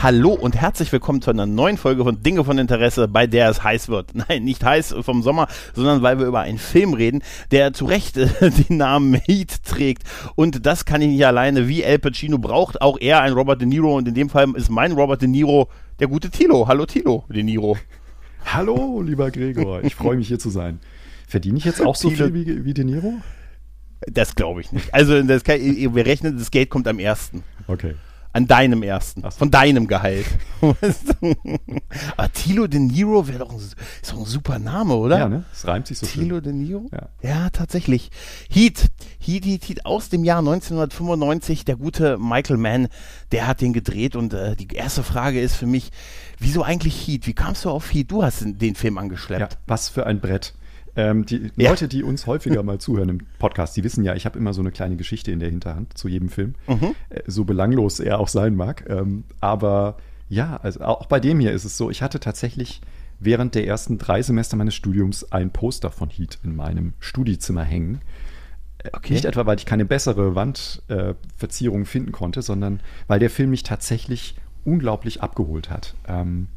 Hallo 0.00 0.32
und 0.32 0.54
herzlich 0.54 0.92
willkommen 0.92 1.20
zu 1.22 1.30
einer 1.30 1.44
neuen 1.44 1.76
Folge 1.76 2.04
von 2.04 2.22
Dinge 2.22 2.44
von 2.44 2.56
Interesse, 2.56 3.08
bei 3.08 3.26
der 3.26 3.50
es 3.50 3.64
heiß 3.64 3.88
wird. 3.88 4.14
Nein, 4.28 4.44
nicht 4.44 4.64
heiß 4.64 4.94
vom 5.00 5.24
Sommer, 5.24 5.48
sondern 5.74 6.02
weil 6.02 6.20
wir 6.20 6.26
über 6.26 6.38
einen 6.38 6.58
Film 6.58 6.94
reden, 6.94 7.20
der 7.50 7.72
zu 7.72 7.84
Recht 7.84 8.16
äh, 8.16 8.28
den 8.68 8.76
Namen 8.76 9.14
Heat 9.14 9.64
trägt. 9.64 10.04
Und 10.36 10.66
das 10.66 10.84
kann 10.84 11.02
ich 11.02 11.08
nicht 11.08 11.26
alleine. 11.26 11.66
Wie 11.66 11.82
El 11.82 11.98
Pacino 11.98 12.38
braucht 12.38 12.80
auch 12.80 12.96
er 13.00 13.22
einen 13.22 13.34
Robert 13.34 13.60
De 13.60 13.66
Niro 13.66 13.96
und 13.96 14.06
in 14.06 14.14
dem 14.14 14.30
Fall 14.30 14.48
ist 14.54 14.70
mein 14.70 14.92
Robert 14.92 15.20
De 15.20 15.28
Niro 15.28 15.68
der 15.98 16.06
gute 16.06 16.30
Tilo. 16.30 16.68
Hallo 16.68 16.86
Tilo 16.86 17.24
De 17.28 17.42
Niro. 17.42 17.76
Hallo, 18.44 19.02
lieber 19.02 19.32
Gregor. 19.32 19.82
Ich 19.82 19.96
freue 19.96 20.16
mich 20.16 20.28
hier 20.28 20.38
zu 20.38 20.50
sein. 20.50 20.78
Verdiene 21.26 21.58
ich 21.58 21.64
jetzt 21.64 21.84
auch 21.84 21.96
so 21.96 22.10
viel 22.10 22.32
wie, 22.32 22.64
wie 22.64 22.72
De 22.72 22.84
Niro? 22.84 23.14
Das 24.06 24.36
glaube 24.36 24.60
ich 24.60 24.70
nicht. 24.70 24.94
Also 24.94 25.20
das 25.24 25.42
kann, 25.42 25.60
wir 25.60 26.06
rechnen, 26.06 26.38
das 26.38 26.52
Geld 26.52 26.70
kommt 26.70 26.86
am 26.86 27.00
ersten. 27.00 27.42
Okay. 27.66 27.96
An 28.38 28.46
deinem 28.46 28.82
ersten. 28.84 29.22
So. 29.22 29.30
Von 29.30 29.50
deinem 29.50 29.88
Gehalt. 29.88 30.26
Aber 32.16 32.32
Tilo 32.32 32.66
De 32.68 32.78
Niro 32.78 33.26
wäre 33.26 33.40
doch 33.40 33.50
ein, 33.50 33.58
ist 33.58 33.76
doch 34.12 34.18
ein 34.18 34.24
super 34.24 34.58
Name, 34.58 34.94
oder? 34.94 35.18
Ja, 35.18 35.28
ne? 35.28 35.44
Es 35.52 35.66
reimt 35.66 35.88
sich 35.88 35.98
so 35.98 36.06
Tilo 36.06 36.36
schön. 36.36 36.44
De 36.44 36.52
Niro? 36.52 36.86
Ja. 36.92 37.08
ja, 37.22 37.50
tatsächlich. 37.50 38.10
Heat. 38.48 38.86
Heat, 39.18 39.44
Heat, 39.44 39.68
Heat 39.68 39.86
aus 39.86 40.08
dem 40.08 40.22
Jahr 40.22 40.38
1995. 40.38 41.64
Der 41.64 41.76
gute 41.76 42.16
Michael 42.18 42.58
Mann, 42.58 42.88
der 43.32 43.46
hat 43.48 43.60
den 43.60 43.72
gedreht. 43.72 44.14
Und 44.14 44.34
äh, 44.34 44.54
die 44.56 44.68
erste 44.74 45.02
Frage 45.02 45.40
ist 45.40 45.56
für 45.56 45.66
mich, 45.66 45.90
wieso 46.38 46.62
eigentlich 46.62 47.06
Heat? 47.06 47.26
Wie 47.26 47.34
kamst 47.34 47.64
du 47.64 47.70
auf 47.70 47.92
Heat? 47.92 48.10
Du 48.10 48.22
hast 48.22 48.44
den, 48.44 48.74
Film 48.76 48.94
Ja, 48.94 49.00
angeschleppt. 49.00 49.58
was 49.66 49.88
für 49.88 50.06
ein 50.06 50.20
Brett. 50.20 50.54
Ähm, 50.98 51.24
die 51.24 51.50
Ja. 51.56 51.70
Leute, 51.70 51.86
die 51.88 52.02
uns 52.02 52.26
häufiger 52.26 52.62
mal 52.62 52.78
zuhören 52.78 53.08
im 53.08 53.18
Podcast, 53.38 53.76
die 53.76 53.84
wissen 53.84 54.04
ja, 54.04 54.14
ich 54.14 54.26
habe 54.26 54.38
immer 54.38 54.52
so 54.52 54.60
eine 54.60 54.72
kleine 54.72 54.96
Geschichte 54.96 55.30
in 55.30 55.38
der 55.40 55.48
Hinterhand 55.48 55.96
zu 55.96 56.08
jedem 56.08 56.28
Film. 56.28 56.54
Mhm. 56.66 56.94
Äh, 57.10 57.22
so 57.26 57.44
belanglos 57.44 58.00
er 58.00 58.18
auch 58.18 58.28
sein 58.28 58.54
mag. 58.56 58.84
Ähm, 58.88 59.24
aber 59.40 59.96
ja, 60.28 60.56
also 60.62 60.80
auch 60.80 61.06
bei 61.06 61.20
dem 61.20 61.40
hier 61.40 61.52
ist 61.52 61.64
es 61.64 61.76
so, 61.76 61.88
ich 61.90 62.02
hatte 62.02 62.20
tatsächlich 62.20 62.80
während 63.20 63.54
der 63.54 63.66
ersten 63.66 63.98
drei 63.98 64.22
Semester 64.22 64.56
meines 64.56 64.74
Studiums 64.74 65.32
ein 65.32 65.50
Poster 65.52 65.90
von 65.90 66.10
Heat 66.10 66.38
in 66.44 66.54
meinem 66.56 66.92
Studiezimmer 67.00 67.64
hängen. 67.64 68.00
Äh, 68.82 68.90
Okay. 68.92 69.12
Nicht 69.14 69.24
etwa, 69.24 69.44
weil 69.46 69.58
ich 69.58 69.66
keine 69.66 69.84
bessere 69.84 70.34
Wandverzierung 70.34 71.82
äh, 71.82 71.84
finden 71.84 72.12
konnte, 72.12 72.42
sondern 72.42 72.80
weil 73.06 73.18
der 73.18 73.30
Film 73.30 73.50
mich 73.50 73.62
tatsächlich 73.62 74.36
unglaublich 74.64 75.22
abgeholt 75.22 75.68
hat. 75.70 75.94
Ähm, 76.06 76.48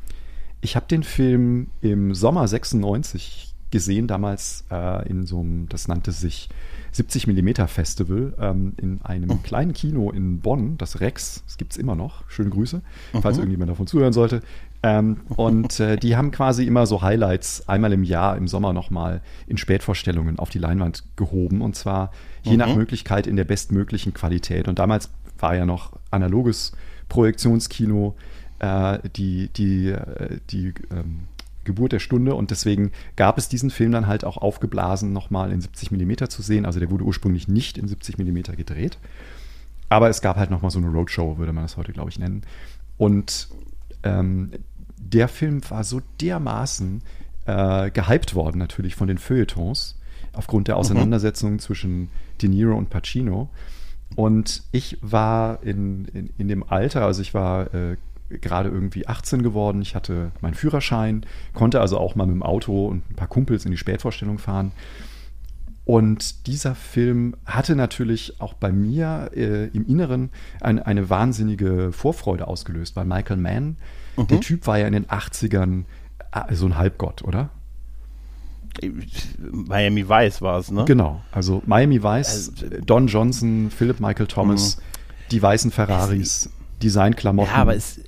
ich 0.62 0.76
habe 0.76 0.86
den 0.88 1.04
Film 1.04 1.68
im 1.82 2.14
Sommer 2.14 2.48
96 2.48 3.51
gesehen, 3.72 4.08
damals 4.08 4.66
äh, 4.70 5.08
in 5.10 5.26
so 5.26 5.40
einem, 5.40 5.68
das 5.70 5.88
nannte 5.88 6.12
sich 6.12 6.50
70 6.92 7.28
mm 7.28 7.68
Festival 7.68 8.34
ähm, 8.40 8.74
in 8.78 9.02
einem 9.02 9.42
kleinen 9.44 9.74
Kino 9.74 10.12
in 10.12 10.42
Bonn, 10.42 10.78
das 10.78 11.00
Rex, 11.00 11.44
das 11.46 11.58
gibt 11.58 11.72
es 11.72 11.78
immer 11.78 11.96
noch, 11.96 12.30
schöne 12.30 12.50
Grüße, 12.50 12.82
falls 13.22 13.38
irgendjemand 13.38 13.72
davon 13.72 13.88
zuhören 13.88 14.14
sollte. 14.14 14.42
Ähm, 14.84 15.22
und 15.30 15.80
äh, 15.80 15.96
die 15.96 16.16
haben 16.16 16.32
quasi 16.32 16.66
immer 16.66 16.86
so 16.86 17.02
Highlights 17.02 17.70
einmal 17.70 17.94
im 17.94 18.04
Jahr 18.04 18.36
im 18.36 18.48
Sommer 18.48 18.74
nochmal 18.74 19.22
in 19.48 19.58
Spätvorstellungen 19.58 20.40
auf 20.40 20.50
die 20.50 20.60
Leinwand 20.60 21.04
gehoben 21.16 21.62
und 21.62 21.76
zwar 21.76 22.12
je 22.44 22.58
nach 22.58 22.76
Möglichkeit 22.76 23.28
in 23.28 23.36
der 23.36 23.44
bestmöglichen 23.44 24.14
Qualität. 24.14 24.68
Und 24.68 24.80
damals 24.80 25.12
war 25.40 25.56
ja 25.56 25.66
noch 25.66 25.94
analoges 26.10 26.72
Projektionskino 27.10 28.16
äh, 28.60 29.00
die, 29.16 29.50
die, 29.50 29.90
äh, 29.90 30.40
die 30.50 30.74
ähm, 30.92 31.28
Geburt 31.64 31.92
der 31.92 32.00
Stunde 32.00 32.36
und 32.36 32.52
deswegen 32.52 32.92
gab 33.16 33.38
es 33.38 33.50
diesen 33.50 33.70
Film 33.70 33.92
dann 33.92 34.08
halt 34.08 34.24
auch 34.26 34.38
aufgeblasen 34.38 35.14
nochmal 35.14 35.52
in 35.52 35.62
70 35.62 35.92
mm 35.92 36.14
zu 36.30 36.42
sehen. 36.42 36.66
Also 36.66 36.80
der 36.80 36.90
wurde 36.90 37.04
ursprünglich 37.04 37.48
nicht 37.48 37.78
in 37.78 37.88
70 37.88 38.18
mm 38.18 38.56
gedreht. 38.56 38.98
Aber 39.90 40.10
es 40.10 40.22
gab 40.22 40.38
halt 40.38 40.50
nochmal 40.50 40.72
so 40.72 40.80
eine 40.80 40.88
Roadshow, 40.88 41.38
würde 41.38 41.54
man 41.54 41.64
das 41.64 41.78
heute, 41.78 41.92
glaube 41.92 42.10
ich, 42.10 42.18
nennen. 42.18 42.44
Und 42.98 43.50
ähm, 44.04 44.52
der 44.98 45.28
Film 45.28 45.62
war 45.70 45.84
so 45.84 46.02
dermaßen 46.22 47.02
äh, 47.46 47.92
gehypt 47.92 48.36
worden, 48.36 48.58
natürlich 48.58 48.96
von 48.96 49.08
den 49.08 49.18
Feuilletons, 49.18 50.00
aufgrund 50.34 50.68
der 50.68 50.78
Auseinandersetzung 50.78 51.60
zwischen 51.60 52.10
De 52.42 52.50
Niro 52.50 52.76
und 52.76 52.90
Pacino. 52.90 53.50
Und 54.16 54.64
ich 54.72 54.98
war 55.02 55.62
in, 55.64 56.06
in, 56.06 56.30
in 56.38 56.48
dem 56.48 56.64
Alter, 56.64 57.06
also 57.06 57.22
ich 57.22 57.34
war 57.34 57.74
äh, 57.74 57.98
gerade 58.40 58.70
irgendwie 58.70 59.08
18 59.08 59.44
geworden, 59.44 59.82
ich 59.82 59.96
hatte 59.96 60.32
meinen 60.42 60.54
Führerschein, 60.54 61.26
konnte 61.54 61.82
also 61.82 61.98
auch 61.98 62.16
mal 62.16 62.26
mit 62.26 62.36
dem 62.36 62.44
Auto 62.44 62.88
und 62.88 63.10
ein 63.10 63.16
paar 63.16 63.28
Kumpels 63.28 63.66
in 63.66 63.72
die 63.72 63.78
Spätvorstellung 63.78 64.38
fahren. 64.38 64.72
Und 65.84 66.48
dieser 66.48 66.76
Film 66.76 67.36
hatte 67.46 67.76
natürlich 67.76 68.40
auch 68.40 68.54
bei 68.54 68.72
mir 68.72 69.32
äh, 69.36 69.66
im 69.68 69.88
Inneren 69.88 70.30
ein, 70.62 70.80
eine 70.80 71.10
wahnsinnige 71.10 71.92
Vorfreude 71.92 72.48
ausgelöst, 72.48 72.96
weil 72.96 73.06
Michael 73.06 73.38
Mann, 73.38 73.78
der 74.30 74.40
Typ 74.40 74.68
war 74.68 74.78
ja 74.78 74.88
in 74.88 74.94
den 74.94 75.08
80ern 75.08 75.86
äh, 76.32 76.54
so 76.54 76.68
ein 76.68 76.78
Halbgott, 76.78 77.24
oder? 77.24 77.50
Miami 79.52 80.08
Vice 80.08 80.42
war 80.42 80.60
es, 80.60 80.72
ne? 80.72 80.86
Genau, 80.86 81.22
also 81.32 81.62
Miami 81.66 82.02
Vice, 82.02 82.52
Also, 82.56 82.80
Don 82.86 83.08
Johnson, 83.08 83.70
Philip 83.70 84.00
Michael 84.00 84.28
Thomas, 84.28 84.78
die 85.30 85.42
weißen 85.42 85.72
Ferraris, 85.72 86.50
Designklamotten. 86.82 87.54
Ja, 87.54 87.62
aber 87.62 87.76
es 87.76 88.00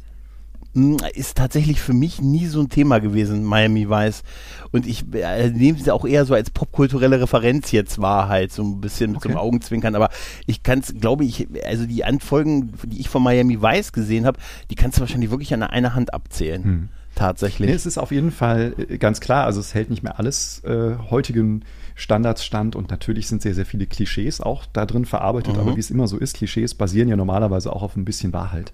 ist 1.13 1.37
tatsächlich 1.37 1.79
für 1.81 1.93
mich 1.93 2.21
nie 2.21 2.47
so 2.47 2.59
ein 2.59 2.69
Thema 2.69 2.99
gewesen, 2.99 3.43
Miami 3.43 3.89
Vice. 3.89 4.23
Und 4.71 4.87
ich 4.87 5.05
äh, 5.13 5.49
nehme 5.49 5.77
es 5.77 5.87
auch 5.89 6.03
eher 6.05 6.25
so 6.25 6.33
als 6.33 6.49
popkulturelle 6.49 7.21
Referenz 7.21 7.71
jetzt 7.71 8.01
wahr, 8.01 8.27
halt, 8.27 8.51
so 8.51 8.63
ein 8.63 8.81
bisschen 8.81 9.11
mit 9.11 9.21
so 9.21 9.29
einem 9.29 9.37
Okay. 9.37 9.45
Augenzwinkern. 9.47 9.93
Aber 9.95 10.09
ich 10.47 10.63
kann 10.63 10.79
es, 10.79 10.93
glaube 10.99 11.25
ich, 11.25 11.47
also 11.65 11.85
die 11.85 12.03
Anfolgen, 12.03 12.73
die 12.85 12.99
ich 12.99 13.09
von 13.09 13.21
Miami 13.21 13.61
Vice 13.61 13.91
gesehen 13.91 14.25
habe, 14.25 14.39
die 14.71 14.75
kannst 14.75 14.97
du 14.97 15.01
wahrscheinlich 15.01 15.29
wirklich 15.29 15.53
an 15.53 15.61
einer 15.63 15.93
Hand 15.93 16.13
abzählen. 16.13 16.63
Hm. 16.63 16.89
Tatsächlich. 17.15 17.69
Nee, 17.69 17.75
es 17.75 17.85
ist 17.85 17.99
auf 17.99 18.11
jeden 18.11 18.31
Fall 18.31 18.73
äh, 18.89 18.97
ganz 18.97 19.19
klar, 19.19 19.45
also 19.45 19.59
es 19.59 19.75
hält 19.75 19.91
nicht 19.91 20.01
mehr 20.01 20.17
alles 20.17 20.63
äh, 20.63 20.95
heutigen 21.11 21.63
Standards 21.93 22.43
stand 22.43 22.75
und 22.75 22.89
natürlich 22.89 23.27
sind 23.27 23.43
sehr, 23.43 23.53
sehr 23.53 23.67
viele 23.67 23.85
Klischees 23.85 24.41
auch 24.41 24.65
da 24.73 24.87
drin 24.87 25.05
verarbeitet, 25.05 25.53
Mhm. 25.53 25.59
aber 25.59 25.75
wie 25.75 25.79
es 25.79 25.91
immer 25.91 26.07
so 26.07 26.17
ist, 26.17 26.37
Klischees 26.37 26.73
basieren 26.73 27.09
ja 27.09 27.15
normalerweise 27.15 27.71
auch 27.71 27.83
auf 27.83 27.95
ein 27.95 28.03
bisschen 28.05 28.33
Wahrheit. 28.33 28.73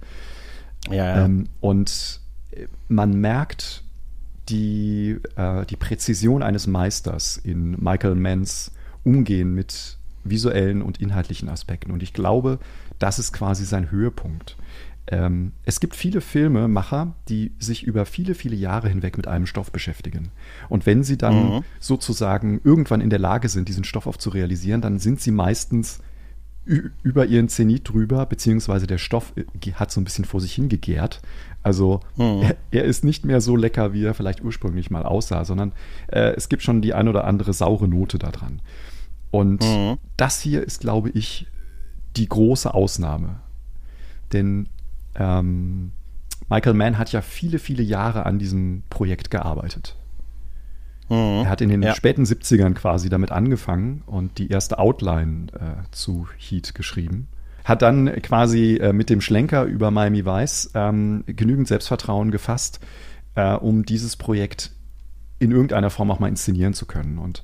Ja. 0.90 1.26
Ähm, 1.26 1.50
und 1.60 2.20
äh, 2.52 2.68
man 2.88 3.20
merkt 3.20 3.84
die, 4.50 5.20
äh, 5.36 5.66
die 5.66 5.76
Präzision 5.76 6.42
eines 6.44 6.68
Meisters 6.68 7.38
in 7.38 7.72
Michael 7.82 8.16
Manns 8.16 8.72
Umgehen 9.04 9.54
mit 9.56 9.98
visuellen 10.24 10.82
und 10.82 11.00
inhaltlichen 11.02 11.50
Aspekten. 11.50 11.92
Und 11.92 12.04
ich 12.04 12.14
glaube, 12.14 12.60
das 13.00 13.18
ist 13.20 13.32
quasi 13.32 13.64
sein 13.66 13.92
Höhepunkt. 13.92 14.58
Ähm, 15.08 15.54
es 15.64 15.80
gibt 15.80 15.96
viele 15.96 16.22
Filmemacher, 16.22 17.16
die 17.30 17.52
sich 17.58 17.84
über 17.84 18.06
viele, 18.06 18.36
viele 18.36 18.56
Jahre 18.56 18.90
hinweg 18.90 19.18
mit 19.18 19.28
einem 19.28 19.46
Stoff 19.46 19.72
beschäftigen. 19.72 20.30
Und 20.68 20.86
wenn 20.86 21.04
sie 21.04 21.18
dann 21.18 21.56
Mhm. 21.56 21.64
sozusagen 21.80 22.60
irgendwann 22.64 23.02
in 23.02 23.10
der 23.10 23.20
Lage 23.20 23.50
sind, 23.50 23.70
diesen 23.70 23.86
Stoff 23.86 24.06
auch 24.06 24.18
zu 24.18 24.30
realisieren, 24.30 24.82
dann 24.82 25.00
sind 25.00 25.22
sie 25.22 25.32
meistens 25.32 26.00
über 27.04 27.26
ihren 27.26 27.50
Zenit 27.50 27.90
drüber, 27.90 28.26
beziehungsweise 28.28 28.86
der 28.86 29.00
Stoff 29.00 29.34
äh, 29.36 29.72
hat 29.74 29.92
so 29.92 30.00
ein 30.00 30.04
bisschen 30.04 30.26
vor 30.26 30.40
sich 30.40 30.54
hingegärt. 30.54 31.22
Also 31.64 32.02
Mhm. 32.16 32.42
er, 32.44 32.56
er 32.72 32.84
ist 32.84 33.04
nicht 33.04 33.26
mehr 33.26 33.42
so 33.42 33.56
lecker, 33.56 33.92
wie 33.94 34.04
er 34.04 34.14
vielleicht 34.14 34.44
ursprünglich 34.44 34.92
mal 34.92 35.04
aussah, 35.04 35.46
sondern 35.46 35.72
äh, 36.08 36.34
es 36.36 36.48
gibt 36.48 36.62
schon 36.62 36.82
die 36.82 36.94
ein 36.94 37.08
oder 37.08 37.26
andere 37.26 37.54
saure 37.54 37.88
Note 37.88 38.20
da 38.20 38.30
dran. 38.32 38.62
Und 39.32 39.62
Mhm. 39.64 39.98
das 40.18 40.42
hier 40.42 40.64
ist, 40.64 40.80
glaube 40.82 41.10
ich, 41.10 41.48
die 42.16 42.28
große 42.30 42.74
Ausnahme. 42.74 43.40
Denn 44.32 44.68
ähm, 45.16 45.92
Michael 46.50 46.74
Mann 46.76 46.98
hat 46.98 47.12
ja 47.12 47.22
viele, 47.22 47.60
viele 47.60 47.84
Jahre 47.84 48.26
an 48.26 48.40
diesem 48.40 48.84
Projekt 48.90 49.30
gearbeitet. 49.32 49.96
Mhm. 51.10 51.44
Er 51.44 51.50
hat 51.50 51.62
in 51.62 51.70
den 51.70 51.82
Ja. 51.82 51.96
späten 51.96 52.24
70ern 52.26 52.74
quasi 52.74 53.10
damit 53.10 53.32
angefangen 53.32 54.04
und 54.06 54.38
die 54.38 54.50
erste 54.50 54.78
Outline 54.80 55.48
äh, 55.54 55.84
zu 55.92 56.28
Heat 56.38 56.76
geschrieben. 56.76 57.28
Hat 57.66 57.82
dann 57.82 58.10
quasi 58.22 58.78
äh, 58.78 58.94
mit 58.94 59.10
dem 59.10 59.22
Schlenker 59.22 59.64
über 59.66 59.92
Miami 59.92 60.26
Vice 60.26 60.72
ähm, 60.76 61.24
genügend 61.28 61.68
Selbstvertrauen 61.68 62.32
gefasst, 62.32 62.80
äh, 63.36 63.54
um 63.54 63.86
dieses 63.86 64.16
Projekt 64.16 64.72
in 65.40 65.52
irgendeiner 65.52 65.90
Form 65.90 66.12
auch 66.12 66.20
mal 66.20 66.28
inszenieren 66.30 66.74
zu 66.74 66.86
können. 66.86 67.18
Und 67.18 67.44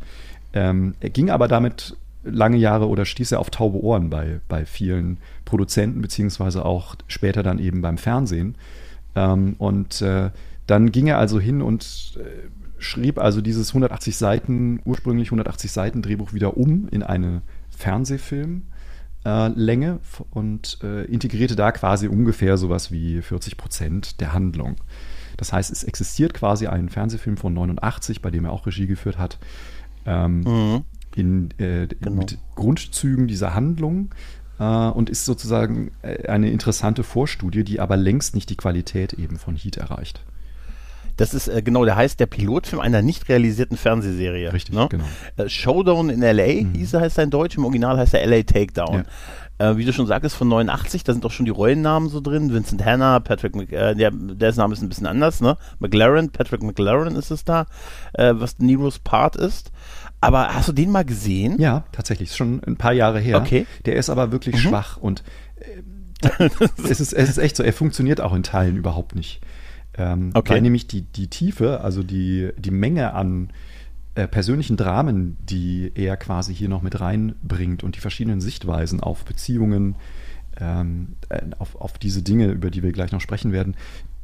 ähm, 0.53 0.95
er 0.99 1.09
ging 1.09 1.29
aber 1.29 1.47
damit 1.47 1.95
lange 2.23 2.57
Jahre 2.57 2.87
oder 2.87 3.05
stieß 3.05 3.33
er 3.33 3.39
auf 3.39 3.49
taube 3.51 3.81
Ohren 3.83 4.09
bei, 4.09 4.39
bei 4.47 4.65
vielen 4.65 5.17
Produzenten, 5.45 6.01
beziehungsweise 6.01 6.65
auch 6.65 6.95
später 7.07 7.43
dann 7.43 7.59
eben 7.59 7.81
beim 7.81 7.97
Fernsehen. 7.97 8.55
Ähm, 9.15 9.55
und 9.59 10.01
äh, 10.01 10.31
dann 10.65 10.91
ging 10.91 11.07
er 11.07 11.19
also 11.19 11.39
hin 11.39 11.61
und 11.61 12.17
äh, 12.17 12.23
schrieb 12.77 13.19
also 13.19 13.41
dieses 13.41 13.69
180 13.69 14.17
Seiten, 14.17 14.81
ursprünglich 14.85 15.27
180 15.27 15.71
Seiten 15.71 16.01
Drehbuch 16.01 16.33
wieder 16.33 16.57
um 16.57 16.87
in 16.89 17.03
eine 17.03 17.41
Fernsehfilm. 17.69 18.63
Äh, 19.23 19.49
und 20.29 20.77
äh, 20.83 21.05
integrierte 21.05 21.55
da 21.55 21.71
quasi 21.71 22.07
ungefähr 22.07 22.57
sowas 22.57 22.91
wie 22.91 23.21
40 23.23 23.57
Prozent 23.57 24.21
der 24.21 24.33
Handlung. 24.33 24.75
Das 25.37 25.51
heißt, 25.51 25.71
es 25.71 25.83
existiert 25.83 26.33
quasi 26.33 26.67
ein 26.67 26.89
Fernsehfilm 26.89 27.37
von 27.37 27.53
89, 27.53 28.21
bei 28.21 28.29
dem 28.29 28.45
er 28.45 28.51
auch 28.51 28.67
Regie 28.67 28.87
geführt 28.87 29.17
hat, 29.17 29.39
ähm, 30.05 30.41
mhm. 30.41 30.83
in, 31.15 31.49
äh, 31.57 31.87
genau. 31.87 32.17
mit 32.17 32.37
Grundzügen 32.55 33.27
dieser 33.27 33.53
Handlung 33.53 34.13
äh, 34.59 34.63
und 34.63 35.09
ist 35.09 35.25
sozusagen 35.25 35.91
äh, 36.03 36.27
eine 36.27 36.51
interessante 36.51 37.03
Vorstudie, 37.03 37.63
die 37.63 37.79
aber 37.79 37.97
längst 37.97 38.35
nicht 38.35 38.49
die 38.49 38.57
Qualität 38.57 39.13
eben 39.13 39.37
von 39.37 39.55
Heat 39.55 39.77
erreicht. 39.77 40.23
Das 41.17 41.33
ist 41.33 41.47
äh, 41.47 41.61
genau, 41.61 41.85
der 41.85 41.95
heißt 41.95 42.19
der 42.19 42.25
Pilotfilm 42.25 42.81
einer 42.81 43.01
nicht 43.01 43.29
realisierten 43.29 43.77
Fernsehserie. 43.77 44.51
Richtig, 44.53 44.75
ne? 44.75 44.87
genau. 44.89 45.05
Äh, 45.37 45.49
Showdown 45.49 46.09
in 46.09 46.21
L.A. 46.21 46.63
Mhm. 46.63 46.73
hieß 46.73 46.93
er, 46.93 47.01
heißt 47.01 47.17
er 47.17 47.23
in 47.25 47.29
Deutsch, 47.29 47.57
im 47.57 47.65
Original 47.65 47.97
heißt 47.97 48.13
er 48.13 48.21
L.A. 48.21 48.43
Takedown. 48.43 49.05
Ja. 49.05 49.05
Äh, 49.57 49.77
wie 49.77 49.85
du 49.85 49.93
schon 49.93 50.05
sagtest, 50.05 50.35
von 50.35 50.49
89, 50.49 51.05
da 51.05 51.13
sind 51.13 51.25
auch 51.25 51.31
schon 51.31 51.45
die 51.45 51.51
Rollennamen 51.51 52.09
so 52.09 52.19
drin. 52.19 52.53
Vincent 52.53 52.83
Hanna, 52.83 53.21
Patrick, 53.21 53.55
Mc, 53.55 53.71
äh, 53.71 53.95
der, 53.95 54.11
dessen 54.11 54.59
Name 54.59 54.73
ist 54.73 54.81
ein 54.81 54.89
bisschen 54.89 55.07
anders, 55.07 55.39
ne? 55.39 55.57
McLaren, 55.79 56.29
Patrick 56.29 56.61
McLaren 56.61 57.15
ist 57.15 57.31
es 57.31 57.45
da, 57.45 57.67
äh, 58.13 58.33
was 58.35 58.59
Neros 58.59 58.99
Part 58.99 59.37
ist. 59.37 59.71
Aber 60.19 60.53
hast 60.53 60.67
du 60.67 60.73
den 60.73 60.91
mal 60.91 61.05
gesehen? 61.05 61.59
Ja, 61.59 61.85
tatsächlich, 61.91 62.29
ist 62.29 62.37
schon 62.37 62.61
ein 62.65 62.75
paar 62.75 62.93
Jahre 62.93 63.19
her. 63.19 63.37
Okay. 63.37 63.65
Der 63.85 63.95
ist 63.95 64.09
aber 64.09 64.31
wirklich 64.31 64.55
mhm. 64.55 64.59
schwach 64.59 64.97
und 64.97 65.23
äh, 65.55 66.49
es, 66.89 66.99
ist, 66.99 67.13
es 67.13 67.29
ist 67.29 67.37
echt 67.37 67.55
so, 67.55 67.63
er 67.63 67.73
funktioniert 67.73 68.19
auch 68.19 68.33
in 68.33 68.43
Teilen 68.43 68.75
überhaupt 68.75 69.15
nicht. 69.15 69.39
Ähm, 69.97 70.31
okay. 70.33 70.55
Weil 70.55 70.61
nämlich 70.61 70.87
die, 70.87 71.01
die 71.01 71.27
Tiefe, 71.27 71.81
also 71.81 72.03
die, 72.03 72.49
die 72.57 72.71
Menge 72.71 73.13
an 73.13 73.49
äh, 74.15 74.27
persönlichen 74.27 74.77
Dramen, 74.77 75.37
die 75.49 75.91
er 75.95 76.17
quasi 76.17 76.53
hier 76.53 76.69
noch 76.69 76.81
mit 76.81 76.99
reinbringt 76.99 77.83
und 77.83 77.95
die 77.95 77.99
verschiedenen 77.99 78.41
Sichtweisen 78.41 78.99
auf 78.99 79.25
Beziehungen, 79.25 79.95
ähm, 80.59 81.15
äh, 81.29 81.41
auf, 81.59 81.75
auf 81.75 81.97
diese 81.97 82.23
Dinge, 82.23 82.47
über 82.47 82.71
die 82.71 82.83
wir 82.83 82.91
gleich 82.91 83.11
noch 83.11 83.21
sprechen 83.21 83.51
werden, 83.51 83.75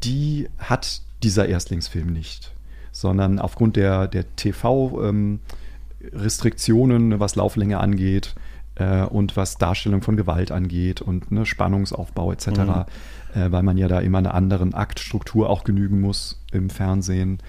die 0.03 0.49
hat 0.57 1.01
dieser 1.23 1.47
Erstlingsfilm 1.47 2.11
nicht. 2.11 2.53
Sondern 2.93 3.39
aufgrund 3.39 3.77
der, 3.77 4.07
der 4.07 4.25
TV-Restriktionen, 4.35 7.11
ähm, 7.13 7.19
was 7.19 7.35
Lauflänge 7.35 7.79
angeht, 7.79 8.35
äh, 8.75 9.03
und 9.03 9.37
was 9.37 9.57
Darstellung 9.57 10.01
von 10.01 10.17
Gewalt 10.17 10.51
angeht 10.51 11.01
und 11.01 11.31
ne, 11.31 11.45
Spannungsaufbau 11.45 12.31
etc., 12.31 12.47
mhm. 12.47 12.85
Äh, 13.33 13.51
weil 13.51 13.63
man 13.63 13.77
ja 13.77 13.87
da 13.87 13.99
immer 13.99 14.19
einer 14.19 14.33
anderen 14.33 14.73
Aktstruktur 14.73 15.49
auch 15.49 15.63
genügen 15.63 16.01
muss 16.01 16.41
im 16.51 16.69
Fernsehen, 16.69 17.39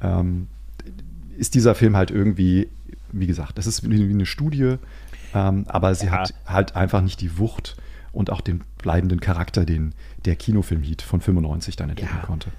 ähm, 0.00 0.48
ist 1.36 1.54
dieser 1.54 1.74
Film 1.74 1.96
halt 1.96 2.10
irgendwie, 2.10 2.68
wie 3.12 3.26
gesagt, 3.26 3.58
das 3.58 3.66
ist 3.66 3.88
wie 3.88 4.02
eine 4.02 4.26
Studie, 4.26 4.76
ähm, 5.34 5.64
aber 5.68 5.94
sie 5.94 6.06
ja. 6.06 6.12
hat 6.12 6.34
halt 6.46 6.76
einfach 6.76 7.00
nicht 7.00 7.20
die 7.20 7.38
Wucht 7.38 7.76
und 8.12 8.30
auch 8.30 8.40
den 8.40 8.62
bleibenden 8.78 9.20
Charakter, 9.20 9.64
den 9.64 9.94
der 10.24 10.36
Kinofilm-Heat 10.36 11.02
von 11.02 11.20
95 11.20 11.76
dann 11.76 11.90
entwickeln 11.90 12.18
ja. 12.20 12.26
konnte 12.26 12.50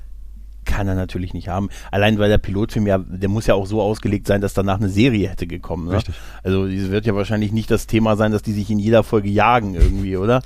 kann 0.65 0.87
er 0.87 0.95
natürlich 0.95 1.33
nicht 1.33 1.47
haben. 1.47 1.69
Allein 1.91 2.19
weil 2.19 2.29
der 2.29 2.37
Pilotfilm 2.37 2.87
ja, 2.87 2.97
der 2.99 3.29
muss 3.29 3.47
ja 3.47 3.55
auch 3.55 3.65
so 3.65 3.81
ausgelegt 3.81 4.27
sein, 4.27 4.41
dass 4.41 4.53
danach 4.53 4.79
eine 4.79 4.89
Serie 4.89 5.29
hätte 5.29 5.47
gekommen. 5.47 5.87
Ne? 5.87 5.97
Richtig. 5.97 6.15
Also 6.43 6.65
es 6.65 6.91
wird 6.91 7.05
ja 7.05 7.15
wahrscheinlich 7.15 7.51
nicht 7.51 7.71
das 7.71 7.87
Thema 7.87 8.15
sein, 8.15 8.31
dass 8.31 8.43
die 8.43 8.53
sich 8.53 8.69
in 8.69 8.79
jeder 8.79 9.03
Folge 9.03 9.29
jagen 9.29 9.75
irgendwie, 9.75 10.17
oder? 10.17 10.41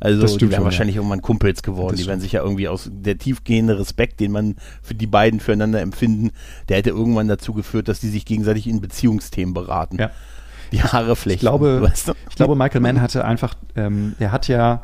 Also 0.00 0.38
die 0.38 0.50
wären 0.50 0.64
wahrscheinlich 0.64 0.96
ja. 0.96 1.00
irgendwann 1.00 1.20
Kumpels 1.20 1.62
geworden. 1.62 1.92
Das 1.92 2.00
die 2.00 2.06
wären 2.06 2.20
sich 2.20 2.32
ja 2.32 2.42
irgendwie 2.42 2.68
aus 2.68 2.88
der 2.90 3.18
tiefgehende 3.18 3.78
Respekt, 3.78 4.20
den 4.20 4.32
man 4.32 4.56
für 4.82 4.94
die 4.94 5.06
beiden 5.06 5.40
füreinander 5.40 5.80
empfinden, 5.80 6.30
der 6.68 6.78
hätte 6.78 6.90
irgendwann 6.90 7.28
dazu 7.28 7.52
geführt, 7.52 7.88
dass 7.88 8.00
die 8.00 8.08
sich 8.08 8.24
gegenseitig 8.24 8.66
in 8.66 8.80
Beziehungsthemen 8.80 9.52
beraten. 9.52 9.98
Ja. 9.98 10.10
Die 10.72 10.82
Haare 10.82 11.16
flechten. 11.16 11.36
Ich 11.36 11.40
glaube, 11.40 11.82
weißt 11.82 12.08
du? 12.08 12.12
ich 12.30 12.36
glaube, 12.36 12.54
Michael 12.54 12.80
Mann 12.80 13.00
hatte 13.00 13.24
einfach, 13.24 13.54
ähm, 13.76 14.14
er 14.18 14.32
hat 14.32 14.48
ja 14.48 14.82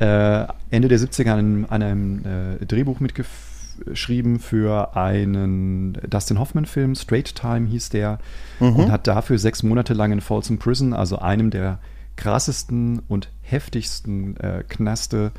äh, 0.00 0.46
Ende 0.70 0.88
der 0.88 0.98
70er 0.98 1.30
an 1.30 1.38
einem, 1.38 1.66
an 1.70 1.82
einem 1.82 2.58
äh, 2.60 2.66
Drehbuch 2.66 3.00
mitgeführt 3.00 3.47
geschrieben 3.84 4.38
für 4.38 4.96
einen 4.96 5.94
Dustin 6.08 6.38
Hoffman-Film, 6.38 6.94
Straight 6.94 7.34
Time 7.34 7.66
hieß 7.68 7.90
der, 7.90 8.18
mhm. 8.60 8.76
und 8.76 8.92
hat 8.92 9.06
dafür 9.06 9.38
sechs 9.38 9.62
Monate 9.62 9.94
lang 9.94 10.12
in 10.12 10.20
Folsom 10.20 10.58
Prison, 10.58 10.92
also 10.92 11.18
einem 11.18 11.50
der 11.50 11.78
krassesten 12.16 13.00
und 13.08 13.30
heftigsten 13.42 14.36
äh, 14.38 14.64
Knaste, 14.68 15.32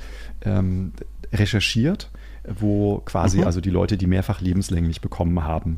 ähm, 0.44 0.94
recherchiert, 1.32 2.10
wo 2.48 3.00
quasi 3.00 3.40
mhm. 3.40 3.44
also 3.44 3.62
die 3.62 3.70
Leute, 3.70 3.98
die 3.98 4.08
mehrfach 4.08 4.42
lebenslänglich 4.42 5.02
bekommen 5.02 5.44
haben, 5.44 5.78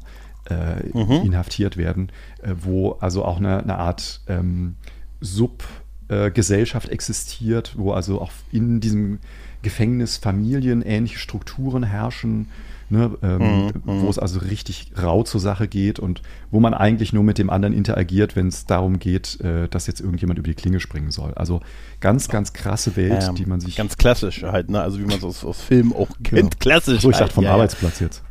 äh, 0.49 0.83
mhm. 0.93 1.25
inhaftiert 1.25 1.77
werden, 1.77 2.11
äh, 2.41 2.53
wo 2.59 2.93
also 2.93 3.25
auch 3.25 3.37
eine, 3.37 3.61
eine 3.61 3.77
Art 3.77 4.21
ähm, 4.27 4.75
Subgesellschaft 5.19 6.89
existiert, 6.89 7.73
wo 7.77 7.93
also 7.93 8.21
auch 8.21 8.31
in 8.51 8.79
diesem 8.79 9.19
Gefängnis 9.61 10.17
familienähnliche 10.17 11.19
Strukturen 11.19 11.83
herrschen, 11.83 12.47
ne, 12.89 13.11
ähm, 13.23 13.67
mhm, 13.67 13.73
wo 13.83 14.09
es 14.09 14.19
also 14.19 14.39
richtig 14.39 14.91
rau 15.01 15.23
zur 15.23 15.39
Sache 15.39 15.67
geht 15.67 15.99
und 15.99 16.21
wo 16.51 16.59
man 16.59 16.73
eigentlich 16.73 17.13
nur 17.13 17.23
mit 17.23 17.37
dem 17.37 17.49
anderen 17.49 17.73
interagiert, 17.73 18.35
wenn 18.35 18.47
es 18.47 18.65
darum 18.65 18.99
geht, 18.99 19.39
äh, 19.41 19.67
dass 19.69 19.87
jetzt 19.87 20.01
irgendjemand 20.01 20.39
über 20.39 20.47
die 20.47 20.55
Klinge 20.55 20.79
springen 20.79 21.11
soll. 21.11 21.33
Also 21.35 21.61
ganz, 21.99 22.27
ganz 22.27 22.53
krasse 22.53 22.95
Welt, 22.95 23.25
ähm, 23.29 23.35
die 23.35 23.45
man 23.45 23.61
sich. 23.61 23.75
Ganz 23.75 23.97
klassisch 23.97 24.43
halt, 24.43 24.69
ne? 24.69 24.81
Also 24.81 24.99
wie 24.99 25.05
man 25.05 25.17
es 25.17 25.23
aus, 25.23 25.45
aus 25.45 25.61
Filmen 25.61 25.93
auch 25.93 26.09
kennt. 26.23 26.41
Genau. 26.41 26.49
Klassisch. 26.59 27.01
So, 27.01 27.09
ich 27.09 27.15
halt, 27.15 27.23
dachte 27.23 27.35
vom 27.35 27.45
ja, 27.45 27.53
Arbeitsplatz 27.53 27.99
jetzt. 27.99 28.23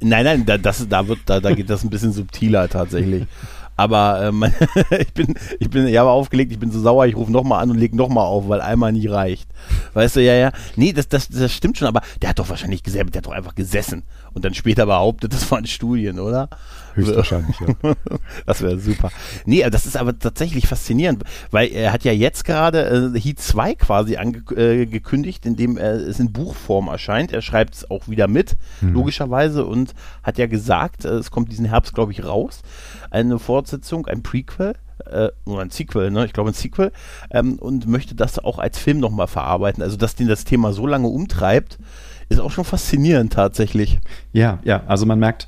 Nein, 0.00 0.24
nein, 0.24 0.46
da, 0.46 0.58
das, 0.58 0.86
da, 0.88 1.08
wird, 1.08 1.20
da, 1.26 1.40
da 1.40 1.54
geht 1.54 1.68
das 1.68 1.82
ein 1.82 1.90
bisschen 1.90 2.12
subtiler 2.12 2.68
tatsächlich. 2.68 3.26
Aber 3.82 4.22
ähm, 4.22 4.44
ich 5.00 5.12
bin, 5.12 5.34
ich 5.58 5.68
bin, 5.68 5.88
ich 5.88 5.96
habe 5.96 6.10
aufgelegt, 6.10 6.52
ich 6.52 6.58
bin 6.60 6.70
so 6.70 6.78
sauer, 6.78 7.06
ich 7.06 7.16
rufe 7.16 7.32
nochmal 7.32 7.64
an 7.64 7.70
und 7.72 7.78
lege 7.78 7.96
nochmal 7.96 8.26
auf, 8.26 8.48
weil 8.48 8.60
einmal 8.60 8.92
nie 8.92 9.08
reicht. 9.08 9.50
Weißt 9.94 10.14
du, 10.14 10.20
ja, 10.22 10.34
ja. 10.34 10.52
Nee, 10.76 10.92
das, 10.92 11.08
das, 11.08 11.28
das 11.28 11.52
stimmt 11.52 11.78
schon, 11.78 11.88
aber 11.88 12.00
der 12.20 12.30
hat 12.30 12.38
doch 12.38 12.48
wahrscheinlich 12.48 12.84
gesessen, 12.84 13.10
der 13.10 13.18
hat 13.18 13.26
doch 13.26 13.32
einfach 13.32 13.56
gesessen 13.56 14.04
und 14.34 14.44
dann 14.44 14.54
später 14.54 14.86
behauptet, 14.86 15.32
das 15.32 15.50
waren 15.50 15.66
Studien, 15.66 16.18
oder? 16.18 16.48
Höchstwahrscheinlich, 16.94 17.56
ja. 17.60 17.94
das 18.46 18.60
wäre 18.60 18.78
super. 18.78 19.10
Nee, 19.46 19.68
das 19.70 19.86
ist 19.86 19.96
aber 19.96 20.18
tatsächlich 20.18 20.66
faszinierend, 20.66 21.24
weil 21.50 21.72
er 21.72 21.92
hat 21.92 22.04
ja 22.04 22.12
jetzt 22.12 22.44
gerade 22.44 23.12
äh, 23.14 23.18
Heat 23.18 23.40
2 23.40 23.74
quasi 23.76 24.16
angekündigt, 24.16 25.44
äh, 25.44 25.48
in 25.48 25.56
dem 25.56 25.78
er, 25.78 25.94
es 25.94 26.20
in 26.20 26.32
Buchform 26.32 26.88
erscheint. 26.88 27.32
Er 27.32 27.42
schreibt 27.42 27.74
es 27.74 27.90
auch 27.90 28.08
wieder 28.08 28.28
mit, 28.28 28.56
mhm. 28.80 28.92
logischerweise, 28.92 29.64
und 29.64 29.94
hat 30.22 30.38
ja 30.38 30.46
gesagt, 30.46 31.04
äh, 31.04 31.10
es 31.10 31.30
kommt 31.30 31.50
diesen 31.50 31.66
Herbst, 31.66 31.94
glaube 31.94 32.12
ich, 32.12 32.24
raus. 32.24 32.62
Eine 33.10 33.38
Fortsetzung, 33.38 34.06
ein 34.06 34.22
Prequel 34.22 34.74
äh, 35.06 35.28
oder 35.44 35.62
ein 35.62 35.70
Sequel, 35.70 36.10
ne? 36.10 36.26
ich 36.26 36.32
glaube 36.32 36.50
ein 36.50 36.54
Sequel, 36.54 36.92
ähm, 37.30 37.54
und 37.54 37.86
möchte 37.86 38.14
das 38.14 38.38
auch 38.38 38.58
als 38.58 38.78
Film 38.78 39.00
nochmal 39.00 39.28
verarbeiten. 39.28 39.82
Also, 39.82 39.96
dass 39.96 40.14
den 40.14 40.28
das 40.28 40.44
Thema 40.44 40.72
so 40.72 40.86
lange 40.86 41.08
umtreibt, 41.08 41.78
ist 42.32 42.40
auch 42.40 42.50
schon 42.50 42.64
faszinierend 42.64 43.32
tatsächlich. 43.32 43.98
Ja, 44.32 44.58
ja, 44.64 44.82
also 44.86 45.06
man 45.06 45.18
merkt 45.18 45.46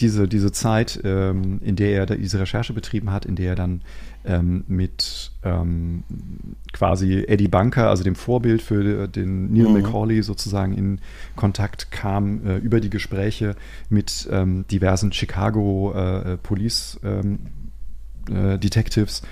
diese, 0.00 0.28
diese 0.28 0.52
Zeit, 0.52 1.00
ähm, 1.04 1.60
in 1.62 1.76
der 1.76 1.90
er 1.90 2.06
diese 2.16 2.40
Recherche 2.40 2.72
betrieben 2.72 3.10
hat, 3.10 3.24
in 3.24 3.36
der 3.36 3.50
er 3.50 3.54
dann 3.56 3.80
ähm, 4.24 4.64
mit 4.68 5.32
ähm, 5.42 6.04
quasi 6.72 7.24
Eddie 7.26 7.48
Bunker, 7.48 7.88
also 7.88 8.04
dem 8.04 8.14
Vorbild 8.14 8.62
für 8.62 9.06
den 9.06 9.52
Neil 9.52 9.68
mhm. 9.68 9.74
McCauley 9.74 10.22
sozusagen 10.22 10.76
in 10.76 11.00
Kontakt 11.36 11.90
kam 11.90 12.46
äh, 12.46 12.56
über 12.56 12.80
die 12.80 12.90
Gespräche 12.90 13.54
mit 13.88 14.28
ähm, 14.30 14.64
diversen 14.70 15.12
Chicago 15.12 15.92
äh, 15.94 16.32
äh 16.32 16.36
Police 16.38 16.98
ähm, 17.04 17.38
äh, 18.30 18.58
Detectives. 18.58 19.22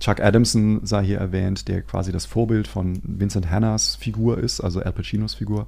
Chuck 0.00 0.20
Adamson 0.20 0.80
sei 0.84 1.04
hier 1.04 1.18
erwähnt, 1.18 1.68
der 1.68 1.82
quasi 1.82 2.12
das 2.12 2.26
Vorbild 2.26 2.68
von 2.68 3.00
Vincent 3.02 3.50
Hannas 3.50 3.96
Figur 3.96 4.38
ist, 4.38 4.60
also 4.60 4.80
Al 4.80 4.92
Pacinos 4.92 5.34
Figur. 5.34 5.66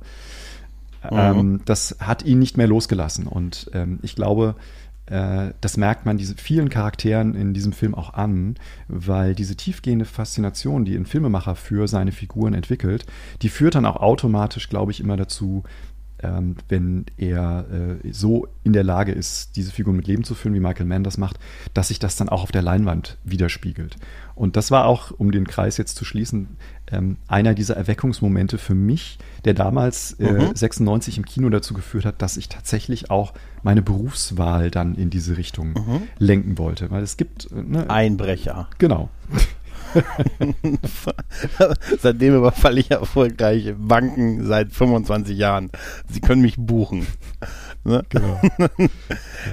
Mhm. 1.11 1.19
Ähm, 1.19 1.61
das 1.65 1.97
hat 2.01 2.25
ihn 2.25 2.39
nicht 2.39 2.57
mehr 2.57 2.67
losgelassen. 2.67 3.27
Und 3.27 3.71
ähm, 3.73 3.99
ich 4.03 4.17
glaube, 4.17 4.57
äh, 5.07 5.53
das 5.61 5.77
merkt 5.77 6.05
man 6.05 6.17
diese 6.17 6.35
vielen 6.37 6.69
Charakteren 6.69 7.35
in 7.35 7.55
diesem 7.55 7.73
Film 7.73 7.95
auch 7.95 8.15
an, 8.15 8.57
weil 8.89 9.35
diese 9.35 9.57
tiefgehende 9.57 10.05
Faszination, 10.05 10.85
die 10.85 10.97
ein 10.97 11.07
Filmemacher 11.07 11.55
für 11.55 11.87
seine 11.87 12.13
Figuren 12.13 12.55
entwickelt, 12.55 13.07
die 13.43 13.49
führt 13.49 13.77
dann 13.77 13.87
auch 13.87 13.97
automatisch, 13.97 14.69
glaube 14.69 14.93
ich, 14.93 15.01
immer 15.01 15.17
dazu, 15.17 15.63
ähm, 16.23 16.57
wenn 16.69 17.07
er 17.17 17.67
äh, 17.71 18.13
so 18.13 18.49
in 18.65 18.73
der 18.73 18.85
Lage 18.85 19.13
ist, 19.13 19.57
diese 19.57 19.71
Figur 19.71 19.93
mit 19.93 20.07
Leben 20.07 20.25
zu 20.25 20.35
füllen, 20.35 20.55
wie 20.55 20.61
Michael 20.61 20.87
Mann 20.87 21.05
das 21.05 21.19
macht, 21.19 21.39
dass 21.75 21.89
sich 21.89 21.99
das 21.99 22.17
dann 22.17 22.29
auch 22.29 22.43
auf 22.43 22.53
der 22.53 22.63
Leinwand 22.63 23.19
widerspiegelt. 23.25 23.97
Und 24.35 24.57
das 24.57 24.71
war 24.71 24.87
auch, 24.87 25.13
um 25.13 25.31
den 25.33 25.47
Kreis 25.47 25.77
jetzt 25.77 25.97
zu 25.97 26.05
schließen, 26.05 26.57
ähm, 26.91 27.17
einer 27.27 27.55
dieser 27.55 27.77
Erweckungsmomente 27.77 28.59
für 28.59 28.75
mich, 28.75 29.19
der 29.45 29.55
damals 29.55 30.13
äh, 30.15 30.31
mhm. 30.31 30.55
96 30.55 31.19
im 31.19 31.25
Kino 31.25 31.49
dazu 31.51 31.75
geführt 31.75 32.05
hat, 32.05 32.23
dass 32.23 32.37
ich 32.37 32.49
tatsächlich 32.49 33.11
auch 33.11 33.33
meine 33.63 33.83
Berufswahl 33.83 34.71
dann 34.71 34.95
in 34.95 35.11
diese 35.11 35.37
Richtung 35.37 35.71
mhm. 35.71 36.03
lenken 36.19 36.59
wollte. 36.59 36.91
Weil 36.91 37.03
es 37.03 37.17
gibt. 37.17 37.51
Äh, 37.51 37.63
ne, 37.63 37.91
Einbrecher. 37.91 38.69
Genau. 38.79 39.11
Seitdem 42.01 42.37
überfalle 42.37 42.81
ich 42.81 42.91
erfolgreich 42.91 43.75
Banken 43.77 44.47
seit 44.47 44.73
25 44.73 45.37
Jahren. 45.37 45.71
Sie 46.09 46.21
können 46.21 46.43
mich 46.43 46.57
buchen. 46.57 47.07
Ne? 47.85 48.03
Genau. 48.09 48.41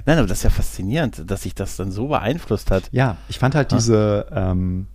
Nein, 0.06 0.18
aber 0.18 0.28
das 0.28 0.40
ist 0.40 0.44
ja 0.44 0.50
faszinierend, 0.50 1.30
dass 1.30 1.44
sich 1.44 1.56
das 1.56 1.76
dann 1.76 1.92
so 1.92 2.08
beeinflusst 2.08 2.72
hat. 2.72 2.90
Ja, 2.92 3.18
ich 3.30 3.40
fand 3.40 3.56
halt 3.56 3.72
ja. 3.72 3.78
diese, 3.78 4.28
ähm, 4.32 4.88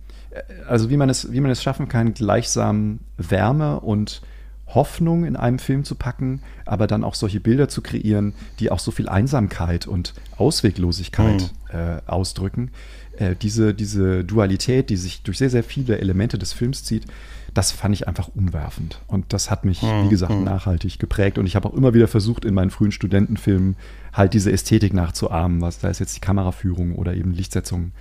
also 0.67 0.89
wie 0.89 0.97
man 0.97 1.09
es, 1.09 1.31
wie 1.31 1.39
man 1.39 1.51
es 1.51 1.63
schaffen 1.63 1.87
kann, 1.87 2.13
gleichsam 2.13 2.99
Wärme 3.17 3.79
und 3.79 4.21
Hoffnung 4.67 5.25
in 5.25 5.35
einem 5.35 5.59
Film 5.59 5.83
zu 5.83 5.95
packen, 5.95 6.41
aber 6.65 6.87
dann 6.87 7.03
auch 7.03 7.15
solche 7.15 7.39
Bilder 7.39 7.69
zu 7.69 7.81
kreieren, 7.81 8.33
die 8.59 8.71
auch 8.71 8.79
so 8.79 8.91
viel 8.91 9.09
Einsamkeit 9.09 9.87
und 9.87 10.13
Ausweglosigkeit 10.37 11.51
mhm. 11.71 11.77
äh, 11.77 12.01
ausdrücken. 12.05 12.71
Äh, 13.19 13.35
diese, 13.35 13.73
diese 13.73 14.23
Dualität, 14.23 14.89
die 14.89 14.95
sich 14.95 15.21
durch 15.23 15.37
sehr, 15.37 15.49
sehr 15.49 15.63
viele 15.63 15.99
Elemente 15.99 16.37
des 16.37 16.53
Films 16.53 16.85
zieht, 16.85 17.05
das 17.53 17.71
fand 17.71 17.93
ich 17.93 18.07
einfach 18.07 18.29
umwerfend. 18.33 19.01
Und 19.07 19.33
das 19.33 19.51
hat 19.51 19.65
mich, 19.65 19.81
wie 19.81 20.09
gesagt, 20.09 20.33
mhm. 20.33 20.43
nachhaltig 20.43 20.99
geprägt. 20.99 21.37
Und 21.37 21.45
ich 21.45 21.55
habe 21.55 21.67
auch 21.67 21.73
immer 21.73 21.93
wieder 21.93 22.07
versucht, 22.07 22.45
in 22.45 22.53
meinen 22.53 22.69
frühen 22.69 22.91
Studentenfilmen 22.91 23.75
halt 24.13 24.33
diese 24.33 24.51
Ästhetik 24.51 24.93
nachzuahmen, 24.93 25.59
was 25.59 25.79
da 25.79 25.89
ist 25.89 25.99
jetzt 25.99 26.15
die 26.15 26.21
Kameraführung 26.21 26.95
oder 26.95 27.15
eben 27.15 27.33
Lichtsetzung. 27.33 27.91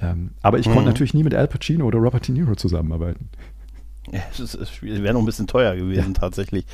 Ähm, 0.00 0.30
aber 0.42 0.58
ich 0.58 0.66
mhm. 0.66 0.72
konnte 0.72 0.88
natürlich 0.88 1.14
nie 1.14 1.22
mit 1.22 1.34
Al 1.34 1.46
Pacino 1.46 1.86
oder 1.86 1.98
Robert 1.98 2.26
De 2.26 2.34
Niro 2.34 2.56
zusammenarbeiten. 2.56 3.28
Es, 4.12 4.56
wäre 4.80 5.14
noch 5.14 5.20
ein 5.20 5.26
bisschen 5.26 5.46
teuer 5.46 5.74
gewesen 5.74 6.12
ja. 6.14 6.20
tatsächlich. 6.20 6.64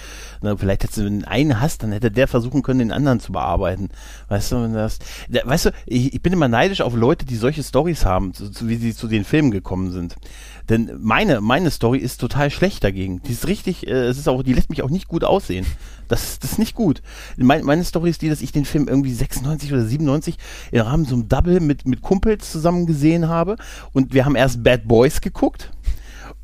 Na, 0.43 0.57
vielleicht 0.57 0.83
hättest 0.83 0.99
du 0.99 1.05
den 1.05 1.25
einen 1.25 1.61
hast, 1.61 1.83
dann 1.83 1.93
hätte 1.93 2.11
der 2.11 2.29
versuchen 2.29 2.63
können, 2.63 2.81
den 2.81 2.93
anderen 2.93 3.21
zu 3.21 3.33
bearbeiten. 3.33 3.89
Weißt 4.29 4.53
du, 4.53 4.63
wenn 4.63 4.75
das, 4.75 4.99
da, 5.29 5.41
weißt 5.45 5.67
du, 5.67 5.71
ich, 5.87 6.15
ich, 6.15 6.23
bin 6.23 6.33
immer 6.33 6.49
neidisch 6.49 6.81
auf 6.81 6.95
Leute, 6.95 7.25
die 7.25 7.37
solche 7.37 7.63
Stories 7.63 8.05
haben, 8.05 8.33
so, 8.35 8.69
wie 8.69 8.77
sie 8.77 8.95
zu 8.95 9.09
den 9.09 9.25
Filmen 9.25 9.51
gekommen 9.51 9.91
sind. 9.93 10.17
Denn 10.69 10.91
meine, 11.01 11.41
meine 11.41 11.71
Story 11.71 11.99
ist 11.99 12.21
total 12.21 12.51
schlecht 12.51 12.85
dagegen. 12.85 13.23
Die 13.23 13.33
ist 13.33 13.47
richtig, 13.47 13.87
äh, 13.87 14.07
es 14.07 14.19
ist 14.19 14.29
auch, 14.29 14.43
die 14.43 14.53
lässt 14.53 14.71
mich 14.71 14.83
auch 14.83 14.91
nicht 14.91 15.09
gut 15.09 15.25
aussehen. 15.25 15.67
Das, 16.09 16.39
das 16.39 16.53
ist 16.53 16.59
nicht 16.59 16.75
gut. 16.75 17.03
Meine, 17.37 17.65
meine 17.65 17.85
Story 17.85 18.11
ist 18.11 18.23
die, 18.23 18.29
dass 18.29 18.43
ich 18.43 18.53
den 18.53 18.65
Film 18.65 18.87
irgendwie 18.87 19.13
96 19.13 19.73
oder 19.73 19.85
97 19.85 20.37
im 20.71 20.83
Rahmen 20.83 21.05
so 21.05 21.15
einem 21.15 21.29
Double 21.29 21.61
mit, 21.61 21.87
mit 21.87 22.03
Kumpels 22.03 22.53
zusammen 22.53 22.87
gesehen 22.87 23.29
habe. 23.29 23.57
Und 23.93 24.13
wir 24.13 24.25
haben 24.25 24.37
erst 24.37 24.63
Bad 24.63 24.87
Boys 24.87 25.21
geguckt 25.21 25.71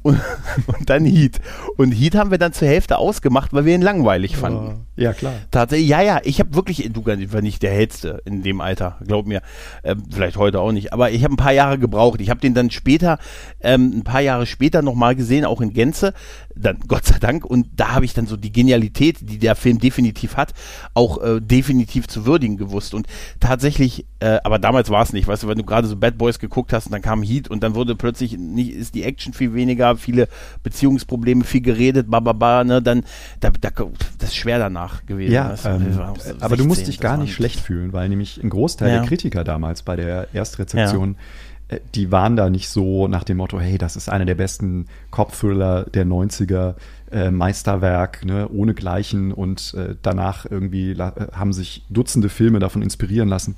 und, 0.09 0.21
und, 0.67 0.91
dann 0.91 1.05
Heat. 1.05 1.39
Und 1.77 1.93
Heat 1.93 2.15
haben 2.15 2.31
wir 2.31 2.39
dann 2.39 2.53
zur 2.53 2.69
Hälfte 2.69 2.99
ausgemacht, 2.99 3.53
weil 3.53 3.65
wir 3.65 3.75
ihn 3.75 3.83
langweilig 3.83 4.37
fanden. 4.37 4.87
Ja, 4.97 5.13
klar. 5.13 5.35
Tatsächlich, 5.51 5.89
ja, 5.89 6.01
ja, 6.01 6.21
ich 6.25 6.41
habe 6.41 6.55
wirklich, 6.55 6.91
du 6.93 7.05
war 7.07 7.43
nicht 7.43 7.63
der 7.63 7.71
Hellste 7.71 8.23
in 8.25 8.43
dem 8.43 8.61
Alter, 8.61 8.99
glaub 9.07 9.27
mir. 9.27 9.43
Äh, 9.83 9.95
vielleicht 10.11 10.37
heute 10.37 10.61
auch 10.61 10.73
nicht, 10.73 10.93
aber 10.93 11.11
ich 11.11 11.23
habe 11.23 11.35
ein 11.35 11.37
paar 11.37 11.53
Jahre 11.53 11.79
gebraucht. 11.79 12.21
Ich 12.21 12.31
habe 12.31 12.41
den 12.41 12.55
dann 12.55 12.71
später, 12.71 13.19
ähm, 13.61 13.93
ein 13.99 14.05
paar 14.05 14.21
Jahre 14.21 14.47
später 14.47 14.83
nochmal 14.83 15.15
gesehen, 15.15 15.45
auch 15.45 15.61
in 15.61 15.73
Gänze, 15.73 16.15
dann 16.61 16.79
Gott 16.87 17.05
sei 17.05 17.19
Dank. 17.19 17.45
Und 17.45 17.69
da 17.77 17.95
habe 17.95 18.05
ich 18.05 18.15
dann 18.15 18.27
so 18.27 18.37
die 18.37 18.53
Genialität, 18.53 19.19
die 19.21 19.39
der 19.39 19.55
Film 19.55 19.79
definitiv 19.79 20.37
hat, 20.37 20.55
auch 20.95 21.23
äh, 21.23 21.41
definitiv 21.41 22.09
zu 22.09 22.27
würdigen 22.27 22.57
gewusst. 22.57 22.95
Und 22.95 23.07
tatsächlich, 23.41 24.07
äh, 24.21 24.39
aber 24.45 24.59
damals 24.59 24.91
war 24.91 25.03
es 25.03 25.13
nicht, 25.13 25.29
weißt 25.29 25.45
du, 25.45 25.49
wenn 25.49 25.59
du 25.59 25.65
gerade 25.65 25.89
so 25.89 25.97
Bad 25.97 26.19
Boys 26.19 26.39
geguckt 26.39 26.73
hast 26.73 26.87
und 26.87 26.93
dann 26.93 27.03
kam 27.03 27.23
Heat 27.23 27.49
und 27.49 27.63
dann 27.63 27.75
wurde 27.75 27.95
plötzlich 27.95 28.37
nicht, 28.37 28.73
ist 28.73 28.95
die 28.95 29.05
Action 29.05 29.33
viel 29.33 29.55
weniger, 29.55 29.97
viele 29.97 30.29
Beziehungsprobleme, 30.63 31.45
viel 31.45 31.63
geredet, 31.63 32.11
bababa, 32.11 32.65
ne, 32.65 32.83
dann, 32.83 33.05
da, 33.41 33.51
da, 33.51 33.71
das 34.19 34.31
ist 34.31 34.37
schwer 34.37 34.59
danach 34.59 35.07
gewesen. 35.07 35.33
Ja, 35.33 35.55
ähm, 35.65 35.93
so 35.93 36.03
aber 36.41 36.57
du 36.57 36.65
musst 36.65 36.87
dich 36.87 37.01
gar 37.01 37.17
nicht 37.17 37.35
schlecht 37.35 37.61
fühlen, 37.61 37.93
weil 37.93 38.09
nämlich 38.09 38.43
ein 38.43 38.51
Großteil 38.51 38.89
ja. 38.89 38.99
der 38.99 39.09
Kritiker 39.09 39.45
damals 39.45 39.83
bei 39.83 39.97
der 39.97 40.29
Erstrezeption 40.33 41.13
ja 41.13 41.48
die 41.95 42.11
waren 42.11 42.37
da 42.37 42.49
nicht 42.49 42.69
so 42.69 43.09
nach 43.09 43.25
dem 43.25 43.37
Motto, 43.37 43.61
hey, 43.61 43.77
das 43.77 43.97
ist 43.97 44.09
einer 44.09 44.25
der 44.25 44.35
besten 44.35 44.87
Cop-Thriller 45.11 45.85
der 45.85 46.07
90er, 46.07 46.75
äh, 47.11 47.31
Meisterwerk, 47.31 48.25
ne, 48.25 48.49
ohne 48.49 48.75
Gleichen 48.75 49.33
und 49.33 49.75
äh, 49.75 49.95
danach 50.03 50.47
irgendwie 50.49 50.93
äh, 50.93 51.13
haben 51.33 51.53
sich 51.53 51.85
Dutzende 51.89 52.29
Filme 52.29 52.59
davon 52.59 52.83
inspirieren 52.83 53.29
lassen. 53.29 53.57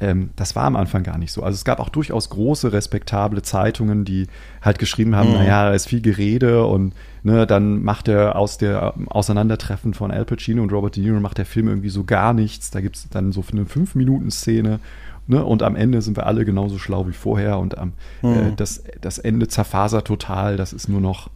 Ähm, 0.00 0.30
das 0.36 0.54
war 0.56 0.64
am 0.64 0.76
Anfang 0.76 1.02
gar 1.02 1.18
nicht 1.18 1.32
so. 1.32 1.42
Also 1.42 1.56
es 1.56 1.64
gab 1.64 1.80
auch 1.80 1.88
durchaus 1.88 2.30
große, 2.30 2.72
respektable 2.72 3.42
Zeitungen, 3.42 4.04
die 4.04 4.26
halt 4.62 4.78
geschrieben 4.78 5.16
haben, 5.16 5.30
mhm. 5.30 5.36
naja, 5.36 5.68
da 5.68 5.74
ist 5.74 5.88
viel 5.88 6.00
Gerede 6.00 6.64
und 6.64 6.94
ne, 7.22 7.46
dann 7.46 7.82
macht 7.82 8.08
er 8.08 8.36
aus 8.36 8.58
der 8.58 8.94
Auseinandertreffen 9.06 9.94
von 9.94 10.10
Al 10.10 10.24
Pacino 10.24 10.62
und 10.62 10.72
Robert 10.72 10.96
De 10.96 11.02
Niro 11.02 11.20
macht 11.20 11.38
der 11.38 11.46
Film 11.46 11.68
irgendwie 11.68 11.88
so 11.88 12.04
gar 12.04 12.32
nichts. 12.32 12.70
Da 12.70 12.80
gibt 12.80 12.96
es 12.96 13.08
dann 13.08 13.32
so 13.32 13.44
eine 13.52 13.66
Fünf-Minuten-Szene 13.66 14.80
Ne, 15.30 15.44
und 15.44 15.62
am 15.62 15.76
Ende 15.76 16.00
sind 16.00 16.16
wir 16.16 16.26
alle 16.26 16.46
genauso 16.46 16.78
schlau 16.78 17.06
wie 17.06 17.12
vorher 17.12 17.58
und 17.58 17.76
am, 17.76 17.92
mhm. 18.22 18.32
äh, 18.32 18.52
das, 18.56 18.82
das 19.02 19.18
Ende 19.18 19.46
zerfasert 19.46 20.06
total. 20.06 20.56
Das 20.56 20.72
ist 20.72 20.88
nur 20.88 21.02
noch 21.02 21.28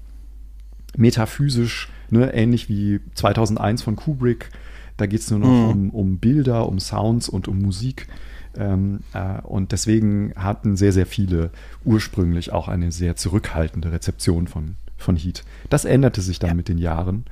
metaphysisch, 0.97 1.91
ne, 2.09 2.33
ähnlich 2.33 2.71
wie 2.71 3.01
2001 3.15 3.83
von 3.83 3.95
Kubrick. 3.97 4.49
Da 4.97 5.05
geht 5.05 5.21
es 5.21 5.31
nur 5.31 5.41
noch 5.41 5.49
mhm. 5.49 5.71
um, 5.71 5.91
um 5.91 6.19
Bilder, 6.19 6.69
um 6.69 6.81
Sounds 6.81 7.29
und 7.29 7.49
um 7.49 7.61
Musik. 7.61 8.09
Ähm, 8.57 9.01
äh, 9.13 9.43
und 9.43 9.73
deswegen 9.73 10.33
hatten 10.37 10.77
sehr, 10.77 10.93
sehr 10.93 11.07
viele 11.07 11.51
ursprünglich 11.85 12.51
auch 12.51 12.69
eine 12.69 12.93
sehr 12.93 13.15
zurückhaltende 13.17 13.93
Rezeption 13.93 14.47
von, 14.47 14.77
von 14.97 15.17
Heat. 15.17 15.45
Das 15.69 15.85
änderte 15.85 16.23
sich 16.23 16.39
dann 16.39 16.51
ja. 16.51 16.55
mit 16.55 16.69
den 16.69 16.79
Jahren. 16.79 17.25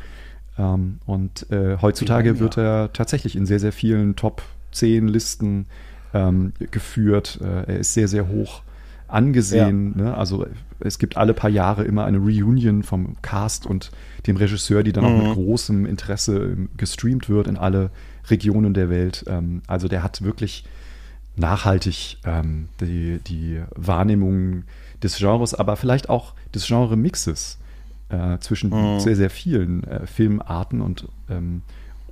Ähm, 0.58 0.98
und 1.06 1.50
äh, 1.50 1.78
heutzutage 1.80 2.38
wird 2.38 2.58
er 2.58 2.92
tatsächlich 2.92 3.34
in 3.34 3.46
sehr, 3.46 3.60
sehr 3.60 3.72
vielen 3.72 4.14
Top 4.14 4.42
10 4.72 5.08
Listen 5.08 5.66
ähm, 6.14 6.52
geführt. 6.70 7.38
Äh, 7.42 7.72
er 7.72 7.78
ist 7.78 7.94
sehr, 7.94 8.08
sehr 8.08 8.28
hoch 8.28 8.62
angesehen. 9.08 9.94
Ja. 9.96 10.04
Ne? 10.04 10.16
Also 10.16 10.46
es 10.80 10.98
gibt 10.98 11.16
alle 11.16 11.34
paar 11.34 11.50
Jahre 11.50 11.84
immer 11.84 12.04
eine 12.04 12.18
Reunion 12.18 12.82
vom 12.82 13.16
Cast 13.22 13.66
und 13.66 13.90
dem 14.26 14.36
Regisseur, 14.36 14.82
die 14.82 14.92
dann 14.92 15.04
mhm. 15.04 15.10
auch 15.10 15.24
mit 15.24 15.34
großem 15.34 15.86
Interesse 15.86 16.56
gestreamt 16.76 17.28
wird 17.28 17.46
in 17.46 17.56
alle 17.56 17.90
Regionen 18.28 18.74
der 18.74 18.88
Welt. 18.88 19.24
Ähm, 19.28 19.62
also 19.66 19.88
der 19.88 20.02
hat 20.02 20.22
wirklich 20.22 20.64
nachhaltig 21.36 22.18
ähm, 22.24 22.68
die, 22.80 23.18
die 23.26 23.60
Wahrnehmung 23.74 24.64
des 25.02 25.16
Genres, 25.16 25.54
aber 25.54 25.76
vielleicht 25.76 26.08
auch 26.08 26.34
des 26.54 26.66
Genre-Mixes 26.66 27.58
äh, 28.10 28.38
zwischen 28.38 28.70
mhm. 28.70 29.00
sehr, 29.00 29.16
sehr 29.16 29.30
vielen 29.30 29.84
äh, 29.84 30.06
Filmarten 30.06 30.80
und, 30.80 31.08
ähm, 31.28 31.62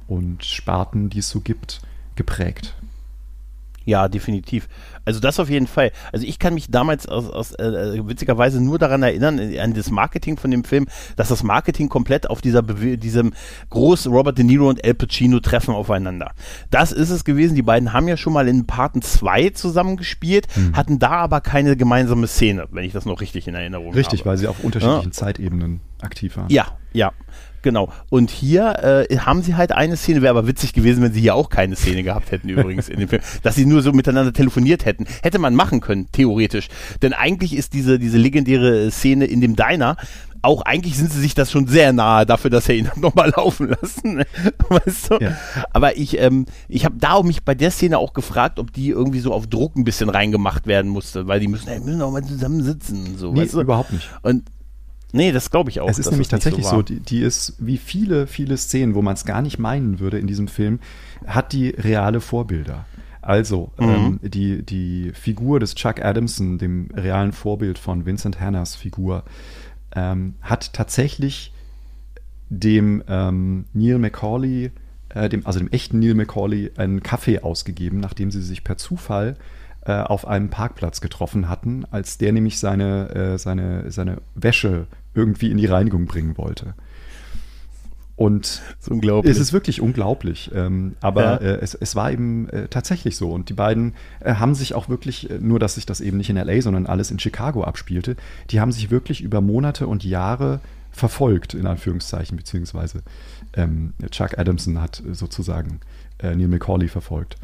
und 0.06 0.44
Sparten, 0.44 1.10
die 1.10 1.18
es 1.18 1.28
so 1.28 1.40
gibt, 1.40 1.80
geprägt. 2.16 2.74
Ja, 3.88 4.06
definitiv. 4.06 4.68
Also 5.06 5.18
das 5.18 5.40
auf 5.40 5.48
jeden 5.48 5.66
Fall. 5.66 5.92
Also 6.12 6.26
ich 6.26 6.38
kann 6.38 6.52
mich 6.52 6.70
damals 6.70 7.08
aus, 7.08 7.30
aus 7.30 7.54
äh, 7.54 8.06
witzigerweise 8.06 8.62
nur 8.62 8.78
daran 8.78 9.02
erinnern, 9.02 9.38
äh, 9.38 9.60
an 9.60 9.72
das 9.72 9.90
Marketing 9.90 10.36
von 10.36 10.50
dem 10.50 10.62
Film, 10.62 10.88
dass 11.16 11.28
das 11.28 11.42
Marketing 11.42 11.88
komplett 11.88 12.28
auf 12.28 12.42
dieser 12.42 12.60
diesem 12.62 13.32
großen 13.70 14.12
Robert 14.12 14.36
De 14.36 14.44
Niro 14.44 14.68
und 14.68 14.84
Al 14.84 14.92
Pacino 14.92 15.40
treffen 15.40 15.72
aufeinander. 15.72 16.32
Das 16.68 16.92
ist 16.92 17.08
es 17.08 17.24
gewesen. 17.24 17.54
Die 17.54 17.62
beiden 17.62 17.94
haben 17.94 18.08
ja 18.08 18.18
schon 18.18 18.34
mal 18.34 18.46
in 18.46 18.66
Parten 18.66 19.00
2 19.00 19.50
zusammengespielt, 19.50 20.48
mhm. 20.54 20.76
hatten 20.76 20.98
da 20.98 21.12
aber 21.12 21.40
keine 21.40 21.74
gemeinsame 21.74 22.26
Szene, 22.26 22.68
wenn 22.70 22.84
ich 22.84 22.92
das 22.92 23.06
noch 23.06 23.22
richtig 23.22 23.48
in 23.48 23.54
Erinnerung 23.54 23.94
richtig, 23.94 24.04
habe. 24.04 24.12
Richtig, 24.12 24.26
weil 24.26 24.36
sie 24.36 24.48
auf 24.48 24.62
unterschiedlichen 24.62 25.12
ja. 25.12 25.12
Zeitebenen 25.12 25.80
aktiv 26.02 26.36
waren. 26.36 26.50
Ja, 26.50 26.76
ja. 26.92 27.12
Genau. 27.62 27.92
Und 28.10 28.30
hier 28.30 29.06
äh, 29.10 29.18
haben 29.18 29.42
sie 29.42 29.56
halt 29.56 29.72
eine 29.72 29.96
Szene, 29.96 30.22
wäre 30.22 30.30
aber 30.30 30.46
witzig 30.46 30.72
gewesen, 30.72 31.02
wenn 31.02 31.12
sie 31.12 31.20
hier 31.20 31.34
auch 31.34 31.50
keine 31.50 31.76
Szene 31.76 32.02
gehabt 32.02 32.30
hätten, 32.30 32.48
übrigens 32.48 32.88
in 32.88 33.00
dem 33.00 33.08
Film. 33.08 33.22
Dass 33.42 33.54
sie 33.54 33.66
nur 33.66 33.82
so 33.82 33.92
miteinander 33.92 34.32
telefoniert 34.32 34.84
hätten. 34.84 35.06
Hätte 35.22 35.38
man 35.38 35.54
machen 35.54 35.80
können, 35.80 36.08
theoretisch. 36.12 36.68
Denn 37.02 37.12
eigentlich 37.12 37.56
ist 37.56 37.72
diese, 37.72 37.98
diese 37.98 38.18
legendäre 38.18 38.90
Szene 38.90 39.26
in 39.26 39.40
dem 39.40 39.56
Diner, 39.56 39.96
auch 40.42 40.62
eigentlich 40.62 40.96
sind 40.96 41.12
sie 41.12 41.20
sich 41.20 41.34
das 41.34 41.50
schon 41.50 41.66
sehr 41.66 41.92
nahe 41.92 42.26
dafür, 42.26 42.50
dass 42.50 42.68
er 42.68 42.76
ihn 42.76 42.90
nochmal 42.96 43.32
laufen 43.36 43.68
lassen. 43.68 44.24
weißt 44.68 45.10
du? 45.10 45.18
Ja. 45.20 45.36
Aber 45.72 45.96
ich, 45.96 46.18
ähm, 46.18 46.46
ich 46.68 46.84
habe 46.84 46.96
da 46.98 47.12
auch 47.12 47.24
mich 47.24 47.44
bei 47.44 47.54
der 47.54 47.70
Szene 47.70 47.98
auch 47.98 48.12
gefragt, 48.12 48.58
ob 48.58 48.72
die 48.72 48.90
irgendwie 48.90 49.20
so 49.20 49.32
auf 49.32 49.46
Druck 49.46 49.76
ein 49.76 49.84
bisschen 49.84 50.08
reingemacht 50.08 50.66
werden 50.66 50.90
musste, 50.90 51.26
weil 51.26 51.40
die 51.40 51.48
müssen, 51.48 51.68
ey, 51.68 51.80
müssen 51.80 52.02
auch 52.02 52.12
mal 52.12 52.24
zusammen 52.24 52.62
sitzen. 52.62 53.16
So, 53.16 53.32
nee, 53.32 53.42
weißt 53.42 53.54
du? 53.54 53.60
überhaupt 53.60 53.92
nicht. 53.92 54.08
Und 54.22 54.44
Nee, 55.12 55.32
das 55.32 55.50
glaube 55.50 55.70
ich 55.70 55.80
auch. 55.80 55.88
Es 55.88 55.98
ist 55.98 56.10
nämlich 56.10 56.28
tatsächlich 56.28 56.66
so, 56.66 56.76
so 56.76 56.82
die, 56.82 57.00
die, 57.00 57.20
ist 57.20 57.54
wie 57.58 57.78
viele, 57.78 58.26
viele 58.26 58.56
Szenen, 58.56 58.94
wo 58.94 59.02
man 59.02 59.14
es 59.14 59.24
gar 59.24 59.40
nicht 59.40 59.58
meinen 59.58 60.00
würde 60.00 60.18
in 60.18 60.26
diesem 60.26 60.48
Film, 60.48 60.80
hat 61.26 61.52
die 61.52 61.70
reale 61.70 62.20
Vorbilder. 62.20 62.84
Also 63.22 63.72
mhm. 63.78 63.88
ähm, 63.88 64.20
die, 64.22 64.62
die 64.62 65.12
Figur 65.14 65.60
des 65.60 65.74
Chuck 65.74 66.04
Adamson, 66.04 66.58
dem 66.58 66.90
realen 66.94 67.32
Vorbild 67.32 67.78
von 67.78 68.06
Vincent 68.06 68.40
Hannas 68.40 68.74
Figur, 68.76 69.24
ähm, 69.94 70.34
hat 70.42 70.72
tatsächlich 70.72 71.52
dem 72.50 73.02
ähm, 73.08 73.64
Neil 73.72 73.98
McCauley, 73.98 74.70
äh, 75.10 75.28
dem, 75.28 75.46
also 75.46 75.58
dem 75.58 75.68
echten 75.68 75.98
Neil 75.98 76.14
McCauley, 76.14 76.72
einen 76.76 77.02
Kaffee 77.02 77.40
ausgegeben, 77.40 78.00
nachdem 78.00 78.30
sie 78.30 78.42
sich 78.42 78.64
per 78.64 78.76
Zufall 78.76 79.36
äh, 79.82 79.92
auf 79.92 80.26
einem 80.26 80.50
Parkplatz 80.50 81.00
getroffen 81.00 81.48
hatten, 81.48 81.84
als 81.90 82.18
der 82.18 82.32
nämlich 82.32 82.58
seine, 82.58 83.10
äh, 83.14 83.38
seine, 83.38 83.90
seine 83.90 84.18
Wäsche 84.34 84.86
irgendwie 85.14 85.50
in 85.50 85.56
die 85.56 85.66
Reinigung 85.66 86.06
bringen 86.06 86.36
wollte. 86.36 86.74
Und 88.18 88.62
es 89.30 89.38
ist 89.38 89.52
wirklich 89.52 89.80
unglaublich. 89.80 90.50
Ähm, 90.52 90.96
aber 91.00 91.22
ja. 91.22 91.36
äh, 91.36 91.58
es, 91.60 91.74
es, 91.74 91.94
war 91.94 92.10
eben 92.10 92.48
äh, 92.48 92.66
tatsächlich 92.66 93.16
so. 93.16 93.30
Und 93.30 93.48
die 93.48 93.54
beiden 93.54 93.94
äh, 94.18 94.34
haben 94.34 94.56
sich 94.56 94.74
auch 94.74 94.88
wirklich, 94.88 95.30
äh, 95.30 95.38
nur 95.40 95.60
dass 95.60 95.76
sich 95.76 95.86
das 95.86 96.00
eben 96.00 96.16
nicht 96.16 96.28
in 96.28 96.36
LA, 96.36 96.60
sondern 96.60 96.86
alles 96.86 97.12
in 97.12 97.20
Chicago 97.20 97.62
abspielte, 97.62 98.16
die 98.50 98.60
haben 98.60 98.72
sich 98.72 98.90
wirklich 98.90 99.20
über 99.20 99.40
Monate 99.40 99.86
und 99.86 100.02
Jahre 100.02 100.58
verfolgt, 100.90 101.54
in 101.54 101.68
Anführungszeichen, 101.68 102.36
beziehungsweise 102.36 103.02
ähm, 103.54 103.92
Chuck 104.10 104.36
Adamson 104.36 104.80
hat 104.80 105.00
sozusagen 105.12 105.78
äh, 106.18 106.34
Neil 106.34 106.48
McCauley 106.48 106.88
verfolgt. 106.88 107.36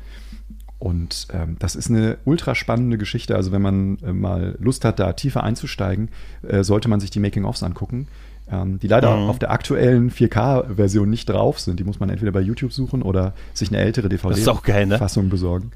Und 0.79 1.29
ähm, 1.33 1.57
das 1.59 1.77
ist 1.77 1.89
eine 1.89 2.19
ultra 2.25 2.55
spannende 2.55 2.99
Geschichte. 2.99 3.37
Also 3.37 3.53
wenn 3.53 3.63
man 3.63 3.99
äh, 4.05 4.13
mal 4.13 4.57
Lust 4.59 4.85
hat, 4.85 4.99
da 4.99 5.13
tiefer 5.13 5.43
einzusteigen, 5.43 6.11
äh, 6.47 6.63
sollte 6.63 6.89
man 6.89 7.01
sich 7.01 7.11
die 7.11 7.21
Making-ofs 7.21 7.63
angucken, 7.63 8.09
ähm, 8.51 8.79
die 8.81 8.89
leider 8.89 9.17
mhm. 9.17 9.31
auf 9.31 9.39
der 9.39 9.51
aktuellen 9.51 10.11
4K-Version 10.11 11.09
nicht 11.09 11.31
drauf 11.31 11.61
sind. 11.61 11.81
Die 11.81 11.85
muss 11.85 12.01
man 12.01 12.11
entweder 12.11 12.33
bei 12.33 12.41
YouTube 12.41 12.73
suchen 12.73 13.03
oder 13.03 13.35
sich 13.55 13.69
eine 13.69 13.79
ältere 13.79 14.09
DVD-Fassung 14.09 15.25
ne? 15.25 15.31
besorgen. 15.31 15.71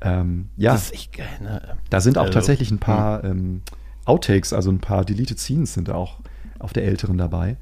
Ähm, 0.00 0.48
ja, 0.56 0.72
das 0.72 0.84
ist 0.86 0.94
echt 0.94 1.16
geil. 1.16 1.28
Ne? 1.42 1.76
Da 1.90 2.00
sind 2.00 2.16
auch 2.16 2.22
also, 2.22 2.32
tatsächlich 2.32 2.70
ein 2.70 2.78
paar 2.78 3.22
ähm, 3.22 3.62
Outtakes, 4.06 4.52
also 4.52 4.70
ein 4.70 4.80
paar 4.80 5.04
Deleted 5.04 5.38
Scenes 5.38 5.74
sind 5.74 5.90
auch 5.90 6.18
auf 6.58 6.72
der 6.72 6.84
älteren 6.84 7.18
dabei 7.18 7.56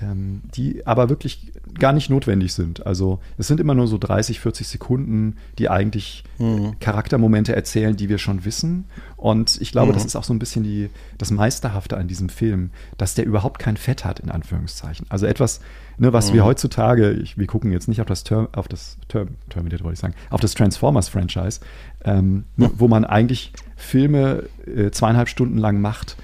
ähm, 0.00 0.42
die 0.54 0.86
aber 0.86 1.08
wirklich 1.08 1.52
gar 1.78 1.92
nicht 1.92 2.10
notwendig 2.10 2.52
sind. 2.52 2.86
Also 2.86 3.18
es 3.38 3.46
sind 3.46 3.60
immer 3.60 3.74
nur 3.74 3.86
so 3.86 3.98
30, 3.98 4.40
40 4.40 4.68
Sekunden, 4.68 5.36
die 5.58 5.68
eigentlich 5.68 6.24
mhm. 6.38 6.78
Charaktermomente 6.80 7.54
erzählen, 7.54 7.96
die 7.96 8.08
wir 8.08 8.18
schon 8.18 8.44
wissen. 8.44 8.84
Und 9.16 9.60
ich 9.60 9.72
glaube, 9.72 9.92
mhm. 9.92 9.94
das 9.94 10.04
ist 10.04 10.16
auch 10.16 10.24
so 10.24 10.34
ein 10.34 10.38
bisschen 10.38 10.64
die, 10.64 10.90
das 11.18 11.30
Meisterhafte 11.30 11.96
an 11.96 12.08
diesem 12.08 12.28
Film, 12.28 12.70
dass 12.98 13.14
der 13.14 13.24
überhaupt 13.24 13.58
kein 13.58 13.76
Fett 13.76 14.04
hat, 14.04 14.20
in 14.20 14.30
Anführungszeichen. 14.30 15.06
Also 15.08 15.26
etwas, 15.26 15.60
ne, 15.98 16.12
was 16.12 16.30
mhm. 16.30 16.34
wir 16.34 16.44
heutzutage, 16.44 17.12
ich, 17.12 17.38
wir 17.38 17.46
gucken 17.46 17.72
jetzt 17.72 17.88
nicht 17.88 18.00
auf 18.00 18.06
das, 18.06 18.22
Term, 18.22 18.48
auf 18.52 18.68
das 18.68 18.98
Term, 19.08 19.28
Terminator, 19.48 19.84
wollte 19.84 19.94
ich 19.94 20.00
sagen, 20.00 20.14
auf 20.30 20.40
das 20.40 20.54
Transformers-Franchise, 20.54 21.60
ähm, 22.04 22.44
wo 22.56 22.88
man 22.88 23.04
eigentlich 23.04 23.52
Filme 23.76 24.44
äh, 24.66 24.90
zweieinhalb 24.90 25.28
Stunden 25.28 25.58
lang 25.58 25.80
macht, 25.80 26.16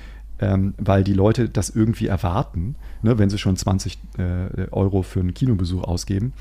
ähm, 0.42 0.74
weil 0.76 1.04
die 1.04 1.14
Leute 1.14 1.48
das 1.48 1.70
irgendwie 1.70 2.08
erwarten, 2.08 2.74
ne, 3.00 3.16
wenn 3.16 3.30
sie 3.30 3.38
schon 3.38 3.56
20 3.56 3.96
äh, 4.18 4.66
Euro 4.72 5.02
für 5.02 5.20
einen 5.20 5.34
Kinobesuch 5.34 5.84
ausgeben. 5.84 6.32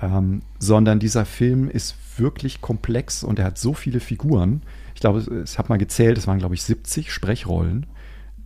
Ähm, 0.00 0.40
sondern 0.58 0.98
dieser 0.98 1.26
Film 1.26 1.68
ist 1.68 1.96
wirklich 2.18 2.60
komplex 2.62 3.22
und 3.22 3.38
er 3.38 3.44
hat 3.46 3.58
so 3.58 3.74
viele 3.74 4.00
Figuren. 4.00 4.62
Ich 4.94 5.00
glaube, 5.00 5.42
ich 5.44 5.58
habe 5.58 5.68
mal 5.68 5.76
gezählt, 5.76 6.16
es 6.16 6.26
waren, 6.26 6.38
glaube 6.38 6.54
ich, 6.54 6.62
70 6.62 7.12
Sprechrollen. 7.12 7.86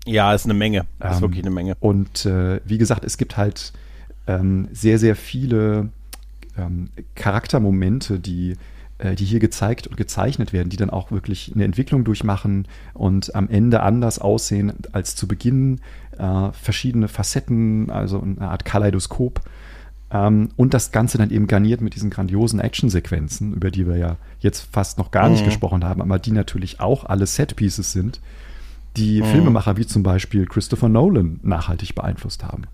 Ja, 0.07 0.35
ist 0.35 0.45
eine 0.45 0.55
Menge. 0.55 0.87
Das 0.99 1.13
ist 1.13 1.17
ähm, 1.19 1.23
wirklich 1.23 1.45
eine 1.45 1.55
Menge. 1.55 1.77
Und 1.79 2.27
äh, 2.27 2.61
wie 2.65 2.79
gesagt, 2.79 3.05
es 3.05 3.17
gibt 3.17 3.37
halt 3.37 3.73
ähm, 4.27 4.69
sehr, 4.73 4.99
sehr 4.99 5.15
viele 5.15 5.91
ähm, 6.59 6.91
Charaktermomente, 7.15 8.19
die 8.19 8.57
die 9.17 9.25
hier 9.25 9.41
gezeigt 9.41 9.87
und 9.87 9.97
gezeichnet 9.97 10.53
werden, 10.53 10.69
die 10.69 10.77
dann 10.77 10.91
auch 10.91 11.11
wirklich 11.11 11.53
eine 11.55 11.65
Entwicklung 11.65 12.05
durchmachen 12.05 12.67
und 12.95 13.35
am 13.35 13.49
Ende 13.49 13.83
anders 13.83 14.19
aussehen 14.19 14.73
als 14.93 15.17
zu 15.17 15.27
Beginn. 15.27 15.81
Äh, 16.19 16.53
verschiedene 16.53 17.09
Facetten, 17.09 17.91
also 17.91 18.21
eine 18.21 18.51
Art 18.51 18.65
Kaleidoskop. 18.65 19.41
Ähm, 20.11 20.51
und 20.57 20.75
das 20.75 20.93
Ganze 20.93 21.19
dann 21.19 21.31
eben 21.31 21.47
garniert 21.47 21.81
mit 21.81 21.95
diesen 21.95 22.11
grandiosen 22.11 22.61
Actionsequenzen, 22.61 23.55
über 23.55 23.71
die 23.71 23.87
wir 23.87 23.97
ja 23.97 24.17
jetzt 24.41 24.67
fast 24.73 24.99
noch 24.99 25.11
gar 25.11 25.29
nicht 25.29 25.43
mhm. 25.43 25.47
gesprochen 25.47 25.85
haben, 25.85 26.03
aber 26.03 26.19
die 26.19 26.33
natürlich 26.33 26.81
auch 26.81 27.05
alle 27.05 27.27
Setpieces 27.27 27.93
sind, 27.93 28.21
die 28.97 29.23
mhm. 29.23 29.27
Filmemacher 29.27 29.77
wie 29.77 29.87
zum 29.87 30.03
Beispiel 30.03 30.47
Christopher 30.47 30.89
Nolan 30.89 31.41
nachhaltig 31.43 31.95
beeinflusst 31.95 32.45
haben. 32.45 32.65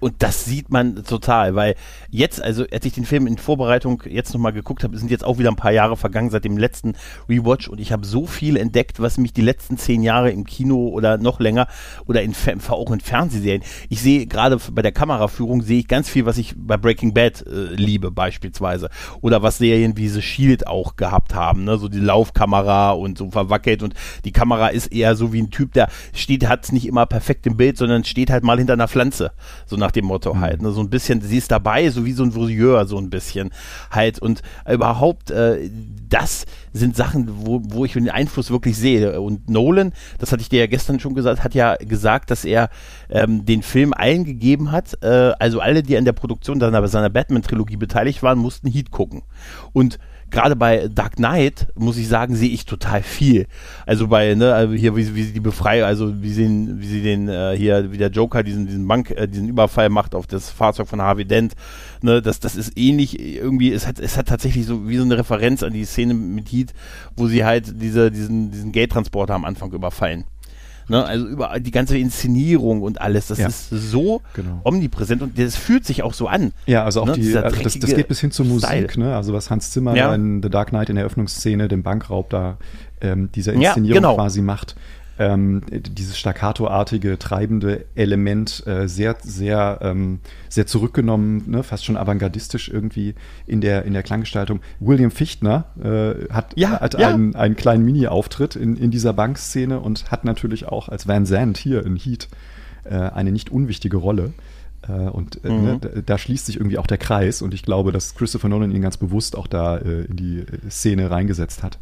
Und 0.00 0.22
das 0.22 0.46
sieht 0.46 0.70
man 0.70 1.04
total, 1.04 1.54
weil 1.54 1.74
jetzt, 2.10 2.42
also 2.42 2.64
als 2.72 2.84
ich 2.86 2.94
den 2.94 3.04
Film 3.04 3.26
in 3.26 3.36
Vorbereitung 3.38 4.02
jetzt 4.08 4.32
nochmal 4.32 4.52
geguckt 4.52 4.82
habe, 4.82 4.96
sind 4.96 5.10
jetzt 5.10 5.24
auch 5.24 5.38
wieder 5.38 5.50
ein 5.50 5.56
paar 5.56 5.72
Jahre 5.72 5.96
vergangen 5.96 6.30
seit 6.30 6.44
dem 6.44 6.56
letzten 6.56 6.94
Rewatch 7.28 7.68
und 7.68 7.80
ich 7.80 7.92
habe 7.92 8.06
so 8.06 8.26
viel 8.26 8.56
entdeckt, 8.56 9.00
was 9.00 9.18
mich 9.18 9.32
die 9.32 9.42
letzten 9.42 9.76
zehn 9.76 10.02
Jahre 10.02 10.30
im 10.30 10.44
Kino 10.44 10.88
oder 10.88 11.18
noch 11.18 11.38
länger 11.38 11.68
oder 12.06 12.22
in, 12.22 12.34
auch 12.68 12.90
in 12.90 13.00
Fernsehserien, 13.00 13.62
ich 13.88 14.00
sehe 14.00 14.26
gerade 14.26 14.58
bei 14.72 14.82
der 14.82 14.92
Kameraführung, 14.92 15.62
sehe 15.62 15.80
ich 15.80 15.88
ganz 15.88 16.08
viel, 16.08 16.26
was 16.26 16.38
ich 16.38 16.54
bei 16.56 16.76
Breaking 16.76 17.12
Bad 17.12 17.46
äh, 17.46 17.74
liebe 17.74 18.10
beispielsweise 18.10 18.88
oder 19.20 19.42
was 19.42 19.58
Serien 19.58 19.96
wie 19.96 20.08
The 20.08 20.22
Shield 20.22 20.66
auch 20.66 20.96
gehabt 20.96 21.34
haben, 21.34 21.64
ne? 21.64 21.76
so 21.76 21.88
die 21.88 22.00
Laufkamera 22.00 22.92
und 22.92 23.18
so 23.18 23.30
verwackelt 23.30 23.82
und 23.82 23.94
die 24.24 24.32
Kamera 24.32 24.68
ist 24.68 24.86
eher 24.86 25.14
so 25.14 25.32
wie 25.32 25.42
ein 25.42 25.50
Typ, 25.50 25.74
der 25.74 25.88
steht, 26.14 26.48
hat 26.48 26.64
es 26.64 26.72
nicht 26.72 26.86
immer 26.86 27.06
perfekt 27.06 27.46
im 27.46 27.56
Bild, 27.56 27.76
sondern 27.76 28.04
steht 28.04 28.30
halt 28.30 28.44
mal 28.44 28.56
hinter 28.56 28.72
einer 28.72 28.88
Pflanze, 28.88 29.32
so 29.66 29.76
nach 29.76 29.89
nach 29.90 29.92
dem 29.92 30.04
Motto 30.04 30.34
mhm. 30.34 30.40
halt. 30.40 30.62
Ne? 30.62 30.70
So 30.70 30.80
ein 30.80 30.90
bisschen, 30.90 31.20
sie 31.20 31.38
ist 31.38 31.50
dabei, 31.50 31.90
so 31.90 32.04
wie 32.04 32.12
so 32.12 32.22
ein 32.22 32.34
Voyeur, 32.34 32.86
so 32.86 32.96
ein 32.96 33.10
bisschen 33.10 33.50
halt. 33.90 34.20
Und 34.20 34.42
überhaupt, 34.70 35.30
äh, 35.30 35.68
das 36.08 36.46
sind 36.72 36.96
Sachen, 36.96 37.28
wo, 37.44 37.60
wo 37.64 37.84
ich 37.84 37.94
den 37.94 38.08
Einfluss 38.08 38.50
wirklich 38.50 38.76
sehe. 38.76 39.20
Und 39.20 39.50
Nolan, 39.50 39.92
das 40.18 40.30
hatte 40.32 40.42
ich 40.42 40.48
dir 40.48 40.60
ja 40.60 40.66
gestern 40.66 41.00
schon 41.00 41.14
gesagt, 41.14 41.42
hat 41.42 41.54
ja 41.54 41.74
gesagt, 41.76 42.30
dass 42.30 42.44
er 42.44 42.70
ähm, 43.08 43.44
den 43.44 43.62
Film 43.62 43.92
allen 43.92 44.24
gegeben 44.24 44.70
hat, 44.70 45.02
äh, 45.02 45.32
also 45.38 45.60
alle, 45.60 45.82
die 45.82 45.96
an 45.96 46.04
der 46.04 46.12
Produktion 46.12 46.60
seiner, 46.60 46.86
seiner 46.86 47.10
Batman-Trilogie 47.10 47.76
beteiligt 47.76 48.22
waren, 48.22 48.38
mussten 48.38 48.68
Heat 48.68 48.90
gucken. 48.90 49.22
Und 49.72 49.98
gerade 50.30 50.56
bei 50.56 50.88
Dark 50.88 51.16
Knight, 51.16 51.66
muss 51.74 51.96
ich 51.96 52.08
sagen, 52.08 52.34
sehe 52.34 52.50
ich 52.50 52.64
total 52.64 53.02
viel. 53.02 53.46
Also 53.86 54.08
bei, 54.08 54.34
ne, 54.34 54.54
also 54.54 54.74
hier, 54.74 54.96
wie, 54.96 55.14
wie 55.14 55.22
sie 55.22 55.32
die 55.32 55.40
Befreiung, 55.40 55.86
also 55.86 56.22
wie 56.22 56.32
sie, 56.32 56.68
wie 56.78 56.86
sie 56.86 57.02
den, 57.02 57.28
äh, 57.28 57.54
hier, 57.56 57.92
wie 57.92 57.98
der 57.98 58.10
Joker 58.10 58.42
diesen, 58.42 58.66
diesen 58.66 58.86
Bank, 58.86 59.10
äh, 59.10 59.26
diesen 59.26 59.48
Überfall 59.48 59.88
macht 59.88 60.14
auf 60.14 60.26
das 60.26 60.50
Fahrzeug 60.50 60.88
von 60.88 61.02
Harvey 61.02 61.24
Dent, 61.24 61.54
ne, 62.02 62.22
das, 62.22 62.40
das 62.40 62.56
ist 62.56 62.76
ähnlich, 62.78 63.18
irgendwie, 63.18 63.72
es 63.72 63.86
hat, 63.86 63.98
es 63.98 64.16
hat 64.16 64.28
tatsächlich 64.28 64.66
so 64.66 64.88
wie 64.88 64.96
so 64.96 65.04
eine 65.04 65.18
Referenz 65.18 65.62
an 65.62 65.72
die 65.72 65.84
Szene 65.84 66.14
mit 66.14 66.50
Heat, 66.52 66.72
wo 67.16 67.26
sie 67.26 67.44
halt 67.44 67.80
diese, 67.80 68.10
diesen, 68.10 68.50
diesen 68.50 68.72
Geldtransporter 68.72 69.34
am 69.34 69.44
Anfang 69.44 69.72
überfallen. 69.72 70.24
Ne? 70.90 71.04
Also 71.04 71.26
über 71.26 71.58
die 71.60 71.70
ganze 71.70 71.96
Inszenierung 71.96 72.82
und 72.82 73.00
alles, 73.00 73.28
das 73.28 73.38
ja. 73.38 73.46
ist 73.46 73.70
so 73.70 74.20
genau. 74.34 74.60
omnipräsent 74.64 75.22
und 75.22 75.38
das 75.38 75.56
fühlt 75.56 75.86
sich 75.86 76.02
auch 76.02 76.14
so 76.14 76.26
an. 76.26 76.52
Ja, 76.66 76.84
also 76.84 77.02
auch 77.02 77.06
ne? 77.06 77.12
die, 77.12 77.36
also 77.36 77.62
das, 77.62 77.78
das, 77.78 77.94
geht 77.94 78.08
bis 78.08 78.20
hin 78.20 78.32
zur 78.32 78.46
Musik, 78.46 78.98
ne? 78.98 79.14
Also 79.14 79.32
was 79.32 79.50
Hans 79.50 79.70
Zimmer 79.70 79.94
ja. 79.96 80.14
in 80.14 80.42
The 80.42 80.50
Dark 80.50 80.70
Knight 80.70 80.88
in 80.88 80.96
der 80.96 81.04
Eröffnungsszene, 81.04 81.68
dem 81.68 81.84
Bankraub 81.84 82.28
da, 82.28 82.58
ähm, 83.00 83.30
dieser 83.32 83.52
Inszenierung 83.52 83.86
ja, 83.86 83.94
genau. 83.94 84.14
quasi 84.16 84.42
macht 84.42 84.74
ähm, 85.20 85.60
dieses 85.70 86.18
staccato-artige, 86.18 87.18
treibende 87.18 87.84
Element 87.94 88.66
äh, 88.66 88.88
sehr, 88.88 89.16
sehr, 89.22 89.78
ähm, 89.82 90.20
sehr 90.48 90.66
zurückgenommen, 90.66 91.44
ne? 91.46 91.62
fast 91.62 91.84
schon 91.84 91.98
avantgardistisch 91.98 92.70
irgendwie 92.70 93.14
in 93.46 93.60
der, 93.60 93.84
in 93.84 93.92
der 93.92 94.02
Klanggestaltung. 94.02 94.60
William 94.80 95.10
Fichtner 95.10 95.66
äh, 95.78 96.32
hat, 96.32 96.54
ja, 96.56 96.80
hat 96.80 96.98
ja. 96.98 97.08
Einen, 97.08 97.36
einen 97.36 97.54
kleinen 97.54 97.84
Mini-Auftritt 97.84 98.56
in, 98.56 98.76
in 98.76 98.90
dieser 98.90 99.12
Bankszene 99.12 99.78
und 99.78 100.10
hat 100.10 100.24
natürlich 100.24 100.66
auch 100.66 100.88
als 100.88 101.06
Van 101.06 101.26
Zandt 101.26 101.58
hier 101.58 101.84
in 101.84 101.96
Heat 101.96 102.28
äh, 102.84 102.94
eine 102.94 103.30
nicht 103.30 103.50
unwichtige 103.50 103.98
Rolle. 103.98 104.32
Äh, 104.88 104.92
und 104.92 105.44
äh, 105.44 105.50
mhm. 105.50 105.64
ne, 105.64 105.78
da, 105.82 105.88
da, 106.00 106.16
schließt 106.16 106.46
sich 106.46 106.56
irgendwie 106.56 106.78
auch 106.78 106.86
der 106.86 106.96
Kreis 106.96 107.42
und 107.42 107.52
ich 107.52 107.62
glaube, 107.62 107.92
dass 107.92 108.14
Christopher 108.14 108.48
Nolan 108.48 108.70
ihn 108.70 108.80
ganz 108.80 108.96
bewusst 108.96 109.36
auch 109.36 109.48
da 109.48 109.76
äh, 109.76 110.04
in 110.04 110.16
die 110.16 110.46
Szene 110.70 111.10
reingesetzt 111.10 111.62
hat. 111.62 111.78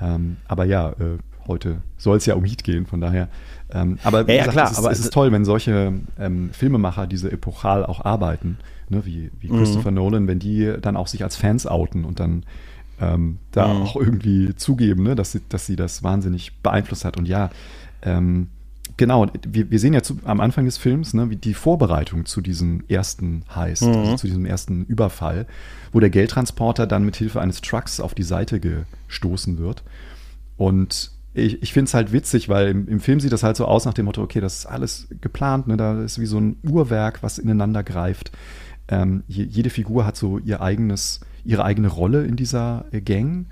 Ähm, 0.00 0.38
aber 0.48 0.64
ja, 0.64 0.92
äh, 0.92 1.18
heute 1.46 1.82
soll 1.96 2.16
es 2.16 2.26
ja 2.26 2.34
um 2.34 2.44
Heat 2.44 2.64
gehen, 2.64 2.86
von 2.86 3.00
daher. 3.00 3.28
Ähm, 3.70 3.98
aber 4.04 4.28
ja, 4.28 4.34
ja, 4.34 4.46
gesagt, 4.46 4.52
klar, 4.52 4.66
es, 4.66 4.72
ist, 4.72 4.78
aber 4.78 4.90
es 4.90 5.00
ist 5.00 5.12
toll, 5.12 5.32
wenn 5.32 5.44
solche 5.44 5.92
ähm, 6.18 6.50
Filmemacher 6.52 7.06
diese 7.06 7.30
epochal 7.32 7.84
auch 7.84 8.04
arbeiten, 8.04 8.58
ne, 8.88 9.04
wie, 9.04 9.30
wie 9.40 9.48
mhm. 9.48 9.58
Christopher 9.58 9.90
mhm. 9.90 9.96
Nolan, 9.96 10.28
wenn 10.28 10.38
die 10.38 10.74
dann 10.80 10.96
auch 10.96 11.06
sich 11.06 11.22
als 11.22 11.36
Fans 11.36 11.66
outen 11.66 12.04
und 12.04 12.20
dann 12.20 12.44
ähm, 13.00 13.38
da 13.52 13.68
mhm. 13.68 13.82
auch 13.82 13.96
irgendwie 13.96 14.54
zugeben, 14.54 15.02
ne, 15.02 15.14
dass, 15.14 15.32
sie, 15.32 15.40
dass 15.48 15.66
sie 15.66 15.76
das 15.76 16.02
wahnsinnig 16.02 16.56
beeinflusst 16.62 17.04
hat. 17.04 17.16
Und 17.16 17.26
ja, 17.26 17.50
ähm, 18.02 18.48
genau, 18.96 19.26
wir, 19.46 19.70
wir 19.70 19.78
sehen 19.78 19.94
ja 19.94 20.02
zu, 20.02 20.18
am 20.24 20.40
Anfang 20.40 20.64
des 20.64 20.78
Films, 20.78 21.14
ne, 21.14 21.30
wie 21.30 21.36
die 21.36 21.54
Vorbereitung 21.54 22.26
zu 22.26 22.40
diesem 22.40 22.84
ersten 22.88 23.42
Heist, 23.54 23.82
mhm. 23.82 23.94
also 23.94 24.16
zu 24.16 24.26
diesem 24.26 24.46
ersten 24.46 24.84
Überfall, 24.84 25.46
wo 25.92 26.00
der 26.00 26.10
Geldtransporter 26.10 26.86
dann 26.86 27.04
mit 27.04 27.16
Hilfe 27.16 27.40
eines 27.40 27.60
Trucks 27.60 28.00
auf 28.00 28.14
die 28.14 28.22
Seite 28.22 28.60
gestoßen 28.60 29.58
wird. 29.58 29.82
Und 30.56 31.10
ich, 31.34 31.62
ich 31.62 31.72
finde 31.72 31.88
es 31.88 31.94
halt 31.94 32.12
witzig, 32.12 32.48
weil 32.48 32.68
im, 32.68 32.88
im, 32.88 33.00
Film 33.00 33.18
sieht 33.18 33.32
das 33.32 33.42
halt 33.42 33.56
so 33.56 33.66
aus 33.66 33.84
nach 33.84 33.94
dem 33.94 34.04
Motto, 34.06 34.22
okay, 34.22 34.40
das 34.40 34.58
ist 34.58 34.66
alles 34.66 35.08
geplant, 35.20 35.66
ne? 35.66 35.76
da 35.76 36.00
ist 36.02 36.20
wie 36.20 36.26
so 36.26 36.38
ein 36.38 36.56
Uhrwerk, 36.62 37.22
was 37.22 37.38
ineinander 37.38 37.82
greift. 37.82 38.30
Ähm, 38.86 39.24
je, 39.26 39.42
jede 39.42 39.70
Figur 39.70 40.06
hat 40.06 40.16
so 40.16 40.38
ihr 40.38 40.60
eigenes, 40.60 41.20
ihre 41.44 41.64
eigene 41.64 41.88
Rolle 41.88 42.24
in 42.24 42.36
dieser 42.36 42.84
äh, 42.92 43.00
Gang. 43.00 43.46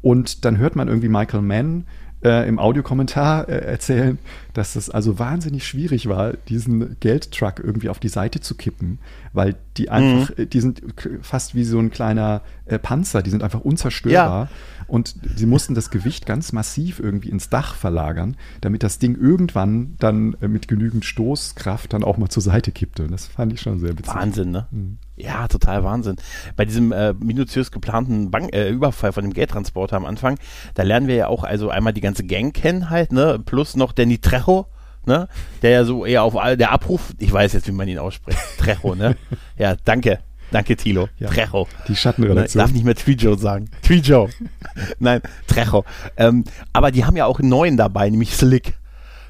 Und 0.00 0.44
dann 0.44 0.58
hört 0.58 0.76
man 0.76 0.88
irgendwie 0.88 1.08
Michael 1.08 1.42
Mann 1.42 1.86
äh, 2.24 2.48
im 2.48 2.58
Audiokommentar 2.58 3.48
äh, 3.48 3.58
erzählen, 3.58 4.18
dass 4.52 4.76
es 4.76 4.90
also 4.90 5.18
wahnsinnig 5.18 5.66
schwierig 5.66 6.08
war, 6.08 6.32
diesen 6.48 6.98
Geldtruck 7.00 7.60
irgendwie 7.60 7.88
auf 7.88 7.98
die 7.98 8.08
Seite 8.08 8.40
zu 8.40 8.54
kippen, 8.54 8.98
weil 9.32 9.56
die 9.76 9.88
einfach, 9.88 10.36
mhm. 10.36 10.50
die 10.50 10.60
sind 10.60 10.82
fast 11.22 11.54
wie 11.54 11.64
so 11.64 11.78
ein 11.78 11.90
kleiner 11.90 12.42
äh, 12.66 12.78
Panzer, 12.78 13.22
die 13.22 13.30
sind 13.30 13.42
einfach 13.42 13.60
unzerstörbar. 13.60 14.44
Ja. 14.44 14.50
Und 14.86 15.14
sie 15.36 15.46
mussten 15.46 15.76
das 15.76 15.90
Gewicht 15.90 16.26
ganz 16.26 16.52
massiv 16.52 16.98
irgendwie 16.98 17.30
ins 17.30 17.48
Dach 17.48 17.76
verlagern, 17.76 18.36
damit 18.60 18.82
das 18.82 18.98
Ding 18.98 19.16
irgendwann 19.16 19.94
dann 20.00 20.36
äh, 20.40 20.48
mit 20.48 20.66
genügend 20.66 21.04
Stoßkraft 21.04 21.92
dann 21.92 22.02
auch 22.02 22.18
mal 22.18 22.28
zur 22.28 22.42
Seite 22.42 22.72
kippte. 22.72 23.06
Das 23.06 23.26
fand 23.26 23.52
ich 23.52 23.60
schon 23.60 23.78
sehr 23.78 23.96
witzig. 23.96 24.14
Wahnsinn, 24.14 24.50
ne? 24.50 24.66
Mhm. 24.72 24.98
Ja, 25.22 25.48
total 25.48 25.84
Wahnsinn. 25.84 26.16
Bei 26.56 26.64
diesem 26.64 26.92
äh, 26.92 27.12
minutiös 27.12 27.70
geplanten 27.70 28.30
Bank, 28.30 28.54
äh, 28.54 28.70
Überfall 28.70 29.12
von 29.12 29.24
dem 29.24 29.32
Geldtransporter 29.32 29.96
am 29.96 30.06
Anfang, 30.06 30.38
da 30.74 30.82
lernen 30.82 31.08
wir 31.08 31.14
ja 31.14 31.26
auch 31.26 31.44
also 31.44 31.68
einmal 31.70 31.92
die 31.92 32.00
ganze 32.00 32.24
Gang 32.24 32.54
kennen 32.54 32.90
halt, 32.90 33.12
ne? 33.12 33.38
Plus 33.44 33.76
noch 33.76 33.92
Danny 33.92 34.18
Trejo, 34.18 34.66
ne? 35.04 35.28
Der 35.62 35.70
ja 35.70 35.84
so 35.84 36.06
eher 36.06 36.22
auf 36.22 36.36
all 36.36 36.56
der 36.56 36.72
Abruf, 36.72 37.12
ich 37.18 37.32
weiß 37.32 37.52
jetzt, 37.52 37.66
wie 37.68 37.72
man 37.72 37.88
ihn 37.88 37.98
ausspricht. 37.98 38.38
Trejo, 38.58 38.94
ne? 38.94 39.16
Ja, 39.58 39.76
danke. 39.84 40.20
Danke, 40.50 40.76
Tilo. 40.76 41.08
Ja. 41.18 41.28
Trejo. 41.28 41.68
Die 41.86 41.92
Nein, 41.92 41.96
Schattenredaktion. 41.96 42.60
darf 42.60 42.72
nicht 42.72 42.84
mehr 42.84 42.96
Trijo 42.96 43.36
sagen. 43.36 43.70
Trijo. 43.82 44.28
Nein, 44.98 45.20
Trejo. 45.46 45.84
Ähm, 46.16 46.44
aber 46.72 46.90
die 46.90 47.04
haben 47.04 47.16
ja 47.16 47.26
auch 47.26 47.38
einen 47.38 47.50
neuen 47.50 47.76
dabei, 47.76 48.10
nämlich 48.10 48.34
Slick. 48.34 48.74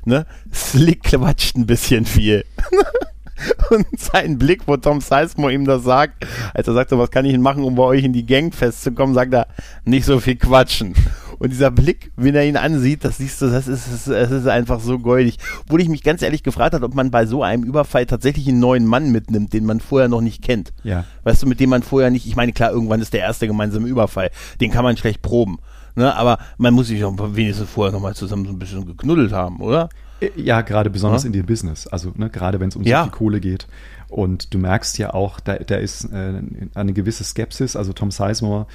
Ne? 0.07 0.25
Slick 0.53 1.03
quatscht 1.03 1.57
ein 1.57 1.67
bisschen 1.67 2.07
viel. 2.07 2.45
Und 3.71 3.87
sein 3.99 4.39
Blick, 4.39 4.63
wo 4.67 4.77
Tom 4.77 5.01
Sizemore 5.01 5.53
ihm 5.53 5.65
das 5.65 5.85
sagt, 5.85 6.27
als 6.55 6.69
er 6.69 6.75
sagt, 6.75 6.91
so, 6.91 6.99
was 6.99 7.11
kann 7.11 7.25
ich 7.25 7.33
denn 7.33 7.43
machen, 7.43 7.65
um 7.65 7.75
bei 7.75 7.83
euch 7.83 8.05
in 8.05 8.13
die 8.13 8.27
Gang 8.27 8.55
festzukommen, 8.55 9.15
sagt 9.15 9.33
er, 9.33 9.47
nicht 9.85 10.05
so 10.05 10.21
viel 10.21 10.37
quatschen. 10.37 10.95
Und 11.39 11.53
dieser 11.53 11.71
Blick, 11.71 12.13
wenn 12.17 12.35
er 12.35 12.45
ihn 12.45 12.59
ansieht, 12.59 13.03
das 13.03 13.17
siehst 13.17 13.41
du, 13.41 13.47
das 13.47 13.67
ist, 13.67 13.87
das 13.87 13.95
ist, 13.95 14.09
das 14.09 14.31
ist 14.31 14.47
einfach 14.47 14.79
so 14.79 14.99
goldig. 14.99 15.39
Obwohl 15.63 15.81
ich 15.81 15.89
mich 15.89 16.03
ganz 16.03 16.21
ehrlich 16.21 16.43
gefragt 16.43 16.75
habe, 16.75 16.85
ob 16.85 16.95
man 16.95 17.11
bei 17.11 17.25
so 17.25 17.43
einem 17.43 17.65
Überfall 17.65 18.05
tatsächlich 18.05 18.47
einen 18.47 18.61
neuen 18.61 18.85
Mann 18.85 19.11
mitnimmt, 19.11 19.55
den 19.55 19.65
man 19.65 19.81
vorher 19.81 20.09
noch 20.09 20.21
nicht 20.21 20.43
kennt. 20.43 20.75
Ja. 20.83 21.07
Weißt 21.23 21.43
du, 21.43 21.47
mit 21.47 21.59
dem 21.59 21.71
man 21.71 21.83
vorher 21.83 22.11
nicht, 22.11 22.27
ich 22.27 22.37
meine, 22.37 22.53
klar, 22.53 22.73
irgendwann 22.73 23.01
ist 23.01 23.15
der 23.15 23.21
erste 23.21 23.47
gemeinsame 23.47 23.89
Überfall. 23.89 24.31
Den 24.61 24.71
kann 24.71 24.85
man 24.85 24.99
schlecht 24.99 25.23
proben. 25.23 25.61
Ne? 25.95 26.15
Aber 26.15 26.39
man 26.59 26.75
muss 26.75 26.89
sich 26.89 27.01
doch 27.01 27.15
wenigstens 27.35 27.71
vorher 27.71 27.93
nochmal 27.93 28.15
zusammen 28.15 28.45
so 28.45 28.53
ein 28.53 28.59
bisschen 28.59 28.85
geknuddelt 28.85 29.33
haben, 29.33 29.61
oder? 29.61 29.89
Ja, 30.37 30.61
gerade 30.63 30.91
besonders 30.91 31.23
Ja. 31.23 31.29
in 31.29 31.33
dem 31.33 31.47
Business. 31.47 31.87
Also 31.87 32.13
ne, 32.17 32.29
gerade 32.31 32.61
wenn 32.61 32.69
es 32.69 32.77
um 32.77 32.83
Ja. 32.83 33.01
so 33.01 33.11
viel 33.11 33.13
Kohle 33.19 33.41
geht. 33.41 33.67
Und 34.09 34.53
du 34.53 34.59
merkst 34.59 34.99
ja 34.99 35.15
auch, 35.15 35.39
da, 35.41 35.55
da 35.57 35.77
ist 35.77 36.05
äh, 36.13 36.43
eine 36.75 36.93
gewisse 36.93 37.23
Skepsis. 37.25 37.77
Also 37.77 37.93
Tom 37.93 38.11
Sizemore, 38.11 38.67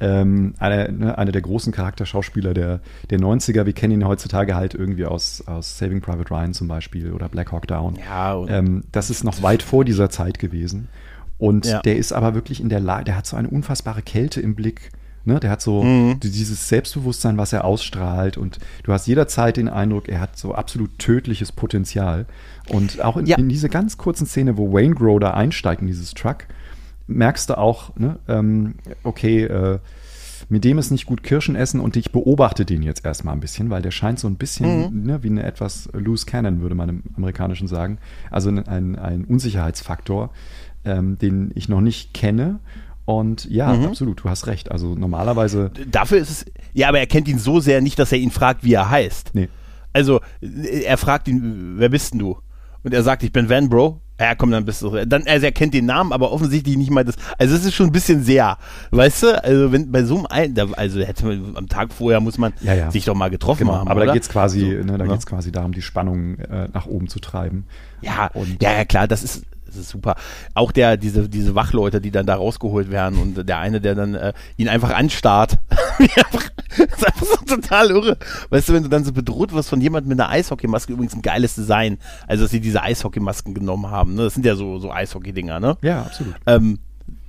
ähm, 0.00 0.54
einer, 0.58 0.90
ne, 0.90 1.16
einer 1.16 1.32
der 1.32 1.40
großen 1.42 1.72
Charakterschauspieler 1.72 2.52
der, 2.54 2.80
der 3.10 3.18
90er. 3.18 3.64
Wir 3.66 3.72
kennen 3.72 3.94
ihn 3.94 4.06
heutzutage 4.06 4.54
halt 4.54 4.74
irgendwie 4.74 5.06
aus, 5.06 5.42
aus 5.46 5.78
Saving 5.78 6.00
Private 6.02 6.30
Ryan 6.30 6.52
zum 6.54 6.68
Beispiel 6.68 7.12
oder 7.12 7.28
Black 7.28 7.52
Hawk 7.52 7.66
Down. 7.68 7.96
Ja, 8.04 8.44
Ähm, 8.48 8.84
das 8.92 9.10
ist 9.10 9.24
noch 9.24 9.42
weit 9.42 9.62
vor 9.62 9.84
dieser 9.84 10.10
Zeit 10.10 10.38
gewesen. 10.38 10.88
Und 11.38 11.66
Ja. 11.66 11.80
der 11.80 11.96
ist 11.96 12.12
aber 12.12 12.34
wirklich 12.34 12.60
in 12.60 12.68
der 12.68 12.80
Lage, 12.80 13.04
der 13.04 13.16
hat 13.16 13.26
so 13.26 13.36
eine 13.36 13.48
unfassbare 13.48 14.02
Kälte 14.02 14.40
im 14.40 14.54
Blick. 14.54 14.90
Ne? 15.24 15.38
Der 15.40 15.50
hat 15.50 15.60
so 15.62 15.82
Mhm. 15.82 16.20
dieses 16.20 16.68
Selbstbewusstsein, 16.68 17.36
was 17.38 17.52
er 17.52 17.64
ausstrahlt. 17.64 18.36
Und 18.36 18.58
du 18.82 18.92
hast 18.92 19.06
jederzeit 19.06 19.56
den 19.56 19.68
Eindruck, 19.68 20.08
er 20.08 20.20
hat 20.20 20.36
so 20.36 20.54
absolut 20.54 20.98
tödliches 20.98 21.52
Potenzial. 21.52 22.26
Und 22.68 23.02
auch 23.02 23.16
in, 23.16 23.26
Ja. 23.26 23.36
in 23.38 23.48
dieser 23.48 23.68
ganz 23.68 23.96
kurzen 23.98 24.26
Szene, 24.26 24.56
wo 24.56 24.72
Wayne 24.72 24.94
Grow 24.94 25.18
da 25.20 25.32
einsteigt 25.32 25.80
in 25.80 25.86
dieses 25.86 26.14
Truck, 26.14 26.46
merkst 27.06 27.50
du 27.50 27.58
auch, 27.58 27.94
ne, 27.96 28.18
ähm, 28.28 28.74
okay, 29.02 29.44
äh, 29.44 29.78
mit 30.48 30.64
dem 30.64 30.76
ist 30.78 30.90
nicht 30.90 31.06
gut 31.06 31.22
Kirschen 31.22 31.56
essen 31.56 31.80
und 31.80 31.96
ich 31.96 32.12
beobachte 32.12 32.64
den 32.64 32.82
jetzt 32.82 33.04
erstmal 33.06 33.34
ein 33.34 33.40
bisschen, 33.40 33.70
weil 33.70 33.80
der 33.80 33.90
scheint 33.90 34.18
so 34.18 34.28
ein 34.28 34.34
bisschen 34.36 35.04
ne, 35.04 35.22
wie 35.22 35.28
eine 35.30 35.44
etwas 35.44 35.88
loose 35.92 36.26
cannon, 36.26 36.60
würde 36.60 36.74
man 36.74 36.88
im 36.88 37.02
Amerikanischen 37.16 37.68
sagen. 37.68 37.98
Also 38.30 38.50
ein, 38.50 38.66
ein, 38.68 38.96
ein 38.98 39.24
Unsicherheitsfaktor, 39.24 40.30
ähm, 40.84 41.16
den 41.18 41.52
ich 41.54 41.68
noch 41.68 41.80
nicht 41.80 42.12
kenne. 42.12 42.58
Und 43.04 43.50
ja, 43.50 43.66
absolut, 43.72 44.22
du 44.24 44.28
hast 44.28 44.46
recht. 44.46 44.70
Also 44.70 44.94
normalerweise, 44.94 45.70
dafür 45.90 46.18
ist 46.18 46.30
es, 46.30 46.44
ja, 46.72 46.88
aber 46.88 47.00
er 47.00 47.06
kennt 47.06 47.26
ihn 47.28 47.38
so 47.38 47.58
sehr 47.60 47.80
nicht, 47.80 47.98
dass 47.98 48.12
er 48.12 48.18
ihn 48.18 48.30
fragt, 48.30 48.62
wie 48.64 48.74
er 48.74 48.90
heißt. 48.90 49.30
nee, 49.34 49.48
Also, 49.92 50.20
äh, 50.40 50.82
er 50.84 50.96
fragt 50.98 51.26
ihn, 51.28 51.74
wer 51.78 51.88
bist 51.88 52.12
denn 52.12 52.20
du? 52.20 52.38
Und 52.84 52.94
er 52.94 53.02
sagt, 53.02 53.22
ich 53.22 53.32
bin 53.32 53.48
Van 53.48 53.68
Bro. 53.68 54.00
Ja, 54.20 54.36
komm, 54.36 54.52
dann 54.52 54.64
bist 54.64 54.82
du. 54.82 55.04
Dann, 55.04 55.24
also 55.26 55.46
er 55.46 55.50
kennt 55.52 55.74
den 55.74 55.86
Namen, 55.86 56.12
aber 56.12 56.30
offensichtlich 56.30 56.76
nicht 56.76 56.90
mal 56.92 57.04
das. 57.04 57.16
Also 57.38 57.56
es 57.56 57.64
ist 57.64 57.74
schon 57.74 57.86
ein 57.86 57.92
bisschen 57.92 58.22
sehr, 58.22 58.56
weißt 58.92 59.22
du? 59.24 59.42
Also 59.44 59.72
wenn 59.72 59.90
bei 59.90 60.04
so 60.04 60.16
einem, 60.18 60.26
ein, 60.26 60.54
da- 60.54 60.70
also 60.76 61.00
hätte 61.00 61.26
man 61.26 61.56
am 61.56 61.66
Tag 61.68 61.92
vorher 61.92 62.20
muss 62.20 62.38
man 62.38 62.52
Ja, 62.60 62.74
ja. 62.74 62.90
sich 62.92 63.04
doch 63.04 63.16
mal 63.16 63.30
getroffen 63.30 63.66
genau. 63.66 63.78
haben. 63.78 63.88
Aber 63.88 63.98
oder? 63.98 64.06
da 64.06 64.12
geht 64.12 64.22
es 64.22 64.28
quasi, 64.28 64.60
So, 64.60 64.66
ne, 64.66 64.96
da 64.98 65.04
ne? 65.06 65.08
geht's 65.08 65.26
quasi 65.26 65.50
darum, 65.50 65.72
die 65.72 65.82
Spannung 65.82 66.36
äh, 66.38 66.68
nach 66.72 66.86
oben 66.86 67.08
zu 67.08 67.18
treiben. 67.18 67.64
Ja, 68.00 68.28
Und- 68.34 68.62
ja, 68.62 68.72
ja, 68.72 68.84
klar, 68.84 69.08
das 69.08 69.24
ist, 69.24 69.42
das 69.72 69.82
ist 69.82 69.90
super. 69.90 70.16
Auch 70.54 70.72
der, 70.72 70.96
diese, 70.96 71.28
diese 71.28 71.54
Wachleute, 71.54 72.00
die 72.00 72.10
dann 72.10 72.26
da 72.26 72.34
rausgeholt 72.34 72.90
werden 72.90 73.18
und 73.18 73.48
der 73.48 73.58
eine, 73.58 73.80
der 73.80 73.94
dann 73.94 74.14
äh, 74.14 74.32
ihn 74.56 74.68
einfach 74.68 74.90
anstarrt. 74.90 75.58
Das 76.74 76.88
ist 76.88 77.06
einfach 77.06 77.26
so 77.26 77.56
total 77.56 77.90
irre. 77.90 78.16
Weißt 78.48 78.70
du, 78.70 78.72
wenn 78.72 78.82
du 78.82 78.88
dann 78.88 79.04
so 79.04 79.12
bedroht 79.12 79.52
wirst 79.52 79.68
von 79.68 79.82
jemandem 79.82 80.08
mit 80.08 80.18
einer 80.18 80.30
Eishockeymaske, 80.30 80.94
übrigens 80.94 81.14
ein 81.14 81.20
geiles 81.20 81.54
Design, 81.54 81.98
also 82.26 82.44
dass 82.44 82.50
sie 82.50 82.60
diese 82.60 82.82
Eishockeymasken 82.82 83.52
genommen 83.52 83.90
haben. 83.90 84.14
Ne? 84.14 84.24
Das 84.24 84.34
sind 84.34 84.46
ja 84.46 84.56
so, 84.56 84.78
so 84.78 84.90
Eishockey-Dinger, 84.90 85.60
ne? 85.60 85.76
Ja, 85.82 86.00
absolut. 86.00 86.34
Ähm, 86.46 86.78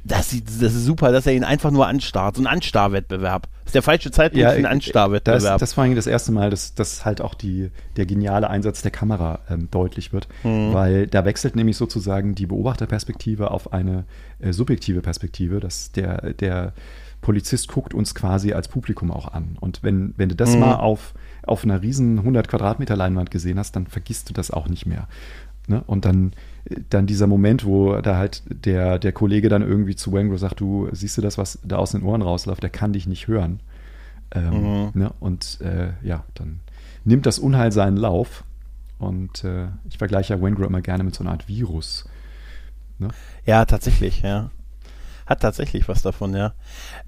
das, 0.06 0.30
sieht- 0.32 0.48
das 0.48 0.74
ist 0.74 0.86
super, 0.86 1.12
dass 1.12 1.26
er 1.26 1.34
ihn 1.34 1.44
einfach 1.44 1.72
nur 1.72 1.88
anstarrt. 1.88 2.36
So 2.36 2.42
ein 2.44 2.48
Anstarrwettbewerb. 2.48 3.48
Das 3.64 3.68
ist 3.70 3.76
der 3.76 3.82
falsche 3.84 4.12
Zeitpunkt 4.12 4.44
für 4.44 4.50
einen 4.50 4.60
äh, 4.60 4.64
das, 4.64 4.72
Anstarrwettbewerb. 4.72 5.60
das 5.60 5.78
war 5.78 5.86
eigentlich 5.86 5.96
das 5.98 6.08
erste 6.08 6.32
Mal, 6.34 6.50
dass, 6.50 6.76
dass 6.76 7.06
halt 7.06 7.22
auch 7.22 7.34
die, 7.34 7.72
der 7.96 8.06
geniale 8.06 8.50
Einsatz 8.50 8.82
der 8.82 8.92
Kamera 8.92 9.40
ähm, 9.50 9.70
deutlich 9.72 10.12
wird, 10.12 10.28
Mhm. 10.44 10.74
weil 10.74 11.08
da 11.08 11.24
wechselt 11.26 11.56
nämlich 11.56 11.78
sozusagen 11.78 12.36
die 12.36 12.46
Beobachterperspektive 12.48 13.52
auf 13.52 13.72
eine 13.72 14.04
äh, 14.40 14.52
subjektive 14.52 15.02
Perspektive, 15.02 15.60
dass 15.62 15.92
der, 15.94 16.34
der 16.34 16.74
Polizist 17.22 17.70
guckt 17.70 17.94
uns 17.94 18.14
quasi 18.16 18.52
als 18.52 18.68
Publikum 18.68 19.10
auch 19.10 19.30
an. 19.34 19.56
Und 19.62 19.82
wenn, 19.84 20.14
wenn 20.18 20.28
du 20.28 20.36
das 20.36 20.54
Mhm. 20.56 20.60
mal 20.60 20.76
auf, 20.76 21.14
auf 21.44 21.64
einer 21.64 21.82
riesen 21.82 22.20
100 22.20 22.50
Quadratmeter 22.50 22.98
Leinwand 22.98 23.32
gesehen 23.32 23.58
hast, 23.58 23.78
dann 23.78 23.88
vergisst 23.88 24.30
du 24.30 24.34
das 24.34 24.52
auch 24.52 24.68
nicht 24.68 24.86
mehr. 24.86 25.08
Ne? 25.68 25.84
Und 25.86 26.06
dann, 26.06 26.34
dann 26.90 27.08
dieser 27.08 27.28
Moment, 27.28 27.66
wo 27.66 28.02
da 28.02 28.18
halt 28.18 28.44
der, 28.48 29.00
der 29.00 29.12
Kollege 29.12 29.50
dann 29.50 29.62
irgendwie 29.62 29.96
zu 29.96 30.12
Wangro 30.12 30.38
sagt, 30.38 30.60
du 30.60 30.90
siehst 30.92 31.18
du 31.18 31.22
das, 31.22 31.38
was 31.38 31.60
da 31.64 31.78
aus 31.78 31.92
den 31.92 32.04
Ohren 32.04 32.22
rausläuft, 32.22 32.64
der 32.64 32.70
kann 32.70 32.94
dich 32.94 33.08
nicht 33.08 33.28
hören. 33.28 33.60
Ähm, 34.32 34.92
ne? 34.94 35.14
Und 35.20 35.60
äh, 35.62 35.94
ja, 36.02 36.24
dann 36.34 36.60
nimmt 37.06 37.26
das 37.26 37.40
Unheil 37.40 37.72
seinen 37.72 37.98
Lauf. 37.98 38.44
Und 39.00 39.44
äh, 39.44 39.68
ich 39.90 39.98
vergleiche 39.98 40.34
ja 40.34 40.42
Wangro 40.42 40.64
immer 40.64 40.82
gerne 40.82 41.04
mit 41.04 41.16
so 41.16 41.24
einer 41.24 41.32
Art 41.32 41.48
Virus. 41.48 42.06
Ne? 43.00 43.10
Ja, 43.46 43.66
tatsächlich, 43.66 44.22
ja. 44.22 44.50
Hat 45.26 45.42
tatsächlich 45.42 45.88
was 45.88 46.02
davon, 46.02 46.36
ja. 46.36 46.54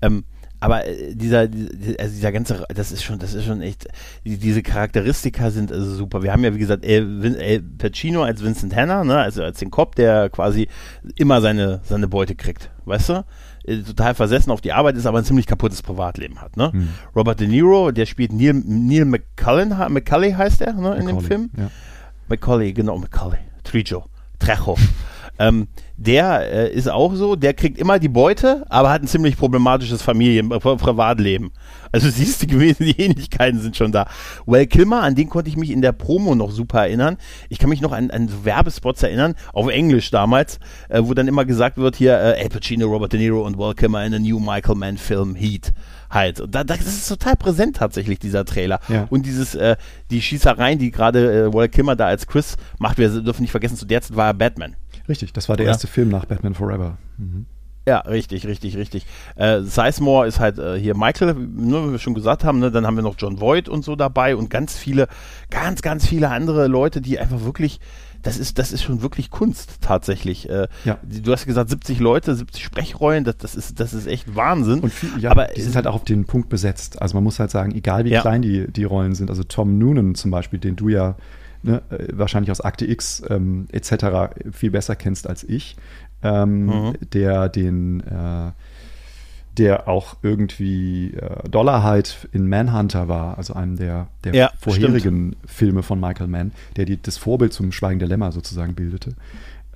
Ähm, 0.01 0.23
aber 0.65 0.85
äh, 0.87 1.15
dieser, 1.15 1.47
die- 1.47 1.97
also 1.99 2.13
dieser 2.15 2.31
ganze, 2.31 2.65
das 2.73 2.91
ist 2.91 3.03
schon, 3.03 3.19
das 3.19 3.33
ist 3.33 3.45
schon 3.45 3.61
echt, 3.61 3.87
die, 4.25 4.37
diese 4.37 4.61
Charakteristika 4.61 5.51
sind 5.51 5.71
also 5.71 5.95
super. 5.95 6.23
Wir 6.23 6.31
haben 6.31 6.43
ja, 6.43 6.53
wie 6.53 6.59
gesagt, 6.59 6.83
El, 6.85 7.35
El 7.39 7.61
Pacino 7.61 8.23
als 8.23 8.43
Vincent 8.43 8.75
Hanna, 8.75 9.03
ne, 9.03 9.17
also 9.17 9.43
als 9.43 9.59
den 9.59 9.71
Cop, 9.71 9.95
der 9.95 10.29
quasi 10.29 10.67
immer 11.15 11.41
seine, 11.41 11.81
seine 11.83 12.07
Beute 12.07 12.35
kriegt, 12.35 12.69
weißt 12.85 13.09
du? 13.09 13.25
Äh, 13.65 13.77
Total 13.83 14.13
versessen 14.15 14.51
auf 14.51 14.61
die 14.61 14.73
Arbeit 14.73 14.95
ist, 14.97 15.05
aber 15.05 15.17
ein 15.19 15.25
ziemlich 15.25 15.47
kaputtes 15.47 15.81
Privatleben 15.81 16.41
hat, 16.41 16.57
ne? 16.57 16.71
Hm. 16.71 16.89
Robert 17.15 17.39
De 17.39 17.47
Niro, 17.47 17.91
der 17.91 18.05
spielt 18.05 18.33
Neil, 18.33 18.53
Neil 18.53 19.05
McCullen, 19.05 19.69
McCulley 19.89 20.31
heißt 20.33 20.61
er, 20.61 20.73
ne, 20.73 20.95
in 20.97 21.07
dem 21.07 21.19
Film. 21.21 21.49
Ja. 21.57 21.69
Macaulay, 22.27 22.73
genau, 22.73 22.97
Macaulay. 22.97 23.39
Trijo. 23.63 24.05
Trejo. 24.39 24.75
ähm, 25.39 25.67
der 25.97 26.51
äh, 26.51 26.73
ist 26.73 26.89
auch 26.89 27.13
so, 27.15 27.35
der 27.35 27.53
kriegt 27.53 27.77
immer 27.77 27.99
die 27.99 28.09
Beute, 28.09 28.65
aber 28.69 28.89
hat 28.89 29.01
ein 29.01 29.07
ziemlich 29.07 29.37
problematisches 29.37 30.01
Familien-, 30.01 30.51
äh, 30.51 30.55
Pri- 30.55 30.77
Privatleben. 30.77 31.51
Also 31.91 32.09
siehst 32.11 32.41
du, 32.43 32.47
gewesen, 32.47 32.85
die 32.85 32.99
Ähnlichkeiten 33.01 33.59
sind 33.61 33.77
schon 33.77 33.91
da. 33.91 34.07
Well 34.45 34.67
Kilmer, 34.67 35.03
an 35.03 35.15
den 35.15 35.29
konnte 35.29 35.49
ich 35.49 35.55
mich 35.57 35.71
in 35.71 35.81
der 35.81 35.93
Promo 35.93 36.35
noch 36.35 36.51
super 36.51 36.81
erinnern. 36.81 37.17
Ich 37.49 37.59
kann 37.59 37.69
mich 37.69 37.81
noch 37.81 37.93
an, 37.93 38.11
an 38.11 38.29
Werbespots 38.43 39.03
erinnern, 39.03 39.35
auf 39.53 39.69
Englisch 39.69 40.11
damals, 40.11 40.59
äh, 40.89 41.01
wo 41.03 41.13
dann 41.13 41.27
immer 41.27 41.45
gesagt 41.45 41.77
wird 41.77 41.95
hier, 41.95 42.13
äh, 42.13 42.41
Al 42.43 42.49
Pacino, 42.49 42.87
Robert 42.87 43.13
De 43.13 43.19
Niro 43.19 43.45
und 43.45 43.57
Well 43.57 43.73
Kilmer 43.73 44.03
in 44.05 44.13
a 44.13 44.19
new 44.19 44.39
Michael 44.39 44.75
Mann 44.75 44.97
Film 44.97 45.35
Heat. 45.35 45.71
Halt. 46.09 46.39
Und 46.39 46.53
da, 46.55 46.63
das 46.63 46.81
ist 46.81 47.07
total 47.09 47.35
präsent 47.35 47.77
tatsächlich, 47.77 48.19
dieser 48.19 48.45
Trailer. 48.45 48.79
Ja. 48.89 49.07
Und 49.09 49.25
dieses, 49.25 49.55
äh, 49.55 49.75
die 50.11 50.21
Schießereien, 50.21 50.77
die 50.79 50.91
gerade 50.91 51.45
äh, 51.47 51.53
Walt 51.53 51.71
Kilmer 51.71 51.95
da 51.95 52.05
als 52.05 52.27
Chris 52.27 52.57
macht, 52.79 52.97
wir 52.97 53.09
dürfen 53.09 53.41
nicht 53.41 53.51
vergessen, 53.51 53.75
zu 53.75 53.85
der 53.85 54.01
Zeit 54.01 54.15
war 54.15 54.27
er 54.27 54.33
Batman. 54.33 54.75
Richtig, 55.07 55.33
das 55.33 55.49
war 55.49 55.57
der 55.57 55.65
Ja. 55.65 55.71
erste 55.71 55.87
Film 55.87 56.09
nach 56.09 56.25
Batman 56.25 56.53
Forever. 56.53 56.97
Mhm. 57.17 57.45
Ja, 57.87 57.99
richtig, 57.99 58.47
richtig, 58.47 58.77
richtig. 58.77 59.05
Äh, 59.35 59.61
Sizemore 59.61 60.25
ist 60.25 60.39
halt 60.39 60.57
äh, 60.57 60.75
hier 60.79 60.97
Michael, 60.97 61.35
ne, 61.35 61.87
wie 61.87 61.91
wir 61.91 61.99
schon 61.99 62.15
gesagt 62.15 62.43
haben, 62.43 62.57
ne? 62.57 62.71
dann 62.71 62.87
haben 62.87 62.95
wir 62.95 63.03
noch 63.03 63.13
John 63.15 63.39
Voight 63.39 63.69
und 63.69 63.83
so 63.85 63.95
dabei 63.95 64.35
und 64.35 64.49
ganz 64.49 64.75
viele, 64.75 65.07
ganz, 65.51 65.83
ganz 65.83 66.07
viele 66.07 66.31
andere 66.31 66.65
Leute, 66.65 66.99
die 66.99 67.19
einfach 67.19 67.43
wirklich, 67.43 67.79
das 68.23 68.39
ist, 68.39 68.57
das 68.57 68.71
ist 68.71 68.81
schon 68.81 69.03
wirklich 69.03 69.29
Kunst 69.29 69.81
tatsächlich. 69.81 70.49
Äh, 70.49 70.67
Ja. 70.83 70.97
Du 71.03 71.31
hast 71.31 71.45
gesagt, 71.45 71.69
70 71.69 71.99
Leute, 71.99 72.33
70 72.33 72.63
Sprechrollen, 72.63 73.23
das, 73.23 73.37
das, 73.37 73.53
ist, 73.55 73.79
das 73.79 73.93
ist 73.93 74.07
echt 74.07 74.35
Wahnsinn. 74.35 74.79
Und 74.79 74.91
viel, 74.91 75.11
ja, 75.19 75.29
Aber 75.29 75.45
die 75.55 75.61
sind 75.61 75.75
halt 75.75 75.85
auch 75.85 75.93
auf 75.93 76.05
den 76.05 76.25
Punkt 76.25 76.49
besetzt. 76.49 76.99
Also 77.03 77.13
man 77.15 77.23
muss 77.23 77.37
halt 77.39 77.51
sagen, 77.51 77.71
egal 77.75 78.05
wie 78.05 78.09
Ja. 78.09 78.21
klein 78.21 78.41
die, 78.41 78.65
die 78.71 78.83
Rollen 78.83 79.13
sind, 79.13 79.29
also 79.29 79.43
Tom 79.43 79.77
Noonan 79.77 80.15
zum 80.15 80.31
Beispiel, 80.31 80.57
den 80.57 80.75
du 80.75 80.89
ja 80.89 81.17
ne, 81.65 81.81
äh, 81.89 82.07
wahrscheinlich 82.13 82.51
aus 82.51 82.61
Akte 82.61 82.85
X 82.89 83.23
ähm, 83.29 83.67
etc. 83.71 84.35
viel 84.51 84.71
besser 84.71 84.95
kennst 84.95 85.27
als 85.27 85.43
ich, 85.43 85.75
ähm, 86.23 86.65
Mhm. 86.65 86.93
der 87.13 87.49
den 87.49 87.99
äh, 88.01 88.51
der 89.57 89.87
auch 89.87 90.17
irgendwie 90.21 91.13
äh, 91.13 91.47
Dollarheit 91.49 92.27
in 92.33 92.49
Manhunter 92.49 93.07
war, 93.07 93.37
also 93.37 93.53
einem 93.53 93.77
der, 93.77 94.07
der 94.25 94.35
Ja, 94.35 94.51
vorherigen 94.57 95.37
Filme 95.45 95.81
von 95.81 95.97
Michael 95.97 96.27
Mann, 96.27 96.51
der 96.75 96.83
die, 96.83 97.01
das 97.01 97.17
Vorbild 97.17 97.53
zum 97.53 97.71
Schweigen 97.71 97.99
der 97.99 98.09
Lämmer 98.09 98.33
sozusagen 98.33 98.75
bildete. 98.75 99.15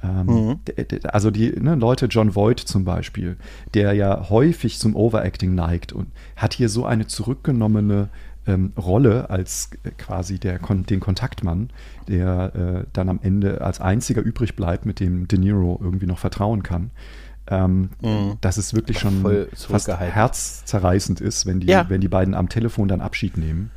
Ähm, 0.04 0.26
Mhm. 0.26 0.60
Also 1.04 1.32
die 1.32 1.52
ne, 1.52 1.76
Leute, 1.76 2.08
John 2.08 2.36
Voight 2.36 2.60
zum 2.60 2.84
Beispiel, 2.84 3.38
der 3.74 3.94
ja 3.94 4.30
häufig 4.30 4.80
zum 4.80 4.98
Overacting 4.98 5.56
neigt 5.56 5.94
und 5.94 6.08
hat 6.36 6.54
hier 6.54 6.68
so 6.68 6.86
eine 6.86 7.08
zurückgenommene 7.08 8.10
ähm, 8.48 8.74
Rolle 8.78 9.30
als 9.30 9.72
äh, 9.84 9.92
quasi 9.92 10.40
der, 10.40 10.60
den 10.60 11.00
Kontaktmann, 11.00 11.70
der 12.08 12.56
äh, 12.56 12.88
dann 12.94 13.10
am 13.10 13.20
Ende 13.22 13.62
als 13.62 13.80
einziger 13.82 14.22
übrig 14.22 14.56
bleibt, 14.56 14.86
mit 14.86 15.00
dem 15.00 15.28
De 15.28 15.38
Niro 15.38 15.80
irgendwie 15.82 16.06
noch 16.08 16.20
vertrauen 16.20 16.64
kann. 16.64 16.92
ähm, 17.50 17.90
mhm. 18.02 18.38
dass 18.42 18.58
es 18.58 18.74
wirklich 18.74 19.00
schon 19.00 19.48
fast 19.54 19.88
herzzerreißend 19.88 21.20
ist, 21.20 21.46
wenn 21.46 21.60
die, 21.60 21.68
ja. 21.68 21.90
wenn 21.90 22.02
die 22.02 22.08
beiden 22.08 22.34
am 22.34 22.50
Telefon 22.50 22.88
dann 22.88 23.02
Abschied 23.02 23.38
nehmen. 23.38 23.72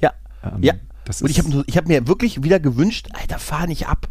Ja. 0.00 0.12
Ähm, 0.44 0.62
ja. 0.62 0.74
Und 1.20 1.30
ich 1.30 1.38
habe 1.38 1.64
hab 1.68 1.88
mir 1.88 2.08
wirklich 2.08 2.42
wieder 2.42 2.58
gewünscht, 2.58 3.08
Alter, 3.12 3.38
fahr 3.38 3.66
nicht 3.66 3.88
ab. 3.88 4.08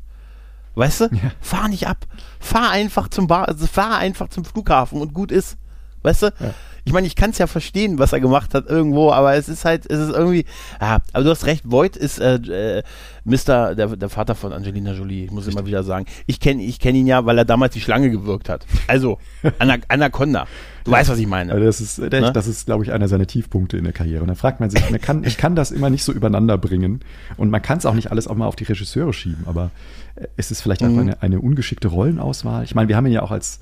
Weißt 0.76 1.02
du? 1.02 1.06
Ja. 1.06 1.32
Fahr 1.40 1.70
nicht 1.70 1.88
ab. 1.88 2.06
Fahr 2.40 2.72
einfach 2.72 3.08
zum 3.08 3.28
Bar, 3.28 3.48
also 3.48 3.66
fahr 3.68 3.98
einfach 3.98 4.30
zum 4.30 4.44
Flughafen 4.44 5.02
und 5.02 5.14
gut 5.14 5.32
ist. 5.32 5.58
Weißt 6.04 6.24
du? 6.24 6.26
Ja. 6.40 6.54
Ich 6.86 6.94
meine, 6.94 7.08
ich 7.08 7.16
kann 7.16 7.32
es 7.32 7.40
ja 7.40 7.48
verstehen, 7.48 7.98
was 7.98 8.14
er 8.14 8.20
gemacht 8.20 8.54
hat 8.54 8.68
irgendwo, 8.68 9.12
aber 9.12 9.36
es 9.36 9.50
ist 9.50 9.66
halt, 9.66 9.90
es 9.90 10.00
ist 10.00 10.16
irgendwie, 10.16 10.46
ja, 10.80 11.00
aber 11.14 11.24
du 11.24 11.32
hast 11.32 11.48
recht, 11.48 11.64
Void 11.66 11.98
ist 11.98 12.20
äh, 12.20 12.36
äh, 12.36 12.84
Mr., 13.24 13.74
der, 13.74 13.96
der 13.96 14.10
Vater 14.10 14.36
von 14.36 14.54
Angelina 14.54 14.94
Jolie, 14.94 15.26
ich 15.26 15.32
muss 15.32 15.48
immer 15.48 15.66
wieder 15.66 15.84
sagen. 15.84 16.06
Ich 16.28 16.40
kenne 16.40 16.62
ich 16.62 16.80
kenn 16.80 16.96
ihn 16.96 17.08
ja, 17.08 17.26
weil 17.26 17.40
er 17.40 17.46
damals 17.46 17.74
die 17.74 17.82
Schlange 17.82 18.12
gewirkt 18.12 18.50
hat. 18.50 18.68
Also, 18.88 19.18
Anaconda. 19.88 20.46
Du 20.84 20.92
weißt, 20.92 21.10
was 21.10 21.18
ich 21.18 21.26
meine. 21.26 21.52
Also 21.52 21.66
das 21.66 21.82
ist, 21.82 21.98
ne? 21.98 22.32
das 22.32 22.46
ist, 22.46 22.68
glaube 22.68 22.84
ich, 22.84 22.92
einer 22.92 23.08
seiner 23.08 23.26
Tiefpunkte 23.26 23.76
in 23.78 23.84
der 23.84 23.94
Karriere. 23.94 24.22
Und 24.22 24.28
da 24.28 24.36
fragt 24.36 24.60
man 24.60 24.70
sich, 24.70 24.88
man 24.92 25.02
kann, 25.02 25.24
ich 25.24 25.38
kann 25.38 25.56
das 25.56 25.72
immer 25.72 25.90
nicht 25.90 26.04
so 26.04 26.12
übereinander 26.12 26.60
bringen. 26.60 27.00
Und 27.38 27.50
man 27.50 27.64
kann 27.64 27.80
es 27.80 27.88
auch 27.88 27.96
nicht 27.96 28.12
alles 28.12 28.28
auch 28.28 28.36
mal 28.36 28.46
auf 28.46 28.56
die 28.56 28.66
Regisseure 28.66 29.12
schieben, 29.12 29.46
aber 29.48 29.72
äh, 30.16 30.28
es 30.38 30.52
ist 30.52 30.62
vielleicht 30.62 30.82
mhm. 30.82 30.90
einfach 30.90 31.02
eine, 31.02 31.22
eine 31.24 31.40
ungeschickte 31.40 31.88
Rollenauswahl. 31.88 32.64
Ich 32.64 32.76
meine, 32.76 32.88
wir 32.88 32.96
haben 32.96 33.08
ihn 33.08 33.14
ja 33.14 33.24
auch 33.24 33.32
als, 33.32 33.60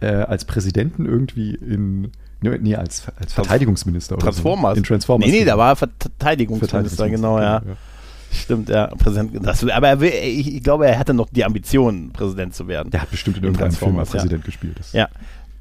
äh, 0.00 0.08
als 0.08 0.44
Präsidenten 0.44 1.06
irgendwie 1.06 1.54
in 1.54 2.10
Nee, 2.50 2.76
als, 2.76 3.02
als 3.18 3.32
Verteidigungsminister 3.32 4.16
oder 4.16 4.24
Transformers. 4.24 4.74
So. 4.74 4.78
In 4.78 4.84
Transformers. 4.84 5.30
Nee, 5.30 5.40
nee, 5.40 5.44
da 5.44 5.58
war 5.58 5.76
Verteidigungsminister, 5.76 7.08
genau, 7.08 7.38
ja. 7.38 7.62
ja. 7.64 7.76
Stimmt, 8.32 8.68
ja. 8.68 8.86
Präsident, 8.86 9.46
das, 9.46 9.64
aber 9.68 9.88
er 9.88 10.00
will, 10.00 10.10
ich, 10.10 10.56
ich, 10.56 10.62
glaube, 10.62 10.88
er 10.88 10.98
hatte 10.98 11.14
noch 11.14 11.28
die 11.30 11.44
Ambition, 11.44 12.10
Präsident 12.12 12.54
zu 12.54 12.66
werden. 12.66 12.90
Der 12.90 13.02
hat 13.02 13.10
bestimmt 13.10 13.36
in 13.38 13.44
irgendeinem 13.44 13.72
Film 13.72 13.98
als 13.98 14.10
Präsident 14.10 14.42
ja. 14.42 14.46
gespielt. 14.46 14.78
Das 14.78 14.92
ja 14.92 15.08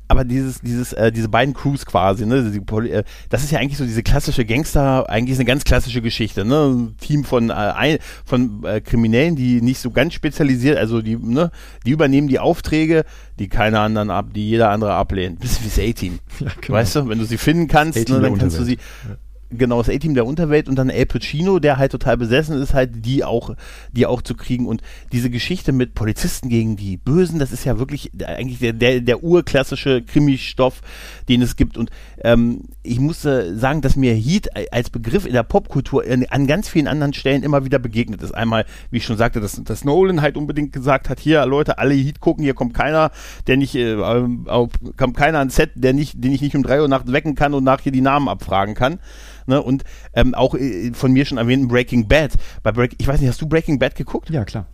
aber 0.07 0.23
dieses, 0.23 0.61
dieses, 0.61 0.93
äh, 0.93 1.11
diese 1.11 1.29
beiden 1.29 1.53
Crews 1.53 1.85
quasi, 1.85 2.25
ne, 2.25 2.51
die, 2.51 2.89
äh, 2.89 3.03
das 3.29 3.43
ist 3.43 3.51
ja 3.51 3.59
eigentlich 3.59 3.77
so 3.77 3.85
diese 3.85 4.03
klassische 4.03 4.45
Gangster, 4.45 5.09
eigentlich 5.09 5.33
ist 5.33 5.39
eine 5.39 5.45
ganz 5.45 5.63
klassische 5.63 6.01
Geschichte, 6.01 6.45
ne, 6.45 6.67
ein 6.67 6.97
Team 6.97 7.23
von, 7.23 7.49
äh, 7.49 7.53
ein, 7.53 7.97
von 8.25 8.63
äh, 8.63 8.81
Kriminellen, 8.81 9.35
die 9.35 9.61
nicht 9.61 9.79
so 9.79 9.91
ganz 9.91 10.13
spezialisiert, 10.13 10.77
also 10.77 11.01
die, 11.01 11.17
ne, 11.17 11.51
die 11.85 11.91
übernehmen 11.91 12.27
die 12.27 12.39
Aufträge, 12.39 13.05
die 13.39 13.47
keiner 13.49 13.79
anderen 13.79 14.09
ab, 14.09 14.27
die 14.33 14.47
jeder 14.47 14.69
andere 14.69 14.93
ablehnt. 14.93 15.39
Bisschen 15.41 15.65
wie 15.65 15.69
das 15.69 15.79
A-Team. 15.79 16.19
Ja, 16.39 16.47
genau. 16.59 16.77
Weißt 16.77 16.95
du, 16.95 17.09
wenn 17.09 17.19
du 17.19 17.25
sie 17.25 17.37
finden 17.37 17.67
kannst, 17.67 18.09
ne, 18.09 18.19
dann 18.19 18.37
kannst 18.37 18.59
du 18.59 18.63
sie, 18.63 18.77
ja 19.07 19.17
genau, 19.57 19.81
das 19.81 19.89
A-Team 19.89 20.13
der 20.13 20.25
Unterwelt 20.25 20.67
und 20.67 20.75
dann 20.75 20.89
El 20.89 21.05
Pacino, 21.05 21.59
der 21.59 21.77
halt 21.77 21.91
total 21.91 22.17
besessen 22.17 22.61
ist, 22.61 22.73
halt 22.73 23.05
die 23.05 23.23
auch, 23.23 23.55
die 23.91 24.05
auch 24.05 24.21
zu 24.21 24.35
kriegen. 24.35 24.67
Und 24.67 24.81
diese 25.11 25.29
Geschichte 25.29 25.71
mit 25.71 25.93
Polizisten 25.93 26.49
gegen 26.49 26.75
die 26.75 26.97
Bösen, 26.97 27.39
das 27.39 27.51
ist 27.51 27.65
ja 27.65 27.79
wirklich 27.79 28.11
eigentlich 28.25 28.59
der, 28.59 28.73
der, 28.73 29.01
der 29.01 29.23
urklassische 29.23 30.01
Krimi-Stoff, 30.01 30.81
den 31.29 31.41
es 31.41 31.55
gibt. 31.55 31.77
Und 31.77 31.89
ähm, 32.23 32.63
ich 32.83 32.99
muss 32.99 33.23
äh, 33.25 33.55
sagen, 33.55 33.81
dass 33.81 33.95
mir 33.95 34.13
Heat 34.13 34.49
als 34.71 34.89
Begriff 34.89 35.25
in 35.25 35.33
der 35.33 35.43
Popkultur 35.43 36.03
an 36.29 36.47
ganz 36.47 36.69
vielen 36.69 36.87
anderen 36.87 37.13
Stellen 37.13 37.43
immer 37.43 37.65
wieder 37.65 37.79
begegnet 37.79 38.21
ist. 38.21 38.33
Einmal, 38.33 38.65
wie 38.91 38.97
ich 38.97 39.05
schon 39.05 39.17
sagte, 39.17 39.39
dass, 39.39 39.61
dass 39.63 39.83
Nolan 39.83 40.21
halt 40.21 40.37
unbedingt 40.37 40.73
gesagt 40.73 41.09
hat, 41.09 41.19
hier 41.19 41.45
Leute, 41.45 41.77
alle 41.77 41.93
Heat 41.93 42.19
gucken, 42.19 42.43
hier 42.43 42.53
kommt 42.53 42.73
keiner, 42.73 43.11
der 43.47 43.57
nicht, 43.57 43.75
äh, 43.75 43.93
äh, 43.93 44.67
kommt 44.97 45.17
keiner 45.17 45.39
ans 45.39 45.55
Set, 45.55 45.71
der 45.75 45.93
nicht, 45.93 46.23
den 46.23 46.31
ich 46.31 46.41
nicht 46.41 46.55
um 46.55 46.63
drei 46.63 46.81
Uhr 46.81 46.87
nachts 46.87 47.11
wecken 47.11 47.35
kann 47.35 47.53
und 47.53 47.63
nachher 47.63 47.91
die 47.91 48.01
Namen 48.01 48.27
abfragen 48.27 48.75
kann. 48.75 48.99
Ne? 49.45 49.61
Und 49.61 49.83
ähm, 50.13 50.33
auch 50.33 50.55
äh, 50.55 50.91
von 50.93 51.11
mir 51.11 51.25
schon 51.25 51.37
erwähnten 51.37 51.67
Breaking 51.67 52.07
Bad. 52.07 52.33
Bei 52.63 52.71
Break, 52.71 52.95
ich 52.97 53.07
weiß 53.07 53.19
nicht, 53.19 53.29
hast 53.29 53.41
du 53.41 53.47
Breaking 53.47 53.79
Bad 53.79 53.95
geguckt? 53.95 54.29
Ja, 54.29 54.45
klar. 54.45 54.65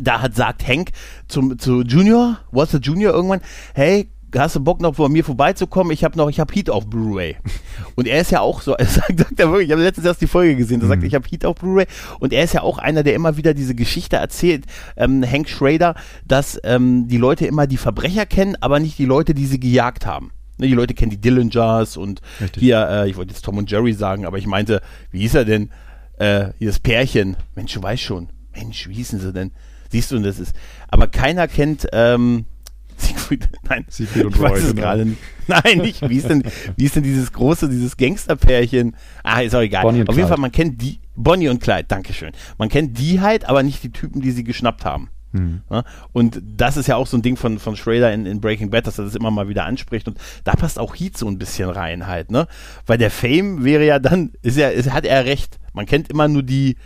Da 0.00 0.20
hat 0.20 0.34
sagt 0.34 0.68
Hank 0.68 0.90
zum, 1.28 1.58
zu 1.58 1.82
Junior, 1.82 2.38
Walter 2.52 2.78
Junior 2.78 3.14
irgendwann, 3.14 3.40
hey, 3.74 4.10
hast 4.36 4.56
du 4.56 4.60
Bock 4.60 4.80
noch 4.80 4.96
bei 4.96 5.08
mir 5.08 5.24
vorbeizukommen? 5.24 5.92
Ich 5.92 6.04
habe 6.04 6.18
noch, 6.18 6.28
ich 6.28 6.40
habe 6.40 6.52
Heat 6.52 6.68
auf 6.68 6.86
Blu-ray. 6.86 7.36
Und 7.94 8.06
er 8.06 8.20
ist 8.20 8.30
ja 8.30 8.40
auch 8.40 8.60
so, 8.60 8.74
er 8.76 8.86
sagt, 8.86 9.18
sagt 9.18 9.40
er 9.40 9.50
wirklich, 9.50 9.68
ich 9.68 9.72
habe 9.72 9.82
letztens 9.82 10.06
erst 10.06 10.20
die 10.20 10.26
Folge 10.26 10.56
gesehen, 10.56 10.80
da 10.80 10.86
sagt, 10.86 11.02
mhm. 11.02 11.08
ich 11.08 11.14
habe 11.14 11.26
Heat 11.28 11.46
auf 11.46 11.56
Blu-ray. 11.56 11.86
Und 12.18 12.32
er 12.32 12.44
ist 12.44 12.54
ja 12.54 12.62
auch 12.62 12.78
einer, 12.78 13.02
der 13.02 13.14
immer 13.14 13.36
wieder 13.36 13.54
diese 13.54 13.74
Geschichte 13.74 14.16
erzählt, 14.16 14.64
ähm, 14.96 15.24
Hank 15.24 15.48
Schrader, 15.48 15.94
dass 16.26 16.60
ähm, 16.64 17.08
die 17.08 17.18
Leute 17.18 17.46
immer 17.46 17.66
die 17.66 17.76
Verbrecher 17.76 18.26
kennen, 18.26 18.56
aber 18.60 18.80
nicht 18.80 18.98
die 18.98 19.06
Leute, 19.06 19.34
die 19.34 19.46
sie 19.46 19.60
gejagt 19.60 20.04
haben. 20.04 20.32
Ne, 20.58 20.66
die 20.66 20.74
Leute 20.74 20.94
kennen 20.94 21.10
die 21.10 21.20
Dillingers 21.20 21.96
und 21.96 22.20
Richtig. 22.40 22.62
hier, 22.62 22.88
äh, 22.88 23.10
ich 23.10 23.16
wollte 23.16 23.32
jetzt 23.32 23.44
Tom 23.44 23.58
und 23.58 23.70
Jerry 23.70 23.92
sagen, 23.92 24.26
aber 24.26 24.38
ich 24.38 24.46
meinte, 24.46 24.82
wie 25.10 25.20
hieß 25.20 25.34
er 25.34 25.44
denn? 25.44 25.70
Äh, 26.18 26.48
das 26.60 26.80
Pärchen. 26.80 27.36
Mensch, 27.54 27.74
du 27.74 27.82
weißt 27.82 28.02
schon. 28.02 28.28
Mensch, 28.54 28.88
wie 28.88 28.94
hießen 28.94 29.20
sie 29.20 29.32
denn? 29.32 29.52
Siehst 29.90 30.10
du, 30.10 30.16
und 30.16 30.24
das 30.24 30.38
ist. 30.38 30.54
Aber 30.88 31.06
keiner 31.06 31.48
kennt, 31.48 31.86
ähm, 31.92 32.46
Siegfried, 32.96 33.48
nein, 33.68 33.86
Siegfried 33.88 34.24
und 34.24 34.34
ich 34.34 34.40
Roy, 34.40 34.50
weiß 34.50 34.62
es 34.64 34.70
genau. 34.70 34.82
gerade 34.82 35.06
nicht. 35.06 35.20
Nein, 35.46 35.78
nicht. 35.78 36.08
Wie 36.08 36.16
ist 36.16 36.28
denn, 36.28 36.42
wie 36.76 36.84
ist 36.84 36.96
denn 36.96 37.04
dieses 37.04 37.32
große, 37.32 37.68
dieses 37.68 37.96
Gangsterpärchen? 37.96 38.96
Ah, 39.22 39.40
ist 39.40 39.54
auch 39.54 39.60
egal. 39.60 39.84
Auf 39.86 39.94
jeden 39.94 40.06
Clyde. 40.06 40.26
Fall, 40.26 40.38
man 40.38 40.50
kennt 40.50 40.82
die, 40.82 40.98
Bonnie 41.14 41.48
und 41.48 41.62
Clyde, 41.62 41.84
Dankeschön. 41.84 42.32
Man 42.58 42.68
kennt 42.68 42.98
die 42.98 43.20
halt, 43.20 43.48
aber 43.48 43.62
nicht 43.62 43.82
die 43.84 43.92
Typen, 43.92 44.20
die 44.20 44.32
sie 44.32 44.44
geschnappt 44.44 44.84
haben. 44.84 45.10
Mhm. 45.32 45.62
Ja, 45.70 45.84
und 46.12 46.40
das 46.56 46.76
ist 46.76 46.86
ja 46.86 46.96
auch 46.96 47.06
so 47.06 47.16
ein 47.16 47.22
Ding 47.22 47.36
von, 47.36 47.58
von 47.58 47.76
Schrader 47.76 48.12
in, 48.12 48.26
in 48.26 48.40
Breaking 48.40 48.70
Bad, 48.70 48.86
dass 48.86 48.98
er 48.98 49.04
das 49.04 49.14
immer 49.14 49.30
mal 49.30 49.48
wieder 49.48 49.64
anspricht. 49.64 50.08
Und 50.08 50.18
da 50.44 50.52
passt 50.52 50.78
auch 50.78 50.94
Heat 50.94 51.16
so 51.16 51.26
ein 51.26 51.38
bisschen 51.38 51.70
rein 51.70 52.06
halt, 52.06 52.30
ne? 52.30 52.46
Weil 52.86 52.98
der 52.98 53.10
Fame 53.10 53.64
wäre 53.64 53.84
ja 53.84 53.98
dann, 53.98 54.32
ist 54.42 54.56
ja, 54.56 54.68
ist, 54.68 54.92
hat 54.92 55.04
er 55.04 55.24
recht. 55.24 55.58
Man 55.72 55.86
kennt 55.86 56.08
immer 56.08 56.28
nur 56.28 56.42
die, 56.42 56.76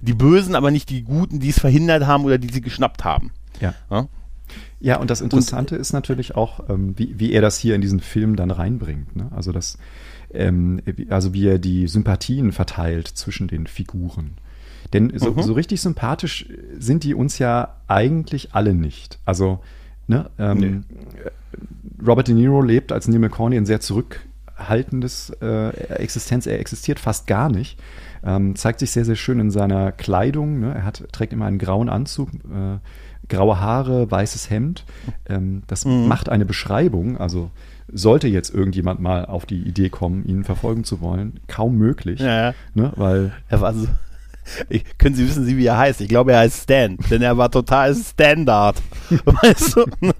die 0.00 0.14
Bösen, 0.14 0.54
aber 0.54 0.70
nicht 0.70 0.90
die 0.90 1.02
Guten, 1.02 1.40
die 1.40 1.50
es 1.50 1.60
verhindert 1.60 2.06
haben 2.06 2.24
oder 2.24 2.38
die 2.38 2.52
sie 2.52 2.60
geschnappt 2.60 3.04
haben. 3.04 3.32
Ja. 3.60 3.74
ja? 3.90 4.08
Ja, 4.80 4.96
und 4.96 5.10
das 5.10 5.20
Interessante 5.20 5.76
und, 5.76 5.80
ist 5.80 5.92
natürlich 5.92 6.34
auch, 6.34 6.68
ähm, 6.68 6.98
wie, 6.98 7.18
wie 7.18 7.32
er 7.32 7.40
das 7.40 7.56
hier 7.56 7.76
in 7.76 7.80
diesen 7.80 8.00
Film 8.00 8.34
dann 8.34 8.50
reinbringt. 8.50 9.14
Ne? 9.14 9.28
Also, 9.30 9.52
das, 9.52 9.78
ähm, 10.34 10.82
also 11.08 11.32
wie 11.34 11.46
er 11.46 11.58
die 11.58 11.86
Sympathien 11.86 12.50
verteilt 12.52 13.06
zwischen 13.06 13.46
den 13.46 13.66
Figuren. 13.66 14.38
Denn 14.92 15.12
so, 15.16 15.32
mhm. 15.32 15.42
so, 15.42 15.52
richtig 15.54 15.80
sympathisch 15.80 16.46
sind 16.78 17.04
die 17.04 17.14
uns 17.14 17.38
ja 17.38 17.76
eigentlich 17.88 18.54
alle 18.54 18.74
nicht. 18.74 19.18
Also, 19.24 19.60
ne, 20.06 20.30
ähm, 20.38 20.58
nee. 20.58 20.80
Robert 22.06 22.28
De 22.28 22.34
Niro 22.34 22.60
lebt 22.60 22.92
als 22.92 23.08
Neil 23.08 23.20
McCorney 23.20 23.56
ein 23.56 23.66
sehr 23.66 23.80
zurückhaltendes 23.80 25.30
äh, 25.40 25.68
Existenz. 25.94 26.46
Er 26.46 26.58
existiert 26.58 26.98
fast 26.98 27.26
gar 27.26 27.48
nicht. 27.48 27.78
Ähm, 28.24 28.54
zeigt 28.54 28.80
sich 28.80 28.90
sehr, 28.90 29.04
sehr 29.04 29.16
schön 29.16 29.40
in 29.40 29.50
seiner 29.50 29.92
Kleidung. 29.92 30.60
Ne? 30.60 30.74
Er 30.74 30.84
hat, 30.84 31.04
trägt 31.12 31.32
immer 31.32 31.46
einen 31.46 31.58
grauen 31.58 31.88
Anzug, 31.88 32.28
äh, 32.34 32.78
graue 33.28 33.60
Haare, 33.60 34.10
weißes 34.10 34.50
Hemd. 34.50 34.84
Ähm, 35.28 35.62
das 35.66 35.84
mhm. 35.84 36.06
macht 36.06 36.28
eine 36.28 36.44
Beschreibung, 36.44 37.18
also 37.18 37.50
sollte 37.92 38.28
jetzt 38.28 38.54
irgendjemand 38.54 39.00
mal 39.00 39.26
auf 39.26 39.44
die 39.44 39.62
Idee 39.62 39.90
kommen, 39.90 40.24
ihn 40.24 40.44
verfolgen 40.44 40.84
zu 40.84 41.00
wollen, 41.00 41.40
kaum 41.46 41.76
möglich. 41.76 42.20
Ja, 42.20 42.50
ja. 42.50 42.54
Ne? 42.74 42.92
Weil 42.96 43.32
er 43.48 43.60
war 43.60 43.74
so 43.74 43.86
ich, 44.68 44.84
können 44.98 45.14
Sie 45.14 45.26
wissen 45.26 45.44
Sie, 45.44 45.56
wie 45.56 45.66
er 45.66 45.78
heißt? 45.78 46.00
Ich 46.00 46.08
glaube, 46.08 46.32
er 46.32 46.40
heißt 46.40 46.64
Stan, 46.64 46.96
denn 47.10 47.22
er 47.22 47.36
war 47.38 47.50
total 47.50 47.94
Standard. 47.94 48.80
weißt 49.24 49.76
du? 49.76 49.84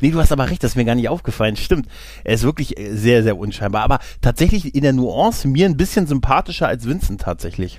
nee, 0.00 0.10
du 0.10 0.18
hast 0.18 0.32
aber 0.32 0.48
recht, 0.48 0.62
das 0.62 0.72
ist 0.72 0.76
mir 0.76 0.84
gar 0.84 0.94
nicht 0.94 1.08
aufgefallen. 1.08 1.56
Stimmt. 1.56 1.86
Er 2.24 2.34
ist 2.34 2.44
wirklich 2.44 2.74
sehr, 2.90 3.22
sehr 3.22 3.36
unscheinbar. 3.36 3.82
Aber 3.82 3.98
tatsächlich 4.20 4.74
in 4.74 4.82
der 4.82 4.92
Nuance 4.92 5.48
mir 5.48 5.66
ein 5.66 5.76
bisschen 5.76 6.06
sympathischer 6.06 6.68
als 6.68 6.86
Vincent 6.86 7.20
tatsächlich. 7.20 7.78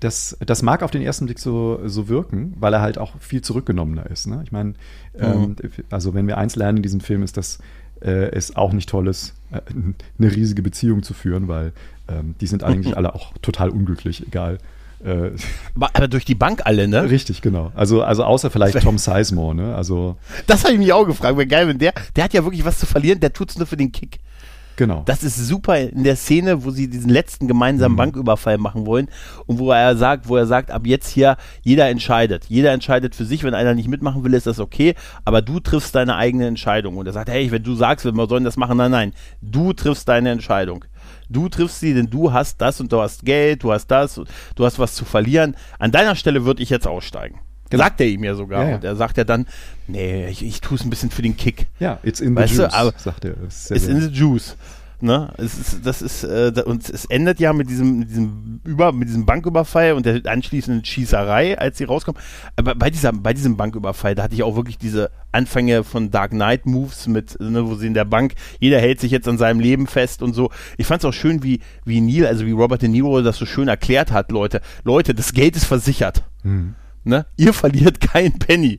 Das, 0.00 0.36
das 0.44 0.62
mag 0.62 0.82
auf 0.82 0.90
den 0.90 1.02
ersten 1.02 1.26
Blick 1.26 1.38
so, 1.38 1.80
so 1.86 2.08
wirken, 2.08 2.54
weil 2.58 2.74
er 2.74 2.80
halt 2.80 2.98
auch 2.98 3.12
viel 3.20 3.42
zurückgenommener 3.42 4.06
ist. 4.10 4.26
Ne? 4.26 4.40
Ich 4.44 4.52
meine, 4.52 4.74
ähm, 5.18 5.40
mhm. 5.40 5.56
ähm, 5.62 5.70
also 5.90 6.14
wenn 6.14 6.26
wir 6.26 6.38
eins 6.38 6.56
lernen 6.56 6.78
in 6.78 6.82
diesem 6.82 7.00
Film, 7.00 7.22
ist, 7.22 7.36
dass 7.36 7.58
äh, 8.00 8.30
es 8.30 8.56
auch 8.56 8.72
nicht 8.72 8.88
toll 8.88 9.08
ist, 9.08 9.34
äh, 9.50 9.60
eine 10.18 10.34
riesige 10.34 10.62
Beziehung 10.62 11.02
zu 11.02 11.14
führen, 11.14 11.48
weil 11.48 11.72
ähm, 12.08 12.34
die 12.40 12.46
sind 12.46 12.64
eigentlich 12.64 12.96
alle 12.96 13.14
auch 13.14 13.32
total 13.42 13.70
unglücklich, 13.70 14.26
egal 14.26 14.58
äh, 15.04 15.30
aber 15.74 16.08
durch 16.08 16.24
die 16.24 16.34
Bank 16.34 16.62
alle, 16.64 16.88
ne? 16.88 17.10
Richtig, 17.10 17.42
genau. 17.42 17.72
Also, 17.74 18.02
also 18.02 18.24
außer 18.24 18.50
vielleicht 18.50 18.80
Tom 18.80 18.98
Sizemore, 18.98 19.54
ne? 19.54 19.74
Also. 19.74 20.16
Das 20.46 20.64
habe 20.64 20.74
ich 20.74 20.78
mich 20.78 20.92
auch 20.92 21.06
gefragt. 21.06 21.36
Wäre 21.36 21.46
geil, 21.46 21.68
wenn 21.68 21.78
der, 21.78 21.92
der 22.16 22.24
hat 22.24 22.34
ja 22.34 22.44
wirklich 22.44 22.64
was 22.64 22.78
zu 22.78 22.86
verlieren, 22.86 23.20
der 23.20 23.32
tut's 23.32 23.58
nur 23.58 23.66
für 23.66 23.76
den 23.76 23.92
Kick. 23.92 24.18
Genau. 24.76 25.02
Das 25.04 25.22
ist 25.22 25.36
super 25.36 25.78
in 25.78 26.02
der 26.02 26.16
Szene, 26.16 26.64
wo 26.64 26.70
sie 26.70 26.88
diesen 26.88 27.10
letzten 27.10 27.46
gemeinsamen 27.46 27.92
mhm. 27.92 27.98
Banküberfall 27.98 28.58
machen 28.58 28.86
wollen 28.86 29.08
und 29.46 29.58
wo 29.58 29.70
er 29.70 29.96
sagt, 29.96 30.28
wo 30.28 30.36
er 30.36 30.46
sagt, 30.46 30.70
ab 30.70 30.86
jetzt 30.86 31.08
hier 31.08 31.36
jeder 31.62 31.88
entscheidet. 31.88 32.46
Jeder 32.48 32.72
entscheidet 32.72 33.14
für 33.14 33.24
sich, 33.24 33.44
wenn 33.44 33.54
einer 33.54 33.74
nicht 33.74 33.88
mitmachen 33.88 34.24
will, 34.24 34.34
ist 34.34 34.46
das 34.46 34.58
okay, 34.58 34.94
aber 35.24 35.42
du 35.42 35.60
triffst 35.60 35.94
deine 35.94 36.16
eigene 36.16 36.46
Entscheidung. 36.46 36.96
Und 36.96 37.06
er 37.06 37.12
sagt, 37.12 37.28
hey, 37.28 37.50
wenn 37.50 37.62
du 37.62 37.74
sagst, 37.74 38.04
wir 38.04 38.26
sollen 38.26 38.44
das 38.44 38.56
machen, 38.56 38.78
nein, 38.78 38.90
nein, 38.90 39.12
du 39.40 39.72
triffst 39.72 40.08
deine 40.08 40.30
Entscheidung. 40.30 40.84
Du 41.32 41.48
triffst 41.48 41.80
sie, 41.80 41.94
denn 41.94 42.10
du 42.10 42.32
hast 42.32 42.60
das 42.60 42.80
und 42.80 42.92
du 42.92 43.00
hast 43.00 43.24
Geld, 43.24 43.62
du 43.62 43.72
hast 43.72 43.86
das, 43.86 44.20
du 44.54 44.64
hast 44.64 44.78
was 44.78 44.94
zu 44.94 45.04
verlieren. 45.04 45.56
An 45.78 45.90
deiner 45.90 46.14
Stelle 46.14 46.44
würde 46.44 46.62
ich 46.62 46.70
jetzt 46.70 46.86
aussteigen. 46.86 47.40
Genau. 47.70 47.84
Sagt 47.84 48.02
er 48.02 48.06
ihm 48.06 48.22
ja 48.22 48.34
sogar. 48.34 48.64
Ja, 48.64 48.68
ja. 48.68 48.74
Und 48.76 48.84
er 48.84 48.96
sagt 48.96 49.16
ja 49.16 49.24
dann, 49.24 49.46
nee, 49.86 50.28
ich, 50.28 50.44
ich 50.44 50.60
tue 50.60 50.76
es 50.76 50.84
ein 50.84 50.90
bisschen 50.90 51.10
für 51.10 51.22
den 51.22 51.38
Kick. 51.38 51.68
Ja, 51.80 51.98
it's 52.02 52.20
in 52.20 52.30
the 52.30 52.36
weißt 52.36 52.54
juice, 52.54 52.68
du, 52.68 52.74
aber 52.74 52.92
sagt 52.98 53.24
er. 53.24 53.34
It's 53.42 53.70
in 53.70 54.00
the 54.00 54.08
juice. 54.08 54.56
Ne? 55.02 55.32
Es 55.36 55.58
ist, 55.58 55.84
das 55.84 56.00
ist, 56.00 56.22
äh, 56.22 56.52
und 56.64 56.88
es 56.88 57.06
endet 57.06 57.40
ja 57.40 57.52
mit 57.52 57.68
diesem, 57.68 57.98
mit 57.98 58.10
diesem 58.10 58.60
Über, 58.64 58.92
mit 58.92 59.08
diesem 59.08 59.26
Banküberfall 59.26 59.94
und 59.94 60.06
der 60.06 60.24
anschließenden 60.24 60.84
Schießerei, 60.84 61.58
als 61.58 61.78
sie 61.78 61.84
rauskommen. 61.84 62.22
Aber 62.54 62.76
bei 62.76 62.88
dieser, 62.88 63.12
bei 63.12 63.34
diesem 63.34 63.56
Banküberfall, 63.56 64.14
da 64.14 64.22
hatte 64.22 64.34
ich 64.34 64.44
auch 64.44 64.54
wirklich 64.54 64.78
diese 64.78 65.10
Anfänge 65.32 65.82
von 65.82 66.12
Dark 66.12 66.30
Knight 66.30 66.66
Moves 66.66 67.08
mit, 67.08 67.36
ne, 67.40 67.66
wo 67.66 67.74
sie 67.74 67.88
in 67.88 67.94
der 67.94 68.04
Bank, 68.04 68.34
jeder 68.60 68.78
hält 68.78 69.00
sich 69.00 69.10
jetzt 69.10 69.26
an 69.26 69.38
seinem 69.38 69.58
Leben 69.58 69.88
fest 69.88 70.22
und 70.22 70.34
so. 70.34 70.50
Ich 70.78 70.86
fand 70.86 71.02
es 71.02 71.08
auch 71.08 71.12
schön, 71.12 71.42
wie, 71.42 71.58
wie 71.84 72.00
Neil, 72.00 72.24
also 72.24 72.46
wie 72.46 72.52
Robert 72.52 72.82
De 72.82 72.88
Niro 72.88 73.22
das 73.22 73.38
so 73.38 73.44
schön 73.44 73.66
erklärt 73.66 74.12
hat, 74.12 74.30
Leute. 74.30 74.60
Leute, 74.84 75.14
das 75.14 75.32
Geld 75.32 75.56
ist 75.56 75.64
versichert. 75.64 76.22
Mhm. 76.44 76.76
Ne? 77.02 77.26
Ihr 77.36 77.52
verliert 77.52 78.00
kein 78.00 78.38
Penny 78.38 78.78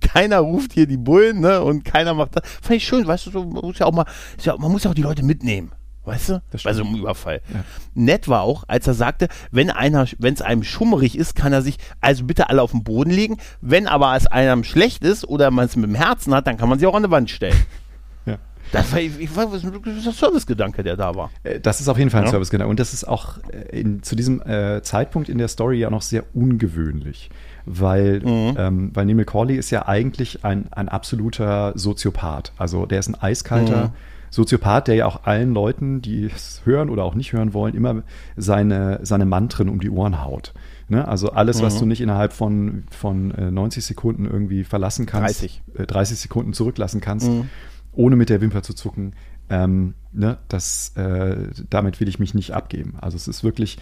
keiner 0.00 0.38
ruft 0.38 0.72
hier 0.72 0.86
die 0.86 0.96
Bullen, 0.96 1.40
ne? 1.40 1.62
Und 1.62 1.84
keiner 1.84 2.14
macht 2.14 2.36
das. 2.36 2.42
Fand 2.62 2.76
ich 2.76 2.84
schön, 2.86 3.06
weißt 3.06 3.26
du, 3.26 3.30
so, 3.30 3.44
man 3.44 3.62
muss 3.64 3.78
ja 3.78 3.86
auch 3.86 3.92
mal, 3.92 4.06
ja, 4.42 4.56
man 4.56 4.70
muss 4.72 4.84
ja 4.84 4.90
auch 4.90 4.94
die 4.94 5.02
Leute 5.02 5.22
mitnehmen. 5.22 5.72
Weißt 6.04 6.30
du? 6.30 6.42
Bei 6.64 6.72
so 6.72 6.82
einem 6.82 6.96
Überfall. 6.96 7.42
Ja. 7.52 7.62
Nett 7.94 8.26
war 8.26 8.42
auch, 8.42 8.64
als 8.68 8.86
er 8.86 8.94
sagte, 8.94 9.28
wenn 9.50 9.70
einer, 9.70 10.06
wenn 10.18 10.32
es 10.32 10.40
einem 10.40 10.62
schummerig 10.62 11.16
ist, 11.16 11.36
kann 11.36 11.52
er 11.52 11.60
sich 11.60 11.76
also 12.00 12.24
bitte 12.24 12.48
alle 12.48 12.62
auf 12.62 12.70
den 12.70 12.82
Boden 12.82 13.10
legen. 13.10 13.36
Wenn 13.60 13.86
aber 13.86 14.16
es 14.16 14.26
einem 14.26 14.64
schlecht 14.64 15.04
ist 15.04 15.24
oder 15.28 15.50
man 15.50 15.66
es 15.66 15.76
mit 15.76 15.90
dem 15.90 15.94
Herzen 15.94 16.34
hat, 16.34 16.46
dann 16.46 16.56
kann 16.56 16.68
man 16.68 16.78
sie 16.78 16.86
auch 16.86 16.94
an 16.94 17.02
die 17.02 17.10
Wand 17.10 17.28
stellen. 17.28 17.56
ja. 18.26 18.38
Das 18.72 18.90
war, 18.92 19.00
ich, 19.00 19.20
ich 19.20 19.36
war 19.36 19.46
das 19.46 19.62
ist 19.62 20.06
ein 20.06 20.12
Servicegedanke, 20.12 20.82
der 20.82 20.96
da 20.96 21.14
war. 21.14 21.30
Äh, 21.42 21.60
das 21.60 21.82
ist 21.82 21.88
auf 21.88 21.98
jeden 21.98 22.10
Fall 22.10 22.22
ein 22.22 22.26
ja. 22.26 22.30
Servicegedanke. 22.30 22.70
Und 22.70 22.80
das 22.80 22.94
ist 22.94 23.04
auch 23.04 23.36
äh, 23.52 23.78
in, 23.78 24.02
zu 24.02 24.16
diesem 24.16 24.40
äh, 24.40 24.80
Zeitpunkt 24.82 25.28
in 25.28 25.36
der 25.36 25.48
Story 25.48 25.78
ja 25.78 25.90
noch 25.90 26.02
sehr 26.02 26.24
ungewöhnlich 26.32 27.30
weil, 27.66 28.20
mhm. 28.20 28.54
ähm, 28.56 28.90
weil 28.94 29.06
Neil 29.06 29.24
Corley 29.24 29.56
ist 29.56 29.70
ja 29.70 29.86
eigentlich 29.86 30.44
ein, 30.44 30.72
ein 30.72 30.88
absoluter 30.88 31.72
Soziopath. 31.76 32.52
Also 32.58 32.86
der 32.86 32.98
ist 32.98 33.08
ein 33.08 33.20
eiskalter 33.20 33.88
mhm. 33.88 33.92
Soziopath, 34.30 34.88
der 34.88 34.94
ja 34.94 35.06
auch 35.06 35.24
allen 35.24 35.52
Leuten, 35.52 36.02
die 36.02 36.26
es 36.26 36.62
hören 36.64 36.88
oder 36.88 37.04
auch 37.04 37.14
nicht 37.14 37.32
hören 37.32 37.52
wollen, 37.52 37.74
immer 37.74 38.02
seine, 38.36 39.00
seine 39.02 39.26
Mantren 39.26 39.68
um 39.68 39.80
die 39.80 39.90
Ohren 39.90 40.22
haut. 40.22 40.54
Ne? 40.88 41.06
Also 41.06 41.30
alles, 41.30 41.58
mhm. 41.58 41.66
was 41.66 41.78
du 41.78 41.86
nicht 41.86 42.00
innerhalb 42.00 42.32
von, 42.32 42.84
von 42.90 43.32
äh, 43.32 43.50
90 43.50 43.84
Sekunden 43.84 44.26
irgendwie 44.26 44.64
verlassen 44.64 45.06
kannst, 45.06 45.40
30, 45.40 45.62
äh, 45.78 45.86
30 45.86 46.18
Sekunden 46.18 46.52
zurücklassen 46.52 47.00
kannst, 47.00 47.28
mhm. 47.28 47.48
ohne 47.92 48.16
mit 48.16 48.28
der 48.28 48.40
Wimper 48.40 48.62
zu 48.62 48.74
zucken, 48.74 49.14
ähm, 49.50 49.94
ne? 50.12 50.38
das, 50.48 50.96
äh, 50.96 51.48
damit 51.68 52.00
will 52.00 52.08
ich 52.08 52.18
mich 52.18 52.34
nicht 52.34 52.52
abgeben. 52.52 52.94
Also 53.00 53.16
es 53.16 53.26
ist 53.26 53.42
wirklich, 53.42 53.78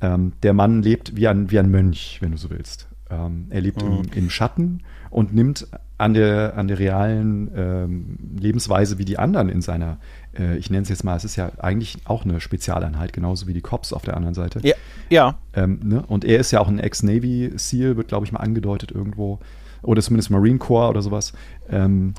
ähm, 0.00 0.32
der 0.42 0.52
Mann 0.52 0.82
lebt 0.82 1.16
wie 1.16 1.28
ein, 1.28 1.50
wie 1.50 1.58
ein 1.58 1.70
Mönch, 1.70 2.18
wenn 2.20 2.32
du 2.32 2.36
so 2.36 2.50
willst. 2.50 2.87
Ähm, 3.10 3.46
er 3.50 3.60
lebt 3.60 3.82
mhm. 3.82 4.02
im, 4.12 4.12
im, 4.14 4.30
Schatten 4.30 4.82
und 5.10 5.34
nimmt 5.34 5.66
an 5.96 6.14
der, 6.14 6.54
an 6.56 6.68
der 6.68 6.78
realen 6.78 7.50
ähm, 7.56 8.18
Lebensweise 8.38 8.98
wie 8.98 9.04
die 9.04 9.18
anderen 9.18 9.48
in 9.48 9.62
seiner, 9.62 9.98
äh, 10.38 10.56
ich 10.58 10.70
nenne 10.70 10.82
es 10.82 10.88
jetzt 10.88 11.04
mal, 11.04 11.16
es 11.16 11.24
ist 11.24 11.36
ja 11.36 11.50
eigentlich 11.58 11.98
auch 12.04 12.24
eine 12.24 12.40
Spezialeinheit, 12.40 13.12
genauso 13.12 13.46
wie 13.46 13.54
die 13.54 13.62
Cops 13.62 13.92
auf 13.92 14.02
der 14.02 14.16
anderen 14.16 14.34
Seite. 14.34 14.60
Ja. 14.62 14.74
ja. 15.08 15.38
Ähm, 15.54 15.80
ne? 15.82 16.04
Und 16.06 16.24
er 16.24 16.38
ist 16.38 16.50
ja 16.50 16.60
auch 16.60 16.68
ein 16.68 16.78
Ex-Navy 16.78 17.52
SEAL, 17.56 17.96
wird, 17.96 18.08
glaube 18.08 18.26
ich, 18.26 18.32
mal 18.32 18.40
angedeutet 18.40 18.92
irgendwo. 18.92 19.38
Oder 19.82 20.02
zumindest 20.02 20.30
Marine 20.30 20.58
Corps 20.58 20.90
oder 20.90 21.02
sowas. 21.02 21.32
Ähm, 21.70 22.14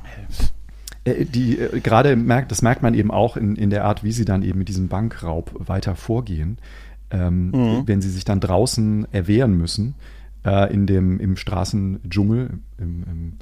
äh, 1.04 1.25
die 1.25 1.60
äh, 1.60 1.80
gerade 1.80 2.15
merkt, 2.15 2.52
das 2.52 2.62
merkt 2.62 2.82
man 2.82 2.93
eben 2.93 3.12
auch 3.12 3.38
in, 3.38 3.56
in 3.56 3.69
der 3.69 3.86
Art, 3.86 4.04
wie 4.04 4.12
sie 4.12 4.25
dann 4.25 4.43
eben 4.43 4.60
mit 4.60 4.69
diesem 4.69 4.88
Bankraub 4.88 5.52
weiter 5.67 5.95
vorgehen. 5.95 6.58
Ähm, 7.12 7.52
mhm. 7.52 7.84
Wenn 7.88 8.02
sie 8.02 8.10
sich 8.10 8.25
dann 8.25 8.39
draußen 8.39 9.08
erwehren 9.12 9.58
müssen, 9.58 9.95
äh, 10.45 10.73
in 10.73 10.86
dem, 10.86 11.19
im 11.19 11.36
Straßendschungel, 11.36 12.60
im, 12.78 13.04
im, 13.04 13.34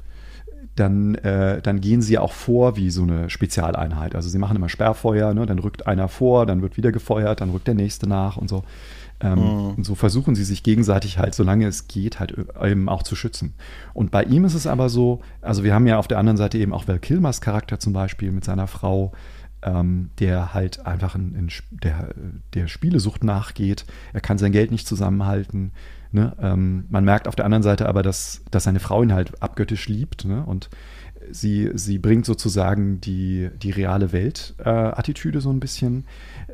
dann, 0.76 1.16
äh, 1.16 1.60
dann 1.60 1.80
gehen 1.80 2.02
sie 2.02 2.18
auch 2.18 2.32
vor 2.32 2.76
wie 2.76 2.90
so 2.90 3.02
eine 3.02 3.30
Spezialeinheit. 3.30 4.14
Also 4.14 4.28
sie 4.28 4.38
machen 4.38 4.56
immer 4.56 4.68
Sperrfeuer, 4.68 5.34
ne? 5.34 5.46
dann 5.46 5.58
rückt 5.58 5.86
einer 5.86 6.08
vor, 6.08 6.46
dann 6.46 6.62
wird 6.62 6.76
wieder 6.76 6.92
gefeuert, 6.92 7.40
dann 7.40 7.50
rückt 7.50 7.66
der 7.66 7.74
nächste 7.74 8.08
nach 8.08 8.36
und 8.36 8.48
so. 8.48 8.64
Ähm, 9.20 9.38
mhm. 9.38 9.74
Und 9.76 9.84
so 9.84 9.94
versuchen 9.94 10.34
sie 10.34 10.44
sich 10.44 10.62
gegenseitig 10.62 11.18
halt, 11.18 11.34
solange 11.34 11.66
es 11.66 11.88
geht, 11.88 12.20
halt 12.20 12.34
eben 12.62 12.88
auch 12.88 13.02
zu 13.02 13.16
schützen. 13.16 13.54
Und 13.92 14.10
bei 14.10 14.22
ihm 14.22 14.44
ist 14.44 14.54
es 14.54 14.66
aber 14.66 14.88
so, 14.88 15.20
also 15.42 15.64
wir 15.64 15.74
haben 15.74 15.86
ja 15.86 15.98
auf 15.98 16.08
der 16.08 16.18
anderen 16.18 16.36
Seite 16.36 16.58
eben 16.58 16.72
auch 16.72 16.86
Val 16.86 17.00
Kilmers 17.00 17.40
Charakter 17.40 17.80
zum 17.80 17.92
Beispiel 17.92 18.30
mit 18.30 18.44
seiner 18.44 18.68
Frau, 18.68 19.12
ähm, 19.62 20.10
der 20.20 20.54
halt 20.54 20.86
einfach 20.86 21.16
in, 21.16 21.34
in, 21.34 21.48
der, 21.70 22.14
der 22.54 22.68
Spielesucht 22.68 23.24
nachgeht. 23.24 23.86
Er 24.12 24.20
kann 24.20 24.38
sein 24.38 24.52
Geld 24.52 24.70
nicht 24.70 24.86
zusammenhalten. 24.86 25.72
Ne? 26.10 26.34
Ähm, 26.40 26.84
man 26.88 27.04
merkt 27.04 27.28
auf 27.28 27.36
der 27.36 27.44
anderen 27.44 27.62
Seite 27.62 27.88
aber, 27.88 28.02
dass, 28.02 28.42
dass 28.50 28.64
seine 28.64 28.80
Frau 28.80 29.02
ihn 29.02 29.12
halt 29.12 29.42
abgöttisch 29.42 29.88
liebt 29.88 30.24
ne? 30.24 30.42
und 30.44 30.70
sie, 31.30 31.70
sie 31.74 31.98
bringt 31.98 32.26
sozusagen 32.26 33.00
die, 33.00 33.50
die 33.62 33.70
reale 33.70 34.12
Welt-Attitüde 34.12 35.38
äh, 35.38 35.40
so 35.40 35.50
ein 35.50 35.60
bisschen 35.60 36.06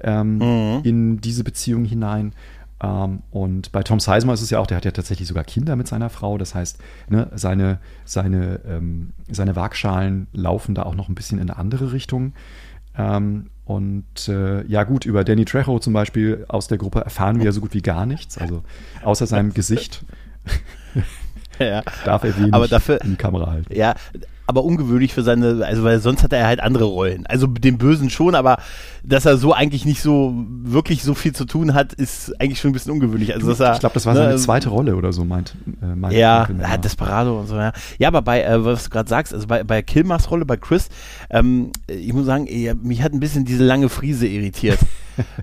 ähm, 0.03 0.39
mhm. 0.39 0.81
in 0.85 1.21
diese 1.21 1.45
Beziehung 1.45 1.85
hinein. 1.85 2.33
Ähm, 2.83 3.23
und 3.31 3.73
bei 3.73 3.83
Tom 3.83 4.01
Sizemore 4.01 4.35
ist 4.35 4.43
es 4.43 4.51
ja 4.51 4.59
auch, 4.59 4.67
der 4.67 4.77
hat 4.77 4.85
ja 4.85 4.91
tatsächlich 4.91 5.29
sogar 5.29 5.45
Kinder 5.45 5.77
mit 5.77 5.89
seiner 5.89 6.11
Frau. 6.11 6.39
Das 6.39 6.55
heißt, 6.55 6.79
ne, 7.09 7.31
seine, 7.35 7.79
seine, 8.05 8.61
ähm, 8.67 9.13
seine 9.31 9.57
Waagschalen 9.57 10.27
laufen 10.33 10.75
da 10.75 10.83
auch 10.83 10.95
noch 10.95 11.09
ein 11.09 11.15
bisschen 11.15 11.39
in 11.39 11.51
eine 11.51 11.59
andere 11.59 11.93
Richtung. 11.93 12.33
Ähm, 12.97 13.51
und 13.65 14.29
äh, 14.29 14.65
ja 14.67 14.85
gut, 14.85 15.07
über 15.07 15.25
Danny 15.25 15.45
Trejo 15.45 15.79
zum 15.79 15.93
Beispiel 15.93 16.45
aus 16.49 16.69
der 16.69 16.79
Gruppe 16.79 17.01
erfahren 17.01 17.39
wir 17.39 17.47
ja 17.47 17.53
so 17.53 17.61
gut 17.61 17.73
wie 17.73 17.83
gar 17.83 18.05
nichts, 18.05 18.37
also 18.37 18.63
außer 19.03 19.27
seinem 19.27 19.55
Gesicht. 19.55 20.05
ja. 21.59 21.83
Darf 22.05 22.25
er 22.25 22.37
wenig 22.37 22.53
aber 22.53 22.69
dafür, 22.69 23.01
in 23.01 23.11
die 23.11 23.17
Kamera 23.17 23.51
halten. 23.51 23.75
Ja, 23.75 23.95
aber 24.47 24.65
ungewöhnlich 24.65 25.15
für 25.15 25.23
seine, 25.23 25.65
also 25.65 25.85
weil 25.85 26.01
sonst 26.01 26.23
hat 26.23 26.33
er 26.33 26.47
halt 26.47 26.61
andere 26.61 26.85
Rollen. 26.85 27.27
Also 27.27 27.47
den 27.47 27.79
Bösen 27.79 28.11
schon, 28.11 28.35
aber 28.35 28.59
dass 29.03 29.25
er 29.25 29.39
so 29.39 29.53
eigentlich 29.53 29.85
nicht 29.87 30.03
so 30.03 30.35
wirklich 30.63 31.03
so 31.03 31.15
viel 31.15 31.35
zu 31.35 31.45
tun 31.47 31.75
hat, 31.75 31.95
ist 31.95 32.39
eigentlich 32.41 32.61
schon 32.61 32.71
ein 32.71 32.75
bisschen 32.75 32.93
ungewöhnlich. 32.93 33.35
Also 33.35 33.49
dass 33.49 33.61
er, 33.61 33.75
ich 33.75 33.81
glaube, 33.81 33.95
das 33.95 34.07
war 34.07 34.15
ne, 34.15 34.21
seine 34.21 34.37
zweite 34.37 34.69
Rolle 34.69 34.97
oder 34.97 35.13
so, 35.13 35.25
meint. 35.25 35.57
Äh, 35.83 35.95
meint 35.95 36.15
ja, 36.15 36.47
ja 36.49 36.77
Desperado 36.77 37.41
und 37.41 37.47
so. 37.47 37.57
Ja, 37.57 37.73
ja 37.99 38.09
aber 38.09 38.23
bei, 38.23 38.43
äh, 38.43 38.65
was 38.65 38.85
du 38.85 38.91
gerade 38.91 39.09
sagst, 39.09 39.33
also 39.33 39.47
bei, 39.47 39.65
bei 39.65 39.83
Kilmers 39.83 40.31
Rolle, 40.31 40.45
bei 40.45 40.57
Chris, 40.57 40.89
ähm, 41.31 41.71
ich 41.87 42.13
muss 42.13 42.27
sagen, 42.27 42.47
ey, 42.47 42.75
mich 42.75 43.03
hat 43.03 43.13
ein 43.13 43.21
bisschen 43.21 43.45
diese 43.45 43.65
lange 43.65 43.89
Friese 43.89 44.27
irritiert. 44.27 44.79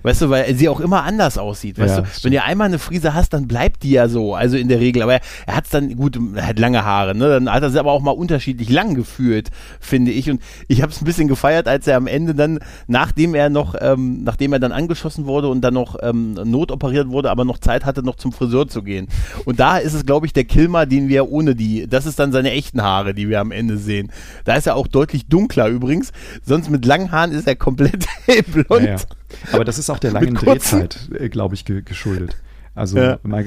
weißt 0.02 0.22
du, 0.22 0.30
weil 0.30 0.54
sie 0.54 0.68
auch 0.68 0.80
immer 0.80 1.04
anders 1.04 1.38
aussieht. 1.38 1.78
Weißt 1.78 1.96
ja, 1.96 2.02
du, 2.02 2.08
wenn 2.22 2.32
du 2.32 2.42
einmal 2.42 2.68
eine 2.68 2.78
Frise 2.78 3.14
hast, 3.14 3.32
dann 3.32 3.48
bleibt 3.48 3.82
die 3.82 3.92
ja 3.92 4.08
so. 4.08 4.34
Also 4.34 4.56
in 4.56 4.68
der 4.68 4.80
Regel. 4.80 5.02
Aber 5.02 5.14
er, 5.14 5.56
hat 5.56 5.64
es 5.64 5.70
dann, 5.70 5.94
gut, 5.96 6.18
er 6.34 6.46
hat 6.46 6.58
lange 6.58 6.84
Haare, 6.84 7.14
ne? 7.14 7.28
Dann 7.28 7.50
hat 7.50 7.62
er 7.62 7.70
sie 7.70 7.78
aber 7.78 7.92
auch 7.92 8.02
mal 8.02 8.12
unterschiedlich 8.12 8.70
lang 8.70 8.94
gefühlt, 8.94 9.50
finde 9.80 10.10
ich. 10.10 10.30
Und 10.30 10.42
ich 10.68 10.82
habe 10.82 10.92
es 10.92 11.00
ein 11.00 11.04
bisschen 11.04 11.28
gefeiert, 11.28 11.68
als 11.68 11.86
er 11.86 11.96
am 11.96 12.06
Ende 12.06 12.34
dann, 12.34 12.58
nachdem 12.86 13.34
er 13.34 13.50
noch, 13.50 13.74
ähm, 13.80 14.24
nachdem 14.24 14.52
er 14.52 14.58
dann 14.58 14.72
angeschossen 14.72 15.26
wurde 15.26 15.48
und 15.48 15.60
dann 15.62 15.74
noch 15.74 15.96
ähm, 16.02 16.34
notoperiert 16.34 17.08
wurde, 17.08 17.30
aber 17.30 17.44
noch 17.44 17.58
Zeit 17.58 17.84
hatte, 17.84 18.02
noch 18.02 18.16
zum 18.16 18.32
Friseur 18.32 18.68
zu 18.68 18.82
gehen. 18.82 19.08
Und 19.44 19.60
da 19.60 19.78
ist 19.78 19.94
es, 19.94 20.04
glaube 20.04 20.26
ich, 20.26 20.32
der 20.32 20.44
Kilmer, 20.44 20.86
den 20.86 21.08
wir 21.08 21.30
ohne 21.30 21.54
die, 21.54 21.86
das 21.88 22.06
ist 22.06 22.18
dann 22.18 22.32
seine 22.32 22.50
echten 22.52 22.82
Haare, 22.82 23.14
die 23.14 23.28
wir 23.28 23.40
am 23.40 23.50
Ende 23.50 23.78
sehen. 23.78 24.10
Da 24.44 24.54
ist 24.56 24.66
er 24.66 24.76
auch 24.76 24.86
deutlich 24.86 25.26
dunkler 25.26 25.68
übrigens. 25.68 26.12
Sonst 26.44 26.70
mit 26.70 26.84
langen 26.84 27.10
Haaren 27.12 27.32
ist 27.32 27.46
er 27.46 27.56
komplett 27.56 28.06
hellblond. 28.26 28.84
Ja, 28.84 28.90
ja. 28.90 28.96
Aber 29.52 29.64
das 29.64 29.78
ist 29.78 29.90
auch 29.90 29.98
der 29.98 30.12
langen 30.12 30.34
Drehzeit, 30.34 31.10
äh, 31.18 31.28
glaube 31.28 31.54
ich, 31.54 31.64
ge 31.64 31.82
geschuldet. 31.82 32.36
Also 32.74 32.98
ja. 32.98 33.14
Äh, 33.14 33.44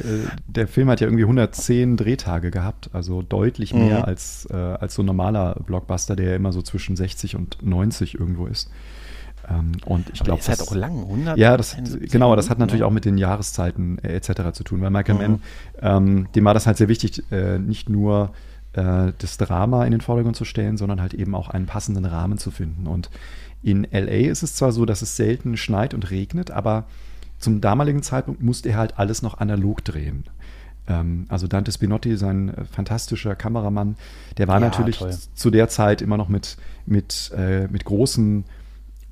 der 0.48 0.68
Film 0.68 0.90
hat 0.90 1.02
ja 1.02 1.08
irgendwie 1.08 1.24
110 1.24 1.98
Drehtage 1.98 2.52
gehabt, 2.52 2.90
also 2.94 3.24
deutlich 3.24 3.74
mehr 3.74 4.00
mhm. 4.00 4.06
als, 4.06 4.48
äh, 4.52 4.56
als 4.56 4.94
so 4.94 5.02
ein 5.02 5.08
normaler 5.08 5.56
Blockbuster, 5.66 6.16
der 6.16 6.30
ja 6.30 6.36
immer 6.36 6.52
so 6.52 6.62
zwischen 6.62 6.96
60 6.96 7.36
und 7.36 7.58
90 7.64 8.20
irgendwo 8.20 8.46
ist. 8.46 8.70
Ähm, 9.50 9.74
und 9.86 10.10
ich 10.14 10.24
glaube, 10.24 10.40
das 10.40 10.50
ist 10.50 10.60
halt 10.60 10.70
auch 10.70 10.76
lang, 10.76 11.04
100. 11.04 11.38
Ja, 11.38 11.58
das, 11.58 11.76
genau, 12.02 12.36
das 12.36 12.50
hat 12.50 12.60
natürlich 12.60 12.84
auch 12.84 12.92
mit 12.92 13.06
den 13.06 13.18
Jahreszeiten 13.18 13.98
äh, 14.00 14.14
etc. 14.14 14.54
zu 14.54 14.64
tun, 14.64 14.82
weil 14.82 14.92
Michael 14.92 15.16
mhm. 15.16 15.22
Mann, 15.22 15.42
ähm, 15.82 16.28
dem 16.36 16.46
war 16.46 16.54
das 16.54 16.68
halt 16.68 16.78
sehr 16.78 16.88
wichtig, 16.88 17.24
äh, 17.32 17.58
nicht 17.58 17.90
nur 17.90 18.32
äh, 18.74 19.12
das 19.18 19.38
Drama 19.38 19.86
in 19.86 19.92
den 19.92 20.02
Vordergrund 20.02 20.36
zu 20.36 20.46
stellen, 20.46 20.78
sondern 20.78 21.02
halt 21.02 21.14
eben 21.14 21.36
auch 21.36 21.50
einen 21.50 21.66
passenden 21.66 22.06
Rahmen 22.06 22.38
zu 22.38 22.52
finden. 22.52 22.88
Und 22.88 23.10
in 23.66 23.88
LA 23.92 24.30
ist 24.30 24.44
es 24.44 24.54
zwar 24.54 24.72
so, 24.72 24.86
dass 24.86 25.02
es 25.02 25.18
selten 25.18 25.58
schneit 25.58 25.96
und 25.96 26.12
regnet, 26.12 26.52
aber 26.52 26.86
zum 27.40 27.62
damaligen 27.62 28.04
Zeitpunkt 28.04 28.44
musste 28.44 28.70
er 28.70 28.78
halt 28.78 29.00
alles 29.00 29.24
noch 29.24 29.40
analog 29.40 29.84
drehen. 29.84 30.26
Ähm, 30.88 31.26
also 31.30 31.48
Dante 31.48 31.72
Spinotti, 31.72 32.16
sein 32.16 32.50
äh, 32.50 32.66
fantastischer 32.66 33.36
Kameramann, 33.36 33.96
der 34.38 34.48
war 34.48 34.58
ja, 34.58 34.68
natürlich 34.68 35.00
toll. 35.00 35.16
zu 35.34 35.50
der 35.50 35.68
Zeit 35.68 36.04
immer 36.04 36.16
noch 36.16 36.30
mit, 36.30 36.58
mit, 36.86 37.32
äh, 37.36 37.68
mit 37.68 37.86
großen 37.86 38.46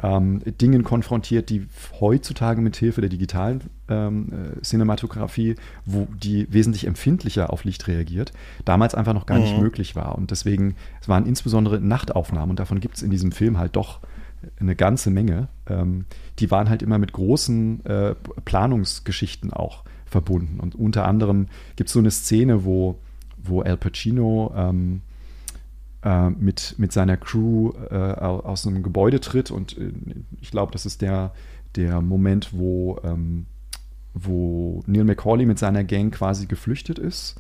ähm, 0.03 0.41
Dingen 0.61 0.83
konfrontiert, 0.83 1.49
die 1.49 1.65
heutzutage 1.99 2.61
mit 2.61 2.75
Hilfe 2.75 3.01
der 3.01 3.09
digitalen 3.09 3.61
ähm, 3.89 4.31
äh, 4.31 4.61
Cinematografie, 4.61 5.55
wo 5.87 6.07
die 6.13 6.45
wesentlich 6.53 6.85
empfindlicher 6.85 7.51
auf 7.51 7.63
Licht 7.63 7.87
reagiert, 7.87 8.33
damals 8.65 8.93
einfach 8.93 9.13
noch 9.13 9.25
gar 9.25 9.39
mhm. 9.39 9.45
nicht 9.45 9.57
möglich 9.57 9.95
war. 9.95 10.15
Und 10.15 10.29
deswegen, 10.29 10.75
es 11.01 11.09
waren 11.09 11.25
insbesondere 11.25 11.81
Nachtaufnahmen 11.81 12.51
und 12.51 12.59
davon 12.59 12.79
gibt 12.81 12.97
es 12.97 13.01
in 13.01 13.09
diesem 13.09 13.31
Film 13.31 13.57
halt 13.57 13.75
doch 13.75 13.99
eine 14.59 14.75
ganze 14.75 15.11
Menge. 15.11 15.47
Ähm, 15.67 16.05
die 16.39 16.51
waren 16.51 16.69
halt 16.69 16.81
immer 16.81 16.97
mit 16.97 17.13
großen 17.13 17.85
äh, 17.85 18.15
Planungsgeschichten 18.45 19.51
auch 19.53 19.83
verbunden. 20.05 20.59
Und 20.59 20.75
unter 20.75 21.05
anderem 21.05 21.47
gibt 21.75 21.89
es 21.89 21.93
so 21.93 21.99
eine 21.99 22.11
Szene, 22.11 22.65
wo, 22.65 22.99
wo 23.37 23.61
Al 23.61 23.77
Pacino 23.77 24.53
ähm, 24.55 25.01
äh, 26.03 26.29
mit, 26.29 26.75
mit 26.77 26.91
seiner 26.91 27.17
Crew 27.17 27.71
äh, 27.89 27.95
aus 27.95 28.67
einem 28.67 28.83
Gebäude 28.83 29.19
tritt. 29.19 29.51
Und 29.51 29.77
äh, 29.77 29.91
ich 30.41 30.51
glaube, 30.51 30.71
das 30.71 30.85
ist 30.85 31.01
der, 31.01 31.31
der 31.75 32.01
Moment, 32.01 32.49
wo, 32.53 32.99
ähm, 33.03 33.45
wo 34.13 34.83
Neil 34.85 35.03
McCauley 35.03 35.45
mit 35.45 35.59
seiner 35.59 35.83
Gang 35.83 36.13
quasi 36.13 36.45
geflüchtet 36.45 36.99
ist. 36.99 37.39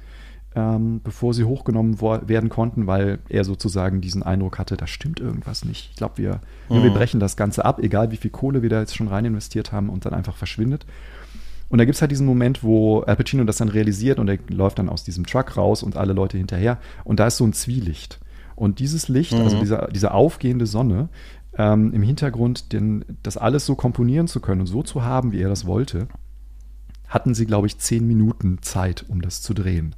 Ähm, 0.55 1.01
bevor 1.03 1.33
sie 1.33 1.45
hochgenommen 1.45 1.99
werden 1.99 2.49
konnten, 2.49 2.85
weil 2.85 3.17
er 3.27 3.43
sozusagen 3.43 4.01
diesen 4.01 4.21
Eindruck 4.21 4.59
hatte, 4.59 4.77
da 4.77 4.85
stimmt 4.85 5.19
irgendwas 5.19 5.65
nicht. 5.65 5.89
Ich 5.91 5.95
glaube, 5.95 6.17
wir, 6.17 6.41
mhm. 6.69 6.83
wir 6.83 6.91
brechen 6.91 7.19
das 7.19 7.35
Ganze 7.35 7.65
ab, 7.65 7.79
egal 7.81 8.11
wie 8.11 8.17
viel 8.17 8.29
Kohle 8.29 8.61
wir 8.61 8.69
da 8.69 8.79
jetzt 8.79 8.95
schon 8.95 9.07
rein 9.07 9.25
investiert 9.25 9.71
haben 9.71 9.89
und 9.89 10.05
dann 10.05 10.13
einfach 10.13 10.35
verschwindet. 10.35 10.85
Und 11.69 11.79
da 11.79 11.85
gibt 11.85 11.95
es 11.95 12.01
halt 12.01 12.11
diesen 12.11 12.27
Moment, 12.27 12.63
wo 12.63 12.99
Al 12.99 13.15
Pacino 13.15 13.45
das 13.45 13.57
dann 13.57 13.69
realisiert 13.69 14.19
und 14.19 14.27
er 14.27 14.37
läuft 14.49 14.77
dann 14.77 14.89
aus 14.89 15.03
diesem 15.03 15.25
Truck 15.25 15.57
raus 15.57 15.81
und 15.81 15.97
alle 15.97 16.13
Leute 16.13 16.37
hinterher. 16.37 16.77
Und 17.03 17.19
da 17.19 17.25
ist 17.25 17.37
so 17.37 17.45
ein 17.45 17.53
Zwielicht. 17.53 18.19
Und 18.55 18.77
dieses 18.77 19.07
Licht, 19.07 19.33
also 19.33 19.43
mhm. 19.43 19.49
also 19.49 19.59
diese, 19.59 19.89
diese 19.91 20.13
aufgehende 20.13 20.67
Sonne, 20.67 21.09
ähm, 21.57 21.91
im 21.93 22.03
Hintergrund, 22.03 22.73
denn 22.73 23.05
das 23.23 23.37
alles 23.37 23.65
so 23.65 23.73
komponieren 23.73 24.27
zu 24.27 24.39
können 24.39 24.61
und 24.61 24.67
so 24.67 24.83
zu 24.83 25.03
haben, 25.03 25.31
wie 25.31 25.41
er 25.41 25.49
das 25.49 25.65
wollte, 25.65 26.07
hatten 27.07 27.33
sie, 27.33 27.47
glaube 27.47 27.65
ich, 27.67 27.77
zehn 27.79 28.07
Minuten 28.07 28.59
Zeit, 28.61 29.05
um 29.07 29.21
das 29.21 29.41
zu 29.41 29.55
drehen. 29.55 29.95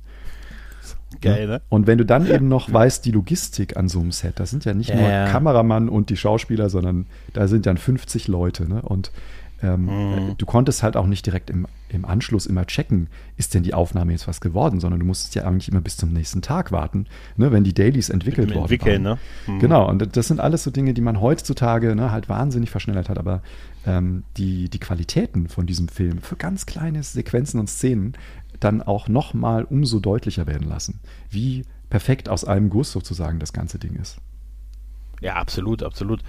Geil, 1.22 1.48
ne? 1.48 1.62
Und 1.70 1.88
wenn 1.88 1.98
du 1.98 2.06
dann 2.06 2.30
eben 2.30 2.48
noch 2.48 2.72
weißt, 2.72 3.06
die 3.06 3.12
Logistik 3.12 3.78
an 3.78 3.88
so 3.88 4.00
einem 4.00 4.12
Set, 4.12 4.40
das 4.40 4.50
sind 4.50 4.66
ja 4.66 4.74
nicht 4.74 4.90
ja, 4.90 4.96
nur 4.96 5.10
ja. 5.10 5.28
Kameramann 5.28 5.90
und 5.90 6.10
die 6.10 6.18
Schauspieler, 6.18 6.70
sondern 6.70 7.08
da 7.34 7.48
sind 7.48 7.66
dann 7.66 7.78
50 7.78 8.28
Leute, 8.28 8.68
ne? 8.68 8.82
Und 8.82 9.12
ähm, 9.64 9.86
mhm. 9.86 10.38
Du 10.38 10.46
konntest 10.46 10.84
halt 10.84 10.98
auch 10.98 11.08
nicht 11.08 11.26
direkt 11.26 11.50
im, 11.50 11.66
im 11.90 12.06
Anschluss 12.06 12.46
immer 12.46 12.66
checken, 12.66 13.08
ist 13.38 13.54
denn 13.54 13.64
die 13.64 13.74
Aufnahme 13.74 14.12
jetzt 14.12 14.28
was 14.28 14.42
geworden, 14.42 14.80
sondern 14.80 15.00
du 15.00 15.06
musstest 15.06 15.36
ja 15.36 15.46
eigentlich 15.46 15.70
immer 15.70 15.82
bis 15.82 15.98
zum 15.98 16.12
nächsten 16.12 16.42
Tag 16.42 16.72
warten, 16.72 17.08
ne, 17.38 17.52
wenn 17.52 17.64
die 17.64 17.74
Dailies 17.74 18.10
entwickelt 18.10 18.50
worden 18.50 18.64
Entwickeln, 18.64 19.06
waren. 19.06 19.18
Ne? 19.48 19.54
Mhm. 19.54 19.60
Genau, 19.60 19.90
und 19.90 20.16
das 20.16 20.28
sind 20.28 20.40
alles 20.40 20.64
so 20.64 20.72
Dinge, 20.72 20.94
die 20.94 21.02
man 21.02 21.22
heutzutage 21.22 21.96
ne, 21.96 22.12
halt 22.12 22.28
wahnsinnig 22.28 22.70
verschnellert 22.70 23.08
hat, 23.08 23.18
aber 23.18 23.42
ähm, 23.86 24.24
die, 24.38 24.70
die 24.70 24.80
Qualitäten 24.80 25.48
von 25.48 25.66
diesem 25.66 25.88
Film 25.88 26.20
für 26.20 26.36
ganz 26.36 26.66
kleine 26.66 27.02
Sequenzen 27.04 27.60
und 27.60 27.70
Szenen 27.70 28.14
dann 28.60 28.82
auch 28.82 29.08
nochmal 29.08 29.64
umso 29.64 30.00
deutlicher 30.00 30.48
werden 30.48 30.68
lassen, 30.68 31.00
wie 31.30 31.64
perfekt 31.90 32.30
aus 32.30 32.46
einem 32.46 32.70
Guss 32.70 32.92
sozusagen 32.92 33.40
das 33.40 33.54
ganze 33.54 33.80
Ding 33.80 33.96
ist. 33.96 34.20
Ja, 35.22 35.36
absolut, 35.36 35.82
absolut. 35.82 36.22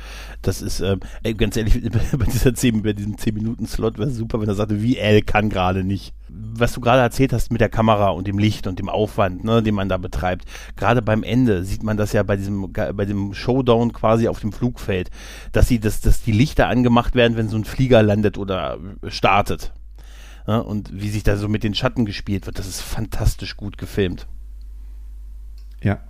Das 0.43 0.63
ist, 0.63 0.81
äh, 0.81 0.97
ganz 1.37 1.57
ehrlich, 1.57 1.83
bei, 2.19 2.25
dieser 2.25 2.55
10, 2.55 2.83
bei 2.83 2.93
diesem 2.93 3.17
10-Minuten-Slot 3.17 3.99
wäre 3.99 4.09
es 4.09 4.17
super, 4.17 4.41
wenn 4.41 4.49
er 4.49 4.55
sagte, 4.55 4.83
wie 4.83 4.97
L 4.97 5.23
kann 5.23 5.51
gerade 5.51 5.83
nicht. 5.83 6.15
Was 6.29 6.73
du 6.73 6.81
gerade 6.81 7.03
erzählt 7.03 7.33
hast 7.33 7.51
mit 7.51 7.61
der 7.61 7.69
Kamera 7.69 8.11
und 8.11 8.27
dem 8.27 8.39
Licht 8.39 8.67
und 8.67 8.79
dem 8.79 8.89
Aufwand, 8.89 9.45
ne, 9.45 9.63
den 9.63 9.75
man 9.75 9.89
da 9.89 9.97
betreibt. 9.97 10.45
Gerade 10.77 11.03
beim 11.03 11.23
Ende 11.23 11.65
sieht 11.65 11.83
man 11.83 11.97
das 11.97 12.13
ja 12.13 12.23
bei 12.23 12.37
diesem, 12.37 12.73
bei 12.73 13.05
dem 13.05 13.35
Showdown 13.35 13.93
quasi 13.93 14.29
auf 14.29 14.41
dem 14.41 14.53
Flugfeld, 14.53 15.11
dass 15.53 15.69
sie, 15.69 15.81
dass, 15.81 16.01
dass 16.01 16.23
die 16.23 16.33
Lichter 16.33 16.69
angemacht 16.69 17.15
werden, 17.15 17.37
wenn 17.37 17.49
so 17.49 17.57
ein 17.57 17.65
Flieger 17.65 18.03
landet 18.03 18.39
oder 18.39 18.79
startet. 19.09 19.73
Ja, 20.47 20.59
und 20.59 20.91
wie 20.93 21.09
sich 21.09 21.23
da 21.23 21.37
so 21.37 21.49
mit 21.49 21.65
den 21.65 21.75
Schatten 21.75 22.05
gespielt 22.05 22.47
wird, 22.47 22.59
das 22.59 22.67
ist 22.67 22.81
fantastisch 22.81 23.57
gut 23.57 23.79
gefilmt. 23.79 24.27
Ja. 25.83 26.01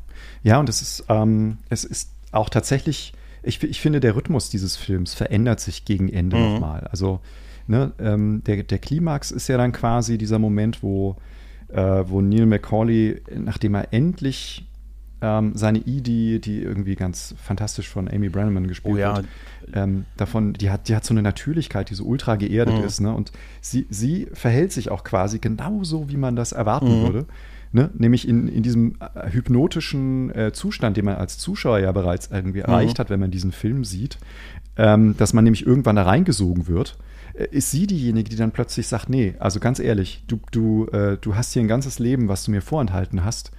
Ja, 0.43 0.61
und 0.61 0.69
es 0.69 0.83
ist, 0.83 1.05
ähm, 1.09 1.59
es 1.69 1.85
ist 1.85 2.11
auch 2.33 2.49
tatsächlich, 2.49 3.15
ich, 3.43 3.63
ich 3.63 3.81
finde, 3.81 4.01
der 4.01 4.15
Rhythmus 4.15 4.51
dieses 4.51 4.77
Films 4.77 5.15
verändert 5.15 5.61
sich 5.61 5.85
gegen 5.85 6.09
Ende 6.09 6.37
mhm. 6.37 6.43
nochmal. 6.43 6.81
Also 6.91 7.21
ne, 7.67 7.93
ähm, 7.99 8.43
der, 8.45 8.63
der 8.63 8.79
Klimax 8.79 9.31
ist 9.31 9.49
ja 9.49 9.57
dann 9.57 9.73
quasi 9.73 10.19
dieser 10.19 10.39
Moment, 10.39 10.83
wo, 10.83 11.17
äh, 11.69 12.05
wo 12.07 12.21
Neil 12.21 12.47
McCauley, 12.47 13.23
nachdem 13.35 13.75
er 13.75 13.93
endlich 13.93 14.67
ähm, 15.23 15.53
seine 15.55 15.79
Edie, 15.79 16.41
die 16.41 16.61
irgendwie 16.61 16.95
ganz 16.95 17.35
fantastisch 17.43 17.89
von 17.89 18.09
Amy 18.09 18.29
Brenneman 18.29 18.69
gespielt 18.69 18.97
oh, 18.97 18.99
ja. 18.99 19.17
wird, 19.17 19.27
ähm, 19.73 20.05
davon, 20.17 20.53
die 20.53 20.71
hat, 20.71 20.89
die 20.89 20.97
hat 20.97 21.05
so 21.05 21.15
eine 21.15 21.23
Natürlichkeit, 21.23 21.91
die 21.91 21.95
so 21.95 22.05
ultra 22.05 22.37
geerdet 22.37 22.79
mhm. 22.79 22.85
ist, 22.85 23.01
ne? 23.01 23.15
Und 23.15 23.33
sie, 23.61 23.87
sie 23.89 24.29
verhält 24.33 24.73
sich 24.73 24.91
auch 24.91 25.05
quasi 25.05 25.39
genauso, 25.39 26.09
wie 26.11 26.17
man 26.17 26.37
das 26.37 26.53
erwarten 26.53 27.01
mhm. 27.01 27.03
würde. 27.03 27.27
Ne? 27.73 27.91
Nämlich 27.95 28.29
in, 28.29 28.49
in 28.49 28.63
diesem 28.63 28.97
äh, 29.01 29.31
hypnotischen 29.31 30.35
äh, 30.35 30.53
Zustand, 30.53 30.97
den 30.97 31.05
man 31.05 31.17
als 31.17 31.37
Zuschauer 31.39 31.81
ja 31.81 31.93
bereits 31.93 32.31
irgendwie 32.31 32.61
mhm. 32.61 32.67
erreicht 32.67 32.99
hat, 32.99 33.11
wenn 33.11 33.21
man 33.21 33.31
diesen 33.31 33.53
Film 33.53 33.85
sieht, 33.85 34.19
ähm, 34.77 35.17
dass 35.17 35.33
man 35.33 35.45
nämlich 35.45 35.67
irgendwann 35.67 35.97
da 35.97 36.05
reingesogen 36.05 36.69
wird, 36.69 36.97
äh, 37.35 37.49
ist 37.51 37.71
sie 37.71 37.87
diejenige, 37.87 38.31
die 38.31 38.37
dann 38.37 38.53
plötzlich 38.53 38.87
sagt, 38.87 39.09
nee, 39.09 39.35
also 39.41 39.61
ganz 39.61 39.79
ehrlich, 39.79 40.25
du, 40.27 40.39
du, 40.53 40.87
äh, 40.89 41.19
du 41.21 41.35
hast 41.35 41.53
hier 41.53 41.63
ein 41.63 41.69
ganzes 41.69 41.99
Leben, 41.99 42.29
was 42.29 42.45
du 42.45 42.51
mir 42.51 42.63
vorenthalten 42.63 43.25
hast, 43.25 43.51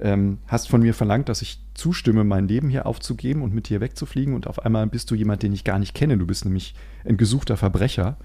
ähm, 0.00 0.38
hast 0.46 0.68
von 0.68 0.82
mir 0.82 0.94
verlangt, 0.94 1.28
dass 1.28 1.42
ich 1.42 1.60
zustimme, 1.74 2.24
mein 2.24 2.48
Leben 2.48 2.68
hier 2.68 2.86
aufzugeben 2.86 3.42
und 3.42 3.54
mit 3.54 3.68
dir 3.68 3.80
wegzufliegen 3.80 4.34
und 4.34 4.46
auf 4.46 4.64
einmal 4.64 4.86
bist 4.86 5.10
du 5.10 5.14
jemand, 5.14 5.42
den 5.42 5.52
ich 5.52 5.64
gar 5.64 5.78
nicht 5.78 5.94
kenne, 5.94 6.18
du 6.18 6.26
bist 6.26 6.44
nämlich 6.44 6.74
ein 7.04 7.16
gesuchter 7.16 7.56
Verbrecher. 7.56 8.16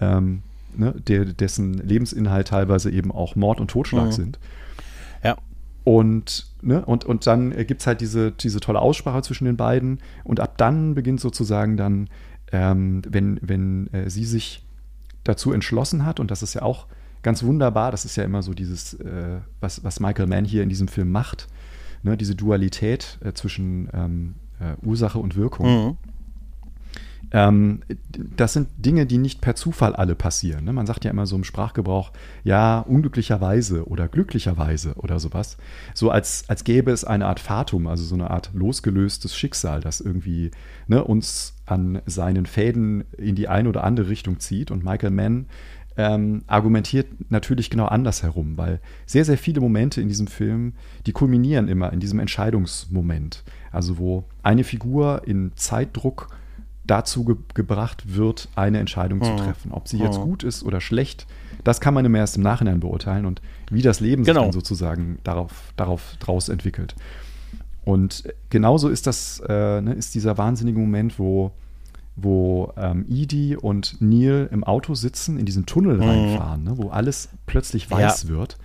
Ähm, 0.00 0.42
ne, 0.76 0.94
der, 0.96 1.24
dessen 1.24 1.74
Lebensinhalt 1.74 2.48
teilweise 2.48 2.90
eben 2.90 3.12
auch 3.12 3.36
Mord 3.36 3.60
und 3.60 3.70
Totschlag 3.70 4.06
mhm. 4.06 4.12
sind. 4.12 4.38
Ja. 5.22 5.36
Und, 5.84 6.46
ne, 6.62 6.84
und, 6.84 7.04
und 7.04 7.26
dann 7.26 7.50
gibt 7.66 7.80
es 7.80 7.86
halt 7.86 8.00
diese, 8.00 8.32
diese 8.32 8.60
tolle 8.60 8.80
Aussprache 8.80 9.22
zwischen 9.22 9.46
den 9.46 9.56
beiden. 9.56 10.00
Und 10.24 10.40
ab 10.40 10.56
dann 10.58 10.94
beginnt 10.94 11.20
sozusagen 11.20 11.76
dann, 11.76 12.08
ähm, 12.52 13.02
wenn, 13.08 13.38
wenn 13.42 13.92
äh, 13.92 14.10
sie 14.10 14.24
sich 14.24 14.64
dazu 15.24 15.52
entschlossen 15.52 16.06
hat, 16.06 16.20
und 16.20 16.30
das 16.30 16.42
ist 16.42 16.54
ja 16.54 16.62
auch 16.62 16.86
ganz 17.22 17.42
wunderbar, 17.42 17.90
das 17.90 18.04
ist 18.04 18.16
ja 18.16 18.24
immer 18.24 18.42
so 18.42 18.54
dieses, 18.54 18.94
äh, 18.94 19.40
was, 19.60 19.84
was 19.84 20.00
Michael 20.00 20.26
Mann 20.26 20.44
hier 20.44 20.62
in 20.62 20.68
diesem 20.68 20.88
Film 20.88 21.10
macht, 21.10 21.48
ne, 22.02 22.16
diese 22.16 22.34
Dualität 22.34 23.18
äh, 23.24 23.32
zwischen 23.32 23.88
ähm, 23.92 24.34
äh, 24.60 24.74
Ursache 24.84 25.18
und 25.18 25.36
Wirkung. 25.36 25.88
Mhm. 25.88 25.96
Ähm, 27.30 27.80
das 28.36 28.54
sind 28.54 28.68
Dinge, 28.78 29.04
die 29.04 29.18
nicht 29.18 29.40
per 29.40 29.54
Zufall 29.54 29.94
alle 29.94 30.14
passieren. 30.14 30.64
Ne? 30.64 30.72
Man 30.72 30.86
sagt 30.86 31.04
ja 31.04 31.10
immer 31.10 31.26
so 31.26 31.36
im 31.36 31.44
Sprachgebrauch, 31.44 32.12
ja, 32.42 32.80
unglücklicherweise 32.80 33.86
oder 33.86 34.08
glücklicherweise 34.08 34.94
oder 34.94 35.18
sowas. 35.18 35.58
So 35.94 36.10
als, 36.10 36.44
als 36.48 36.64
gäbe 36.64 36.90
es 36.90 37.04
eine 37.04 37.26
Art 37.26 37.40
Fatum, 37.40 37.86
also 37.86 38.04
so 38.04 38.14
eine 38.14 38.30
Art 38.30 38.50
losgelöstes 38.54 39.36
Schicksal, 39.36 39.80
das 39.80 40.00
irgendwie 40.00 40.50
ne, 40.86 41.04
uns 41.04 41.54
an 41.66 42.00
seinen 42.06 42.46
Fäden 42.46 43.04
in 43.18 43.34
die 43.34 43.48
eine 43.48 43.68
oder 43.68 43.84
andere 43.84 44.08
Richtung 44.08 44.40
zieht. 44.40 44.70
Und 44.70 44.82
Michael 44.82 45.10
Mann 45.10 45.46
ähm, 45.98 46.42
argumentiert 46.46 47.08
natürlich 47.28 47.70
genau 47.70 47.86
andersherum, 47.86 48.56
weil 48.56 48.80
sehr, 49.04 49.24
sehr 49.24 49.36
viele 49.36 49.60
Momente 49.60 50.00
in 50.00 50.08
diesem 50.08 50.28
Film, 50.28 50.74
die 51.06 51.12
kulminieren 51.12 51.66
immer 51.66 51.92
in 51.92 51.98
diesem 51.98 52.20
Entscheidungsmoment. 52.20 53.42
Also 53.72 53.98
wo 53.98 54.24
eine 54.44 54.62
Figur 54.62 55.22
in 55.26 55.52
Zeitdruck 55.56 56.28
dazu 56.86 57.24
ge 57.24 57.36
gebracht 57.52 58.14
wird, 58.16 58.48
eine 58.54 58.78
Entscheidung 58.78 59.22
zu 59.22 59.32
mhm. 59.32 59.36
treffen. 59.38 59.72
Ob 59.72 59.88
sie 59.88 59.98
jetzt 59.98 60.20
mhm. 60.20 60.22
gut 60.22 60.44
ist 60.44 60.62
oder 60.62 60.80
schlecht, 60.80 61.26
das 61.64 61.80
kann 61.80 61.94
man 61.94 62.04
immer 62.04 62.18
erst 62.18 62.36
im 62.36 62.44
Nachhinein 62.44 62.78
beurteilen 62.78 63.26
und 63.26 63.42
wie 63.68 63.82
das 63.82 63.98
Leben 63.98 64.22
genau. 64.22 64.40
sich 64.40 64.46
dann 64.46 64.52
sozusagen 64.52 65.18
darauf, 65.24 65.72
darauf 65.76 66.16
draus 66.20 66.48
entwickelt. 66.48 66.94
Und 67.84 68.32
genauso 68.50 68.88
ist 68.88 69.08
das, 69.08 69.42
äh, 69.48 69.80
ne, 69.80 69.94
ist 69.94 70.14
dieser 70.14 70.38
wahnsinnige 70.38 70.78
Moment, 70.78 71.18
wo, 71.18 71.50
wo 72.20 72.72
ähm, 72.76 73.04
Edie 73.08 73.56
und 73.56 74.00
Neil 74.00 74.48
im 74.50 74.64
Auto 74.64 74.94
sitzen, 74.94 75.38
in 75.38 75.46
diesen 75.46 75.66
Tunnel 75.66 75.96
mhm. 75.96 76.02
reinfahren, 76.02 76.64
ne, 76.64 76.72
wo 76.76 76.88
alles 76.88 77.30
plötzlich 77.46 77.90
weiß 77.90 78.24
ja. 78.24 78.28
wird. 78.28 78.58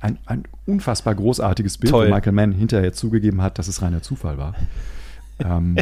Ein, 0.00 0.18
ein 0.26 0.44
unfassbar 0.66 1.14
großartiges 1.14 1.78
Bild, 1.78 1.90
Toll. 1.90 2.08
wo 2.08 2.14
Michael 2.14 2.32
Mann 2.32 2.52
hinterher 2.52 2.92
zugegeben 2.92 3.42
hat, 3.42 3.58
dass 3.58 3.68
es 3.68 3.82
reiner 3.82 4.02
Zufall 4.02 4.38
war. 4.38 4.54
ähm, 5.38 5.76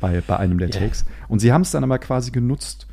bei, 0.00 0.22
bei 0.26 0.36
einem 0.36 0.58
der 0.58 0.70
Takes. 0.70 1.04
Yeah. 1.04 1.26
Und 1.28 1.38
sie 1.40 1.52
haben 1.52 1.62
es 1.62 1.70
dann 1.70 1.84
aber 1.84 1.98
quasi 1.98 2.30
genutzt, 2.30 2.86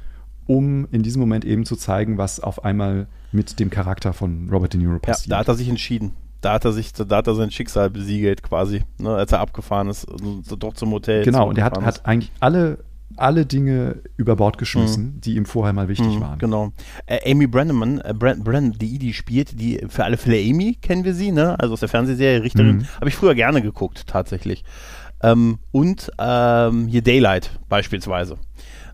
um 0.48 0.88
in 0.92 1.04
diesem 1.04 1.20
Moment 1.20 1.46
eben 1.46 1.66
zu 1.66 1.76
zeigen, 1.76 2.18
was 2.18 2.40
auf 2.40 2.64
einmal 2.66 3.08
mit 3.32 3.60
dem 3.60 3.70
Charakter 3.70 4.14
von 4.14 4.50
Robert 4.50 4.74
De 4.74 4.80
Niro 4.80 5.00
passiert. 5.00 5.28
Ja, 5.28 5.36
da 5.36 5.40
hat 5.40 5.48
er 5.48 5.56
sich 5.56 5.70
entschieden. 5.70 6.14
Da 6.42 6.54
hat 6.54 6.66
er 6.66 6.74
sich, 6.74 6.94
da 6.94 7.16
hat 7.16 7.28
er 7.28 7.36
sein 7.36 7.50
Schicksal 7.52 7.90
besiegelt 7.90 8.44
quasi, 8.44 8.84
ne, 9.00 9.16
als 9.16 9.32
er 9.32 9.40
abgefahren 9.40 9.90
ist, 9.90 10.06
so 10.44 10.56
doch 10.56 10.74
zum 10.74 10.92
Hotel. 10.92 11.24
Genau, 11.24 11.50
und 11.50 11.58
er 11.58 11.66
hat, 11.66 11.82
hat 11.82 12.06
eigentlich 12.06 12.32
alle 12.40 12.80
alle 13.18 13.45
Dinge 13.45 14.01
über 14.18 14.36
Bord 14.36 14.58
geschmissen, 14.58 15.16
mhm. 15.16 15.22
die 15.22 15.36
ihm 15.36 15.45
vorher 15.45 15.74
mal 15.74 15.88
wichtig 15.88 16.16
mhm, 16.16 16.22
waren. 16.22 16.39
Genau. 16.39 16.74
Äh, 17.06 17.32
Amy 17.32 17.47
Brenneman, 17.47 17.99
äh, 18.01 18.14
Bren, 18.14 18.43
Bren, 18.43 18.74
die 18.74 18.99
die 18.99 19.14
spielt, 19.14 19.60
die 19.60 19.86
für 19.88 20.03
alle 20.03 20.18
Fälle 20.18 20.38
Amy 20.38 20.76
kennen 20.76 21.03
wir 21.03 21.14
sie, 21.14 21.32
ne? 21.32 21.60
Also 21.60 21.74
aus 21.74 21.80
der 21.80 21.89
Fernsehserie 21.89 22.43
Richterin, 22.43 22.78
mhm. 22.78 22.88
habe 22.99 23.10
ich 23.10 23.16
früher 23.16 23.36
gerne 23.36 23.62
geguckt 23.62 24.08
tatsächlich. 24.08 24.64
Ähm, 25.24 25.60
und 25.72 26.12
ähm, 26.20 26.88
hier 26.88 27.01
Daylight 27.01 27.60
beispielsweise. 27.70 28.38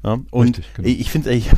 Ja, 0.04 0.20
und 0.32 0.58
Richtig, 0.58 0.74
genau. 0.74 0.90
ich 0.90 1.12
finde, 1.12 1.32
ich 1.32 1.50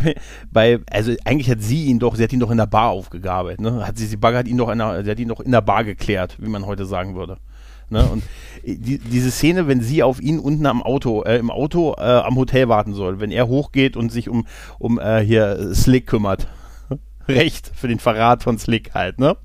bei, 0.51 0.79
also 0.91 1.13
eigentlich 1.23 1.49
hat 1.49 1.61
sie 1.61 1.85
ihn 1.85 1.99
doch, 1.99 2.15
sie 2.15 2.23
hat 2.23 2.33
ihn 2.33 2.41
doch 2.41 2.51
in 2.51 2.57
der 2.57 2.65
Bar 2.65 2.89
aufgegabelt, 2.89 3.61
ne? 3.61 3.87
Hat 3.87 3.97
sie, 3.97 4.05
sie 4.05 4.17
hat 4.21 4.47
ihn 4.47 4.57
doch 4.57 4.69
in 4.69 4.79
der, 4.79 5.03
sie 5.03 5.11
hat 5.11 5.19
ihn 5.19 5.29
doch 5.29 5.39
in 5.39 5.51
der 5.51 5.61
Bar 5.61 5.83
geklärt, 5.85 6.37
wie 6.39 6.49
man 6.49 6.65
heute 6.65 6.85
sagen 6.85 7.15
würde. 7.15 7.37
Ne? 7.89 8.03
Und 8.05 8.23
die, 8.63 8.97
diese 8.97 9.31
Szene, 9.31 9.67
wenn 9.67 9.81
sie 9.81 10.03
auf 10.03 10.21
ihn 10.21 10.39
unten 10.39 10.65
am 10.65 10.81
Auto, 10.81 11.23
äh, 11.23 11.37
im 11.37 11.51
Auto 11.51 11.95
äh, 11.97 12.01
am 12.01 12.35
Hotel 12.35 12.69
warten 12.69 12.93
soll, 12.93 13.19
wenn 13.19 13.31
er 13.31 13.47
hochgeht 13.47 13.97
und 13.97 14.11
sich 14.11 14.29
um, 14.29 14.47
um 14.79 14.99
äh, 14.99 15.19
hier 15.19 15.73
Slick 15.73 16.07
kümmert. 16.07 16.47
Recht 17.27 17.71
für 17.75 17.87
den 17.87 17.99
Verrat 17.99 18.43
von 18.43 18.57
Slick 18.57 18.93
halt, 18.93 19.19
ne? 19.19 19.37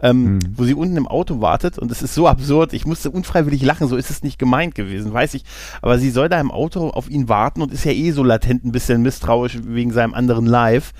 Ähm, 0.00 0.34
mhm. 0.34 0.38
wo 0.56 0.64
sie 0.64 0.74
unten 0.74 0.96
im 0.96 1.06
Auto 1.06 1.40
wartet 1.40 1.78
und 1.78 1.90
es 1.90 2.02
ist 2.02 2.14
so 2.14 2.26
absurd, 2.28 2.72
ich 2.72 2.86
musste 2.86 3.10
unfreiwillig 3.10 3.62
lachen, 3.62 3.88
so 3.88 3.96
ist 3.96 4.10
es 4.10 4.22
nicht 4.22 4.38
gemeint 4.38 4.74
gewesen, 4.74 5.12
weiß 5.12 5.34
ich, 5.34 5.44
aber 5.82 5.98
sie 5.98 6.10
soll 6.10 6.28
da 6.28 6.40
im 6.40 6.50
Auto 6.50 6.90
auf 6.90 7.10
ihn 7.10 7.28
warten 7.28 7.62
und 7.62 7.72
ist 7.72 7.84
ja 7.84 7.92
eh 7.92 8.10
so 8.10 8.22
latent 8.22 8.64
ein 8.64 8.72
bisschen 8.72 9.02
misstrauisch 9.02 9.58
wegen 9.64 9.92
seinem 9.92 10.14
anderen 10.14 10.46
Live 10.46 10.92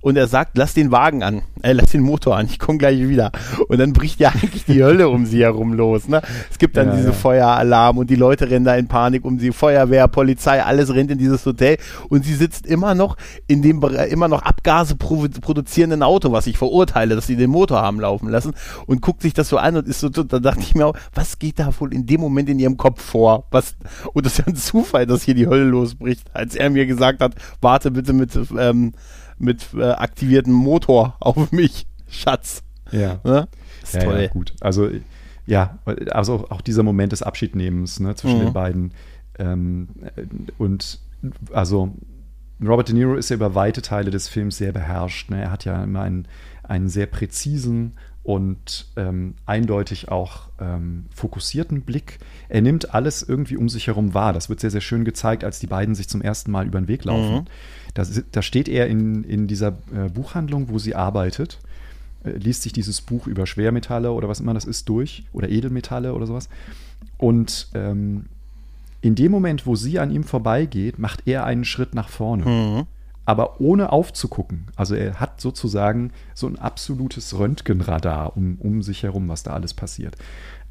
und 0.00 0.16
er 0.16 0.28
sagt, 0.28 0.56
lass 0.56 0.74
den 0.74 0.92
Wagen 0.92 1.22
an, 1.22 1.42
äh, 1.62 1.72
lass 1.72 1.90
den 1.90 2.02
Motor 2.02 2.36
an, 2.36 2.46
ich 2.46 2.58
komme 2.58 2.78
gleich 2.78 3.00
wieder 3.00 3.32
und 3.68 3.78
dann 3.78 3.92
bricht 3.92 4.20
ja 4.20 4.28
eigentlich 4.34 4.64
die 4.64 4.82
Hölle 4.82 5.08
um 5.08 5.26
sie 5.26 5.42
herum 5.42 5.72
los, 5.72 6.08
ne? 6.08 6.22
Es 6.50 6.58
gibt 6.58 6.76
dann 6.76 6.88
ja, 6.88 6.96
diese 6.96 7.08
ja. 7.08 7.12
Feueralarm 7.12 7.98
und 7.98 8.10
die 8.10 8.16
Leute 8.16 8.50
rennen 8.50 8.64
da 8.64 8.76
in 8.76 8.86
Panik 8.86 9.24
um 9.24 9.38
sie, 9.38 9.52
Feuerwehr, 9.52 10.08
Polizei, 10.08 10.62
alles 10.62 10.94
rennt 10.94 11.10
in 11.10 11.18
dieses 11.18 11.44
Hotel 11.44 11.78
und 12.08 12.24
sie 12.24 12.34
sitzt 12.34 12.66
immer 12.66 12.94
noch 12.94 13.16
in 13.46 13.62
dem 13.62 13.82
immer 14.10 14.28
noch 14.28 14.42
Abgase 14.42 14.94
produzierenden 14.96 16.02
Auto, 16.02 16.32
was 16.32 16.46
ich 16.46 16.56
verurteile, 16.56 17.14
dass 17.14 17.26
sie 17.26 17.36
den 17.36 17.50
Motor 17.50 17.82
haben 17.82 18.00
laufen 18.00 18.28
lassen 18.28 18.43
und 18.86 19.00
guckt 19.02 19.22
sich 19.22 19.34
das 19.34 19.48
so 19.48 19.58
an 19.58 19.76
und 19.76 19.88
ist 19.88 20.00
so, 20.00 20.08
da 20.08 20.38
dachte 20.38 20.60
ich 20.60 20.74
mir 20.74 20.86
auch, 20.86 20.96
was 21.14 21.38
geht 21.38 21.58
da 21.58 21.72
wohl 21.78 21.92
in 21.92 22.06
dem 22.06 22.20
Moment 22.20 22.48
in 22.48 22.58
ihrem 22.58 22.76
Kopf 22.76 23.02
vor? 23.02 23.46
Was, 23.50 23.76
und 24.12 24.26
das 24.26 24.34
ist 24.34 24.38
ja 24.38 24.46
ein 24.46 24.56
Zufall, 24.56 25.06
dass 25.06 25.22
hier 25.22 25.34
die 25.34 25.46
Hölle 25.46 25.64
losbricht, 25.64 26.30
als 26.34 26.54
er 26.54 26.70
mir 26.70 26.86
gesagt 26.86 27.20
hat, 27.20 27.34
warte 27.60 27.90
bitte 27.90 28.12
mit, 28.12 28.38
ähm, 28.58 28.92
mit 29.38 29.68
äh, 29.74 29.90
aktiviertem 29.90 30.52
Motor 30.52 31.16
auf 31.20 31.52
mich, 31.52 31.86
Schatz. 32.08 32.62
Ja. 32.90 33.20
Ne? 33.24 33.48
Ist 33.82 33.94
ja, 33.94 34.04
toll. 34.04 34.20
Ja, 34.20 34.28
gut. 34.28 34.52
Also, 34.60 34.90
ja, 35.46 35.78
also 36.10 36.46
auch 36.48 36.60
dieser 36.60 36.82
Moment 36.82 37.12
des 37.12 37.22
Abschiednehmens 37.22 38.00
ne, 38.00 38.14
zwischen 38.14 38.38
mhm. 38.38 38.44
den 38.44 38.52
beiden. 38.52 38.92
Ähm, 39.38 39.88
und 40.58 41.00
also 41.52 41.94
Robert 42.62 42.88
De 42.88 42.94
Niro 42.94 43.14
ist 43.14 43.30
ja 43.30 43.36
über 43.36 43.54
weite 43.54 43.82
Teile 43.82 44.10
des 44.10 44.28
Films 44.28 44.58
sehr 44.58 44.72
beherrscht. 44.72 45.30
Ne? 45.30 45.42
Er 45.42 45.50
hat 45.50 45.64
ja 45.64 45.82
immer 45.82 46.02
einen, 46.02 46.28
einen 46.62 46.88
sehr 46.88 47.06
präzisen 47.06 47.92
und 48.24 48.86
ähm, 48.96 49.34
eindeutig 49.44 50.08
auch 50.08 50.48
ähm, 50.58 51.04
fokussierten 51.14 51.82
Blick. 51.82 52.18
Er 52.48 52.62
nimmt 52.62 52.94
alles 52.94 53.22
irgendwie 53.22 53.58
um 53.58 53.68
sich 53.68 53.86
herum 53.86 54.14
wahr. 54.14 54.32
Das 54.32 54.48
wird 54.48 54.60
sehr, 54.60 54.70
sehr 54.70 54.80
schön 54.80 55.04
gezeigt, 55.04 55.44
als 55.44 55.60
die 55.60 55.66
beiden 55.66 55.94
sich 55.94 56.08
zum 56.08 56.22
ersten 56.22 56.50
Mal 56.50 56.66
über 56.66 56.80
den 56.80 56.88
Weg 56.88 57.04
laufen. 57.04 57.34
Mhm. 57.34 57.44
Da, 57.92 58.04
da, 58.32 58.42
steht 58.42 58.68
er 58.68 58.88
in, 58.88 59.24
in 59.24 59.46
dieser 59.46 59.68
äh, 59.94 60.08
Buchhandlung, 60.08 60.70
wo 60.70 60.78
sie 60.78 60.94
arbeitet, 60.94 61.60
äh, 62.24 62.30
liest 62.30 62.62
sich 62.62 62.72
dieses 62.72 63.02
Buch 63.02 63.26
über 63.26 63.46
Schwermetalle 63.46 64.10
oder 64.10 64.26
was 64.26 64.40
immer 64.40 64.54
das 64.54 64.64
ist 64.64 64.88
durch 64.88 65.24
oder 65.34 65.50
Edelmetalle 65.50 66.14
oder 66.14 66.26
sowas. 66.26 66.48
Und 67.18 67.68
ähm, 67.74 68.24
in 69.02 69.14
dem 69.14 69.32
Moment, 69.32 69.66
wo 69.66 69.76
sie 69.76 69.98
an 69.98 70.10
ihm 70.10 70.24
vorbeigeht, 70.24 70.98
macht 70.98 71.28
er 71.28 71.44
einen 71.44 71.66
Schritt 71.66 71.94
nach 71.94 72.08
vorne. 72.08 72.46
Mhm. 72.46 72.86
Aber 73.26 73.60
ohne 73.60 73.90
aufzugucken. 73.90 74.66
Also 74.76 74.94
er 74.94 75.18
hat 75.18 75.40
sozusagen 75.40 76.12
so 76.34 76.46
ein 76.46 76.58
absolutes 76.58 77.38
Röntgenradar 77.38 78.36
um, 78.36 78.56
um 78.58 78.82
sich 78.82 79.02
herum, 79.02 79.28
was 79.28 79.42
da 79.42 79.52
alles 79.52 79.72
passiert. 79.72 80.16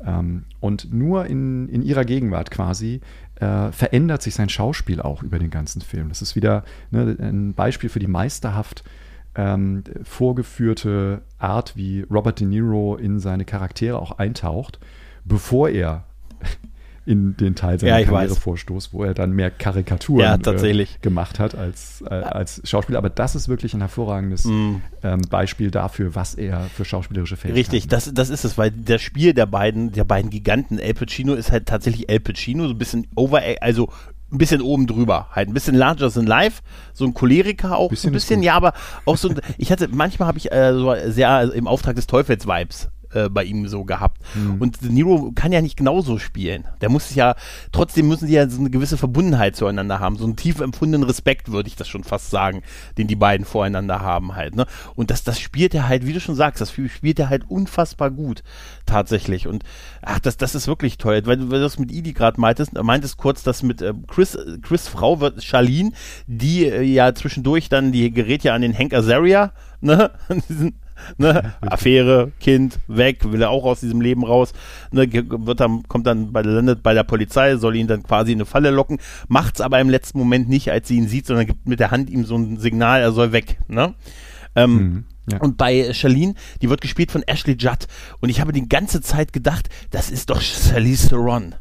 Ähm, 0.06 0.44
und 0.60 0.94
nur 0.94 1.26
in, 1.26 1.68
in 1.70 1.82
ihrer 1.82 2.06
Gegenwart 2.06 2.52
quasi 2.52 3.02
äh, 3.36 3.72
verändert 3.72 4.22
sich 4.22 4.36
sein 4.36 4.50
Schauspiel 4.50 5.02
auch 5.02 5.24
über 5.24 5.40
den 5.40 5.50
ganzen 5.50 5.82
Film. 5.82 6.10
Das 6.10 6.22
ist 6.22 6.36
wieder 6.36 6.64
ne, 6.92 7.16
ein 7.20 7.54
Beispiel 7.54 7.90
für 7.90 8.00
die 8.00 8.08
meisterhaft 8.08 8.84
ähm, 9.36 9.84
vorgeführte 10.04 11.22
Art, 11.40 11.76
wie 11.76 12.02
Robert 12.04 12.40
De 12.40 12.48
Niro 12.48 12.96
in 12.96 13.20
seine 13.20 13.46
Charaktere 13.46 14.00
auch 14.00 14.20
eintaucht, 14.20 14.80
bevor 15.26 15.70
er 15.70 16.04
in 17.06 17.36
den 17.36 17.56
Teil 17.56 17.80
seiner 17.80 18.00
ja, 18.00 18.06
Karrierevorstoß, 18.06 18.94
wo 18.94 19.04
er 19.04 19.14
dann 19.14 19.32
mehr 19.32 19.52
Karikaturen 19.52 20.42
ja, 20.42 20.52
äh, 20.54 20.86
gemacht 21.02 21.40
hat 21.40 21.54
als, 21.54 22.02
äh, 22.10 22.14
als 22.14 22.62
Schauspieler. 22.64 22.98
Aber 22.98 23.10
das 23.10 23.36
ist 23.36 23.50
wirklich 23.50 23.74
ein 23.74 23.82
hervorragendes 23.82 24.46
mm. 24.46 24.76
ähm, 25.04 25.22
Beispiel 25.30 25.70
dafür, 25.70 26.16
was 26.16 26.34
er 26.34 26.62
für 26.62 26.86
schauspielerische 26.86 27.36
Fähigkeiten 27.36 27.72
Richtig, 27.72 27.84
hat. 27.84 27.92
das, 27.92 28.14
das 28.14 28.30
ist 28.30 28.46
es, 28.46 28.58
weil 28.58 28.72
das 28.72 29.02
Spiel 29.02 29.34
der 29.34 29.46
beiden, 29.46 29.92
der 29.92 30.06
beiden 30.06 30.30
Giganten, 30.30 30.80
El 30.80 30.94
Pacino 30.94 31.34
ist 31.34 31.52
halt 31.52 31.66
tatsächlich 31.66 32.10
El 32.10 32.22
Pacino, 32.22 32.68
so 32.68 32.74
ein 32.74 32.78
bisschen 32.78 33.08
over, 33.16 33.42
also 33.60 33.90
ein 34.32 34.38
bisschen 34.38 34.62
oben 34.62 34.88
drüber, 34.88 35.28
halt 35.32 35.50
ein 35.50 35.54
bisschen 35.54 35.76
larger 35.76 36.10
than 36.10 36.26
life, 36.26 36.62
so 36.94 37.06
ein 37.06 37.14
Choleriker 37.14 37.78
auch, 37.78 37.90
bisschen 37.90 38.12
ein 38.12 38.14
bisschen, 38.14 38.44
ja, 38.44 38.56
aber 38.56 38.74
auch 39.06 39.18
so, 39.18 39.34
ich 39.58 39.72
hatte, 39.72 39.90
manchmal 39.90 40.28
habe 40.28 40.38
ich 40.38 40.52
äh, 40.52 40.74
so 40.74 40.96
sehr 41.08 41.54
im 41.54 41.68
Auftrag 41.68 41.96
des 41.96 42.08
Teufels 42.08 42.48
Vibes 42.48 42.90
äh, 43.14 43.30
bei 43.30 43.44
ihm 43.44 43.68
so 43.68 43.84
gehabt. 43.84 44.22
Mhm. 44.36 44.62
Und 44.62 44.82
Nero 44.82 45.32
kann 45.34 45.52
ja 45.52 45.62
nicht 45.62 45.78
genauso 45.78 46.20
spielen. 46.20 46.66
Der 46.82 46.90
muss 46.90 47.14
ja, 47.16 47.36
trotzdem 47.72 48.08
müssen 48.08 48.28
sie 48.28 48.34
ja 48.34 48.48
so 48.50 48.60
eine 48.60 48.70
gewisse 48.70 48.98
Verbundenheit 48.98 49.56
zueinander 49.56 50.00
haben, 50.00 50.18
so 50.18 50.26
einen 50.26 50.36
tief 50.36 50.60
empfundenen 50.60 51.08
Respekt, 51.08 51.52
würde 51.52 51.68
ich 51.68 51.76
das 51.76 51.88
schon 51.88 52.04
fast 52.04 52.30
sagen, 52.30 52.62
den 52.98 53.08
die 53.08 53.16
beiden 53.16 53.46
voreinander 53.46 54.02
haben 54.02 54.36
halt. 54.36 54.56
Ne? 54.56 54.66
Und 54.96 55.12
das, 55.12 55.24
das 55.24 55.40
spielt 55.40 55.74
er 55.74 55.88
halt, 55.88 56.06
wie 56.06 56.14
du 56.14 56.20
schon 56.20 56.36
sagst, 56.36 56.62
das 56.62 56.72
spielt 56.72 57.20
er 57.20 57.30
halt 57.30 57.50
unfassbar 57.50 58.12
gut, 58.12 58.44
tatsächlich. 58.86 59.48
Und 59.48 59.64
ach, 60.02 60.20
das, 60.20 60.38
das 60.38 60.56
ist 60.56 60.68
wirklich 60.68 60.98
toll, 60.98 61.22
weil, 61.26 61.40
weil 61.52 61.60
du 61.60 61.64
das 61.64 61.80
mit 61.80 61.92
Idi 61.92 62.14
gerade 62.14 62.40
meintest, 62.40 62.74
meintest 62.74 63.18
kurz, 63.18 63.44
dass 63.44 63.64
mit 63.64 63.82
äh, 63.82 63.94
Chris, 64.08 64.38
Chris 64.62 64.88
Frau 64.88 65.20
wird 65.20 65.44
Charlene, 65.44 65.92
die 66.28 66.66
äh, 66.66 66.82
ja 66.82 67.14
zwischendurch 67.14 67.70
dann, 67.70 67.92
die 67.92 68.12
gerät 68.12 68.44
ja 68.44 68.54
an 68.54 68.62
den 68.62 68.78
Hank 68.78 68.94
Azaria, 68.94 69.52
ne? 69.82 70.12
diesen 70.50 70.76
Ne? 71.18 71.54
Affäre, 71.62 72.32
Kind, 72.40 72.80
weg, 72.88 73.32
will 73.32 73.42
er 73.42 73.50
auch 73.50 73.66
aus 73.66 73.82
diesem 73.82 74.02
Leben 74.02 74.24
raus, 74.24 74.54
ne? 74.92 75.08
wird 75.12 75.60
dann, 75.60 75.84
kommt 75.88 76.08
dann 76.08 76.32
bei, 76.32 76.42
landet 76.42 76.82
bei 76.82 76.94
der 76.94 77.04
Polizei, 77.04 77.56
soll 77.58 77.76
ihn 77.76 77.88
dann 77.88 78.04
quasi 78.04 78.32
in 78.32 78.38
eine 78.38 78.46
Falle 78.46 78.72
locken, 78.72 79.00
macht's 79.28 79.62
aber 79.62 79.80
im 79.80 79.90
letzten 79.90 80.18
Moment 80.18 80.50
nicht, 80.50 80.72
als 80.72 80.88
sie 80.88 80.98
ihn 80.98 81.08
sieht, 81.08 81.28
sondern 81.28 81.46
gibt 81.46 81.68
mit 81.68 81.80
der 81.80 81.92
Hand 81.92 82.10
ihm 82.10 82.26
so 82.26 82.36
ein 82.36 82.58
Signal, 82.58 83.02
er 83.02 83.12
soll 83.12 83.32
weg. 83.32 83.60
Ne? 83.68 83.94
Ähm, 84.56 84.74
mhm. 84.74 85.06
Ja. 85.32 85.38
Und 85.40 85.58
bei 85.58 85.94
Charlene, 85.94 86.34
die 86.62 86.70
wird 86.70 86.82
gespielt 86.82 87.12
von 87.12 87.24
Ashley 87.24 87.56
Judd. 87.58 87.88
Und 88.20 88.30
ich 88.30 88.42
habe 88.42 88.52
die 88.52 88.68
ganze 88.68 89.02
Zeit 89.02 89.32
gedacht, 89.32 89.70
das 89.92 90.12
ist 90.12 90.30
doch 90.30 90.42
Charlize 90.42 91.10
Theron. 91.10 91.56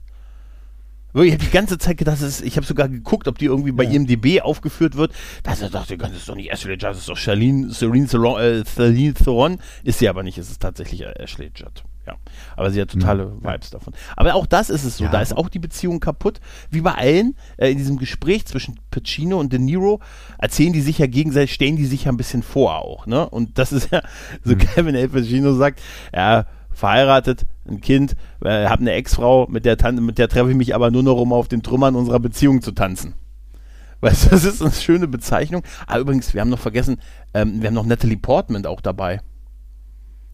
Ich 1.15 1.33
habe 1.33 1.45
die 1.45 1.51
ganze 1.51 1.77
Zeit 1.77 1.99
gedacht, 1.99 2.23
ist, 2.23 2.41
ich 2.41 2.57
habe 2.57 2.67
sogar 2.67 2.89
geguckt, 2.89 3.29
ob 3.29 3.39
die 3.39 3.45
irgendwie 3.45 3.73
bei 3.73 3.85
ja. 3.85 3.91
IMDb 3.91 4.41
aufgeführt 4.41 4.97
wird. 4.97 5.13
Da 5.43 5.55
dachte 5.55 5.95
ich, 5.95 6.01
das 6.01 6.13
ist 6.13 6.29
doch 6.29 6.35
nicht 6.35 6.51
Ashley 6.51 6.73
Judd, 6.73 6.85
das 6.85 6.99
ist 6.99 7.09
doch 7.09 7.17
Charlene, 7.17 7.71
Serene 7.71 8.07
Theron, 8.07 8.41
äh, 8.41 8.65
Celine 8.65 9.15
Theron. 9.15 9.59
Ist 9.85 9.99
sie 9.99 10.09
aber 10.09 10.23
nicht, 10.23 10.39
es 10.39 10.51
ist 10.51 10.63
tatsächlich 10.63 11.03
äh, 11.03 11.13
Ashley 11.19 11.51
Judd. 11.55 11.85
Ja, 12.07 12.17
aber 12.57 12.71
sie 12.73 12.81
hat 12.81 12.91
totale 12.91 13.27
mhm. 13.27 13.45
Vibes 13.45 13.71
davon. 13.71 13.93
Aber 14.17 14.35
auch 14.35 14.47
das 14.47 14.71
ist 14.71 14.85
es 14.85 14.97
so, 14.97 15.05
ja. 15.05 15.11
da 15.11 15.21
ist 15.21 15.37
auch 15.37 15.49
die 15.49 15.61
Beziehung 15.61 16.01
kaputt. 16.01 16.41
Wie 16.71 16.81
bei 16.81 16.95
allen, 16.95 17.37
äh, 17.59 17.71
in 17.71 17.79
diesem 17.79 17.97
Gespräch 17.97 18.45
zwischen 18.47 18.81
Pacino 18.91 19.39
und 19.39 19.53
De 19.53 19.61
Niro 19.61 20.01
erzählen 20.39 20.73
die 20.73 20.81
sich 20.81 20.99
ja 20.99 21.07
gegenseitig, 21.07 21.55
stellen 21.55 21.77
die 21.77 21.85
sich 21.85 22.05
ja 22.05 22.13
ein 22.13 22.17
bisschen 22.17 22.43
vor 22.43 22.83
auch, 22.83 23.07
ne? 23.07 23.29
Und 23.29 23.59
das 23.59 23.71
ist 23.71 23.93
ja, 23.93 24.03
so 24.43 24.55
mhm. 24.55 24.59
Kevin 24.59 24.95
L. 24.97 25.11
Pacino 25.11 25.55
sagt, 25.55 25.81
ja, 26.13 26.47
verheiratet, 26.73 27.45
ein 27.69 27.81
Kind, 27.81 28.17
äh, 28.45 28.67
habe 28.67 28.81
eine 28.81 28.93
Ex-Frau, 28.93 29.47
mit 29.49 29.65
der, 29.65 29.77
mit 29.93 30.19
der 30.19 30.29
treffe 30.29 30.51
ich 30.51 30.57
mich 30.57 30.75
aber 30.75 30.91
nur 30.91 31.03
noch, 31.03 31.17
um 31.17 31.33
auf 31.33 31.49
den 31.49 31.63
Trümmern 31.63 31.95
unserer 31.95 32.21
Beziehung 32.21 32.63
zu 32.63 32.73
tanzen. 32.73 33.15
Weißt 34.01 34.27
du, 34.27 34.31
das 34.31 34.45
ist 34.45 34.63
eine 34.63 34.73
schöne 34.73 35.07
Bezeichnung. 35.07 35.63
Ah, 35.87 35.99
übrigens, 35.99 36.35
wir 36.35 36.41
haben 36.41 36.51
noch 36.51 36.59
vergessen, 36.59 37.01
ähm, 37.35 37.61
wir 37.61 37.69
haben 37.69 37.75
noch 37.75 37.87
Natalie 37.87 38.17
Portman 38.17 38.67
auch 38.67 38.81
dabei. 38.81 39.21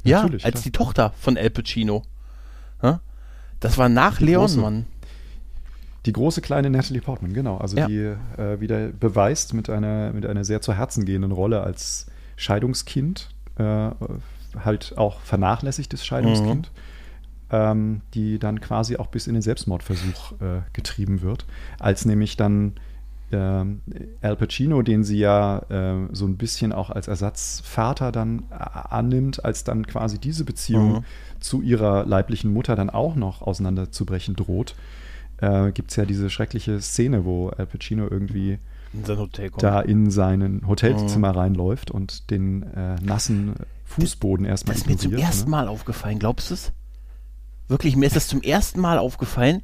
Ja, 0.04 0.22
Natürlich, 0.22 0.44
als 0.44 0.54
klar. 0.54 0.62
die 0.62 0.72
Tochter 0.72 1.12
von 1.18 1.36
El 1.36 1.50
Pacino. 1.50 2.02
Ja? 2.82 3.00
Das 3.60 3.76
war 3.76 3.88
nach 3.88 4.18
die 4.18 4.26
Leon, 4.26 4.42
große, 4.42 4.60
Mann. 4.60 4.86
Die 6.06 6.12
große 6.12 6.40
kleine 6.40 6.70
Natalie 6.70 7.02
Portman, 7.02 7.34
genau. 7.34 7.58
Also 7.58 7.76
ja. 7.76 7.86
die 7.86 8.14
äh, 8.40 8.60
wieder 8.60 8.88
beweist 8.88 9.52
mit 9.52 9.68
einer, 9.68 10.12
mit 10.12 10.24
einer 10.24 10.44
sehr 10.44 10.62
zu 10.62 10.72
Herzen 10.72 11.04
gehenden 11.04 11.32
Rolle 11.32 11.62
als 11.62 12.06
Scheidungskind 12.36 13.28
äh, 13.58 13.90
halt 14.64 14.94
auch 14.96 15.20
vernachlässigtes 15.20 16.06
Scheidungskind, 16.06 16.70
mhm. 16.70 16.80
Ähm, 17.50 18.02
die 18.14 18.38
dann 18.38 18.60
quasi 18.60 18.96
auch 18.96 19.06
bis 19.08 19.26
in 19.26 19.34
den 19.34 19.42
Selbstmordversuch 19.42 20.32
äh, 20.40 20.60
getrieben 20.72 21.22
wird, 21.22 21.46
als 21.78 22.04
nämlich 22.04 22.36
dann 22.36 22.74
ähm, 23.30 23.82
Al 24.22 24.36
Pacino, 24.36 24.82
den 24.82 25.04
sie 25.04 25.18
ja 25.18 25.58
äh, 25.68 26.08
so 26.12 26.26
ein 26.26 26.36
bisschen 26.36 26.72
auch 26.72 26.90
als 26.90 27.08
Ersatzvater 27.08 28.10
dann 28.12 28.44
äh, 28.50 28.54
annimmt, 28.54 29.44
als 29.44 29.64
dann 29.64 29.86
quasi 29.86 30.18
diese 30.18 30.44
Beziehung 30.44 30.92
mhm. 30.92 31.04
zu 31.40 31.60
ihrer 31.60 32.06
leiblichen 32.06 32.52
Mutter 32.52 32.74
dann 32.76 32.90
auch 32.90 33.16
noch 33.16 33.42
auseinanderzubrechen 33.42 34.34
droht, 34.34 34.74
äh, 35.38 35.72
gibt 35.72 35.90
es 35.90 35.96
ja 35.96 36.04
diese 36.04 36.30
schreckliche 36.30 36.80
Szene, 36.80 37.24
wo 37.24 37.50
Al 37.50 37.66
Pacino 37.66 38.08
irgendwie 38.08 38.58
in 38.94 39.04
da 39.58 39.80
in 39.82 40.10
sein 40.10 40.62
Hotelzimmer 40.66 41.32
mhm. 41.32 41.38
reinläuft 41.38 41.90
und 41.90 42.30
den 42.30 42.62
äh, 42.62 42.96
nassen 43.02 43.54
Fußboden 43.84 44.46
erstmal 44.46 44.74
Das 44.74 44.82
ist 44.82 44.88
mir 44.88 44.96
zum 44.96 45.12
ne? 45.12 45.20
ersten 45.20 45.50
Mal 45.50 45.68
aufgefallen, 45.68 46.18
glaubst 46.18 46.50
du 46.50 46.54
es? 46.54 46.72
Wirklich, 47.68 47.96
mir 47.96 48.06
ist 48.06 48.16
das 48.16 48.28
zum 48.28 48.42
ersten 48.42 48.80
Mal 48.80 48.98
aufgefallen, 48.98 49.62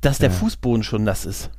dass 0.00 0.18
der 0.18 0.30
ja. 0.30 0.36
Fußboden 0.36 0.82
schon 0.82 1.04
nass 1.04 1.24
ist. 1.24 1.50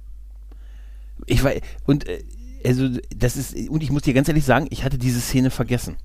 Ich 1.26 1.44
war, 1.44 1.52
und, 1.86 2.08
äh, 2.08 2.24
also, 2.64 2.90
das 3.16 3.36
ist, 3.36 3.56
und 3.70 3.84
ich 3.84 3.92
muss 3.92 4.04
dir 4.04 4.14
ganz 4.14 4.28
ehrlich 4.28 4.46
sagen, 4.46 4.68
ich 4.70 4.84
hatte 4.84 4.98
diese 4.98 5.20
Szene 5.20 5.50
vergessen. 5.50 5.98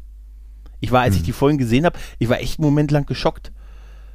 Ich 0.81 0.93
war, 0.93 1.03
als 1.03 1.15
hm. 1.15 1.21
ich 1.21 1.27
die 1.27 1.33
vorhin 1.33 1.59
gesehen 1.59 1.85
habe, 1.85 1.99
ich 2.19 2.29
war 2.29 2.41
echt 2.41 2.59
einen 2.59 2.67
Moment 2.67 2.91
lang 2.91 3.07
geschockt. 3.07 3.53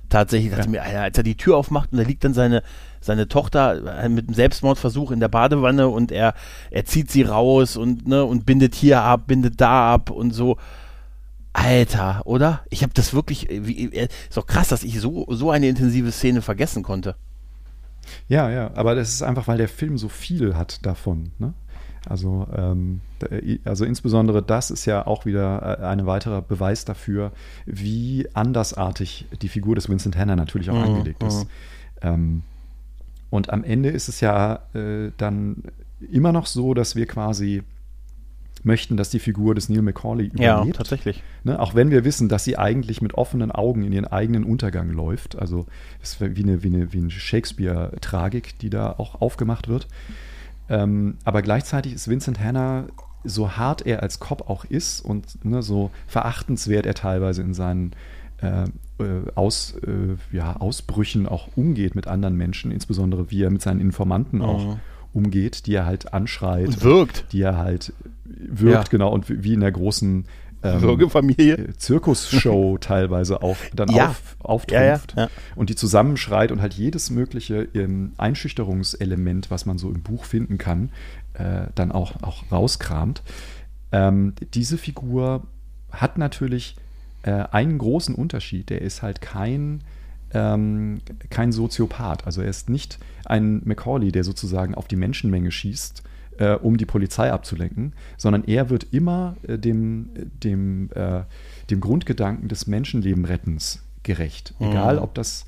Tatsächlich 0.09 0.51
dachte 0.51 0.65
ja. 0.65 0.69
mir, 0.69 0.83
als 0.83 1.17
er 1.17 1.23
die 1.23 1.37
Tür 1.37 1.57
aufmacht 1.57 1.91
und 1.91 1.97
da 1.97 2.03
liegt 2.03 2.23
dann 2.23 2.33
seine, 2.33 2.61
seine 3.01 3.27
Tochter 3.27 4.03
äh, 4.03 4.09
mit 4.09 4.27
einem 4.27 4.35
Selbstmordversuch 4.35 5.11
in 5.11 5.19
der 5.19 5.29
Badewanne 5.29 5.87
und 5.87 6.11
er, 6.11 6.35
er 6.69 6.85
zieht 6.85 7.09
sie 7.09 7.23
raus 7.23 7.75
und, 7.75 8.07
ne, 8.07 8.23
und 8.23 8.45
bindet 8.45 8.75
hier 8.75 9.01
ab, 9.01 9.25
bindet 9.27 9.59
da 9.59 9.93
ab 9.93 10.11
und 10.11 10.31
so 10.31 10.57
Alter, 11.55 12.21
oder? 12.25 12.61
Ich 12.69 12.83
habe 12.83 12.93
das 12.93 13.13
wirklich, 13.13 13.49
äh, 13.49 13.65
wie, 13.65 13.85
äh, 13.85 14.07
ist 14.07 14.37
doch 14.37 14.45
krass, 14.45 14.67
dass 14.67 14.83
ich 14.83 14.99
so, 14.99 15.25
so 15.29 15.51
eine 15.51 15.69
intensive 15.69 16.11
Szene 16.11 16.41
vergessen 16.41 16.83
konnte. 16.83 17.15
Ja, 18.27 18.49
ja, 18.49 18.71
aber 18.75 18.93
das 18.93 19.09
ist 19.09 19.23
einfach, 19.23 19.47
weil 19.47 19.57
der 19.57 19.69
Film 19.69 19.97
so 19.97 20.09
viel 20.09 20.55
hat 20.55 20.85
davon. 20.85 21.31
Ne? 21.39 21.53
Also, 22.07 22.45
ähm, 22.55 23.01
also 23.63 23.85
insbesondere 23.85 24.43
das 24.43 24.69
ist 24.69 24.85
ja 24.85 25.07
auch 25.07 25.25
wieder 25.25 25.79
äh, 25.79 25.85
ein 25.85 26.05
weiterer 26.05 26.41
Beweis 26.41 26.85
dafür, 26.85 27.31
wie 27.65 28.27
andersartig 28.33 29.25
die 29.41 29.49
Figur 29.49 29.75
des 29.75 29.89
Vincent 29.89 30.17
Hanna 30.17 30.35
natürlich 30.35 30.69
auch 30.69 30.75
mhm, 30.75 30.83
angelegt 30.83 31.23
ist. 31.23 31.45
Mhm. 31.45 31.49
Ähm, 32.01 32.43
und 33.29 33.49
am 33.49 33.63
Ende 33.63 33.89
ist 33.89 34.09
es 34.09 34.19
ja 34.19 34.59
äh, 34.73 35.11
dann 35.17 35.63
immer 36.11 36.31
noch 36.31 36.45
so, 36.45 36.73
dass 36.73 36.95
wir 36.95 37.07
quasi 37.07 37.63
möchten, 38.65 38.97
dass 38.97 39.09
die 39.09 39.19
Figur 39.19 39.55
des 39.55 39.69
Neil 39.69 39.81
McCauley 39.81 40.25
überlebt. 40.25 40.65
Ja, 40.67 40.73
tatsächlich. 40.73 41.23
Ne, 41.43 41.59
auch 41.59 41.75
wenn 41.75 41.91
wir 41.91 42.03
wissen, 42.03 42.29
dass 42.29 42.43
sie 42.43 42.57
eigentlich 42.57 43.01
mit 43.01 43.13
offenen 43.13 43.51
Augen 43.51 43.83
in 43.83 43.93
ihren 43.93 44.07
eigenen 44.07 44.43
Untergang 44.43 44.89
läuft. 44.89 45.37
Also 45.37 45.65
es 46.01 46.13
ist 46.13 46.21
wie 46.21 46.43
eine, 46.43 46.63
wie 46.63 46.67
eine, 46.67 46.91
wie 46.91 46.97
eine 46.97 47.11
Shakespeare-Tragik, 47.11 48.59
die 48.59 48.69
da 48.69 48.91
auch 48.97 49.21
aufgemacht 49.21 49.67
wird. 49.67 49.87
Ähm, 50.67 51.17
aber 51.23 51.41
gleichzeitig 51.41 51.93
ist 51.93 52.07
Vincent 52.07 52.39
Hanna, 52.39 52.85
so 53.23 53.51
hart 53.51 53.85
er 53.85 54.03
als 54.03 54.19
Cop 54.19 54.49
auch 54.49 54.65
ist 54.65 55.01
und 55.01 55.43
ne, 55.45 55.61
so 55.61 55.91
verachtenswert 56.07 56.85
er 56.85 56.93
teilweise 56.93 57.41
in 57.41 57.53
seinen 57.53 57.91
äh, 58.41 58.63
äh, 58.63 59.31
Aus, 59.35 59.75
äh, 59.85 60.15
ja, 60.35 60.55
Ausbrüchen 60.57 61.27
auch 61.27 61.49
umgeht 61.55 61.95
mit 61.95 62.07
anderen 62.07 62.35
Menschen, 62.35 62.71
insbesondere 62.71 63.29
wie 63.29 63.43
er 63.43 63.51
mit 63.51 63.61
seinen 63.61 63.81
Informanten 63.81 64.37
mhm. 64.37 64.45
auch 64.45 64.77
umgeht, 65.15 65.65
die 65.65 65.73
er 65.73 65.85
halt 65.85 66.13
anschreit. 66.13 66.67
Und 66.67 66.83
wirkt. 66.83 67.25
Die 67.31 67.41
er 67.41 67.57
halt 67.57 67.93
wirkt, 68.25 68.87
ja. 68.87 68.91
genau, 68.91 69.11
und 69.11 69.43
wie 69.43 69.53
in 69.53 69.61
der 69.61 69.71
großen 69.71 70.25
ähm, 70.65 70.81
Würgefamilie. 70.81 71.57
Äh, 71.57 71.77
Zirkusshow 71.77 72.77
teilweise 72.81 73.41
auch 73.41 73.57
dann 73.73 73.89
ja. 73.89 74.09
auf, 74.09 74.35
auftrumpft 74.39 75.13
ja, 75.15 75.23
ja, 75.23 75.29
und 75.55 75.69
die 75.69 75.75
zusammenschreit 75.75 76.51
und 76.51 76.61
halt 76.61 76.73
jedes 76.73 77.09
mögliche 77.09 77.67
ähm, 77.73 78.13
Einschüchterungselement, 78.17 79.51
was 79.51 79.65
man 79.65 79.77
so 79.77 79.89
im 79.89 80.01
Buch 80.01 80.25
finden 80.25 80.57
kann, 80.57 80.89
äh, 81.33 81.67
dann 81.75 81.91
auch, 81.91 82.21
auch 82.23 82.43
rauskramt. 82.51 83.21
Ähm, 83.91 84.33
diese 84.53 84.77
Figur 84.77 85.43
hat 85.91 86.17
natürlich 86.17 86.75
äh, 87.23 87.31
einen 87.51 87.77
großen 87.77 88.15
Unterschied. 88.15 88.69
Der 88.69 88.81
ist 88.81 89.01
halt 89.01 89.21
kein, 89.21 89.81
ähm, 90.33 91.01
kein 91.29 91.51
Soziopath. 91.51 92.25
Also 92.25 92.41
er 92.41 92.49
ist 92.49 92.69
nicht 92.69 92.99
ein 93.25 93.61
Macaulay, 93.65 94.11
der 94.11 94.23
sozusagen 94.23 94.75
auf 94.75 94.87
die 94.87 94.95
Menschenmenge 94.95 95.51
schießt 95.51 96.03
äh, 96.37 96.55
um 96.55 96.77
die 96.77 96.85
Polizei 96.85 97.31
abzulenken, 97.31 97.93
sondern 98.17 98.43
er 98.45 98.69
wird 98.69 98.85
immer 98.91 99.37
äh, 99.47 99.57
dem, 99.57 100.09
dem, 100.43 100.89
äh, 100.93 101.21
dem 101.69 101.79
Grundgedanken 101.79 102.49
des 102.49 102.67
Menschenlebenrettens 102.67 103.81
gerecht. 104.03 104.53
Mhm. 104.59 104.67
Egal, 104.67 104.99
ob 104.99 105.15
das 105.15 105.45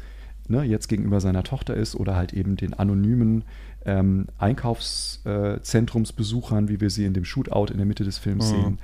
ne, 0.47 0.63
jetzt 0.63 0.88
gegenüber 0.88 1.19
seiner 1.19 1.43
Tochter 1.43 1.75
ist 1.75 1.93
oder 1.95 2.15
halt 2.15 2.32
eben 2.34 2.55
den 2.55 2.73
anonymen 2.73 3.43
ähm, 3.86 4.25
Einkaufszentrumsbesuchern, 4.38 6.69
wie 6.69 6.80
wir 6.82 6.89
sie 6.89 7.05
in 7.05 7.13
dem 7.13 7.25
Shootout 7.25 7.67
in 7.71 7.78
der 7.78 7.86
Mitte 7.86 8.03
des 8.03 8.17
Films 8.17 8.51
mhm. 8.51 8.55
sehen. 8.55 8.80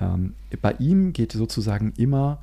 Ähm, 0.00 0.34
bei 0.62 0.76
ihm 0.78 1.12
geht 1.12 1.32
sozusagen 1.32 1.92
immer 1.96 2.38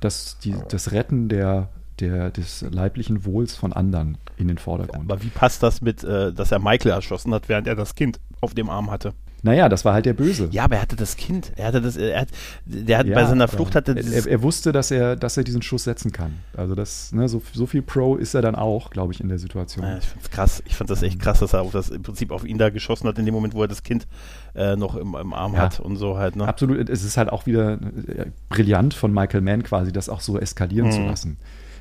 das, 0.00 0.38
die, 0.38 0.54
das 0.68 0.92
Retten 0.92 1.28
der, 1.28 1.68
der, 2.00 2.30
des 2.30 2.62
leiblichen 2.70 3.24
Wohls 3.24 3.56
von 3.56 3.72
anderen 3.72 4.18
in 4.36 4.48
den 4.48 4.58
Vordergrund. 4.58 5.10
Aber 5.10 5.22
wie 5.22 5.28
passt 5.28 5.62
das 5.62 5.80
mit, 5.80 6.02
äh, 6.04 6.32
dass 6.32 6.52
er 6.52 6.58
Michael 6.58 6.92
erschossen 6.92 7.32
hat, 7.34 7.48
während 7.48 7.66
er 7.66 7.76
das 7.76 7.94
Kind 7.94 8.20
auf 8.40 8.54
dem 8.54 8.70
Arm 8.70 8.90
hatte? 8.90 9.12
Naja, 9.42 9.68
das 9.68 9.84
war 9.84 9.94
halt 9.94 10.06
der 10.06 10.12
Böse. 10.12 10.48
Ja, 10.50 10.64
aber 10.64 10.76
er 10.76 10.82
hatte 10.82 10.96
das 10.96 11.16
Kind. 11.16 11.52
Er 11.56 11.68
hatte 11.68 11.80
das, 11.80 11.96
er 11.96 12.20
hat, 12.20 12.28
der 12.66 12.98
hat 12.98 13.06
ja, 13.06 13.14
bei 13.14 13.24
seiner 13.24 13.48
Flucht 13.48 13.74
hatte 13.74 13.96
er, 13.96 14.26
er, 14.26 14.42
wusste, 14.42 14.72
dass 14.72 14.90
er, 14.90 15.16
dass 15.16 15.36
er 15.36 15.44
diesen 15.44 15.62
Schuss 15.62 15.84
setzen 15.84 16.12
kann. 16.12 16.34
Also 16.56 16.74
das, 16.74 17.12
ne, 17.12 17.28
so, 17.28 17.42
so 17.52 17.66
viel 17.66 17.82
Pro 17.82 18.16
ist 18.16 18.34
er 18.34 18.42
dann 18.42 18.54
auch, 18.54 18.90
glaube 18.90 19.12
ich, 19.12 19.20
in 19.20 19.28
der 19.28 19.38
Situation. 19.38 19.84
Ja, 19.84 19.96
ich 19.96 20.04
fand's 20.04 20.30
krass. 20.30 20.62
Ich 20.66 20.76
fand 20.76 20.90
das 20.90 21.02
echt 21.02 21.20
krass, 21.20 21.40
dass 21.40 21.54
er 21.54 21.62
auf 21.62 21.72
das 21.72 21.88
im 21.88 22.02
Prinzip 22.02 22.32
auf 22.32 22.44
ihn 22.44 22.58
da 22.58 22.70
geschossen 22.70 23.08
hat 23.08 23.18
in 23.18 23.24
dem 23.24 23.34
Moment, 23.34 23.54
wo 23.54 23.62
er 23.62 23.68
das 23.68 23.82
Kind 23.82 24.06
äh, 24.54 24.76
noch 24.76 24.94
im, 24.94 25.14
im 25.14 25.32
Arm 25.32 25.54
ja, 25.54 25.60
hat 25.60 25.80
und 25.80 25.96
so 25.96 26.18
halt. 26.18 26.36
Ne? 26.36 26.46
Absolut. 26.46 26.90
Es 26.90 27.02
ist 27.02 27.16
halt 27.16 27.30
auch 27.30 27.46
wieder 27.46 27.74
äh, 27.74 28.26
brillant 28.50 28.92
von 28.92 29.12
Michael 29.12 29.40
Mann 29.40 29.62
quasi, 29.62 29.90
das 29.90 30.10
auch 30.10 30.20
so 30.20 30.38
eskalieren 30.38 30.88
mhm. 30.88 30.92
zu 30.92 31.00
lassen 31.00 31.36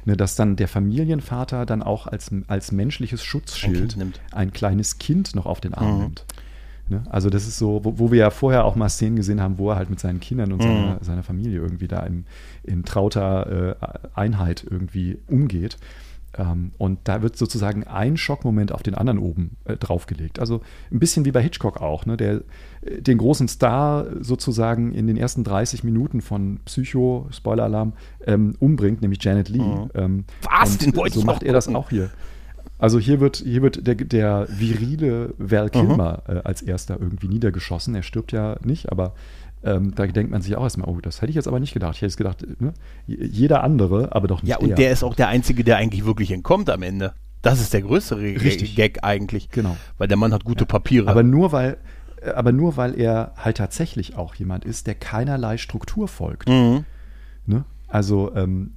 ne, 0.06 0.18
dass 0.18 0.36
dann 0.36 0.56
der 0.56 0.68
Familienvater 0.68 1.66
dann 1.66 1.84
auch 1.84 2.08
als, 2.08 2.32
als 2.48 2.72
menschliches 2.72 3.24
Schutzschild 3.24 3.98
ein, 3.98 4.14
ein 4.32 4.52
kleines 4.52 4.98
Kind 4.98 5.36
noch 5.36 5.46
auf 5.46 5.62
den 5.62 5.74
Arm 5.74 5.96
mhm. 5.96 6.02
nimmt. 6.02 6.26
Ne? 6.90 7.04
Also 7.10 7.30
das 7.30 7.48
ist 7.48 7.58
so, 7.58 7.82
wo, 7.84 8.00
wo, 8.00 8.12
wir 8.12 8.20
ja 8.20 8.30
vorher 8.30 8.66
auch 8.66 8.76
mal 8.76 8.90
Szenen 8.90 9.16
gesehen 9.16 9.42
haben, 9.42 9.58
wo 9.58 9.70
er 9.70 9.76
halt 9.76 9.90
mit 9.90 10.00
seinen 10.00 10.20
Kindern 10.20 10.52
und 10.52 10.60
mhm. 10.60 10.64
seiner, 10.64 10.98
seiner, 11.02 11.24
Familie 11.24 11.60
irgendwie 11.60 11.88
da 11.88 12.00
in, 12.00 12.26
in 12.64 12.84
trauter 12.84 13.78
äh, 13.82 13.88
Einheit 14.16 14.66
irgendwie 14.70 15.20
umgeht. 15.28 15.78
Ähm, 16.38 16.72
und 16.78 17.00
da 17.06 17.22
wird 17.22 17.38
sozusagen 17.38 17.86
ein 17.86 18.18
Schockmoment 18.18 18.72
auf 18.72 18.84
den 18.84 18.96
anderen 18.96 19.20
oben 19.20 19.58
äh, 19.66 19.78
draufgelegt. 19.78 20.40
Also 20.40 20.62
ein 20.92 21.00
bisschen 21.00 21.26
wie 21.26 21.32
bei 21.32 21.42
Hitchcock 21.42 21.82
auch, 21.82 22.06
ne? 22.06 22.18
der 22.18 22.42
den 22.82 23.18
großen 23.18 23.48
Star 23.48 24.08
sozusagen 24.22 24.94
in 24.94 25.08
den 25.08 25.18
ersten 25.18 25.44
30 25.44 25.84
Minuten 25.84 26.22
von 26.22 26.60
Psycho, 26.66 27.28
Spoiler-Alarm, 27.32 27.94
ähm, 28.26 28.56
umbringt, 28.60 29.02
nämlich 29.02 29.24
Janet 29.24 29.50
Lee. 29.50 29.60
Mhm. 29.60 29.90
Ähm, 29.94 30.26
Was? 30.44 30.78
Den 30.78 30.96
wollte 30.96 31.20
so 31.20 31.26
macht 31.26 31.44
er 31.44 31.54
das 31.54 31.68
auch 31.68 31.90
hier. 31.90 32.10
Also 32.78 32.98
hier 32.98 33.20
wird, 33.20 33.38
hier 33.38 33.62
wird 33.62 33.86
der, 33.86 33.96
der 33.96 34.48
virile 34.50 35.34
Val 35.38 35.70
Kilmer 35.70 36.24
äh, 36.28 36.40
als 36.46 36.62
erster 36.62 36.98
irgendwie 37.00 37.28
niedergeschossen. 37.28 37.94
Er 37.94 38.04
stirbt 38.04 38.32
ja 38.32 38.56
nicht, 38.64 38.90
aber 38.90 39.14
ähm, 39.64 39.94
da 39.94 40.08
denkt 40.08 40.32
man 40.32 40.42
sich 40.42 40.56
auch 40.56 40.64
erstmal, 40.64 40.88
oh, 40.88 41.00
das 41.02 41.22
hätte 41.22 41.30
ich 41.30 41.36
jetzt 41.36 41.48
aber 41.50 41.60
nicht 41.60 41.74
gedacht. 41.74 41.96
Ich 41.96 42.02
hätte 42.02 42.08
jetzt 42.08 42.18
gedacht, 42.18 42.46
ne? 42.62 42.74
jeder 43.08 43.64
andere, 43.64 44.16
aber 44.16 44.28
doch 44.28 44.42
nicht 44.42 44.52
Ja, 44.52 44.58
und 44.58 44.70
er. 44.70 44.76
der 44.76 44.92
ist 44.92 45.04
auch 45.04 45.14
der 45.16 45.28
Einzige, 45.28 45.66
der 45.66 45.76
eigentlich 45.76 46.06
wirklich 46.06 46.32
entkommt 46.32 46.70
am 46.70 46.82
Ende. 46.82 47.14
Das 47.42 47.60
ist 47.60 47.74
der 47.74 47.82
größere 47.82 48.22
Richtig. 48.22 48.76
Gag 48.76 49.04
eigentlich. 49.04 49.50
Genau. 49.50 49.78
Weil 49.98 50.08
der 50.08 50.18
Mann 50.18 50.34
hat 50.34 50.44
gute 50.44 50.64
ja. 50.64 50.66
Papiere. 50.66 51.10
Aber 51.10 51.24
nur 51.24 51.52
weil, 51.52 51.78
aber 52.36 52.52
nur 52.52 52.78
weil 52.78 53.00
er 53.00 53.34
halt 53.38 53.58
tatsächlich 53.58 54.16
auch 54.16 54.36
jemand 54.36 54.66
ist, 54.66 54.88
der 54.88 54.96
keinerlei 54.96 55.58
Struktur 55.58 56.08
folgt. 56.08 56.50
Mhm. 56.50 56.86
Ne? 57.46 57.66
Also 57.88 58.34
ähm, 58.36 58.72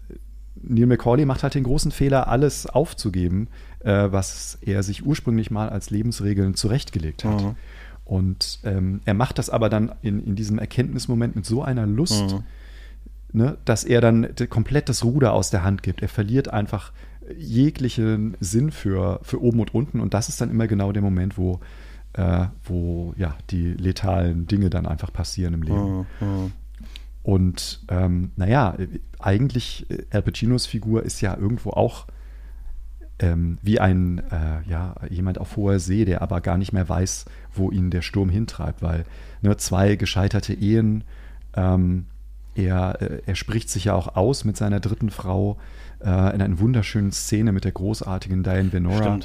Neil 0.63 0.87
McCauley 0.87 1.27
macht 1.27 1.43
halt 1.43 1.55
den 1.55 1.65
großen 1.65 1.91
Fehler, 1.91 2.29
alles 2.29 2.67
aufzugeben, 2.67 3.49
äh, 3.81 4.09
was 4.11 4.59
er 4.63 4.83
sich 4.83 5.05
ursprünglich 5.05 5.51
mal 5.51 5.69
als 5.69 5.91
Lebensregeln 5.91 6.55
zurechtgelegt 6.55 7.25
hat. 7.25 7.43
Mhm. 7.43 7.57
Und 8.05 8.61
ähm, 8.65 9.01
er 9.05 9.15
macht 9.15 9.39
das 9.39 9.51
aber 9.51 9.69
dann 9.69 9.93
in, 10.03 10.25
in 10.25 10.37
diesem 10.37 10.59
Erkenntnismoment 10.59 11.37
mit 11.37 11.47
so 11.47 11.63
einer 11.63 11.87
Lust, 11.87 12.33
mhm. 12.33 12.43
ne, 13.33 13.59
dass 13.65 13.85
er 13.85 14.01
dann 14.01 14.29
komplett 14.49 14.89
das 14.89 15.05
Ruder 15.05 15.33
aus 15.33 15.51
der 15.51 15.65
Hand 15.65 15.83
gibt. 15.83 16.03
Er 16.03 16.09
verliert 16.09 16.49
einfach 16.49 16.93
jeglichen 17.37 18.37
Sinn 18.41 18.71
für, 18.71 19.21
für 19.23 19.43
oben 19.43 19.61
und 19.61 19.75
unten. 19.75 20.01
Und 20.01 20.15
das 20.15 20.29
ist 20.29 20.41
dann 20.41 20.51
immer 20.51 20.67
genau 20.67 20.93
der 20.93 21.03
Moment, 21.03 21.39
wo, 21.39 21.61
äh, 22.15 22.47
wo 22.65 23.15
ja, 23.17 23.37
die 23.51 23.73
letalen 23.73 24.47
Dinge 24.47 24.71
dann 24.71 24.87
einfach 24.87 25.13
passieren 25.13 25.55
im 25.55 25.63
Leben. 25.63 25.97
Mhm. 25.99 26.07
mhm. 26.21 26.53
Und 27.25 27.85
ähm, 27.89 28.33
naja, 28.35 28.77
eigentlich 29.21 29.89
äh, 29.91 30.05
Al 30.11 30.23
Pacinos 30.23 30.67
Figur 30.67 31.05
ist 31.05 31.21
ja 31.21 31.37
irgendwo 31.37 31.71
auch 31.71 32.07
ähm, 33.21 33.59
wie 33.63 33.79
ein, 33.79 34.19
äh, 34.31 34.69
ja, 34.69 34.97
jemand 35.09 35.39
auf 35.39 35.57
hoher 35.57 35.79
See, 35.79 36.05
der 36.05 36.23
aber 36.23 36.41
gar 36.41 36.59
nicht 36.59 36.73
mehr 36.73 36.89
weiß, 36.89 37.27
wo 37.55 37.71
ihn 37.71 37.91
der 37.91 38.03
Sturm 38.03 38.29
hintreibt, 38.29 38.83
weil 38.83 39.05
ne, 39.41 39.57
zwei 39.57 39.95
gescheiterte 39.95 40.53
Ehen, 40.53 41.05
ähm, 41.55 42.07
er, 42.55 43.01
äh, 43.01 43.23
er 43.25 43.35
spricht 43.35 43.71
sich 43.71 43.85
ja 43.85 43.95
auch 43.95 44.17
aus 44.17 44.45
mit 44.45 44.57
seiner 44.57 44.81
dritten 44.81 45.11
Frau 45.11 45.59
äh, 46.01 46.35
in 46.35 46.43
einer 46.43 46.59
wunderschönen 46.59 47.13
Szene 47.13 47.53
mit 47.53 47.65
der 47.65 47.73
großartigen 47.73 48.43
Diane 48.43 48.73
Venora. 48.73 49.21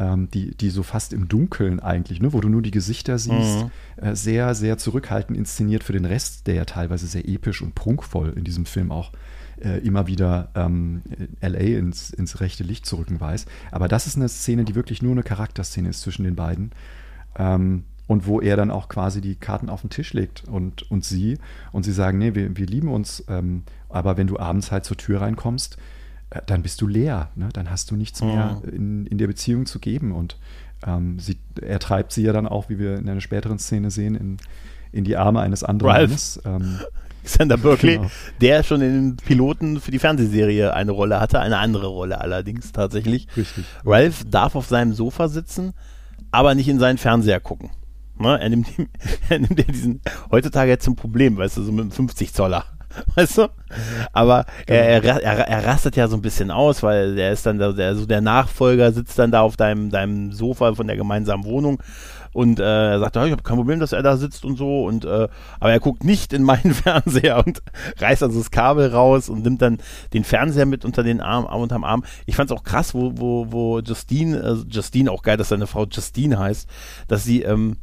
Ähm, 0.00 0.30
die, 0.32 0.56
die 0.56 0.70
so 0.70 0.82
fast 0.82 1.12
im 1.12 1.28
Dunkeln 1.28 1.78
eigentlich, 1.78 2.22
ne, 2.22 2.32
wo 2.32 2.40
du 2.40 2.48
nur 2.48 2.62
die 2.62 2.70
Gesichter 2.70 3.18
siehst, 3.18 3.64
mhm. 3.64 3.70
äh, 4.02 4.16
sehr, 4.16 4.54
sehr 4.54 4.78
zurückhaltend 4.78 5.36
inszeniert 5.36 5.84
für 5.84 5.92
den 5.92 6.06
Rest, 6.06 6.46
der 6.46 6.54
ja 6.54 6.64
teilweise 6.64 7.06
sehr 7.06 7.28
episch 7.28 7.60
und 7.60 7.74
prunkvoll 7.74 8.32
in 8.34 8.44
diesem 8.44 8.64
Film 8.64 8.92
auch 8.92 9.12
äh, 9.60 9.78
immer 9.80 10.06
wieder 10.06 10.48
ähm, 10.54 11.02
LA 11.42 11.78
ins, 11.78 12.08
ins 12.08 12.40
rechte 12.40 12.64
Licht 12.64 12.86
zu 12.86 12.96
rücken 12.96 13.20
weiß. 13.20 13.44
Aber 13.72 13.88
das 13.88 14.06
ist 14.06 14.16
eine 14.16 14.30
Szene, 14.30 14.64
die 14.64 14.74
wirklich 14.74 15.02
nur 15.02 15.12
eine 15.12 15.22
Charakterszene 15.22 15.90
ist 15.90 16.00
zwischen 16.00 16.24
den 16.24 16.34
beiden. 16.34 16.70
Ähm, 17.36 17.84
und 18.06 18.26
wo 18.26 18.40
er 18.40 18.56
dann 18.56 18.70
auch 18.70 18.88
quasi 18.88 19.20
die 19.20 19.36
Karten 19.36 19.68
auf 19.68 19.82
den 19.82 19.90
Tisch 19.90 20.14
legt 20.14 20.44
und, 20.48 20.90
und 20.90 21.04
sie. 21.04 21.36
Und 21.72 21.84
sie 21.84 21.92
sagen, 21.92 22.16
nee, 22.16 22.34
wir, 22.34 22.56
wir 22.56 22.66
lieben 22.66 22.88
uns, 22.88 23.22
ähm, 23.28 23.64
aber 23.90 24.16
wenn 24.16 24.26
du 24.26 24.38
abends 24.38 24.72
halt 24.72 24.86
zur 24.86 24.96
Tür 24.96 25.20
reinkommst, 25.20 25.76
dann 26.46 26.62
bist 26.62 26.80
du 26.80 26.86
leer. 26.86 27.30
Ne? 27.34 27.48
Dann 27.52 27.70
hast 27.70 27.90
du 27.90 27.96
nichts 27.96 28.22
mehr 28.22 28.60
mhm. 28.64 28.68
in, 28.70 29.06
in 29.06 29.18
der 29.18 29.26
Beziehung 29.26 29.66
zu 29.66 29.78
geben. 29.78 30.12
Und 30.12 30.36
ähm, 30.86 31.18
sie, 31.18 31.38
er 31.60 31.78
treibt 31.78 32.12
sie 32.12 32.22
ja 32.22 32.32
dann 32.32 32.46
auch, 32.46 32.68
wie 32.68 32.78
wir 32.78 32.98
in 32.98 33.08
einer 33.08 33.20
späteren 33.20 33.58
Szene 33.58 33.90
sehen, 33.90 34.14
in, 34.14 34.36
in 34.92 35.04
die 35.04 35.16
Arme 35.16 35.40
eines 35.40 35.64
anderen 35.64 35.92
Ralph. 35.92 36.10
Mannes. 36.10 36.40
Ähm, 36.44 36.78
Xander 37.24 37.58
Berkeley, 37.58 37.96
genau. 37.96 38.10
der 38.40 38.62
schon 38.62 38.80
in 38.80 38.92
den 38.92 39.16
Piloten 39.16 39.78
für 39.80 39.90
die 39.90 39.98
Fernsehserie 39.98 40.72
eine 40.72 40.90
Rolle 40.90 41.20
hatte, 41.20 41.38
eine 41.38 41.58
andere 41.58 41.86
Rolle 41.86 42.18
allerdings 42.18 42.72
tatsächlich. 42.72 43.28
Richtig. 43.36 43.66
Ralph 43.84 44.24
darf 44.30 44.54
auf 44.54 44.66
seinem 44.66 44.94
Sofa 44.94 45.28
sitzen, 45.28 45.74
aber 46.30 46.54
nicht 46.54 46.68
in 46.68 46.78
seinen 46.78 46.96
Fernseher 46.96 47.40
gucken. 47.40 47.70
Ne? 48.18 48.40
Er 48.40 48.48
nimmt, 48.48 48.68
er 49.28 49.38
nimmt 49.38 49.58
ja 49.58 49.64
diesen, 49.64 50.00
heutzutage 50.30 50.70
jetzt 50.70 50.84
zum 50.84 50.96
Problem, 50.96 51.36
weißt 51.36 51.58
du, 51.58 51.62
so 51.62 51.72
mit 51.72 51.82
einem 51.82 51.90
50 51.90 52.32
Zoller. 52.32 52.64
weißt 53.14 53.38
du? 53.38 53.48
Aber 54.12 54.46
er, 54.66 55.04
er, 55.04 55.22
er, 55.22 55.38
er 55.48 55.66
rastet 55.66 55.96
ja 55.96 56.08
so 56.08 56.16
ein 56.16 56.22
bisschen 56.22 56.50
aus, 56.50 56.82
weil 56.82 57.18
er 57.18 57.32
ist 57.32 57.46
dann 57.46 57.58
der, 57.58 57.72
der, 57.72 57.94
so 57.94 58.06
der 58.06 58.20
Nachfolger, 58.20 58.92
sitzt 58.92 59.18
dann 59.18 59.30
da 59.30 59.42
auf 59.42 59.56
deinem, 59.56 59.90
deinem 59.90 60.32
Sofa 60.32 60.74
von 60.74 60.86
der 60.86 60.96
gemeinsamen 60.96 61.44
Wohnung 61.44 61.80
und 62.32 62.60
äh, 62.60 62.92
er 62.92 63.00
sagt, 63.00 63.16
ich 63.16 63.32
habe 63.32 63.42
kein 63.42 63.56
Problem, 63.56 63.80
dass 63.80 63.92
er 63.92 64.02
da 64.02 64.16
sitzt 64.16 64.44
und 64.44 64.56
so 64.56 64.84
und 64.84 65.04
äh, 65.04 65.28
aber 65.58 65.72
er 65.72 65.80
guckt 65.80 66.04
nicht 66.04 66.32
in 66.32 66.42
meinen 66.42 66.74
Fernseher 66.74 67.44
und 67.44 67.62
reißt 67.98 68.22
also 68.22 68.38
das 68.38 68.50
Kabel 68.50 68.88
raus 68.88 69.28
und 69.28 69.42
nimmt 69.42 69.62
dann 69.62 69.78
den 70.12 70.24
Fernseher 70.24 70.66
mit 70.66 70.84
unter 70.84 71.02
den 71.02 71.20
Arm, 71.20 71.44
unterm 71.44 71.84
Arm. 71.84 72.04
Ich 72.26 72.36
fand 72.36 72.50
es 72.50 72.56
auch 72.56 72.62
krass, 72.62 72.94
wo 72.94 73.12
wo 73.16 73.46
wo 73.50 73.80
Justine, 73.80 74.38
äh, 74.38 74.70
Justine 74.70 75.10
auch 75.10 75.22
geil, 75.22 75.36
dass 75.36 75.48
seine 75.48 75.66
Frau 75.66 75.86
Justine 75.86 76.38
heißt, 76.38 76.68
dass 77.08 77.24
sie 77.24 77.42
ähm, 77.42 77.78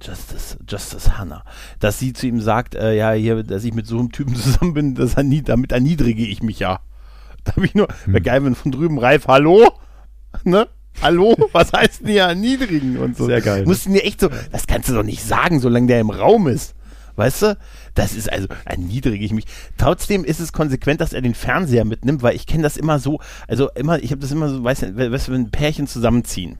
Justice, 0.00 0.56
Justice 0.68 1.18
Hannah, 1.18 1.44
dass 1.80 1.98
sie 1.98 2.12
zu 2.12 2.26
ihm 2.26 2.40
sagt, 2.40 2.74
äh, 2.74 2.94
ja, 2.96 3.12
hier, 3.12 3.42
dass 3.42 3.64
ich 3.64 3.74
mit 3.74 3.86
so 3.86 3.98
einem 3.98 4.12
Typen 4.12 4.34
zusammen 4.36 4.74
bin, 4.74 4.94
dass 4.94 5.14
er 5.14 5.22
nie, 5.22 5.42
damit 5.42 5.72
erniedrige 5.72 6.26
ich 6.26 6.42
mich 6.42 6.58
ja. 6.58 6.80
Da 7.44 7.54
habe 7.54 7.66
ich 7.66 7.74
nur, 7.74 7.86
hm. 8.04 8.22
geil, 8.22 8.44
wenn 8.44 8.54
von 8.56 8.72
drüben 8.72 8.98
Reif, 8.98 9.26
hallo? 9.28 9.72
Ne? 10.44 10.68
Hallo? 11.02 11.34
Was 11.52 11.72
heißt 11.72 12.00
denn 12.00 12.08
hier 12.08 12.22
erniedrigen 12.22 12.98
und 12.98 13.16
so? 13.16 13.26
Sehr 13.26 13.40
geil. 13.40 13.60
Ne? 13.60 13.66
Mussten 13.66 13.92
dir 13.92 14.04
echt 14.04 14.20
so, 14.20 14.28
das 14.52 14.66
kannst 14.66 14.88
du 14.88 14.94
doch 14.94 15.02
nicht 15.02 15.22
sagen, 15.22 15.60
solange 15.60 15.86
der 15.86 16.00
im 16.00 16.10
Raum 16.10 16.48
ist. 16.48 16.74
Weißt 17.16 17.42
du? 17.42 17.58
Das 17.94 18.14
ist 18.14 18.30
also, 18.30 18.46
erniedrige 18.66 19.24
ich 19.24 19.32
mich. 19.32 19.46
Trotzdem 19.78 20.24
ist 20.24 20.38
es 20.38 20.52
konsequent, 20.52 21.00
dass 21.00 21.14
er 21.14 21.22
den 21.22 21.34
Fernseher 21.34 21.84
mitnimmt, 21.84 22.22
weil 22.22 22.36
ich 22.36 22.46
kenne 22.46 22.62
das 22.62 22.76
immer 22.76 22.98
so, 22.98 23.20
also 23.48 23.70
immer, 23.70 24.02
ich 24.02 24.10
habe 24.10 24.20
das 24.20 24.30
immer 24.30 24.50
so, 24.50 24.62
weißt 24.62 24.82
du, 24.82 25.10
weißt 25.10 25.28
du, 25.28 25.32
wenn 25.32 25.50
Pärchen 25.50 25.86
zusammenziehen, 25.86 26.58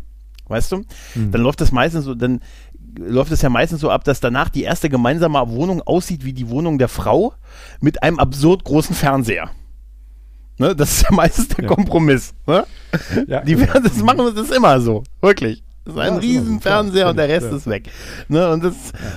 weißt 0.48 0.72
du, 0.72 0.76
mhm. 1.14 1.32
dann 1.32 1.42
läuft 1.42 1.60
das 1.60 1.72
meistens 1.72 2.06
so, 2.06 2.14
dann 2.14 2.40
läuft 2.98 3.32
es 3.32 3.42
ja 3.42 3.48
meistens 3.48 3.80
so 3.80 3.90
ab, 3.90 4.04
dass 4.04 4.20
danach 4.20 4.48
die 4.48 4.62
erste 4.62 4.88
gemeinsame 4.88 5.38
Wohnung 5.48 5.82
aussieht 5.82 6.24
wie 6.24 6.32
die 6.32 6.48
Wohnung 6.48 6.78
der 6.78 6.88
Frau 6.88 7.34
mit 7.80 8.02
einem 8.02 8.18
absurd 8.18 8.64
großen 8.64 8.94
Fernseher. 8.94 9.50
Ne, 10.58 10.74
das 10.74 10.92
ist 10.92 11.02
ja 11.02 11.14
meistens 11.14 11.48
der 11.48 11.64
ja. 11.64 11.68
Kompromiss. 11.68 12.34
Ne? 12.46 12.64
Ja, 13.26 13.42
die 13.42 13.58
werden 13.58 13.84
das 13.84 14.02
machen, 14.02 14.18
das 14.34 14.48
ist 14.48 14.56
immer 14.56 14.80
so. 14.80 15.04
Wirklich. 15.20 15.62
Das 15.84 15.94
ist 15.94 16.00
ein 16.00 16.14
ja, 16.14 16.18
riesen 16.18 16.60
Fernseher 16.60 17.08
und 17.10 17.16
der 17.16 17.28
Rest 17.28 17.48
ja. 17.50 17.56
ist 17.56 17.66
weg. 17.68 17.90
Ne, 18.28 18.50
und, 18.50 18.64
das, 18.64 18.74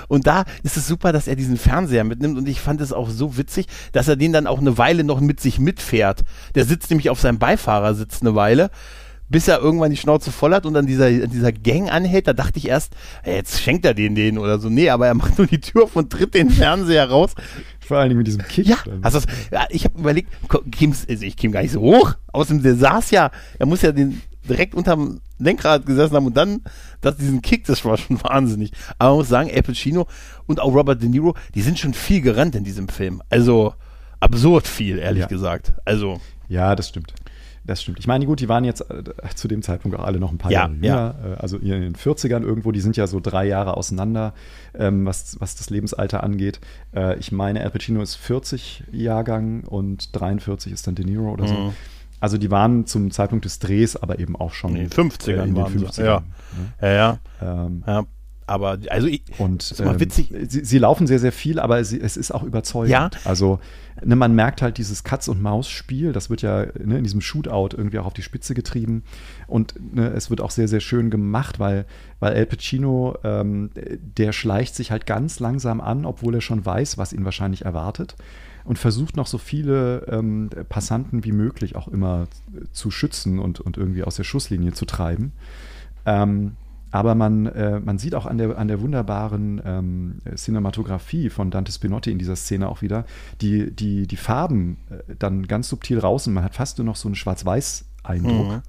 und 0.07 0.27
da 0.27 0.43
ist 0.61 0.77
es 0.77 0.87
super, 0.87 1.11
dass 1.11 1.27
er 1.27 1.35
diesen 1.35 1.57
Fernseher 1.57 2.03
mitnimmt 2.03 2.37
und 2.37 2.47
ich 2.47 2.61
fand 2.61 2.79
es 2.81 2.93
auch 2.93 3.09
so 3.09 3.37
witzig, 3.37 3.65
dass 3.91 4.07
er 4.07 4.17
den 4.17 4.33
dann 4.33 4.45
auch 4.45 4.59
eine 4.59 4.77
Weile 4.77 5.03
noch 5.03 5.19
mit 5.19 5.39
sich 5.39 5.59
mitfährt. 5.59 6.21
Der 6.53 6.65
sitzt 6.65 6.91
nämlich 6.91 7.09
auf 7.09 7.19
seinem 7.19 7.39
Beifahrersitz 7.39 8.21
eine 8.21 8.35
Weile 8.35 8.69
bis 9.29 9.47
er 9.47 9.59
irgendwann 9.59 9.91
die 9.91 9.97
Schnauze 9.97 10.31
voll 10.31 10.53
hat 10.53 10.65
und 10.65 10.73
dann 10.73 10.87
dieser, 10.87 11.09
dieser 11.27 11.51
Gang 11.51 11.91
anhält, 11.91 12.27
da 12.27 12.33
dachte 12.33 12.57
ich 12.57 12.67
erst, 12.67 12.93
hey, 13.23 13.35
jetzt 13.35 13.61
schenkt 13.61 13.85
er 13.85 13.93
den 13.93 14.15
den 14.15 14.37
oder 14.37 14.59
so. 14.59 14.69
Nee, 14.69 14.89
aber 14.89 15.07
er 15.07 15.13
macht 15.13 15.37
nur 15.37 15.47
die 15.47 15.61
Tür 15.61 15.83
auf 15.83 15.95
und 15.95 16.11
tritt 16.11 16.33
den 16.33 16.49
Fernseher 16.49 17.09
raus. 17.09 17.33
Vor 17.79 17.97
allen 17.97 18.09
Dingen 18.09 18.19
mit 18.19 18.27
diesem 18.27 18.43
Kick. 18.43 18.67
Ja, 18.67 18.77
also 19.01 19.19
ja 19.51 19.65
ich 19.69 19.85
habe 19.85 19.99
überlegt, 19.99 20.31
also 20.49 21.25
ich 21.25 21.37
käme 21.37 21.53
gar 21.53 21.61
nicht 21.61 21.71
so 21.71 21.81
hoch. 21.81 22.15
Außerdem, 22.33 22.63
der 22.63 22.75
saß 22.75 23.11
ja, 23.11 23.31
er 23.57 23.65
muss 23.65 23.81
ja 23.81 23.91
den 23.91 24.21
direkt 24.47 24.73
unterm 24.73 25.21
Lenkrad 25.37 25.85
gesessen 25.85 26.15
haben 26.15 26.25
und 26.25 26.35
dann 26.35 26.61
das, 27.01 27.17
diesen 27.17 27.41
Kick, 27.41 27.65
das 27.65 27.85
war 27.85 27.97
schon 27.97 28.21
wahnsinnig. 28.23 28.71
Aber 28.97 29.11
man 29.11 29.19
muss 29.19 29.29
sagen, 29.29 29.49
Al 29.53 29.61
Pacino 29.61 30.07
und 30.47 30.59
auch 30.59 30.73
Robert 30.73 31.01
De 31.01 31.09
Niro, 31.09 31.35
die 31.55 31.61
sind 31.61 31.79
schon 31.79 31.93
viel 31.93 32.21
gerannt 32.21 32.55
in 32.55 32.63
diesem 32.63 32.89
Film. 32.89 33.21
Also 33.29 33.73
absurd 34.19 34.67
viel, 34.67 34.97
ehrlich 34.97 35.21
ja. 35.21 35.27
gesagt. 35.27 35.73
Also. 35.85 36.19
Ja, 36.47 36.75
das 36.75 36.89
stimmt. 36.89 37.13
Das 37.69 37.83
stimmt. 37.83 37.99
Ich 37.99 38.07
meine, 38.07 38.25
gut, 38.25 38.39
die 38.39 38.49
waren 38.49 38.63
jetzt 38.63 38.81
äh, 38.89 39.03
zu 39.35 39.47
dem 39.47 39.61
Zeitpunkt 39.61 39.95
auch 39.95 40.03
alle 40.03 40.19
noch 40.19 40.31
ein 40.31 40.39
paar 40.39 40.51
ja, 40.51 40.61
Jahre 40.61 40.73
jünger, 40.73 40.85
ja. 40.87 41.33
Äh, 41.33 41.35
also 41.35 41.57
in 41.57 41.69
den 41.69 41.95
40ern 41.95 42.41
irgendwo, 42.41 42.71
die 42.71 42.79
sind 42.79 42.97
ja 42.97 43.05
so 43.05 43.19
drei 43.19 43.45
Jahre 43.45 43.77
auseinander, 43.77 44.33
ähm, 44.73 45.05
was, 45.05 45.39
was 45.39 45.55
das 45.55 45.69
Lebensalter 45.69 46.23
angeht. 46.23 46.59
Äh, 46.95 47.19
ich 47.19 47.31
meine, 47.31 47.61
Al 47.61 47.69
Pacino 47.69 48.01
ist 48.01 48.15
40 48.15 48.85
Jahrgang 48.91 49.65
und 49.65 50.19
43 50.19 50.73
ist 50.73 50.87
dann 50.87 50.95
De 50.95 51.05
Niro 51.05 51.31
oder 51.31 51.47
so. 51.47 51.53
Mhm. 51.53 51.73
Also 52.19 52.39
die 52.39 52.49
waren 52.49 52.87
zum 52.87 53.11
Zeitpunkt 53.11 53.45
des 53.45 53.59
Drehs 53.59 53.95
aber 53.95 54.17
eben 54.17 54.35
auch 54.35 54.53
schon 54.53 54.75
in 54.75 54.89
den 54.89 54.89
50ern. 54.89 55.29
Äh, 55.29 55.47
in 55.47 55.53
den 55.53 55.65
50ern 55.65 56.03
ja. 56.05 56.23
ja, 56.81 56.89
ja. 56.91 57.19
Ähm, 57.39 57.83
ja 57.85 58.03
aber 58.49 58.79
also 58.89 59.07
ich, 59.07 59.23
und 59.37 59.71
ist 59.71 59.79
ähm, 59.79 59.99
witzig. 59.99 60.33
Sie, 60.47 60.65
sie, 60.65 60.77
laufen 60.77 61.07
sehr 61.07 61.19
sehr 61.19 61.31
viel, 61.31 61.59
aber 61.59 61.83
sie, 61.83 61.99
es 61.99 62.17
ist 62.17 62.31
auch 62.31 62.43
überzeugend. 62.43 62.91
Ja. 62.91 63.09
Also 63.25 63.59
ne, 64.03 64.15
man 64.15 64.33
merkt 64.33 64.61
halt 64.61 64.77
dieses 64.77 65.03
Katz 65.03 65.27
und 65.27 65.41
Maus 65.41 65.69
Spiel, 65.69 66.11
das 66.11 66.29
wird 66.29 66.41
ja 66.41 66.65
ne, 66.83 66.97
in 66.97 67.03
diesem 67.03 67.21
Shootout 67.21 67.77
irgendwie 67.77 67.99
auch 67.99 68.05
auf 68.05 68.13
die 68.13 68.23
Spitze 68.23 68.53
getrieben 68.53 69.03
und 69.47 69.75
ne, 69.93 70.07
es 70.09 70.29
wird 70.29 70.41
auch 70.41 70.51
sehr 70.51 70.67
sehr 70.67 70.79
schön 70.79 71.09
gemacht, 71.09 71.59
weil 71.59 71.85
weil 72.19 72.33
El 72.33 72.45
Pacino 72.45 73.17
ähm, 73.23 73.69
der 74.17 74.31
schleicht 74.31 74.75
sich 74.75 74.91
halt 74.91 75.05
ganz 75.05 75.39
langsam 75.39 75.79
an, 75.79 76.05
obwohl 76.05 76.35
er 76.35 76.41
schon 76.41 76.65
weiß, 76.65 76.97
was 76.97 77.13
ihn 77.13 77.25
wahrscheinlich 77.25 77.65
erwartet 77.65 78.15
und 78.63 78.77
versucht 78.77 79.15
noch 79.15 79.27
so 79.27 79.37
viele 79.37 80.05
ähm, 80.09 80.49
Passanten 80.69 81.23
wie 81.23 81.31
möglich 81.31 81.75
auch 81.75 81.87
immer 81.87 82.27
zu 82.71 82.91
schützen 82.91 83.39
und, 83.39 83.59
und 83.59 83.77
irgendwie 83.77 84.03
aus 84.03 84.15
der 84.15 84.23
Schusslinie 84.23 84.73
zu 84.73 84.85
treiben. 84.85 85.31
Ähm, 86.05 86.55
aber 86.91 87.15
man, 87.15 87.45
äh, 87.47 87.79
man 87.79 87.97
sieht 87.97 88.15
auch 88.15 88.25
an 88.25 88.37
der, 88.37 88.57
an 88.57 88.67
der 88.67 88.81
wunderbaren 88.81 89.61
ähm, 89.63 90.19
Cinematografie 90.35 91.29
von 91.29 91.51
Dante 91.51 91.71
Spinotti 91.71 92.11
in 92.11 92.19
dieser 92.19 92.35
Szene 92.35 92.67
auch 92.69 92.81
wieder, 92.81 93.05
die, 93.41 93.71
die, 93.71 94.07
die 94.07 94.17
Farben 94.17 94.77
äh, 94.89 95.15
dann 95.17 95.47
ganz 95.47 95.69
subtil 95.69 95.99
raus 95.99 96.27
und 96.27 96.33
man 96.33 96.43
hat 96.43 96.55
fast 96.55 96.77
nur 96.77 96.85
noch 96.85 96.95
so 96.95 97.07
einen 97.07 97.15
Schwarz-Weiß-Eindruck. 97.15 98.47
Mhm. 98.47 98.61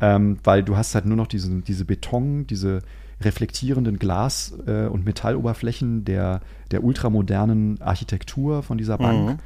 Ähm, 0.00 0.38
weil 0.42 0.62
du 0.62 0.76
hast 0.76 0.94
halt 0.94 1.06
nur 1.06 1.16
noch 1.16 1.28
diese, 1.28 1.60
diese 1.60 1.84
Beton, 1.84 2.46
diese 2.46 2.80
reflektierenden 3.20 3.98
Glas- 3.98 4.52
äh, 4.66 4.86
und 4.86 5.04
Metalloberflächen 5.04 6.04
der, 6.04 6.40
der 6.72 6.82
ultramodernen 6.82 7.80
Architektur 7.80 8.62
von 8.62 8.78
dieser 8.78 8.98
Bank. 8.98 9.28
Mhm 9.28 9.38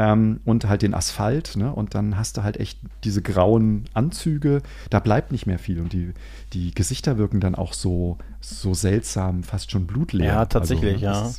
ähm, 0.00 0.40
und 0.46 0.66
halt 0.66 0.80
den 0.80 0.94
Asphalt. 0.94 1.56
Ne? 1.56 1.70
Und 1.72 1.94
dann 1.94 2.16
hast 2.16 2.38
du 2.38 2.42
halt 2.42 2.56
echt 2.58 2.78
diese 3.04 3.20
grauen 3.20 3.84
Anzüge. 3.92 4.62
Da 4.88 4.98
bleibt 4.98 5.30
nicht 5.30 5.46
mehr 5.46 5.58
viel. 5.58 5.80
Und 5.80 5.92
die, 5.92 6.14
die 6.54 6.74
Gesichter 6.74 7.18
wirken 7.18 7.40
dann 7.40 7.54
auch 7.54 7.74
so, 7.74 8.16
so 8.40 8.72
seltsam, 8.72 9.42
fast 9.42 9.70
schon 9.70 9.86
blutleer. 9.86 10.32
Ja, 10.32 10.46
tatsächlich, 10.46 11.06
also, 11.06 11.26
ja. 11.26 11.30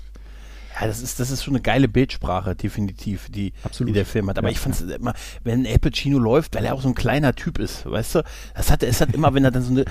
Ja, 0.79 0.87
das 0.87 1.01
ist, 1.01 1.19
das 1.19 1.31
ist 1.31 1.43
schon 1.43 1.55
eine 1.55 1.61
geile 1.61 1.89
Bildsprache, 1.89 2.55
definitiv, 2.55 3.29
die, 3.29 3.51
die 3.79 3.91
der 3.91 4.05
Film 4.05 4.29
hat. 4.29 4.37
Aber 4.37 4.47
ja, 4.47 4.53
ich 4.53 4.59
fand 4.59 4.75
es 4.75 4.87
ja. 4.87 4.95
immer, 4.95 5.13
wenn 5.43 5.65
El 5.65 5.79
Pacino 5.79 6.17
läuft, 6.17 6.55
weil 6.55 6.63
er 6.63 6.73
auch 6.73 6.81
so 6.81 6.87
ein 6.87 6.95
kleiner 6.95 7.35
Typ 7.35 7.59
ist, 7.59 7.85
weißt 7.85 8.15
du, 8.15 8.23
das 8.55 8.71
hat, 8.71 8.81
es 8.81 9.01
hat 9.01 9.13
immer, 9.13 9.33
wenn 9.33 9.43
er 9.43 9.51
dann 9.51 9.63
so 9.63 9.71
eine, 9.71 9.85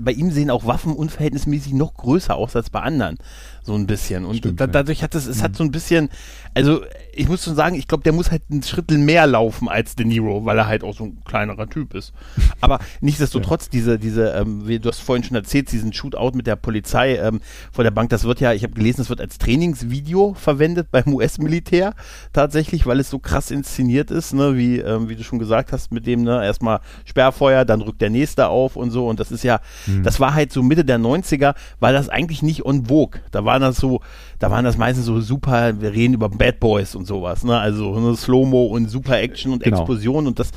bei 0.00 0.12
ihm 0.12 0.32
sehen 0.32 0.50
auch 0.50 0.66
Waffen 0.66 0.94
unverhältnismäßig 0.94 1.74
noch 1.74 1.94
größer 1.94 2.34
aus 2.34 2.56
als 2.56 2.70
bei 2.70 2.80
anderen 2.80 3.18
so 3.66 3.74
ein 3.74 3.86
bisschen. 3.86 4.24
Und 4.24 4.36
Stimmt, 4.36 4.60
da, 4.60 4.66
dadurch 4.66 5.02
hat 5.02 5.14
es, 5.14 5.26
es 5.26 5.42
hat 5.42 5.52
mhm. 5.52 5.56
so 5.56 5.64
ein 5.64 5.70
bisschen, 5.70 6.08
also 6.54 6.82
ich 7.12 7.28
muss 7.28 7.44
schon 7.44 7.56
sagen, 7.56 7.76
ich 7.76 7.88
glaube, 7.88 8.04
der 8.04 8.12
muss 8.12 8.30
halt 8.30 8.42
einen 8.50 8.62
Schritt 8.62 8.90
mehr 8.90 9.26
laufen 9.26 9.68
als 9.68 9.96
De 9.96 10.06
Niro, 10.06 10.44
weil 10.44 10.58
er 10.58 10.66
halt 10.66 10.84
auch 10.84 10.94
so 10.94 11.04
ein 11.04 11.22
kleinerer 11.24 11.68
Typ 11.68 11.94
ist. 11.94 12.12
Aber 12.60 12.78
nichtsdestotrotz, 13.00 13.64
ja. 13.64 13.70
diese, 13.72 13.98
diese, 13.98 14.30
ähm, 14.30 14.66
wie 14.68 14.78
du 14.78 14.88
hast 14.88 15.00
vorhin 15.00 15.24
schon 15.24 15.36
erzählt, 15.36 15.72
diesen 15.72 15.92
Shootout 15.92 16.32
mit 16.34 16.46
der 16.46 16.56
Polizei 16.56 17.16
ähm, 17.16 17.40
vor 17.72 17.84
der 17.84 17.90
Bank, 17.90 18.10
das 18.10 18.24
wird 18.24 18.40
ja, 18.40 18.52
ich 18.52 18.62
habe 18.62 18.74
gelesen, 18.74 18.98
das 18.98 19.08
wird 19.08 19.20
als 19.20 19.38
Trainingsvideo 19.38 20.34
verwendet 20.34 20.88
beim 20.90 21.12
US-Militär 21.12 21.94
tatsächlich, 22.32 22.86
weil 22.86 23.00
es 23.00 23.10
so 23.10 23.18
krass 23.18 23.50
inszeniert 23.50 24.10
ist, 24.10 24.32
ne, 24.32 24.56
wie, 24.56 24.78
ähm, 24.78 25.08
wie 25.08 25.16
du 25.16 25.24
schon 25.24 25.38
gesagt 25.38 25.72
hast, 25.72 25.90
mit 25.92 26.06
dem, 26.06 26.22
ne, 26.22 26.44
erstmal 26.44 26.80
Sperrfeuer, 27.04 27.64
dann 27.64 27.80
rückt 27.80 28.00
der 28.00 28.10
nächste 28.10 28.48
auf 28.48 28.76
und 28.76 28.90
so. 28.90 29.08
Und 29.08 29.20
das 29.20 29.32
ist 29.32 29.42
ja, 29.42 29.60
mhm. 29.86 30.02
das 30.02 30.20
war 30.20 30.34
halt 30.34 30.52
so 30.52 30.62
Mitte 30.62 30.84
der 30.84 30.98
90er, 30.98 31.54
weil 31.80 31.94
das 31.94 32.08
eigentlich 32.08 32.42
nicht 32.42 32.64
on 32.64 32.86
vogue. 32.86 33.20
Da 33.30 33.44
war 33.44 33.55
waren 33.56 33.70
das 33.70 33.78
so, 33.78 34.00
da 34.38 34.50
waren 34.50 34.64
das 34.64 34.76
meistens 34.76 35.06
so 35.06 35.20
super, 35.20 35.80
wir 35.80 35.92
reden 35.92 36.14
über 36.14 36.28
Bad 36.28 36.60
Boys 36.60 36.94
und 36.94 37.06
sowas, 37.06 37.44
ne? 37.44 37.58
Also 37.58 37.98
ne, 37.98 38.16
Slow-Mo 38.16 38.66
und 38.66 38.88
super 38.88 39.18
Action 39.18 39.52
und 39.52 39.62
genau. 39.62 39.78
Explosion 39.78 40.26
und 40.26 40.38
das, 40.38 40.50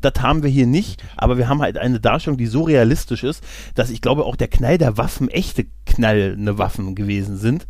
das 0.00 0.14
haben 0.20 0.42
wir 0.42 0.50
hier 0.50 0.66
nicht, 0.66 1.02
aber 1.16 1.36
wir 1.38 1.48
haben 1.48 1.60
halt 1.60 1.76
eine 1.78 2.00
Darstellung, 2.00 2.38
die 2.38 2.46
so 2.46 2.62
realistisch 2.62 3.24
ist, 3.24 3.44
dass 3.74 3.90
ich 3.90 4.00
glaube 4.00 4.24
auch 4.24 4.36
der 4.36 4.48
Knall 4.48 4.78
der 4.78 4.96
Waffen 4.96 5.28
echte 5.28 5.66
knallende 5.84 6.58
Waffen 6.58 6.94
gewesen 6.94 7.36
sind. 7.36 7.66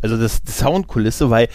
Also 0.00 0.16
das, 0.16 0.42
das 0.42 0.58
Soundkulisse, 0.58 1.30
weil 1.30 1.48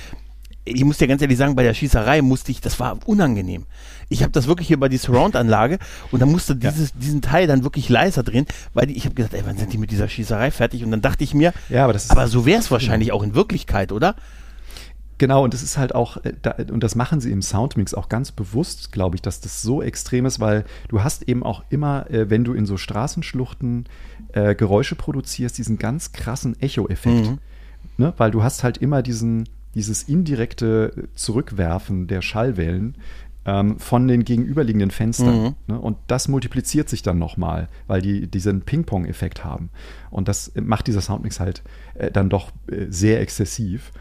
ich 0.66 0.84
muss 0.84 0.98
dir 0.98 1.08
ganz 1.08 1.22
ehrlich 1.22 1.38
sagen, 1.38 1.56
bei 1.56 1.64
der 1.64 1.74
Schießerei 1.74 2.22
musste 2.22 2.52
ich, 2.52 2.62
das 2.62 2.80
war 2.80 2.98
unangenehm. 3.06 3.66
Ich 4.14 4.24
habe 4.24 4.32
das 4.32 4.48
wirklich 4.48 4.68
hier 4.68 4.80
bei 4.80 4.90
die 4.90 4.98
Surround-Anlage 4.98 5.80
und 6.12 6.22
dann 6.22 6.32
musste 6.32 6.56
dieses, 6.56 6.90
ja. 6.90 6.96
diesen 7.00 7.22
Teil 7.22 7.48
dann 7.48 7.64
wirklich 7.64 7.90
leiser 7.90 8.24
drehen, 8.24 8.46
weil 8.74 8.88
die, 8.88 8.96
ich 8.96 9.06
habe 9.06 9.16
gesagt, 9.16 9.34
ey, 9.34 9.42
wann 9.46 9.58
sind 9.58 9.74
die 9.74 9.78
mit 9.78 9.92
dieser 9.92 10.08
Schießerei 10.08 10.52
fertig? 10.52 10.84
Und 10.84 10.92
dann 10.92 11.02
dachte 11.02 11.24
ich 11.24 11.34
mir, 11.34 11.54
ja, 11.70 11.84
aber, 11.84 11.94
das 11.94 12.10
aber 12.10 12.28
so 12.28 12.46
wäre 12.46 12.60
es 12.60 12.72
wahrscheinlich 12.72 13.12
auch 13.12 13.24
in 13.24 13.36
Wirklichkeit, 13.36 13.92
oder? 13.92 14.16
Genau, 15.18 15.44
und 15.44 15.54
das 15.54 15.64
ist 15.64 15.78
halt 15.78 15.96
auch, 15.96 16.18
äh, 16.24 16.34
und 16.72 16.84
das 16.84 16.96
machen 16.96 17.22
sie 17.22 17.32
im 17.32 17.42
Soundmix 17.42 17.94
auch 17.94 18.10
ganz 18.10 18.32
bewusst, 18.32 18.92
glaube 18.92 19.16
ich, 19.16 19.22
dass 19.22 19.42
das 19.42 19.62
so 19.62 19.82
extrem 19.82 20.26
ist, 20.26 20.40
weil 20.40 20.66
du 20.90 21.04
hast 21.04 21.30
eben 21.30 21.44
auch 21.44 21.64
immer, 21.70 22.10
äh, 22.10 22.30
wenn 22.30 22.44
du 22.44 22.54
in 22.54 22.66
so 22.66 22.78
Straßenschluchten 22.78 23.86
äh, 24.34 24.56
Geräusche 24.56 24.96
produzierst, 24.96 25.58
diesen 25.58 25.78
ganz 25.78 26.12
krassen 26.12 26.60
Echo-Effekt. 26.60 27.30
Mhm. 27.30 27.40
Ne? 27.98 28.14
Weil 28.18 28.32
du 28.32 28.44
hast 28.44 28.64
halt 28.64 28.80
immer 28.80 29.02
diesen, 29.02 29.48
dieses 29.76 30.04
indirekte 30.04 31.08
Zurückwerfen 31.16 32.08
der 32.08 32.22
Schallwellen 32.22 32.98
ähm, 33.46 33.78
von 33.80 34.08
den 34.08 34.24
gegenüberliegenden 34.24 34.92
Fenstern. 34.92 35.44
Mhm. 35.44 35.56
Ne? 35.68 35.80
Und 35.80 35.98
das 36.08 36.28
multipliziert 36.28 36.90
sich 36.90 37.02
dann 37.02 37.20
nochmal, 37.20 37.70
weil 37.88 38.02
die 38.02 38.28
diesen 38.28 38.62
Ping-Pong-Effekt 38.62 39.44
haben. 39.44 39.70
Und 40.10 40.28
das 40.28 40.52
macht 40.56 40.88
dieser 40.88 41.02
Soundmix 41.02 41.40
halt 41.40 41.64
äh, 41.96 42.12
dann 42.12 42.30
doch 42.30 42.52
äh, 42.68 42.86
sehr 42.90 43.22
exzessiv. 43.22 43.92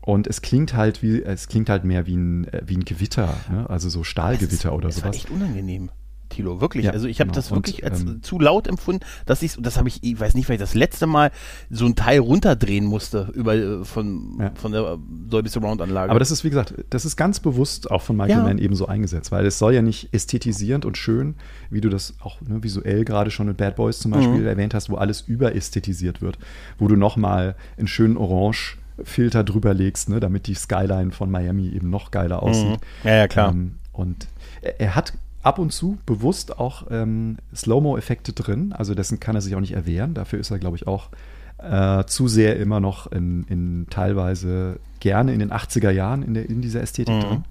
Und 0.00 0.26
es 0.26 0.42
klingt 0.42 0.74
halt 0.74 1.02
wie, 1.02 1.22
es 1.22 1.48
klingt 1.48 1.70
halt 1.70 1.84
mehr 1.84 2.06
wie 2.06 2.16
ein, 2.16 2.46
äh, 2.48 2.62
wie 2.66 2.76
ein 2.76 2.84
Gewitter, 2.84 3.34
ne? 3.50 3.68
also 3.70 3.88
so 3.88 4.04
Stahlgewitter 4.04 4.68
das 4.68 4.72
oder 4.72 4.88
das 4.88 4.96
sowas. 4.96 5.06
War 5.06 5.14
echt 5.14 5.30
unangenehm. 5.30 5.90
Tilo, 6.34 6.60
wirklich. 6.60 6.86
Ja, 6.86 6.92
also 6.92 7.06
ich 7.08 7.20
habe 7.20 7.28
genau. 7.28 7.36
das 7.36 7.50
wirklich 7.50 7.82
Und, 7.82 7.90
als 7.90 8.00
ähm, 8.02 8.22
zu 8.22 8.38
laut 8.38 8.66
empfunden, 8.66 9.04
dass 9.26 9.42
ich, 9.42 9.56
das 9.60 9.76
habe 9.76 9.88
ich, 9.88 10.02
ich 10.02 10.18
weiß 10.18 10.34
nicht, 10.34 10.48
weil 10.48 10.56
ich 10.56 10.60
das 10.60 10.74
letzte 10.74 11.06
Mal 11.06 11.30
so 11.70 11.86
ein 11.86 11.94
Teil 11.94 12.18
runterdrehen 12.20 12.84
musste 12.84 13.30
über 13.34 13.54
äh, 13.54 13.84
von, 13.84 14.36
Ja. 14.40 14.52
von 14.54 14.72
der 14.72 14.98
Dolby 15.28 15.48
Surround 15.48 15.80
Anlage. 15.80 16.10
Aber 16.10 16.18
das 16.18 16.30
ist, 16.30 16.44
wie 16.44 16.50
gesagt, 16.50 16.74
das 16.90 17.04
ist 17.04 17.16
ganz 17.16 17.40
bewusst 17.40 17.90
auch 17.90 18.02
von 18.02 18.16
Michael 18.16 18.38
Ja. 18.38 18.42
Mann 18.42 18.58
eben 18.58 18.74
so 18.74 18.86
eingesetzt, 18.86 19.32
weil 19.32 19.46
es 19.46 19.58
soll 19.58 19.74
ja 19.74 19.82
nicht 19.82 20.12
ästhetisierend 20.12 20.84
und 20.84 20.98
schön, 20.98 21.34
wie 21.70 21.80
du 21.80 21.88
das 21.88 22.14
auch 22.20 22.40
ne, 22.40 22.62
visuell 22.62 23.04
gerade 23.04 23.30
schon 23.30 23.46
mit 23.46 23.56
Bad 23.56 23.76
Boys 23.76 23.98
zum 24.00 24.10
Beispiel 24.10 24.40
Mhm. 24.40 24.46
erwähnt 24.46 24.74
hast, 24.74 24.90
wo 24.90 24.96
alles 24.96 25.20
überästhetisiert 25.22 26.20
wird, 26.22 26.38
wo 26.78 26.88
du 26.88 26.96
nochmal 26.96 27.54
einen 27.78 27.86
schönen 27.88 28.16
Orange-Filter 28.16 29.44
drüber 29.44 29.74
legst, 29.74 30.08
ne, 30.08 30.20
damit 30.20 30.46
die 30.46 30.54
Skyline 30.54 31.10
von 31.12 31.30
Miami 31.30 31.68
eben 31.68 31.90
noch 31.90 32.10
geiler 32.10 32.42
aussieht. 32.42 32.80
Mhm. 33.02 33.08
Ja, 33.08 33.14
ja, 33.16 33.28
klar. 33.28 33.50
Ähm, 33.52 33.76
und 33.92 34.26
er, 34.62 34.80
er 34.80 34.94
hat 34.94 35.12
ab 35.44 35.58
und 35.58 35.72
zu 35.72 35.98
bewusst 36.06 36.58
auch 36.58 36.86
ähm, 36.90 37.36
Slow-Mo-Effekte 37.54 38.32
drin, 38.32 38.72
also 38.72 38.94
dessen 38.94 39.20
kann 39.20 39.34
er 39.36 39.40
sich 39.42 39.54
auch 39.54 39.60
nicht 39.60 39.72
erwehren. 39.74 40.14
Dafür 40.14 40.40
ist 40.40 40.50
er, 40.50 40.58
glaube 40.58 40.76
ich, 40.76 40.86
auch 40.86 41.10
äh, 41.58 42.04
zu 42.04 42.28
sehr 42.28 42.56
immer 42.58 42.80
noch 42.80 43.12
in, 43.12 43.44
in 43.44 43.86
teilweise 43.90 44.80
gerne 45.00 45.32
in 45.32 45.38
den 45.38 45.52
80er 45.52 45.90
Jahren 45.90 46.22
in, 46.22 46.34
der, 46.34 46.48
in 46.48 46.60
dieser 46.62 46.80
Ästhetik 46.82 47.14
Mhm. 47.14 47.20
drin. 47.20 47.44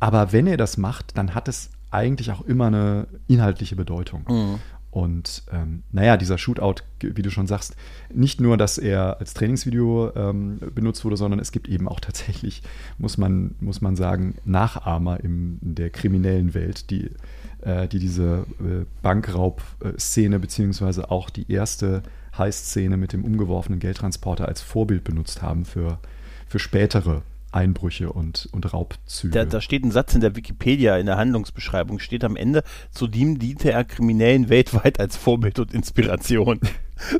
Aber 0.00 0.32
wenn 0.32 0.46
er 0.46 0.56
das 0.56 0.76
macht, 0.76 1.16
dann 1.16 1.34
hat 1.34 1.48
es 1.48 1.70
eigentlich 1.90 2.30
auch 2.32 2.42
immer 2.42 2.66
eine 2.66 3.06
inhaltliche 3.28 3.76
Bedeutung. 3.76 4.24
Mhm. 4.28 4.58
Und 4.94 5.42
ähm, 5.50 5.82
naja, 5.90 6.16
dieser 6.16 6.38
Shootout, 6.38 6.84
wie 7.00 7.22
du 7.22 7.28
schon 7.28 7.48
sagst, 7.48 7.74
nicht 8.12 8.40
nur, 8.40 8.56
dass 8.56 8.78
er 8.78 9.18
als 9.18 9.34
Trainingsvideo 9.34 10.12
ähm, 10.14 10.60
benutzt 10.72 11.04
wurde, 11.04 11.16
sondern 11.16 11.40
es 11.40 11.50
gibt 11.50 11.66
eben 11.66 11.88
auch 11.88 11.98
tatsächlich, 11.98 12.62
muss 12.96 13.18
man, 13.18 13.56
muss 13.58 13.80
man 13.80 13.96
sagen, 13.96 14.36
Nachahmer 14.44 15.18
in 15.18 15.58
der 15.60 15.90
kriminellen 15.90 16.54
Welt, 16.54 16.90
die, 16.90 17.10
äh, 17.62 17.88
die 17.88 17.98
diese 17.98 18.46
äh, 18.60 18.84
Bankraub-Szene 19.02 20.38
beziehungsweise 20.38 21.10
auch 21.10 21.28
die 21.28 21.50
erste 21.50 22.04
Heist-Szene 22.38 22.96
mit 22.96 23.12
dem 23.12 23.24
umgeworfenen 23.24 23.80
Geldtransporter 23.80 24.46
als 24.46 24.60
Vorbild 24.60 25.02
benutzt 25.02 25.42
haben 25.42 25.64
für, 25.64 25.98
für 26.46 26.60
spätere 26.60 27.22
Einbrüche 27.54 28.12
und, 28.12 28.48
und 28.52 28.72
Raubzüge. 28.72 29.32
Da, 29.32 29.44
da 29.44 29.60
steht 29.60 29.84
ein 29.84 29.90
Satz 29.90 30.14
in 30.14 30.20
der 30.20 30.36
Wikipedia, 30.36 30.96
in 30.96 31.06
der 31.06 31.16
Handlungsbeschreibung, 31.16 31.98
steht 31.98 32.24
am 32.24 32.36
Ende, 32.36 32.62
zudem 32.90 33.38
diente 33.38 33.70
er 33.70 33.84
Kriminellen 33.84 34.48
weltweit 34.48 34.98
als 35.00 35.16
Vorbild 35.16 35.58
und 35.58 35.72
Inspiration. 35.72 36.60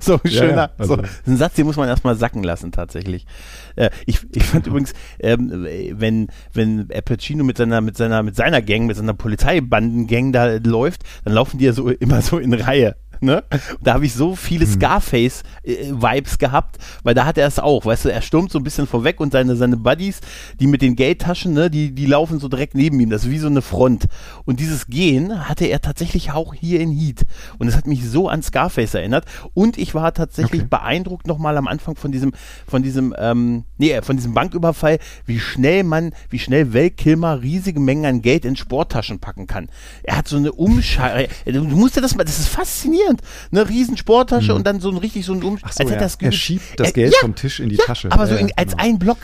So 0.01 0.15
ein 0.15 0.21
Ja, 0.23 0.31
schöner, 0.31 0.57
ja, 0.57 0.71
also- 0.79 0.95
so, 0.97 1.03
ein 1.27 1.37
Satz, 1.37 1.55
den 1.55 1.67
muss 1.67 1.77
man 1.77 1.89
erstmal 1.89 2.15
sacken 2.15 2.45
lassen, 2.45 2.71
tatsächlich. 2.71 3.27
Äh, 3.75 3.91
ich, 4.07 4.21
ich 4.33 4.45
fand 4.45 4.69
übrigens, 4.69 4.93
ähm, 5.19 5.67
wenn, 5.99 6.29
wenn 6.53 6.89
Al 6.93 7.03
Pacino 7.03 7.43
mit 7.43 7.57
seiner, 7.57 7.81
mit 7.81 7.97
seiner, 7.97 8.23
mit 8.23 8.37
seiner 8.37 8.63
Gang, 8.63 8.87
mit 8.87 8.97
seiner 8.97 9.15
Polizeibandengang 9.15 10.33
da 10.33 10.59
läuft, 10.65 11.03
dann 11.25 11.35
laufen 11.35 11.59
die 11.59 11.65
ja 11.65 11.73
so 11.73 11.89
immer 11.91 12.23
so 12.23 12.39
in 12.39 12.55
Reihe. 12.55 12.95
Ne? 13.25 13.43
Da 13.81 13.95
habe 13.95 14.05
ich 14.05 14.13
so 14.13 14.37
viele 14.37 14.67
Scarface-Vibes 14.67 16.39
gehabt, 16.39 16.77
weil 17.05 17.15
da 17.15 17.25
hat 17.25 17.39
er 17.39 17.47
es 17.47 17.59
auch, 17.59 17.87
weißt 17.87 18.05
du, 18.07 18.13
er 18.13 18.21
stürmt 18.23 18.53
so 18.53 18.59
ein 18.59 18.65
bisschen 18.65 18.87
vorweg 18.87 19.19
und 19.21 19.33
seine, 19.33 19.57
seine 19.57 19.77
Buddies, 19.77 20.21
die 20.61 20.67
mit 20.67 20.83
den 20.83 20.95
Geldtaschen, 20.95 21.55
ne, 21.55 21.71
die, 21.71 21.93
die 21.93 22.07
laufen 22.07 22.39
so 22.39 22.49
direkt 22.49 22.75
neben 22.75 23.01
ihm, 23.01 23.11
das 23.11 23.25
ist 23.25 23.31
wie 23.31 23.39
so 23.39 23.47
eine 23.47 23.63
Front. 23.63 24.07
Und 24.45 24.61
dieses 24.61 24.89
Gehen 24.89 25.49
hatte 25.49 25.65
er 25.67 25.81
tatsächlich 25.81 26.33
auch 26.33 26.53
hier 26.55 26.81
in 26.81 26.91
Heat. 26.91 27.25
Und 27.59 27.69
es 27.69 27.77
hat 27.77 27.87
mich 27.87 28.07
so 28.09 28.29
an 28.29 28.43
Scarface 28.43 28.95
erinnert. 28.95 29.25
Und 29.55 29.79
ich 29.79 29.95
war 29.95 30.13
tatsächlich 30.13 30.63
Okay. 30.63 30.69
beeindruckt 30.71 31.27
nochmal 31.27 31.57
am 31.57 31.67
Anfang 31.67 31.97
von 31.97 32.13
diesem, 32.13 32.33
von 32.67 32.83
diesem, 32.83 33.15
ähm, 33.19 33.65
nee, 33.79 34.01
von 34.03 34.17
diesem 34.17 34.35
Banküberfall, 34.35 34.99
wie 35.27 35.41
schnell 35.41 35.85
man, 35.85 36.13
wie 36.31 36.39
schnell 36.39 36.75
Val 36.75 36.91
Kilmer 36.91 37.43
riesige 37.43 37.81
Mengen 37.81 38.05
an 38.05 38.23
Geld 38.23 38.45
in 38.45 38.57
Sporttaschen 38.57 39.19
packen 39.19 39.47
kann. 39.47 39.69
Er 40.03 40.19
hat 40.19 40.29
so 40.29 40.37
eine 40.37 40.53
Umschaltung, 40.53 41.31
du 41.47 41.77
musst 41.77 41.97
dir 41.97 42.01
das 42.01 42.15
mal, 42.15 42.25
das 42.25 42.39
ist 42.39 42.49
faszinierend. 42.49 43.14
Eine 43.51 43.69
riesen 43.69 43.97
Sporttasche 43.97 44.55
und 44.55 44.67
dann 44.67 44.81
so 44.81 44.91
ein 44.91 44.97
richtig 44.97 45.25
so 45.27 45.33
ein 45.33 45.43
Um, 45.43 45.59
Ach 45.63 45.73
so, 45.73 45.83
als 45.83 45.91
ja. 45.91 45.99
das 45.99 46.17
er 46.17 46.33
schiebt 46.33 46.79
das 46.81 46.93
Geld 46.93 47.13
ja, 47.13 47.19
vom 47.21 47.35
Tisch 47.35 47.61
in 47.61 47.69
die 47.69 47.77
ja, 47.77 47.85
Tasche. 47.85 48.11
Aber 48.13 48.27
so 48.27 48.35
in, 48.35 48.51
als 48.57 48.73
genau. 48.73 48.83
ein 48.85 48.99
Block. 48.99 49.19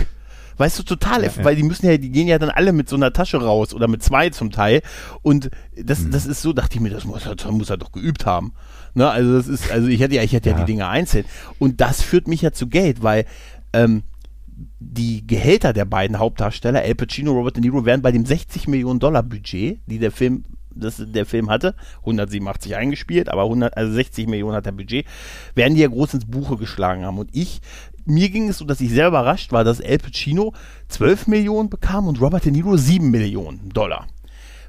Weißt 0.57 0.79
du, 0.79 0.83
total, 0.83 1.25
Ja, 1.25 1.31
weil 1.43 1.57
die 1.57 1.63
müssen 1.63 1.87
ja, 1.87 1.97
die 1.97 2.11
gehen 2.11 2.29
ja 2.29 2.39
dann 2.39 2.51
alle 2.51 2.73
mit 2.73 2.87
so 2.87 2.95
einer 2.97 3.15
Tasche 3.15 3.39
raus 3.39 3.73
oder 3.73 3.89
mit 3.89 4.03
zwei 4.03 4.29
zum 4.29 4.51
Teil. 4.51 4.83
Und 5.23 5.51
das, 5.75 6.01
Mhm. 6.01 6.11
das 6.11 6.27
ist 6.27 6.43
so, 6.43 6.53
dachte 6.53 6.75
ich 6.75 6.81
mir, 6.83 6.91
das 6.91 7.07
muss 7.07 7.25
er, 7.25 7.35
das 7.35 7.51
muss 7.51 7.71
er 7.71 7.79
doch 7.79 7.93
geübt 7.93 8.27
haben. 8.27 8.53
Ne, 8.93 9.09
also 9.09 9.39
das 9.39 9.49
ist, 9.49 9.71
also 9.71 9.89
ich 9.89 10.01
hätte 10.01 10.17
ja, 10.17 10.23
ich 10.23 10.33
hätte 10.35 10.51
ja, 10.51 10.57
Ja. 10.57 10.65
die 10.65 10.71
Dinge 10.73 10.87
einzeln. 10.89 11.25
Und 11.59 11.81
das 11.81 12.03
führt 12.03 12.29
mich 12.29 12.43
ja 12.43 12.53
zu 12.53 12.67
Geld, 12.67 13.03
weil 13.03 13.25
ähm, 13.73 14.03
die 14.79 15.27
Gehälter 15.27 15.73
der 15.73 15.87
beiden 15.87 16.19
Hauptdarsteller, 16.19 16.81
Al 16.83 16.95
Pacino, 16.95 17.33
Robert 17.33 17.57
De 17.57 17.63
Niro, 17.63 17.87
wären 17.87 18.03
bei 18.03 18.13
dem 18.13 18.27
60 18.27 18.69
Millionen 18.69 19.01
Dollar 19.01 19.23
Budget, 19.23 19.81
die 19.87 19.99
der 19.99 20.11
Film, 20.11 20.45
das 20.81 21.03
der 21.05 21.27
Film 21.27 21.51
hatte, 21.51 21.75
187 22.01 22.77
eingespielt, 22.77 23.29
aber 23.29 23.45
100, 23.45 23.77
also 23.77 23.93
60 23.93 24.27
Millionen 24.27 24.57
hat 24.57 24.67
der 24.67 24.73
Budget, 24.73 25.07
werden 25.55 25.75
die 25.75 25.83
ja 25.83 25.89
groß 25.89 26.15
ins 26.15 26.25
Buche 26.25 26.57
geschlagen 26.57 27.05
haben. 27.05 27.19
Und 27.19 27.31
ich, 27.33 27.61
mir 28.05 28.31
ging 28.31 28.49
es 28.49 28.59
so, 28.59 28.65
dass 28.65 28.81
ich 28.81 28.91
sehr 28.91 29.09
überrascht 29.09 29.53
war, 29.53 29.65
dass 29.65 29.81
Al 29.81 29.99
Pacino 29.99 30.53
12 30.89 31.27
Millionen 31.27 31.71
bekam 31.71 32.09
und 32.09 32.21
Robert 32.21 32.45
De 32.45 32.53
Niro 32.53 32.77
7 32.77 33.11
Millionen 33.11 33.69
Dollar. 33.71 34.07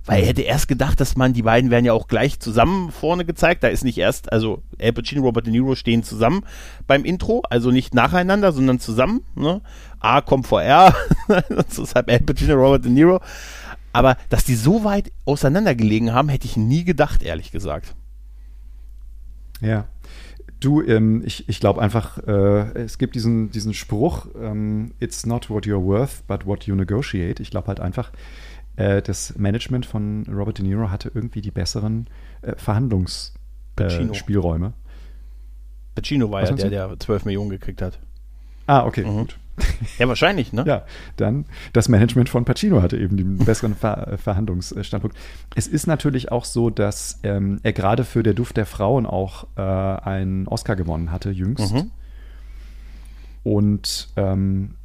Weil 0.06 0.22
er 0.22 0.30
hätte 0.30 0.42
erst 0.42 0.68
gedacht, 0.68 1.00
dass 1.00 1.16
man, 1.16 1.34
die 1.34 1.44
beiden 1.44 1.70
werden 1.70 1.86
ja 1.86 1.94
auch 1.94 2.08
gleich 2.08 2.40
zusammen 2.40 2.92
vorne 2.92 3.24
gezeigt. 3.24 3.64
Da 3.64 3.68
ist 3.68 3.84
nicht 3.84 4.00
erst, 4.00 4.32
also 4.32 4.64
Al 4.82 4.94
Pacino, 4.94 5.22
Robert 5.22 5.46
De 5.46 5.52
Niro 5.52 5.76
stehen 5.76 6.04
zusammen 6.04 6.44
beim 6.88 7.06
Intro, 7.06 7.44
also 7.50 7.70
nicht 7.70 7.94
nacheinander, 7.94 8.52
sondern 8.52 8.80
zusammen. 8.80 9.22
Ne? 9.36 9.62
A 10.00 10.22
kommt 10.22 10.48
vor 10.48 10.64
R, 10.64 10.96
deshalb 11.50 12.10
Al 12.10 12.20
Pacino, 12.22 12.56
Robert 12.56 12.84
De 12.84 12.92
Niro. 12.92 13.22
Aber 13.94 14.18
dass 14.30 14.44
die 14.46 14.56
so 14.56 14.84
weit 14.84 15.12
auseinander 15.26 15.76
gelegen 15.76 16.14
haben, 16.14 16.30
hätte 16.30 16.46
ich 16.46 16.58
nie 16.58 16.84
gedacht, 16.84 17.24
ehrlich 17.24 17.52
gesagt. 17.52 17.96
Ja. 19.62 19.86
Du, 20.60 20.82
ähm, 20.84 21.24
ich, 21.26 21.50
ich 21.50 21.60
glaube 21.60 21.82
einfach, 21.82 22.20
äh, 22.20 22.72
es 22.80 22.98
gibt 23.00 23.16
diesen, 23.16 23.50
diesen 23.52 23.74
Spruch, 23.74 24.28
ähm, 24.40 24.94
it's 25.00 25.26
not 25.26 25.50
what 25.50 25.66
you're 25.66 25.84
worth, 25.84 26.24
but 26.28 26.46
what 26.46 26.66
you 26.66 26.76
negotiate. 26.76 27.42
Ich 27.42 27.50
glaube 27.50 27.68
halt 27.68 27.80
einfach, 27.80 28.12
äh, 28.76 29.02
das 29.02 29.38
Management 29.38 29.86
von 29.88 30.24
Robert 30.32 30.60
De 30.60 30.66
Niro 30.66 30.90
hatte 30.92 31.12
irgendwie 31.14 31.42
die 31.42 31.50
besseren 31.52 32.08
äh, 32.44 32.54
Pacino. 32.54 33.06
Verhandlungsspielräume. 33.78 34.74
Pacino 35.96 36.30
war 36.32 36.44
Was 36.44 36.50
ja 36.52 36.56
der, 36.56 36.66
du? 36.66 36.70
der 36.90 37.00
12 37.00 37.26
Millionen 37.26 37.50
gekriegt 37.50 37.82
hat. 37.82 38.00
ah, 38.68 38.86
okay, 38.86 39.04
Mhm. 39.04 39.18
gut. 39.18 39.38
Ja, 40.00 40.08
wahrscheinlich, 40.08 40.54
ne? 40.54 40.64
Ja, 40.66 40.84
dann 41.18 41.46
das 41.74 41.90
Management 41.90 42.30
von 42.30 42.46
Pacino 42.46 42.82
hatte 42.82 42.98
eben 42.98 43.18
den 43.18 43.38
besseren 43.38 43.76
Ver 43.76 44.08
äh, 44.14 44.18
Verhandlungsstandpunkt. 44.18 45.16
Es 45.56 45.68
ist 45.68 45.88
natürlich 45.88 46.32
auch 46.32 46.46
so, 46.46 46.70
dass 46.70 47.20
ähm, 47.24 47.60
er 47.64 47.74
gerade 47.74 48.04
für 48.04 48.24
Der 48.24 48.34
Duft 48.34 48.58
der 48.58 48.66
Frauen 48.66 49.06
auch 49.06 49.48
äh, 49.58 49.62
einen 49.62 50.48
Oscar 50.48 50.76
gewonnen 50.76 51.12
hatte, 51.12 51.30
jüngst. 51.32 51.74
Mhm. 51.74 51.92
Und 53.44 54.10
ähm, 54.18 54.76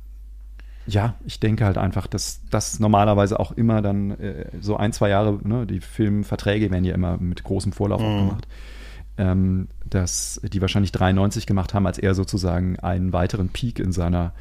ja, 0.86 1.14
ich 1.24 1.40
denke 1.40 1.64
halt 1.64 1.78
einfach, 1.78 2.06
dass 2.06 2.40
das 2.50 2.78
normalerweise 2.78 3.40
auch 3.40 3.52
immer 3.52 3.82
dann 3.82 4.12
äh, 4.12 4.46
so 4.60 4.76
ein, 4.76 4.92
zwei 4.92 5.08
Jahre, 5.08 5.38
ne, 5.42 5.66
die 5.66 5.80
Filmverträge 5.80 6.70
werden 6.70 6.84
ja 6.84 6.94
immer 6.94 7.16
mit 7.18 7.42
großem 7.42 7.72
Vorlauf 7.72 8.00
Mhm. 8.00 8.16
gemacht, 8.18 8.48
ähm, 9.18 9.68
dass 9.88 10.40
die 10.44 10.60
wahrscheinlich 10.60 10.92
93 10.92 11.46
gemacht 11.46 11.74
haben, 11.74 11.86
als 11.86 11.98
er 11.98 12.14
sozusagen 12.14 12.78
einen 12.80 13.12
weiteren 13.12 13.48
Peak 13.48 13.78
in 13.78 13.92
seiner 13.92 14.32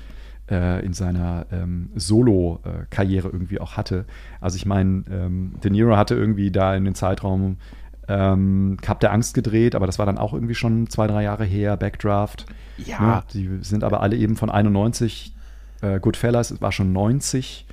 in 0.47 0.93
seiner 0.93 1.47
ähm, 1.51 1.89
Solo-Karriere 1.95 3.29
irgendwie 3.29 3.59
auch 3.59 3.77
hatte. 3.77 4.05
Also 4.39 4.57
ich 4.57 4.67
meine, 4.67 5.03
ähm, 5.09 5.55
De 5.63 5.71
Niro 5.71 5.97
hatte 5.97 6.13
irgendwie 6.13 6.51
da 6.51 6.75
in 6.75 6.85
den 6.85 6.93
Zeitraum 6.93 7.57
ähm, 8.07 8.77
Cup 8.81 8.99
der 8.99 9.11
Angst 9.11 9.33
gedreht, 9.33 9.75
aber 9.75 9.85
das 9.85 9.97
war 9.99 10.05
dann 10.05 10.17
auch 10.17 10.33
irgendwie 10.33 10.55
schon 10.55 10.87
zwei, 10.89 11.07
drei 11.07 11.23
Jahre 11.23 11.45
her, 11.45 11.77
Backdraft. 11.77 12.45
Ja. 12.77 13.01
Ne? 13.01 13.23
Die 13.33 13.57
sind 13.61 13.83
aber 13.83 14.01
alle 14.01 14.15
eben 14.15 14.35
von 14.35 14.49
91. 14.49 15.33
Äh, 15.81 15.99
Goodfellas 15.99 16.61
war 16.61 16.71
schon 16.71 16.93
90. 16.93 17.65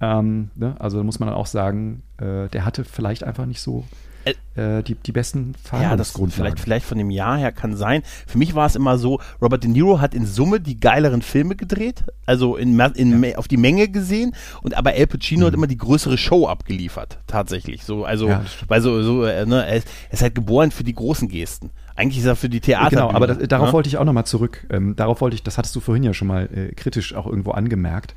Ähm, 0.00 0.50
ne? 0.54 0.76
Also 0.78 0.98
da 0.98 1.04
muss 1.04 1.20
man 1.20 1.28
dann 1.28 1.36
auch 1.36 1.46
sagen, 1.46 2.02
äh, 2.18 2.48
der 2.48 2.64
hatte 2.64 2.84
vielleicht 2.84 3.24
einfach 3.24 3.46
nicht 3.46 3.60
so 3.60 3.84
äh, 4.26 4.82
die, 4.82 4.94
die 4.94 5.12
besten 5.12 5.38
Ja, 5.38 5.52
das 5.52 5.62
Verhandlungsgrundlagen. 5.68 6.30
vielleicht, 6.32 6.60
vielleicht 6.60 6.86
von 6.86 6.98
dem 6.98 7.10
Jahr 7.10 7.36
her 7.38 7.52
kann 7.52 7.76
sein. 7.76 8.02
Für 8.26 8.38
mich 8.38 8.54
war 8.54 8.66
es 8.66 8.76
immer 8.76 8.98
so, 8.98 9.20
Robert 9.42 9.64
De 9.64 9.70
Niro 9.70 10.00
hat 10.00 10.14
in 10.14 10.26
Summe 10.26 10.60
die 10.60 10.78
geileren 10.80 11.22
Filme 11.22 11.56
gedreht, 11.56 12.04
also 12.26 12.56
in, 12.56 12.78
in, 12.94 13.20
Me- 13.20 13.36
auf 13.38 13.48
die 13.48 13.56
Menge 13.56 13.88
gesehen, 13.88 14.34
und 14.62 14.76
aber 14.76 14.90
Al 14.90 15.06
Pacino 15.06 15.46
hat 15.46 15.54
immer 15.54 15.66
die 15.66 15.76
größere 15.78 16.16
Show 16.18 16.46
abgeliefert, 16.46 17.18
tatsächlich. 17.26 17.84
So, 17.84 18.04
also, 18.04 18.24
Mhm. 18.26 18.30
Ja, 18.30 18.44
weil 18.68 18.80
so, 18.80 19.02
so 19.02 19.24
äh, 19.24 19.44
ne, 19.46 19.66
er, 19.66 19.76
ist, 19.76 19.88
er 20.08 20.14
ist 20.14 20.22
halt 20.22 20.34
geboren 20.34 20.70
für 20.70 20.84
die 20.84 20.94
großen 20.94 21.28
Gesten. 21.28 21.70
Eigentlich 21.96 22.18
ist 22.18 22.26
er 22.26 22.34
für 22.36 22.48
die 22.48 22.60
Theater. 22.60 22.90
Genau, 22.90 23.10
aber 23.10 23.26
das, 23.26 23.38
darauf 23.48 23.68
ne? 23.68 23.72
wollte 23.72 23.88
ich 23.88 23.98
auch 23.98 24.04
nochmal 24.04 24.24
zurück. 24.26 24.66
Ähm, 24.70 24.96
darauf 24.96 25.20
wollte 25.20 25.34
ich, 25.36 25.42
das 25.42 25.58
hattest 25.58 25.76
du 25.76 25.80
vorhin 25.80 26.02
ja 26.02 26.12
schon 26.14 26.26
mal 26.28 26.48
äh, 26.52 26.74
kritisch 26.74 27.14
auch 27.14 27.26
irgendwo 27.26 27.52
angemerkt. 27.52 28.14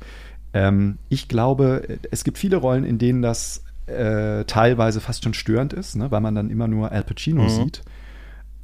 Ähm, 0.54 0.98
ich 1.10 1.28
glaube, 1.28 1.84
äh, 1.88 1.98
es 2.10 2.24
gibt 2.24 2.38
viele 2.38 2.56
Rollen, 2.56 2.84
in 2.84 2.98
denen 2.98 3.22
das 3.22 3.62
äh, 3.88 4.44
teilweise 4.44 5.00
fast 5.00 5.24
schon 5.24 5.34
störend 5.34 5.72
ist, 5.72 5.96
ne, 5.96 6.10
weil 6.10 6.20
man 6.20 6.34
dann 6.34 6.50
immer 6.50 6.68
nur 6.68 6.92
Al 6.92 7.02
Pacino 7.04 7.42
Mhm. 7.44 7.48
sieht. 7.48 7.82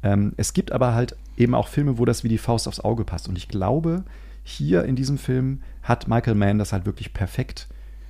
Ähm, 0.03 0.33
es 0.37 0.53
gibt 0.53 0.71
aber 0.71 0.93
halt 0.93 1.15
eben 1.37 1.55
auch 1.55 1.67
Filme, 1.67 1.97
wo 1.97 2.05
das 2.05 2.23
wie 2.23 2.29
die 2.29 2.37
Faust 2.37 2.67
aufs 2.67 2.79
Auge 2.79 3.03
passt. 3.03 3.27
Und 3.27 3.37
ich 3.37 3.47
glaube, 3.47 4.03
hier 4.43 4.83
in 4.85 4.95
diesem 4.95 5.17
Film 5.17 5.61
hat 5.81 6.07
Michael 6.07 6.35
Mann 6.35 6.59
das 6.59 6.71
halt 6.73 6.85
wirklich 6.85 7.13
perfekt 7.13 7.67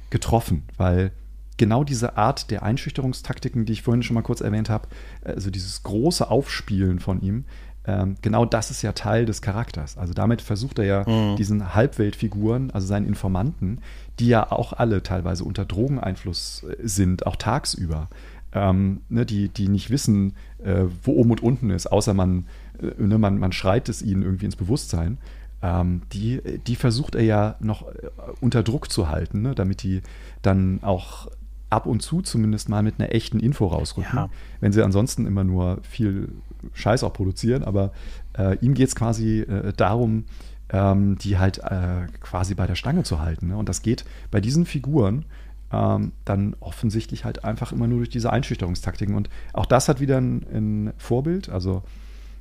getroffen, 0.10 0.64
weil 0.78 1.12
genau 1.58 1.84
diese 1.86 2.18
Art 2.18 2.52
der 2.52 2.64
Einschüchterungstaktiken, 2.64 3.66
die 3.66 3.74
ich 3.74 3.82
vorhin 3.82 4.04
schon 4.04 4.16
mal 4.16 4.22
kurz 4.24 4.42
erwähnt 4.42 4.70
habe, 4.70 4.90
also 5.24 5.50
dieses 5.50 5.84
große 5.84 6.30
Aufspielen 6.30 7.00
von 7.00 7.22
ihm, 7.22 7.46
ähm, 7.88 8.16
genau 8.22 8.46
das 8.46 8.72
ist 8.72 8.82
ja 8.82 8.94
Teil 8.94 9.26
des 9.26 9.42
Charakters. 9.42 9.98
Also 9.98 10.14
damit 10.14 10.42
versucht 10.42 10.80
er 10.80 10.86
ja 10.86 11.04
mhm. 11.08 11.36
diesen 11.36 11.76
Halbweltfiguren, 11.76 12.72
also 12.72 12.88
seinen 12.88 13.08
Informanten, 13.08 13.80
die 14.20 14.28
ja 14.28 14.52
auch 14.52 14.74
alle 14.74 15.04
teilweise 15.04 15.44
unter 15.44 15.66
Drogeneinfluss 15.66 16.64
äh, 16.64 16.76
sind, 16.88 17.26
auch 17.28 17.36
tagsüber, 17.36 18.10
ähm, 18.54 19.02
ne, 19.10 19.26
die, 19.26 19.50
die 19.50 19.68
nicht 19.68 19.90
wissen, 19.90 20.34
äh, 20.64 20.86
wo 21.04 21.14
oben 21.14 21.32
und 21.32 21.44
unten 21.44 21.70
ist, 21.70 21.88
außer 21.88 22.14
man, 22.14 22.48
äh, 22.82 23.02
ne, 23.02 23.18
man, 23.18 23.38
man 23.38 23.52
schreit 23.52 23.90
es 23.90 24.02
ihnen 24.02 24.24
irgendwie 24.24 24.46
ins 24.46 24.56
Bewusstsein. 24.56 25.18
Ähm, 25.62 26.02
die, 26.12 26.42
die 26.66 26.76
versucht 26.76 27.16
er 27.16 27.24
ja 27.24 27.56
noch 27.60 27.88
äh, 27.88 28.10
unter 28.42 28.64
Druck 28.64 28.92
zu 28.92 29.10
halten, 29.10 29.42
ne, 29.42 29.54
damit 29.54 29.84
die 29.84 30.02
dann 30.42 30.80
auch 30.82 31.28
ab 31.70 31.86
und 31.86 32.02
zu 32.02 32.22
zumindest 32.22 32.70
mal 32.70 32.84
mit 32.84 33.00
einer 33.00 33.14
echten 33.14 33.40
Info 33.40 33.68
rausrücken. 33.68 34.16
Ja. 34.16 34.30
Wenn 34.60 34.72
sie 34.72 34.84
ansonsten 34.84 35.26
immer 35.26 35.44
nur 35.44 35.80
viel 35.84 36.30
Scheiß 36.74 37.04
auch 37.04 37.14
produzieren, 37.14 37.64
aber 37.64 37.92
äh, 38.38 38.58
ihm 38.60 38.74
geht 38.74 38.88
es 38.88 38.96
quasi 38.96 39.42
äh, 39.42 39.74
darum, 39.74 40.26
ähm, 40.70 41.18
die 41.18 41.38
halt 41.38 41.60
äh, 41.60 42.08
quasi 42.22 42.56
bei 42.56 42.68
der 42.68 42.76
Stange 42.76 43.04
zu 43.04 43.20
halten. 43.20 43.48
Ne? 43.48 43.58
Und 43.58 43.70
das 43.70 43.82
geht 43.82 44.06
bei 44.32 44.42
diesen 44.42 44.66
Figuren 44.66 45.26
ähm, 45.72 46.12
dann 46.26 46.56
offensichtlich 46.60 47.26
halt 47.26 47.44
einfach 47.44 47.72
immer 47.72 47.88
nur 47.88 48.00
durch 48.00 48.10
diese 48.10 48.32
Einschüchterungstaktiken. 48.32 49.16
Und 49.16 49.30
auch 49.54 49.66
das 49.66 49.90
hat 49.90 50.00
wieder 50.00 50.18
ein, 50.18 50.46
ein 50.54 50.94
Vorbild. 50.98 51.50
Also 51.50 51.84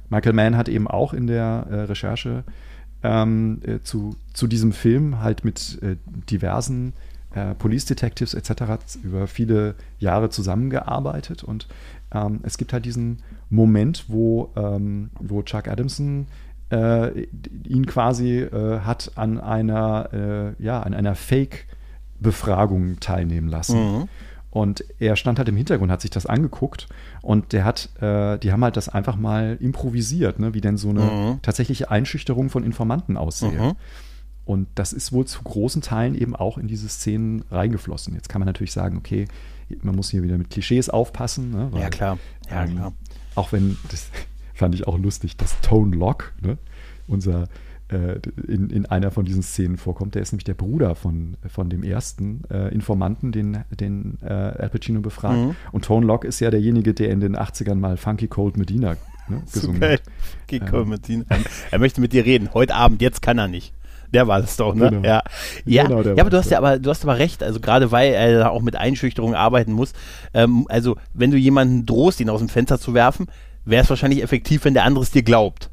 Michael 0.08 0.34
Mann 0.34 0.56
hat 0.56 0.68
eben 0.68 0.86
auch 0.88 1.12
in 1.12 1.26
der 1.26 1.66
äh, 1.70 1.74
Recherche 1.82 2.44
ähm, 3.02 3.60
äh, 3.64 3.80
zu, 3.80 4.16
zu 4.32 4.46
diesem 4.46 4.72
Film 4.72 5.20
halt 5.20 5.44
mit 5.44 5.82
äh, 5.82 5.96
diversen 6.30 6.94
äh, 7.34 7.54
Police 7.54 7.84
Detectives 7.84 8.34
etc. 8.34 8.62
über 9.02 9.26
viele 9.26 9.74
Jahre 9.98 10.30
zusammengearbeitet 10.30 11.44
und 11.44 11.66
ähm, 12.12 12.40
es 12.42 12.58
gibt 12.58 12.72
halt 12.72 12.84
diesen 12.84 13.22
Moment, 13.50 14.04
wo, 14.08 14.50
ähm, 14.56 15.10
wo 15.20 15.42
Chuck 15.42 15.68
Adamson 15.68 16.26
äh, 16.70 17.26
ihn 17.66 17.86
quasi 17.86 18.38
äh, 18.38 18.80
hat 18.80 19.12
an 19.16 19.38
einer, 19.38 20.54
äh, 20.58 20.62
ja, 20.62 20.80
an 20.80 20.94
einer 20.94 21.14
Fake-Befragung 21.14 23.00
teilnehmen 23.00 23.48
lassen. 23.48 23.78
Mhm. 23.78 24.08
Und 24.50 24.84
er 25.00 25.16
stand 25.16 25.38
halt 25.38 25.48
im 25.48 25.56
Hintergrund, 25.56 25.90
hat 25.90 26.00
sich 26.00 26.12
das 26.12 26.26
angeguckt 26.26 26.86
und 27.22 27.52
der 27.52 27.64
hat, 27.64 27.90
äh, 28.00 28.38
die 28.38 28.52
haben 28.52 28.62
halt 28.62 28.76
das 28.76 28.88
einfach 28.88 29.16
mal 29.16 29.56
improvisiert, 29.60 30.38
ne, 30.38 30.54
wie 30.54 30.60
denn 30.60 30.76
so 30.76 30.90
eine 30.90 31.00
mhm. 31.00 31.42
tatsächliche 31.42 31.90
Einschüchterung 31.90 32.50
von 32.50 32.62
Informanten 32.62 33.16
aussehe. 33.16 33.50
Mhm. 33.50 33.72
Und 34.44 34.68
das 34.74 34.92
ist 34.92 35.12
wohl 35.12 35.24
zu 35.26 35.42
großen 35.42 35.80
Teilen 35.80 36.14
eben 36.14 36.36
auch 36.36 36.58
in 36.58 36.68
diese 36.68 36.88
Szenen 36.88 37.44
reingeflossen. 37.50 38.14
Jetzt 38.14 38.28
kann 38.28 38.40
man 38.40 38.46
natürlich 38.46 38.72
sagen, 38.72 38.98
okay, 38.98 39.26
man 39.82 39.96
muss 39.96 40.10
hier 40.10 40.22
wieder 40.22 40.36
mit 40.36 40.50
Klischees 40.50 40.90
aufpassen. 40.90 41.50
Ne, 41.50 41.68
weil, 41.70 41.82
ja, 41.82 41.90
klar. 41.90 42.18
Ja, 42.50 42.64
ähm, 42.64 42.76
klar. 42.76 42.92
Auch 43.34 43.52
wenn, 43.52 43.78
das 43.90 44.10
fand 44.54 44.74
ich 44.74 44.86
auch 44.86 44.98
lustig, 44.98 45.36
dass 45.36 45.60
Tone 45.60 45.96
Lock, 45.96 46.32
ne, 46.42 46.58
unser 47.06 47.48
äh, 47.88 48.18
in, 48.48 48.70
in 48.70 48.86
einer 48.86 49.10
von 49.10 49.24
diesen 49.24 49.42
Szenen 49.42 49.76
vorkommt. 49.76 50.14
Der 50.14 50.22
ist 50.22 50.32
nämlich 50.32 50.44
der 50.44 50.54
Bruder 50.54 50.94
von, 50.94 51.36
von 51.48 51.68
dem 51.68 51.82
ersten 51.82 52.42
äh, 52.50 52.68
Informanten, 52.72 53.30
den, 53.32 53.64
den 53.70 54.18
äh, 54.22 54.26
Al 54.26 54.70
Pacino 54.70 55.00
befragt. 55.00 55.36
Mhm. 55.36 55.56
Und 55.72 55.84
Tone 55.84 56.06
Lock 56.06 56.24
ist 56.24 56.40
ja 56.40 56.50
derjenige, 56.50 56.94
der 56.94 57.10
in 57.10 57.20
den 57.20 57.36
80ern 57.36 57.74
mal 57.76 57.96
Funky 57.96 58.26
Cold 58.26 58.56
Medina 58.56 58.96
ne, 59.28 59.42
gesungen 59.52 59.82
hat. 59.82 60.02
Funky 60.40 60.60
Cold 60.60 60.84
ähm, 60.84 60.90
Medina. 60.90 61.24
Er 61.70 61.78
möchte 61.78 62.00
mit 62.00 62.12
dir 62.12 62.24
reden. 62.24 62.50
Heute 62.54 62.74
Abend, 62.74 63.02
jetzt 63.02 63.22
kann 63.22 63.38
er 63.38 63.48
nicht. 63.48 63.74
Der 64.14 64.28
war 64.28 64.38
es 64.38 64.56
doch, 64.56 64.74
ne? 64.74 64.90
Genau. 64.90 65.06
Ja, 65.06 65.22
ja, 65.66 65.82
genau, 65.84 66.02
ja 66.02 66.20
aber 66.20 66.30
du 66.30 66.38
hast 66.38 66.50
ja 66.50 66.58
aber 66.58 66.78
du 66.78 66.88
hast 66.88 67.02
aber 67.02 67.18
recht, 67.18 67.42
also 67.42 67.60
gerade 67.60 67.90
weil 67.90 68.12
er 68.12 68.50
auch 68.52 68.62
mit 68.62 68.76
Einschüchterung 68.76 69.34
arbeiten 69.34 69.72
muss. 69.72 69.92
Ähm, 70.32 70.66
also 70.68 70.96
wenn 71.12 71.30
du 71.30 71.36
jemanden 71.36 71.84
drohst, 71.84 72.20
ihn 72.20 72.30
aus 72.30 72.40
dem 72.40 72.48
Fenster 72.48 72.78
zu 72.78 72.94
werfen, 72.94 73.26
wäre 73.64 73.82
es 73.82 73.90
wahrscheinlich 73.90 74.22
effektiv, 74.22 74.64
wenn 74.64 74.74
der 74.74 74.84
andere 74.84 75.02
es 75.02 75.10
dir 75.10 75.22
glaubt. 75.22 75.70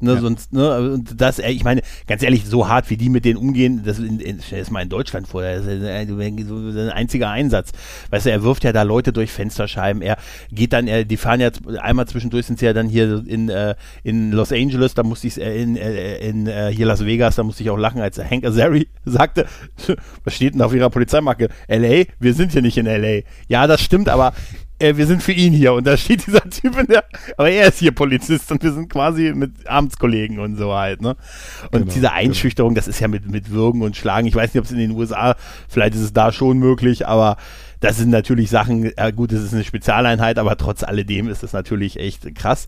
Ne, 0.00 0.14
ja. 0.14 0.20
sonst, 0.20 0.52
ne, 0.52 0.92
und 0.92 1.20
das, 1.20 1.40
ich 1.40 1.64
meine, 1.64 1.82
ganz 2.06 2.22
ehrlich, 2.22 2.44
so 2.46 2.68
hart 2.68 2.88
wie 2.88 2.96
die 2.96 3.08
mit 3.08 3.24
denen 3.24 3.36
umgehen, 3.36 3.82
das, 3.84 3.98
in, 3.98 4.20
in, 4.20 4.40
stell 4.40 4.64
mal 4.70 4.82
in 4.82 4.88
Deutschland 4.88 5.26
vor, 5.26 5.42
das 5.42 5.66
ist 5.66 5.82
ein 5.82 6.90
einziger 6.90 7.30
Einsatz. 7.30 7.72
Weißt 8.10 8.26
du, 8.26 8.30
er 8.30 8.42
wirft 8.44 8.62
ja 8.62 8.72
da 8.72 8.82
Leute 8.82 9.12
durch 9.12 9.32
Fensterscheiben, 9.32 10.00
er 10.00 10.16
geht 10.52 10.72
dann, 10.72 10.86
er, 10.86 11.04
die 11.04 11.16
fahren 11.16 11.40
ja 11.40 11.50
einmal 11.80 12.06
zwischendurch 12.06 12.46
sind 12.46 12.60
sie 12.60 12.66
ja 12.66 12.72
dann 12.72 12.88
hier 12.88 13.24
in, 13.26 13.48
äh, 13.48 13.74
in 14.04 14.30
Los 14.30 14.52
Angeles, 14.52 14.94
da 14.94 15.02
musste 15.02 15.26
ich, 15.26 15.40
äh, 15.40 15.60
in, 15.60 15.76
äh, 15.76 16.18
in 16.18 16.46
äh, 16.46 16.72
hier 16.72 16.86
Las 16.86 17.04
Vegas, 17.04 17.36
da 17.36 17.42
musste 17.42 17.64
ich 17.64 17.70
auch 17.70 17.76
lachen, 17.76 18.00
als 18.00 18.18
Hank 18.18 18.44
Azari 18.44 18.88
sagte, 19.04 19.46
was 20.24 20.34
steht 20.34 20.54
denn 20.54 20.62
auf 20.62 20.74
ihrer 20.74 20.90
Polizeimarke? 20.90 21.48
LA? 21.66 22.04
Wir 22.20 22.34
sind 22.34 22.52
hier 22.52 22.62
nicht 22.62 22.78
in 22.78 22.86
LA. 22.86 23.22
Ja, 23.48 23.66
das 23.66 23.80
stimmt, 23.80 24.08
aber 24.08 24.32
äh, 24.78 24.96
wir 24.96 25.06
sind 25.06 25.22
für 25.22 25.32
ihn 25.32 25.52
hier 25.52 25.72
und 25.72 25.86
da 25.86 25.96
steht 25.96 26.26
dieser 26.26 26.48
Typ 26.48 26.78
in 26.78 26.86
der, 26.86 27.04
aber 27.36 27.50
er 27.50 27.68
ist 27.68 27.78
hier 27.78 27.92
Polizist 27.92 28.50
und 28.52 28.62
wir 28.62 28.72
sind 28.72 28.88
quasi 28.88 29.32
mit 29.34 29.68
Amtskollegen 29.68 30.38
und 30.38 30.56
so 30.56 30.74
halt, 30.74 31.02
ne? 31.02 31.16
Und 31.64 31.72
genau, 31.72 31.84
diese 31.86 32.00
genau. 32.00 32.12
Einschüchterung, 32.12 32.70
genau. 32.70 32.78
das 32.78 32.88
ist 32.88 33.00
ja 33.00 33.08
mit, 33.08 33.30
mit 33.30 33.50
Würgen 33.50 33.82
und 33.82 33.96
Schlagen, 33.96 34.26
ich 34.26 34.34
weiß 34.34 34.54
nicht, 34.54 34.60
ob 34.60 34.64
es 34.64 34.72
in 34.72 34.78
den 34.78 34.92
USA, 34.92 35.36
vielleicht 35.68 35.94
ist 35.94 36.02
es 36.02 36.12
da 36.12 36.32
schon 36.32 36.58
möglich, 36.58 37.06
aber 37.06 37.36
das 37.80 37.96
sind 37.96 38.10
natürlich 38.10 38.50
Sachen, 38.50 38.90
ja 38.96 39.10
gut, 39.10 39.32
das 39.32 39.42
ist 39.42 39.54
eine 39.54 39.64
Spezialeinheit, 39.64 40.38
aber 40.38 40.56
trotz 40.56 40.82
alledem 40.82 41.28
ist 41.28 41.42
das 41.42 41.52
natürlich 41.52 41.98
echt 41.98 42.34
krass. 42.34 42.66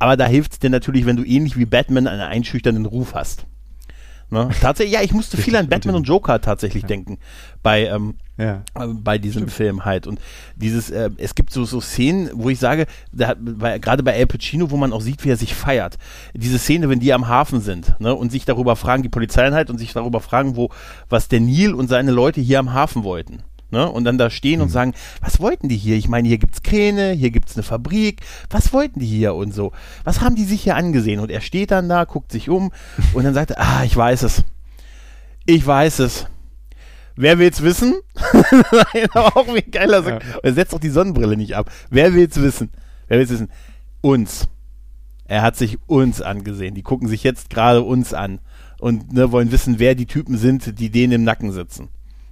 Aber 0.00 0.16
da 0.16 0.26
hilft 0.26 0.52
es 0.52 0.58
dir 0.58 0.70
natürlich, 0.70 1.06
wenn 1.06 1.16
du 1.16 1.24
ähnlich 1.24 1.56
wie 1.56 1.64
Batman 1.64 2.08
einen 2.08 2.20
einschüchternden 2.20 2.86
Ruf 2.86 3.14
hast. 3.14 3.46
Ne? 4.30 4.48
Tatsächlich, 4.60 4.94
ja, 4.94 5.02
ich 5.02 5.12
musste 5.12 5.36
viel 5.36 5.56
an 5.56 5.68
Batman 5.68 5.94
und 5.94 6.08
Joker 6.08 6.40
tatsächlich 6.40 6.82
ja. 6.82 6.88
denken 6.88 7.18
bei, 7.62 7.86
ähm, 7.86 8.16
ja. 8.38 8.62
äh, 8.74 8.86
bei 8.86 9.18
diesem 9.18 9.42
Stimmt. 9.42 9.52
Film 9.52 9.84
halt. 9.84 10.06
Und 10.06 10.20
dieses, 10.56 10.90
äh, 10.90 11.10
es 11.18 11.34
gibt 11.34 11.52
so, 11.52 11.64
so 11.64 11.80
Szenen, 11.80 12.30
wo 12.32 12.48
ich 12.48 12.58
sage, 12.58 12.86
da, 13.12 13.34
bei, 13.38 13.78
gerade 13.78 14.02
bei 14.02 14.14
Al 14.14 14.26
Pacino, 14.26 14.70
wo 14.70 14.76
man 14.76 14.92
auch 14.92 15.02
sieht, 15.02 15.24
wie 15.24 15.30
er 15.30 15.36
sich 15.36 15.54
feiert. 15.54 15.98
Diese 16.34 16.58
Szene, 16.58 16.88
wenn 16.88 17.00
die 17.00 17.12
am 17.12 17.28
Hafen 17.28 17.60
sind 17.60 17.94
ne, 18.00 18.14
und 18.14 18.32
sich 18.32 18.44
darüber 18.44 18.76
fragen, 18.76 19.02
die 19.02 19.08
Polizeieinheit 19.08 19.68
und 19.68 19.78
sich 19.78 19.92
darüber 19.92 20.20
fragen, 20.20 20.56
wo, 20.56 20.70
was 21.08 21.28
der 21.28 21.40
Neil 21.40 21.74
und 21.74 21.88
seine 21.88 22.12
Leute 22.12 22.40
hier 22.40 22.60
am 22.60 22.72
Hafen 22.72 23.04
wollten. 23.04 23.42
Ne? 23.70 23.90
Und 23.90 24.04
dann 24.04 24.16
da 24.16 24.30
stehen 24.30 24.58
mhm. 24.58 24.64
und 24.64 24.68
sagen, 24.70 24.94
was 25.20 25.40
wollten 25.40 25.68
die 25.68 25.76
hier? 25.76 25.96
Ich 25.96 26.08
meine, 26.08 26.26
hier 26.26 26.38
gibt's 26.38 26.62
Kräne, 26.62 27.12
hier 27.12 27.30
gibt's 27.30 27.54
eine 27.54 27.62
Fabrik, 27.62 28.22
was 28.48 28.72
wollten 28.72 29.00
die 29.00 29.06
hier 29.06 29.34
und 29.34 29.52
so? 29.52 29.72
Was 30.04 30.22
haben 30.22 30.36
die 30.36 30.44
sich 30.44 30.62
hier 30.62 30.76
angesehen? 30.76 31.20
Und 31.20 31.30
er 31.30 31.42
steht 31.42 31.70
dann 31.70 31.88
da, 31.88 32.04
guckt 32.04 32.32
sich 32.32 32.48
um 32.48 32.70
und 33.12 33.24
dann 33.24 33.34
sagt 33.34 33.50
er, 33.50 33.60
ah, 33.60 33.84
ich 33.84 33.94
weiß 33.94 34.22
es. 34.22 34.42
Ich 35.44 35.66
weiß 35.66 35.98
es. 35.98 36.26
Wer 37.20 37.40
will's 37.40 37.62
wissen? 37.62 37.96
Nein, 38.32 39.08
aber 39.10 39.36
auch 39.36 39.52
wie 39.52 39.62
geil 39.62 39.92
er 39.92 40.04
sagt. 40.04 40.22
Ja. 40.22 40.38
Er 40.40 40.52
setzt 40.52 40.72
doch 40.72 40.78
die 40.78 40.88
Sonnenbrille 40.88 41.36
nicht 41.36 41.56
ab. 41.56 41.68
Wer 41.90 42.14
will's 42.14 42.40
wissen? 42.40 42.70
Wer 43.08 43.18
will's 43.18 43.30
wissen? 43.30 43.50
Uns. 44.00 44.46
Er 45.24 45.42
hat 45.42 45.56
sich 45.56 45.78
uns 45.88 46.22
angesehen. 46.22 46.76
Die 46.76 46.82
gucken 46.82 47.08
sich 47.08 47.24
jetzt 47.24 47.50
gerade 47.50 47.82
uns 47.82 48.14
an 48.14 48.38
und 48.78 49.12
ne, 49.12 49.32
wollen 49.32 49.50
wissen, 49.50 49.80
wer 49.80 49.96
die 49.96 50.06
Typen 50.06 50.38
sind, 50.38 50.78
die 50.78 50.90
denen 50.90 51.12
im 51.12 51.24
Nacken 51.24 51.50
sitzen. 51.50 51.88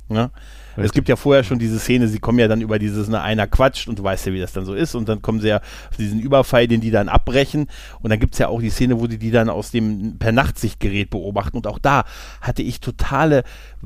Ne? 0.08 0.30
Es 0.76 0.92
gibt 0.92 1.08
ja 1.08 1.16
vorher 1.16 1.42
schon 1.42 1.58
diese 1.58 1.78
Szene, 1.78 2.06
sie 2.06 2.18
kommen 2.18 2.38
ja 2.38 2.48
dann 2.48 2.60
über 2.60 2.78
dieses, 2.78 3.08
ne, 3.08 3.20
einer 3.20 3.46
quatscht 3.46 3.88
und 3.88 3.98
du 3.98 4.02
weißt 4.02 4.26
ja, 4.26 4.32
wie 4.32 4.40
das 4.40 4.52
dann 4.52 4.66
so 4.66 4.74
ist 4.74 4.94
und 4.94 5.08
dann 5.08 5.22
kommen 5.22 5.40
sie 5.40 5.48
ja 5.48 5.56
auf 5.56 5.96
diesen 5.98 6.20
Überfall, 6.20 6.68
den 6.68 6.80
die 6.80 6.90
dann 6.90 7.08
abbrechen 7.08 7.66
und 8.00 8.10
dann 8.10 8.20
gibt's 8.20 8.38
ja 8.38 8.48
auch 8.48 8.60
die 8.60 8.70
Szene, 8.70 9.00
wo 9.00 9.06
die 9.06 9.18
die 9.18 9.30
dann 9.30 9.48
aus 9.48 9.70
dem 9.70 10.18
per 10.18 10.32
Nachtsichtgerät 10.32 11.10
beobachten 11.10 11.56
und 11.56 11.66
auch 11.66 11.78
da 11.78 12.04
hatte 12.40 12.62
ich 12.62 12.80
totale 12.80 13.42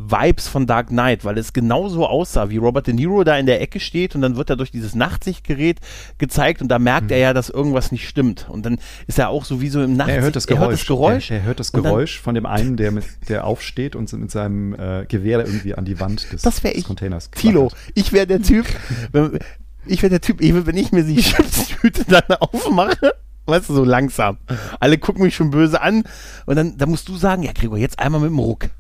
Vibes 0.09 0.49
von 0.49 0.67
Dark 0.67 0.89
Knight, 0.89 1.25
weil 1.25 1.39
es 1.39 1.53
genauso 1.53 2.07
aussah, 2.07 2.51
wie 2.51 2.57
Robert 2.57 2.87
De 2.87 2.95
Niro 2.95 3.25
da 3.25 3.37
in 3.37 3.47
der 3.47 3.61
Ecke 3.61 3.81
steht 3.81 4.15
und 4.15 4.23
dann 4.23 4.37
wird 4.37 4.51
er 4.51 4.57
durch 4.57 4.71
dieses 4.71 4.95
Nachtsichtgerät 4.95 5.79
gezeigt 6.19 6.63
und 6.63 6.69
da 6.69 6.79
merkt 6.79 7.07
mhm. 7.07 7.13
er 7.13 7.19
ja, 7.19 7.33
dass 7.33 7.51
irgendwas 7.51 7.93
nicht 7.93 8.09
stimmt 8.09 8.47
und 8.49 8.65
dann 8.65 8.79
ist 9.07 9.19
er 9.19 9.29
auch 9.29 9.45
sowieso 9.45 9.83
im 9.83 9.97
Nachtsicht. 9.97 10.19
Er 10.19 10.23
hört 10.23 10.37
das 10.37 10.47
Geräusch. 10.47 10.61
Er 10.61 10.71
hört 10.71 10.81
das 10.81 10.87
Geräusch, 10.87 11.31
er, 11.31 11.37
er 11.39 11.43
hört 11.45 11.61
das 11.61 11.73
Geräusch 11.73 12.21
von 12.21 12.35
dem 12.35 12.47
einen, 12.47 12.77
der, 12.77 12.93
mit, 12.93 13.05
der 13.29 13.45
aufsteht 13.45 13.97
und 13.97 14.13
mit 14.13 14.31
seinem 14.31 14.75
äh, 14.75 15.07
Gewehr 15.07 15.45
irgendwie 15.45 15.75
an 15.75 15.85
die 15.85 16.01
Wand 16.01 16.33
des, 16.33 16.43
das 16.43 16.61
des 16.61 16.85
Containers 16.85 17.31
Tilo, 17.31 17.71
ich 17.95 18.13
wäre 18.13 18.27
der 18.27 18.43
Typ, 18.43 18.67
wenn, 19.13 19.39
ich 19.87 20.03
wäre 20.03 20.11
der 20.11 20.21
Typ, 20.21 20.41
wenn 20.41 20.77
ich 20.77 20.93
mir 20.93 21.05
die 21.05 21.17
Chipstüte 21.23 22.05
dann 22.07 22.37
aufmache 22.39 23.15
weißt 23.47 23.69
du, 23.69 23.75
so 23.75 23.85
langsam. 23.85 24.39
Alle 24.79 24.97
gucken 24.99 25.25
mich 25.25 25.35
schon 25.35 25.51
böse 25.51 25.81
an 25.81 26.05
und 26.47 26.57
dann, 26.57 26.79
dann 26.79 26.89
musst 26.89 27.09
du 27.09 27.17
sagen, 27.17 27.43
ja 27.43 27.53
Gregor, 27.53 27.79
jetzt 27.79 27.99
einmal 27.99 28.21
mit 28.21 28.31
dem 28.31 28.39
Ruck. 28.39 28.71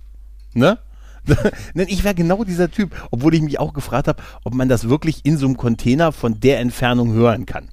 Ne? 0.55 0.79
ich 1.75 2.05
wäre 2.05 2.15
genau 2.15 2.45
dieser 2.45 2.71
Typ, 2.71 2.95
obwohl 3.11 3.35
ich 3.35 3.43
mich 3.43 3.59
auch 3.59 3.73
gefragt 3.73 4.09
habe, 4.09 4.23
ob 4.45 4.55
man 4.55 4.69
das 4.69 4.89
wirklich 4.89 5.25
in 5.25 5.37
so 5.37 5.47
einem 5.47 5.57
Container 5.57 6.13
von 6.13 6.41
der 6.41 6.61
Entfernung 6.61 7.13
hören 7.13 7.47
kann. 7.47 7.69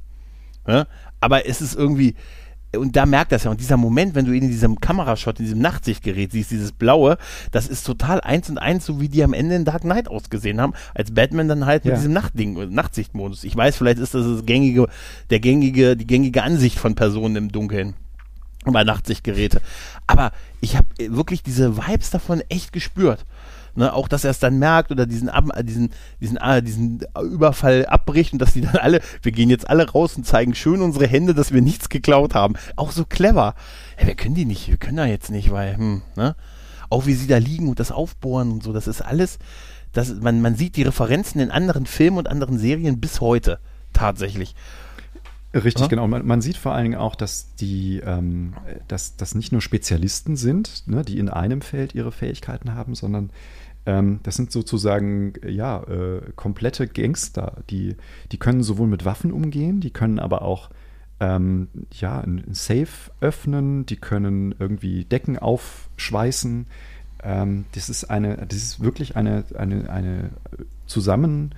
Ja? 0.68 0.88
Aber 1.20 1.48
es 1.48 1.62
ist 1.62 1.76
irgendwie, 1.76 2.16
und 2.76 2.96
da 2.96 3.06
merkt 3.06 3.32
das 3.32 3.46
ja. 3.46 3.52
Und 3.52 3.60
dieser 3.60 3.78
Moment, 3.78 4.16
wenn 4.16 4.26
du 4.26 4.34
ihn 4.34 4.44
in 4.44 4.50
diesem 4.50 4.80
Kamerashot, 4.80 5.40
in 5.40 5.46
diesem 5.46 5.60
Nachtsichtgerät 5.60 6.32
siehst, 6.32 6.52
dieses 6.52 6.72
Blaue, 6.72 7.18
das 7.52 7.68
ist 7.68 7.86
total 7.86 8.22
eins 8.22 8.50
und 8.50 8.58
eins, 8.58 8.86
so 8.86 9.00
wie 9.00 9.10
die 9.10 9.24
am 9.24 9.34
Ende 9.34 9.56
in 9.56 9.66
Dark 9.66 9.82
Knight 9.82 10.08
ausgesehen 10.08 10.60
haben, 10.60 10.74
als 10.94 11.14
Batman 11.14 11.48
dann 11.48 11.66
halt 11.66 11.86
ja. 11.86 11.92
mit 11.92 12.00
diesem 12.00 12.14
Nachtding, 12.14 12.74
Nachtsichtmodus. 12.74 13.44
Ich 13.44 13.56
weiß, 13.56 13.78
vielleicht 13.78 14.00
ist 14.00 14.14
das, 14.14 14.26
das 14.26 14.46
gängige, 14.46 14.88
der 15.30 15.40
gängige, 15.40 15.96
die 15.96 16.08
gängige 16.08 16.44
Ansicht 16.44 16.78
von 16.78 16.96
Personen 16.96 17.36
im 17.36 17.52
Dunkeln. 17.52 17.96
Bei 18.74 18.84
Nachtsichtgeräte. 18.84 19.62
Aber 20.08 20.32
ich 20.62 20.76
habe 20.76 20.88
wirklich 20.98 21.44
diese 21.44 21.78
Vibes 21.78 22.10
davon 22.10 22.42
echt 22.50 22.74
gespürt. 22.74 23.26
Ne, 23.76 23.94
auch 23.94 24.08
dass 24.08 24.24
er 24.24 24.32
es 24.32 24.40
dann 24.40 24.58
merkt 24.58 24.92
oder 24.92 25.06
diesen, 25.06 25.30
Ab 25.30 25.46
diesen, 25.62 25.92
diesen, 26.20 26.38
äh, 26.38 26.64
diesen 26.64 27.06
Überfall 27.22 27.86
abbricht 27.86 28.34
und 28.34 28.42
dass 28.42 28.54
die 28.54 28.62
dann 28.62 28.78
alle, 28.78 29.02
wir 29.22 29.32
gehen 29.32 29.52
jetzt 29.52 29.70
alle 29.70 29.88
raus 29.88 30.18
und 30.18 30.26
zeigen 30.26 30.56
schön 30.56 30.82
unsere 30.82 31.06
Hände, 31.06 31.36
dass 31.36 31.54
wir 31.54 31.62
nichts 31.62 31.88
geklaut 31.88 32.34
haben. 32.34 32.56
Auch 32.76 32.92
so 32.92 33.06
clever. 33.06 33.54
Ja, 34.00 34.08
wir 34.08 34.16
können 34.16 34.34
die 34.34 34.46
nicht, 34.46 34.68
wir 34.68 34.78
können 34.78 34.98
da 34.98 35.06
jetzt 35.06 35.30
nicht, 35.30 35.52
weil, 35.52 35.78
hm, 35.78 36.02
ne? 36.16 36.36
Auch 36.90 37.06
wie 37.06 37.14
sie 37.14 37.28
da 37.28 37.38
liegen 37.38 37.70
und 37.70 37.80
das 37.80 37.92
aufbohren 37.92 38.52
und 38.52 38.64
so, 38.64 38.74
das 38.74 38.88
ist 38.88 39.02
alles, 39.02 39.38
das, 39.94 40.12
man, 40.16 40.42
man 40.42 40.56
sieht 40.56 40.76
die 40.76 40.84
Referenzen 40.84 41.40
in 41.40 41.52
anderen 41.52 41.86
Filmen 41.86 42.18
und 42.18 42.30
anderen 42.30 42.58
Serien 42.58 43.00
bis 43.00 43.22
heute 43.22 43.60
tatsächlich. 43.94 44.56
Richtig, 45.64 45.84
ja? 45.84 45.88
genau. 45.88 46.08
Man, 46.08 46.26
man, 46.26 46.42
sieht 46.42 46.58
vor 46.58 46.74
allen 46.74 46.84
Dingen 46.84 47.00
auch, 47.00 47.16
dass 47.16 47.56
die, 47.56 48.02
ähm, 48.06 48.54
dass 48.88 49.16
das 49.18 49.36
nicht 49.36 49.52
nur 49.52 49.62
Spezialisten 49.62 50.36
sind, 50.36 50.88
ne, 50.88 51.04
die 51.04 51.18
in 51.20 51.30
einem 51.30 51.62
Feld 51.62 51.96
ihre 51.96 52.12
Fähigkeiten 52.12 52.74
haben, 52.74 52.96
sondern 52.96 53.32
ähm, 53.86 54.20
das 54.24 54.36
sind 54.36 54.52
sozusagen 54.52 55.34
ja 55.48 55.82
äh, 55.84 56.22
komplette 56.36 56.88
Gangster, 56.88 57.64
die, 57.70 57.96
die 58.32 58.38
können 58.38 58.62
sowohl 58.62 58.88
mit 58.88 59.06
Waffen 59.06 59.32
umgehen, 59.32 59.80
die 59.80 59.92
können 59.92 60.20
aber 60.20 60.42
auch 60.42 60.70
ähm, 61.20 61.70
ja, 61.92 62.20
ein 62.20 62.44
Safe 62.52 63.12
öffnen, 63.22 63.86
die 63.86 63.96
können 63.96 64.54
irgendwie 64.60 65.06
Decken 65.06 65.40
aufschweißen. 65.40 66.68
Ähm, 67.24 67.66
das 67.74 67.90
ist 67.90 68.06
eine, 68.06 68.46
das 68.46 68.58
ist 68.58 68.84
wirklich 68.84 69.16
eine, 69.16 69.46
eine, 69.58 69.90
eine 69.90 70.30
zusammen 70.86 71.56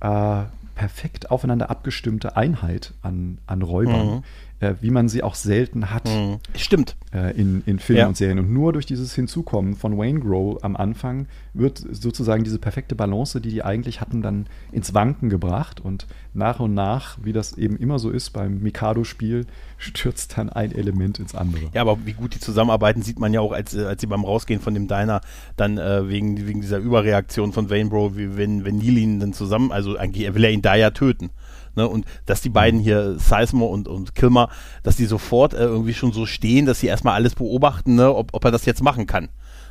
äh, 0.00 0.44
perfekt 0.74 1.30
aufeinander 1.30 1.70
abgestimmte 1.70 2.36
Einheit 2.36 2.94
an, 3.02 3.38
an 3.46 3.62
Räubern. 3.62 4.06
Mhm 4.06 4.22
äh, 4.62 4.76
wie 4.80 4.90
man 4.90 5.08
sie 5.08 5.22
auch 5.22 5.34
selten 5.34 5.90
hat. 5.90 6.06
Mhm. 6.06 6.38
Stimmt. 6.56 6.96
Äh, 7.12 7.36
in, 7.36 7.62
in 7.66 7.80
Filmen 7.80 8.00
ja. 8.00 8.06
und 8.06 8.16
Serien. 8.16 8.38
Und 8.38 8.52
nur 8.52 8.72
durch 8.72 8.86
dieses 8.86 9.12
Hinzukommen 9.14 9.74
von 9.74 9.98
Wayne 9.98 10.20
Grow 10.20 10.62
am 10.62 10.76
Anfang 10.76 11.26
wird 11.52 11.84
sozusagen 11.90 12.44
diese 12.44 12.58
perfekte 12.58 12.94
Balance, 12.94 13.40
die 13.40 13.50
die 13.50 13.64
eigentlich 13.64 14.00
hatten, 14.00 14.22
dann 14.22 14.46
ins 14.70 14.94
Wanken 14.94 15.28
gebracht. 15.28 15.80
Und 15.80 16.06
nach 16.32 16.60
und 16.60 16.74
nach, 16.74 17.18
wie 17.22 17.32
das 17.32 17.58
eben 17.58 17.76
immer 17.76 17.98
so 17.98 18.10
ist 18.10 18.30
beim 18.30 18.60
Mikado-Spiel, 18.60 19.46
stürzt 19.78 20.38
dann 20.38 20.48
ein 20.48 20.70
Element 20.70 21.18
ins 21.18 21.34
andere. 21.34 21.64
Ja, 21.74 21.80
aber 21.80 21.98
wie 22.06 22.12
gut 22.12 22.34
die 22.36 22.40
zusammenarbeiten, 22.40 23.02
sieht 23.02 23.18
man 23.18 23.34
ja 23.34 23.40
auch, 23.40 23.52
als, 23.52 23.76
als 23.76 24.00
sie 24.00 24.06
beim 24.06 24.24
Rausgehen 24.24 24.60
von 24.60 24.74
dem 24.74 24.86
Diner 24.86 25.22
dann 25.56 25.76
äh, 25.76 26.08
wegen, 26.08 26.46
wegen 26.46 26.60
dieser 26.60 26.78
Überreaktion 26.78 27.52
von 27.52 27.68
Wayne 27.68 27.90
Bro, 27.90 28.16
wie 28.16 28.36
wenn, 28.36 28.64
wenn 28.64 28.78
Neil 28.78 28.96
ihn 28.96 29.18
dann 29.18 29.32
zusammen, 29.32 29.72
also 29.72 29.96
eigentlich 29.96 30.32
will 30.32 30.44
er 30.44 30.52
ihn 30.52 30.62
da 30.62 30.76
ja 30.76 30.90
töten. 30.90 31.30
Ne? 31.74 31.88
Und 31.88 32.06
dass 32.26 32.42
die 32.42 32.48
beiden 32.48 32.80
hier, 32.80 33.18
Sizemore 33.18 33.72
und, 33.72 33.88
und 33.88 34.14
Kilmer, 34.14 34.48
dass 34.82 34.96
die 34.96 35.06
sofort 35.06 35.54
äh, 35.54 35.64
irgendwie 35.64 35.94
schon 35.94 36.12
so 36.12 36.26
stehen, 36.26 36.66
dass 36.66 36.80
sie 36.80 36.86
erstmal 36.86 37.14
alles 37.14 37.34
beobachten, 37.34 37.94
ne? 37.94 38.14
ob, 38.14 38.30
ob 38.32 38.44
er 38.44 38.50
das 38.50 38.64
jetzt 38.64 38.82
machen 38.82 39.06
kann. 39.06 39.28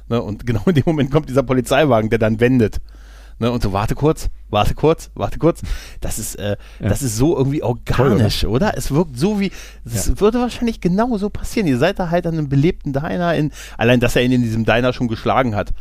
Ne? 0.09 0.21
Und 0.21 0.45
genau 0.45 0.61
in 0.65 0.75
dem 0.75 0.83
Moment 0.85 1.11
kommt 1.11 1.29
dieser 1.29 1.43
Polizeiwagen, 1.43 2.09
der 2.09 2.19
dann 2.19 2.39
wendet. 2.39 2.77
Ne? 3.39 3.51
Und 3.51 3.63
so, 3.63 3.73
warte 3.73 3.95
kurz, 3.95 4.29
warte 4.49 4.75
kurz, 4.75 5.09
warte 5.15 5.39
kurz. 5.39 5.61
Das 5.99 6.19
ist, 6.19 6.35
äh, 6.35 6.57
ja. 6.79 6.89
das 6.89 7.01
ist 7.01 7.17
so 7.17 7.35
irgendwie 7.37 7.63
organisch, 7.63 8.41
Toll, 8.41 8.49
oder? 8.49 8.67
oder? 8.67 8.77
Es 8.77 8.91
wirkt 8.91 9.17
so 9.17 9.39
wie, 9.39 9.51
es 9.85 10.07
ja. 10.07 10.19
würde 10.19 10.39
wahrscheinlich 10.39 10.81
genau 10.81 11.17
so 11.17 11.29
passieren. 11.29 11.67
Ihr 11.67 11.77
seid 11.77 11.99
da 11.99 12.09
halt 12.09 12.27
an 12.27 12.33
einem 12.33 12.49
belebten 12.49 12.93
Diner 12.93 13.33
in, 13.35 13.51
allein, 13.77 13.99
dass 13.99 14.15
er 14.15 14.23
ihn 14.23 14.31
in 14.31 14.43
diesem 14.43 14.65
Diner 14.65 14.93
schon 14.93 15.07
geschlagen 15.07 15.55
hat 15.55 15.71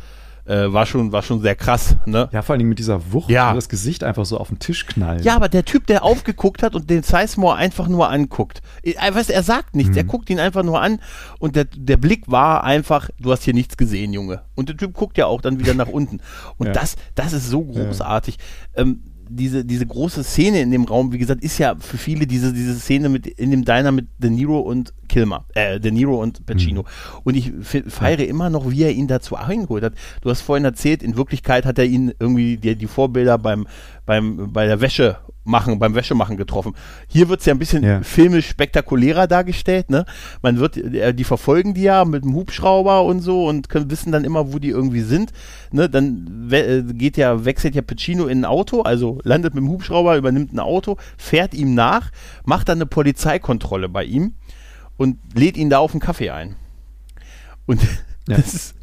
äh, 0.45 0.71
war, 0.71 0.85
schon, 0.85 1.11
war 1.11 1.21
schon 1.21 1.41
sehr 1.41 1.55
krass. 1.55 1.95
Ne? 2.05 2.29
Ja, 2.31 2.41
vor 2.41 2.55
allem 2.55 2.67
mit 2.67 2.79
dieser 2.79 3.11
Wucht, 3.11 3.29
ja. 3.29 3.53
das 3.53 3.69
Gesicht 3.69 4.03
einfach 4.03 4.25
so 4.25 4.37
auf 4.37 4.49
den 4.49 4.59
Tisch 4.59 4.85
knallt. 4.85 5.23
Ja, 5.23 5.35
aber 5.35 5.49
der 5.49 5.65
Typ, 5.65 5.87
der 5.87 6.03
aufgeguckt 6.03 6.63
hat 6.63 6.75
und 6.75 6.89
den 6.89 7.03
Sizemore 7.03 7.55
einfach 7.55 7.87
nur 7.87 8.09
anguckt, 8.09 8.61
äh, 8.83 8.93
weißt, 8.95 9.29
er 9.29 9.43
sagt 9.43 9.75
nichts, 9.75 9.91
mhm. 9.91 9.97
er 9.97 10.03
guckt 10.03 10.29
ihn 10.29 10.39
einfach 10.39 10.63
nur 10.63 10.81
an 10.81 10.99
und 11.39 11.55
der, 11.55 11.65
der 11.65 11.97
Blick 11.97 12.29
war 12.29 12.63
einfach, 12.63 13.09
du 13.19 13.31
hast 13.31 13.43
hier 13.43 13.53
nichts 13.53 13.77
gesehen, 13.77 14.13
Junge. 14.13 14.41
Und 14.55 14.69
der 14.69 14.77
Typ 14.77 14.93
guckt 14.93 15.17
ja 15.17 15.25
auch 15.25 15.41
dann 15.41 15.59
wieder 15.59 15.73
nach 15.73 15.87
unten. 15.87 16.19
Und 16.57 16.67
ja. 16.67 16.73
das, 16.73 16.95
das 17.15 17.33
ist 17.33 17.49
so 17.49 17.63
großartig. 17.63 18.37
Ja. 18.75 18.81
Ähm, 18.81 19.03
diese, 19.29 19.65
diese 19.65 19.85
große 19.85 20.23
Szene 20.23 20.61
in 20.61 20.71
dem 20.71 20.83
Raum, 20.83 21.11
wie 21.11 21.17
gesagt, 21.17 21.43
ist 21.43 21.57
ja 21.57 21.75
für 21.79 21.97
viele 21.97 22.27
diese, 22.27 22.53
diese 22.53 22.75
Szene 22.75 23.09
mit 23.09 23.27
in 23.27 23.51
dem 23.51 23.65
Diner 23.65 23.91
mit 23.91 24.07
De 24.17 24.29
Niro 24.29 24.59
und 24.59 24.93
Kilmer, 25.07 25.45
äh, 25.53 25.79
De 25.79 25.91
Niro 25.91 26.21
und 26.21 26.45
Pacino. 26.45 26.81
Mhm. 26.81 26.87
Und 27.23 27.35
ich 27.35 27.51
feiere 27.87 28.27
immer 28.27 28.49
noch, 28.49 28.69
wie 28.71 28.83
er 28.83 28.91
ihn 28.91 29.07
dazu 29.07 29.35
eingeholt 29.35 29.83
hat. 29.83 29.93
Du 30.21 30.29
hast 30.29 30.41
vorhin 30.41 30.65
erzählt, 30.65 31.03
in 31.03 31.17
Wirklichkeit 31.17 31.65
hat 31.65 31.79
er 31.79 31.85
ihn 31.85 32.13
irgendwie 32.19 32.57
die, 32.57 32.75
die 32.75 32.87
Vorbilder 32.87 33.37
beim, 33.37 33.67
beim, 34.05 34.51
bei 34.51 34.65
der 34.65 34.81
Wäsche 34.81 35.17
machen, 35.43 35.79
beim 35.79 35.95
Wäschemachen 35.95 36.37
getroffen. 36.37 36.75
Hier 37.07 37.27
wird 37.29 37.39
es 37.39 37.45
ja 37.45 37.53
ein 37.53 37.59
bisschen 37.59 37.83
ja. 37.83 38.01
filmisch 38.03 38.47
spektakulärer 38.47 39.27
dargestellt, 39.27 39.89
ne? 39.89 40.05
Man 40.41 40.59
wird, 40.59 40.77
äh, 40.77 41.13
die 41.13 41.23
verfolgen 41.23 41.73
die 41.73 41.83
ja 41.83 42.05
mit 42.05 42.23
dem 42.23 42.35
Hubschrauber 42.35 43.03
und 43.03 43.21
so 43.21 43.47
und 43.47 43.69
können 43.69 43.89
wissen 43.89 44.11
dann 44.11 44.23
immer, 44.23 44.53
wo 44.53 44.59
die 44.59 44.69
irgendwie 44.69 45.01
sind. 45.01 45.31
Ne? 45.71 45.89
Dann 45.89 46.49
äh, 46.51 46.83
geht 46.93 47.17
ja, 47.17 47.43
wechselt 47.43 47.75
ja 47.75 47.81
Pacino 47.81 48.27
in 48.27 48.41
ein 48.41 48.45
Auto, 48.45 48.81
also 48.81 49.19
landet 49.23 49.55
mit 49.55 49.63
dem 49.63 49.69
Hubschrauber, 49.69 50.15
übernimmt 50.17 50.53
ein 50.53 50.59
Auto, 50.59 50.97
fährt 51.17 51.53
ihm 51.53 51.73
nach, 51.73 52.11
macht 52.45 52.69
dann 52.69 52.77
eine 52.77 52.85
Polizeikontrolle 52.85 53.89
bei 53.89 54.03
ihm 54.03 54.33
und 54.97 55.17
lädt 55.33 55.57
ihn 55.57 55.69
da 55.69 55.79
auf 55.79 55.91
einen 55.91 56.01
Kaffee 56.01 56.29
ein. 56.29 56.55
Und 57.65 57.81
ja. 58.27 58.37
das 58.37 58.53
ist, 58.53 58.75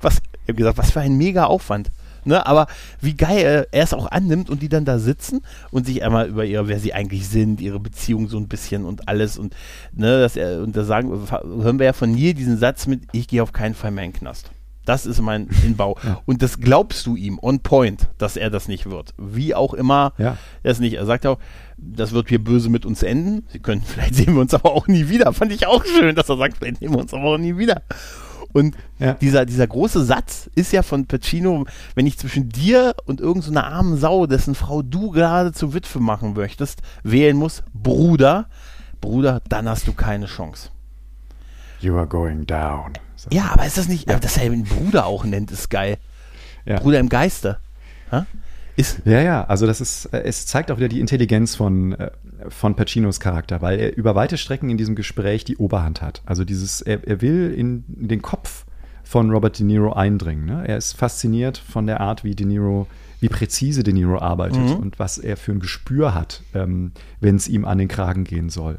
was, 0.00 0.18
ich 0.44 0.48
habe 0.48 0.54
gesagt, 0.54 0.78
was 0.78 0.92
für 0.92 1.00
ein 1.00 1.16
mega 1.16 1.44
Aufwand. 1.44 1.90
Ne, 2.24 2.46
aber 2.46 2.66
wie 3.00 3.14
geil 3.14 3.66
er 3.70 3.82
es 3.82 3.94
auch 3.94 4.10
annimmt 4.10 4.50
und 4.50 4.62
die 4.62 4.68
dann 4.68 4.84
da 4.84 4.98
sitzen 4.98 5.40
und 5.70 5.86
sich 5.86 6.02
einmal 6.02 6.28
über 6.28 6.44
ihre, 6.44 6.68
wer 6.68 6.78
sie 6.78 6.92
eigentlich 6.92 7.28
sind, 7.28 7.60
ihre 7.60 7.80
Beziehung 7.80 8.28
so 8.28 8.38
ein 8.38 8.48
bisschen 8.48 8.84
und 8.84 9.08
alles 9.08 9.38
und 9.38 9.54
ne, 9.92 10.20
dass 10.20 10.36
er, 10.36 10.62
und 10.62 10.76
da 10.76 10.84
sagen, 10.84 11.10
hören 11.30 11.78
wir 11.78 11.86
ja 11.86 11.92
von 11.92 12.12
Neil 12.12 12.34
diesen 12.34 12.58
Satz 12.58 12.86
mit, 12.86 13.02
ich 13.12 13.28
gehe 13.28 13.42
auf 13.42 13.52
keinen 13.52 13.74
Fall 13.74 13.90
mehr 13.90 14.04
in 14.04 14.12
den 14.12 14.18
Knast. 14.18 14.50
Das 14.84 15.06
ist 15.06 15.20
mein 15.20 15.48
Inbau. 15.64 15.96
Ja. 16.02 16.20
Und 16.26 16.42
das 16.42 16.58
glaubst 16.58 17.06
du 17.06 17.16
ihm 17.16 17.38
on 17.40 17.60
point, 17.60 18.08
dass 18.18 18.36
er 18.36 18.50
das 18.50 18.68
nicht 18.68 18.90
wird. 18.90 19.14
Wie 19.18 19.54
auch 19.54 19.74
immer 19.74 20.14
ja. 20.18 20.36
er 20.62 20.72
es 20.72 20.80
nicht. 20.80 20.94
Er 20.94 21.06
sagt 21.06 21.26
auch, 21.26 21.38
das 21.76 22.12
wird 22.12 22.28
hier 22.28 22.42
böse 22.42 22.70
mit 22.70 22.84
uns 22.84 23.02
enden. 23.02 23.46
Sie 23.50 23.60
können, 23.60 23.82
vielleicht 23.86 24.14
sehen 24.14 24.34
wir 24.34 24.40
uns 24.40 24.54
aber 24.54 24.72
auch 24.72 24.86
nie 24.88 25.08
wieder. 25.08 25.32
Fand 25.32 25.52
ich 25.52 25.66
auch 25.66 25.84
schön, 25.84 26.14
dass 26.14 26.28
er 26.28 26.36
sagt, 26.36 26.58
vielleicht 26.58 26.78
sehen 26.78 26.90
wir 26.92 26.98
uns 26.98 27.14
aber 27.14 27.24
auch 27.24 27.38
nie 27.38 27.56
wieder. 27.56 27.82
Und 28.52 28.76
ja. 28.98 29.14
dieser, 29.14 29.46
dieser 29.46 29.66
große 29.66 30.04
Satz 30.04 30.50
ist 30.54 30.72
ja 30.72 30.82
von 30.82 31.06
Pacino, 31.06 31.66
wenn 31.94 32.06
ich 32.06 32.18
zwischen 32.18 32.48
dir 32.48 32.94
und 33.04 33.20
irgendeiner 33.20 33.62
so 33.62 33.66
armen 33.66 33.96
Sau, 33.96 34.26
dessen 34.26 34.54
Frau 34.54 34.82
du 34.82 35.10
gerade 35.10 35.52
zur 35.52 35.74
Witwe 35.74 36.00
machen 36.00 36.34
möchtest, 36.34 36.82
wählen 37.02 37.36
muss, 37.36 37.62
Bruder, 37.72 38.46
Bruder, 39.00 39.40
dann 39.48 39.68
hast 39.68 39.86
du 39.86 39.92
keine 39.92 40.26
Chance. 40.26 40.70
You 41.80 41.96
are 41.96 42.06
going 42.06 42.46
down. 42.46 42.92
Ja, 43.30 43.50
aber 43.52 43.66
ist 43.66 43.78
das 43.78 43.88
nicht, 43.88 44.08
ja. 44.08 44.18
dass 44.18 44.36
er 44.36 44.46
ihn 44.46 44.64
Bruder 44.64 45.06
auch 45.06 45.24
nennt, 45.24 45.50
ist 45.50 45.70
geil. 45.70 45.98
Ja. 46.64 46.78
Bruder 46.78 46.98
im 46.98 47.08
Geiste. 47.08 47.58
Ha? 48.10 48.26
Ist 48.76 49.02
ja, 49.04 49.20
ja, 49.20 49.44
also 49.44 49.66
das 49.66 49.80
ist, 49.80 50.06
es 50.12 50.46
zeigt 50.46 50.70
auch 50.70 50.78
wieder 50.78 50.88
die 50.88 51.00
Intelligenz 51.00 51.56
von, 51.56 51.92
äh, 51.92 52.10
von 52.48 52.74
Pacinos 52.74 53.20
Charakter, 53.20 53.62
weil 53.62 53.78
er 53.78 53.96
über 53.96 54.14
weite 54.14 54.36
Strecken 54.36 54.70
in 54.70 54.76
diesem 54.76 54.94
Gespräch 54.94 55.44
die 55.44 55.56
Oberhand 55.56 56.02
hat. 56.02 56.22
Also 56.26 56.44
dieses, 56.44 56.80
er, 56.80 57.06
er 57.06 57.20
will 57.20 57.52
in 57.56 57.84
den 57.88 58.22
Kopf 58.22 58.64
von 59.02 59.30
Robert 59.30 59.58
De 59.58 59.66
Niro 59.66 59.92
eindringen. 59.92 60.46
Ne? 60.46 60.64
Er 60.66 60.76
ist 60.76 60.92
fasziniert 60.92 61.58
von 61.58 61.86
der 61.86 62.00
Art, 62.00 62.24
wie 62.24 62.34
De 62.34 62.46
Niro, 62.46 62.86
wie 63.20 63.28
präzise 63.28 63.82
De 63.82 63.92
Niro 63.92 64.18
arbeitet 64.18 64.60
mhm. 64.60 64.76
und 64.76 64.98
was 64.98 65.18
er 65.18 65.36
für 65.36 65.52
ein 65.52 65.60
Gespür 65.60 66.14
hat, 66.14 66.42
ähm, 66.54 66.92
wenn 67.20 67.36
es 67.36 67.48
ihm 67.48 67.64
an 67.64 67.78
den 67.78 67.88
Kragen 67.88 68.24
gehen 68.24 68.50
soll. 68.50 68.78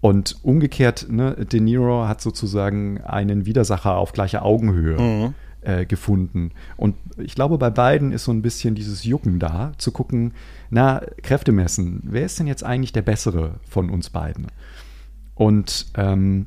Und 0.00 0.36
umgekehrt, 0.42 1.06
ne, 1.08 1.34
De 1.50 1.60
Niro 1.60 2.06
hat 2.06 2.20
sozusagen 2.20 3.00
einen 3.00 3.46
Widersacher 3.46 3.96
auf 3.96 4.12
gleicher 4.12 4.44
Augenhöhe. 4.44 5.00
Mhm 5.00 5.34
äh, 5.64 5.86
gefunden. 5.86 6.52
Und 6.76 6.96
ich 7.18 7.34
glaube, 7.34 7.58
bei 7.58 7.70
beiden 7.70 8.12
ist 8.12 8.24
so 8.24 8.32
ein 8.32 8.42
bisschen 8.42 8.74
dieses 8.74 9.04
Jucken 9.04 9.38
da, 9.38 9.72
zu 9.78 9.92
gucken, 9.92 10.32
na, 10.70 11.02
Kräfte 11.22 11.52
messen, 11.52 12.00
wer 12.04 12.24
ist 12.24 12.38
denn 12.38 12.46
jetzt 12.46 12.64
eigentlich 12.64 12.92
der 12.92 13.02
Bessere 13.02 13.54
von 13.68 13.90
uns 13.90 14.10
beiden? 14.10 14.46
Und 15.34 15.86
ähm, 15.96 16.46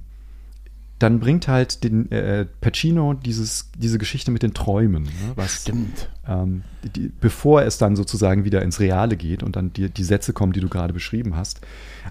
dann 0.99 1.19
bringt 1.19 1.47
halt 1.47 1.83
den, 1.83 2.11
äh, 2.11 2.45
Pacino 2.59 3.13
dieses, 3.13 3.69
diese 3.77 3.99
Geschichte 3.99 4.31
mit 4.31 4.41
den 4.41 4.53
Träumen. 4.53 5.03
Ne, 5.03 5.11
was, 5.35 5.61
Stimmt. 5.61 6.09
Ähm, 6.27 6.63
die, 6.95 7.11
bevor 7.21 7.61
es 7.61 7.77
dann 7.77 7.95
sozusagen 7.95 8.45
wieder 8.45 8.63
ins 8.63 8.79
Reale 8.79 9.15
geht 9.15 9.43
und 9.43 9.55
dann 9.55 9.71
die, 9.73 9.89
die 9.89 10.03
Sätze 10.03 10.33
kommen, 10.33 10.53
die 10.53 10.59
du 10.59 10.69
gerade 10.69 10.93
beschrieben 10.93 11.35
hast. 11.35 11.61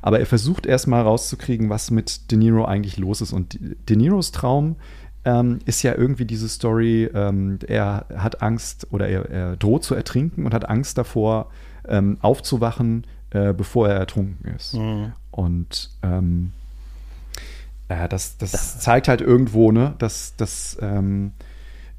Aber 0.02 0.20
er 0.20 0.26
versucht 0.26 0.66
erstmal 0.66 1.02
rauszukriegen, 1.02 1.68
was 1.68 1.90
mit 1.90 2.30
De 2.30 2.38
Niro 2.38 2.64
eigentlich 2.64 2.96
los 2.96 3.20
ist. 3.20 3.32
Und 3.32 3.58
De 3.88 3.96
Niros 3.96 4.30
Traum 4.30 4.76
ähm, 5.26 5.58
ist 5.64 5.82
ja 5.82 5.94
irgendwie 5.94 6.24
diese 6.24 6.48
Story, 6.48 7.10
ähm, 7.12 7.58
er 7.66 8.06
hat 8.16 8.42
Angst 8.42 8.86
oder 8.92 9.08
er, 9.08 9.28
er, 9.28 9.56
droht 9.56 9.82
zu 9.82 9.96
ertrinken 9.96 10.46
und 10.46 10.54
hat 10.54 10.68
Angst 10.68 10.96
davor, 10.98 11.50
ähm, 11.88 12.16
aufzuwachen, 12.22 13.04
äh, 13.30 13.52
bevor 13.52 13.88
er 13.88 13.96
ertrunken 13.96 14.54
ist. 14.54 14.74
Mhm. 14.74 15.12
Und 15.32 15.90
ähm, 16.04 16.52
äh, 17.88 18.08
das, 18.08 18.38
das, 18.38 18.52
das, 18.52 18.78
zeigt 18.78 19.08
halt 19.08 19.20
irgendwo, 19.20 19.72
ne, 19.72 19.96
dass, 19.98 20.36
dass 20.36 20.78
ähm, 20.80 21.32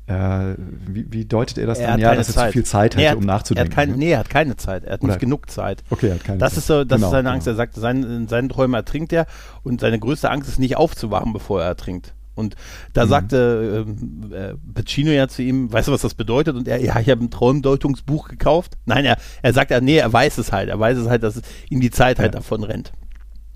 äh, 0.07 0.55
wie, 0.57 1.11
wie, 1.11 1.25
deutet 1.25 1.57
er 1.57 1.67
das 1.67 1.79
er 1.79 1.87
dann? 1.87 1.99
Ja, 1.99 2.15
dass 2.15 2.33
er 2.33 2.45
zu 2.45 2.51
viel 2.53 2.63
Zeit 2.63 2.95
hätte, 2.95 3.09
hat, 3.09 3.17
um 3.17 3.25
nachzudenken. 3.25 3.73
Er 3.73 3.77
hat 3.77 3.87
keine, 3.87 3.97
nee, 3.97 4.11
er 4.11 4.19
hat 4.19 4.29
keine 4.29 4.55
Zeit. 4.55 4.85
Er 4.85 4.93
hat 4.93 5.01
Oder 5.01 5.11
nicht 5.11 5.19
genug 5.19 5.49
Zeit. 5.49 5.83
Okay, 5.89 6.07
er 6.07 6.15
hat 6.15 6.23
keine 6.23 6.37
das 6.37 6.51
Zeit. 6.51 6.59
Ist 6.59 6.67
so, 6.67 6.85
das 6.85 6.95
genau, 6.95 7.07
ist 7.07 7.11
seine 7.11 7.29
Angst. 7.29 7.45
Genau. 7.45 7.55
Er 7.55 7.57
sagt, 7.57 7.75
sein, 7.75 8.03
in 8.03 8.27
seinen 8.29 8.47
Träumen 8.47 8.73
ertrinkt 8.73 9.11
er 9.11 9.27
und 9.63 9.81
seine 9.81 9.99
größte 9.99 10.31
Angst 10.31 10.47
ist 10.47 10.59
nicht 10.59 10.77
aufzuwachen, 10.77 11.33
bevor 11.33 11.61
er 11.61 11.67
ertrinkt. 11.67 12.13
Und 12.37 12.55
da 12.93 13.05
mhm. 13.05 13.09
sagte 13.09 13.85
äh, 14.31 14.53
Pacino 14.73 15.11
ja 15.11 15.27
zu 15.27 15.41
ihm, 15.41 15.71
weißt 15.71 15.87
du, 15.87 15.91
was 15.91 16.01
das 16.01 16.13
bedeutet? 16.13 16.55
Und 16.55 16.67
er, 16.67 16.81
ja, 16.81 16.99
ich 16.99 17.09
habe 17.09 17.23
ein 17.23 17.31
Traumdeutungsbuch 17.31 18.29
gekauft. 18.29 18.77
Nein, 18.85 19.05
er, 19.05 19.17
er 19.41 19.53
sagt 19.53 19.71
ja, 19.71 19.81
nee, 19.81 19.97
er 19.97 20.11
weiß 20.11 20.37
es 20.37 20.51
halt. 20.51 20.69
Er 20.69 20.79
weiß 20.79 20.97
es 20.97 21.09
halt, 21.09 21.23
dass 21.23 21.41
ihm 21.69 21.81
die 21.81 21.91
Zeit 21.91 22.19
halt 22.19 22.33
ja. 22.33 22.39
davon 22.39 22.63
rennt, 22.63 22.93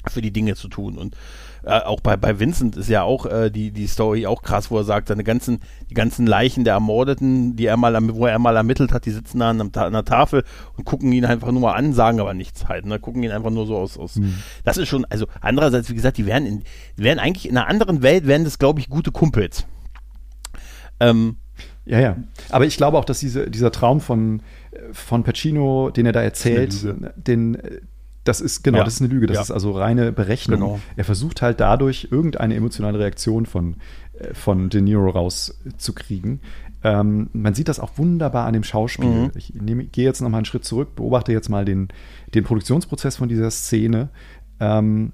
für 0.07 0.21
die 0.21 0.31
Dinge 0.31 0.55
zu 0.55 0.67
tun. 0.67 0.97
Und 0.97 1.15
äh, 1.63 1.79
auch 1.81 1.99
bei, 1.99 2.17
bei 2.17 2.39
Vincent 2.39 2.75
ist 2.75 2.89
ja 2.89 3.03
auch 3.03 3.25
äh, 3.25 3.51
die, 3.51 3.71
die 3.71 3.87
Story 3.87 4.25
auch 4.25 4.41
krass, 4.41 4.71
wo 4.71 4.77
er 4.77 4.83
sagt, 4.83 5.09
seine 5.09 5.23
ganzen, 5.23 5.59
die 5.89 5.93
ganzen 5.93 6.25
Leichen 6.25 6.63
der 6.63 6.73
Ermordeten, 6.73 7.55
die 7.55 7.65
er 7.65 7.77
mal, 7.77 7.95
wo 8.15 8.25
er 8.25 8.39
mal 8.39 8.55
ermittelt 8.55 8.91
hat, 8.91 9.05
die 9.05 9.11
sitzen 9.11 9.39
da 9.39 9.49
an, 9.49 9.71
der 9.71 10.05
Tafel 10.05 10.43
und 10.77 10.85
gucken 10.85 11.11
ihn 11.11 11.25
einfach 11.25 11.51
nur 11.51 11.61
mal 11.61 11.73
an, 11.73 11.93
sagen 11.93 12.19
aber 12.19 12.33
nichts 12.33 12.67
halt, 12.67 12.85
ne? 12.85 12.99
gucken 12.99 13.21
ihn 13.23 13.31
einfach 13.31 13.51
nur 13.51 13.67
so 13.67 13.77
aus, 13.77 13.97
aus. 13.97 14.15
Mhm. 14.15 14.35
Das 14.63 14.77
ist 14.77 14.87
schon, 14.87 15.05
also 15.05 15.27
andererseits, 15.39 15.89
wie 15.89 15.95
gesagt, 15.95 16.17
die 16.17 16.25
wären 16.25 16.45
in, 16.45 16.63
die 16.97 17.03
wären 17.03 17.19
eigentlich 17.19 17.47
in 17.47 17.57
einer 17.57 17.67
anderen 17.67 18.01
Welt, 18.01 18.25
wären 18.25 18.43
das, 18.43 18.57
glaube 18.57 18.79
ich, 18.79 18.89
gute 18.89 19.11
Kumpels. 19.11 19.65
Ähm, 20.99 21.37
ja, 21.85 21.99
ja. 21.99 22.17
Aber 22.49 22.65
ich 22.65 22.77
glaube 22.77 22.97
auch, 22.97 23.05
dass 23.05 23.19
diese, 23.19 23.49
dieser 23.49 23.71
Traum 23.71 24.01
von, 24.01 24.41
von 24.91 25.23
Pacino, 25.23 25.89
den 25.89 26.05
er 26.05 26.11
da 26.11 26.21
erzählt, 26.21 26.73
den, 27.15 27.57
das 28.23 28.41
ist, 28.41 28.63
genau, 28.63 28.79
ja. 28.79 28.83
das 28.83 28.95
ist 28.95 29.01
eine 29.01 29.13
Lüge. 29.13 29.27
Das 29.27 29.35
ja. 29.35 29.41
ist 29.41 29.51
also 29.51 29.71
reine 29.71 30.11
Berechnung. 30.11 30.59
Genau. 30.59 30.79
Er 30.95 31.05
versucht 31.05 31.41
halt 31.41 31.59
dadurch, 31.59 32.09
irgendeine 32.11 32.55
emotionale 32.55 32.99
Reaktion 32.99 33.45
von, 33.45 33.77
äh, 34.13 34.33
von 34.33 34.69
De 34.69 34.81
Niro 34.81 35.09
rauszukriegen. 35.09 36.41
Ähm, 36.83 37.29
man 37.33 37.53
sieht 37.53 37.67
das 37.67 37.79
auch 37.79 37.97
wunderbar 37.97 38.45
an 38.45 38.53
dem 38.53 38.63
Schauspiel. 38.63 39.09
Mhm. 39.09 39.31
Ich 39.35 39.53
nehme, 39.53 39.85
gehe 39.85 40.05
jetzt 40.05 40.21
noch 40.21 40.29
mal 40.29 40.37
einen 40.37 40.45
Schritt 40.45 40.65
zurück, 40.65 40.95
beobachte 40.95 41.31
jetzt 41.31 41.49
mal 41.49 41.65
den, 41.65 41.89
den 42.33 42.43
Produktionsprozess 42.43 43.17
von 43.17 43.29
dieser 43.29 43.51
Szene. 43.51 44.09
Ähm, 44.59 45.13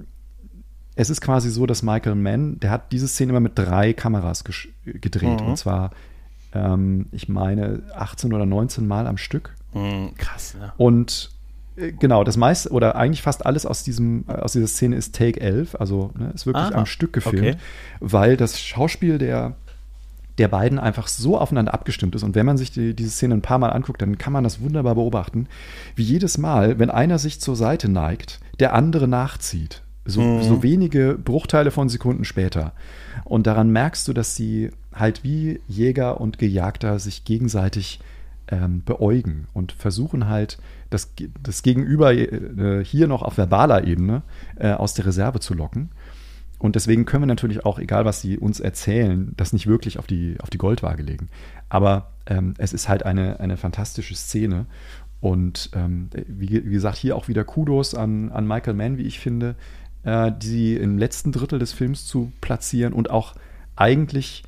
es 0.96 1.10
ist 1.10 1.22
quasi 1.22 1.50
so, 1.50 1.66
dass 1.66 1.84
Michael 1.84 2.16
Mann, 2.16 2.60
der 2.60 2.72
hat 2.72 2.92
diese 2.92 3.08
Szene 3.08 3.32
immer 3.32 3.40
mit 3.40 3.54
drei 3.56 3.94
Kameras 3.94 4.44
gedreht. 4.86 5.42
Mhm. 5.42 5.48
Und 5.48 5.58
zwar, 5.58 5.92
ähm, 6.54 7.06
ich 7.12 7.30
meine, 7.30 7.84
18 7.96 8.34
oder 8.34 8.46
19 8.46 8.88
Mal 8.88 9.08
am 9.08 9.18
Stück. 9.18 9.54
Mhm, 9.74 10.16
krass, 10.18 10.56
ne? 10.60 10.74
Und 10.78 11.37
Genau, 11.78 12.24
das 12.24 12.38
meiste 12.38 12.72
oder 12.72 12.96
eigentlich 12.96 13.22
fast 13.22 13.46
alles 13.46 13.68
aus, 13.68 13.84
diesem, 13.84 14.26
äh, 14.28 14.34
aus 14.34 14.54
dieser 14.54 14.66
Szene 14.66 14.96
ist 14.96 15.16
Take 15.16 15.40
11, 15.40 15.76
also 15.80 16.12
ne, 16.18 16.32
ist 16.34 16.48
wirklich 16.48 16.66
Aha, 16.66 16.76
am 16.76 16.88
Stück 16.88 17.14
gefilmt, 17.14 17.40
okay. 17.40 17.58
weil 18.00 18.36
das 18.36 18.60
Schauspiel 18.60 19.20
der, 19.20 19.56
der 20.40 20.48
beiden 20.48 20.80
einfach 20.80 21.08
so 21.08 21.38
aufeinander 21.38 21.76
abgestimmt 21.76 22.16
ist. 22.16 22.24
Und 22.24 22.34
wenn 22.34 22.48
man 22.48 22.58
sich 22.58 22.72
die, 22.72 22.96
diese 22.96 23.12
Szene 23.12 23.36
ein 23.36 23.44
paar 23.44 23.60
Mal 23.60 23.70
anguckt, 23.70 24.02
dann 24.02 24.18
kann 24.18 24.34
man 24.34 24.44
das 24.44 24.60
wunderbar 24.60 24.96
beobachten, 24.96 25.48
wie 25.96 26.02
jedes 26.02 26.40
Mal, 26.40 26.80
wenn 26.80 26.90
einer 26.90 27.20
sich 27.20 27.40
zur 27.40 27.56
Seite 27.56 27.90
neigt, 27.90 28.40
der 28.60 28.74
andere 28.74 29.08
nachzieht. 29.08 29.84
So, 30.04 30.22
mhm. 30.22 30.42
so 30.42 30.64
wenige 30.64 31.16
Bruchteile 31.24 31.70
von 31.70 31.90
Sekunden 31.90 32.26
später. 32.26 32.74
Und 33.24 33.46
daran 33.46 33.70
merkst 33.70 34.08
du, 34.08 34.14
dass 34.14 34.36
sie 34.36 34.72
halt 34.96 35.24
wie 35.24 35.60
Jäger 35.68 36.20
und 36.20 36.40
Gejagter 36.40 36.98
sich 36.98 37.24
gegenseitig 37.24 38.00
ähm, 38.48 38.84
beäugen 38.84 39.48
und 39.54 39.74
versuchen 39.74 40.28
halt 40.28 40.58
das, 40.90 41.14
das 41.42 41.64
Gegenüber 41.64 42.14
äh, 42.14 42.84
hier 42.84 43.08
noch 43.08 43.22
auf 43.22 43.38
verbaler 43.38 43.86
Ebene 43.86 44.24
äh, 44.58 44.72
aus 44.72 44.94
der 44.94 45.06
Reserve 45.06 45.40
zu 45.40 45.54
locken. 45.54 45.90
Und 46.60 46.76
deswegen 46.76 47.06
können 47.06 47.24
wir 47.24 47.28
natürlich 47.28 47.66
auch, 47.66 47.78
egal 47.78 48.06
was 48.06 48.22
sie 48.22 48.38
uns 48.38 48.60
erzählen, 48.60 49.34
das 49.38 49.54
nicht 49.54 49.68
wirklich 49.68 50.00
auf 50.00 50.08
die, 50.08 50.38
auf 50.42 50.50
die 50.50 50.58
Goldwaage 50.58 51.04
legen. 51.04 51.30
Aber 51.70 52.14
ähm, 52.26 52.56
es 52.58 52.74
ist 52.74 52.90
halt 52.90 53.04
eine, 53.04 53.40
eine 53.40 53.58
fantastische 53.58 54.16
Szene. 54.16 54.66
Und 55.20 55.70
ähm, 55.74 56.10
wie, 56.28 56.66
wie, 56.66 56.72
gesagt, 56.72 56.98
hier 56.98 57.16
auch 57.16 57.28
wieder 57.28 57.44
Kudos 57.44 57.94
an, 57.94 58.32
an 58.32 58.48
Michael 58.48 58.74
Mann, 58.74 58.98
wie 58.98 59.04
ich 59.04 59.20
finde, 59.20 59.56
äh, 60.04 60.32
die 60.36 60.76
im 60.76 60.98
letzten 60.98 61.32
Drittel 61.32 61.60
des 61.60 61.74
Films 61.74 62.06
zu 62.06 62.32
platzieren 62.42 62.94
und 62.94 63.12
auch 63.12 63.36
eigentlich 63.76 64.44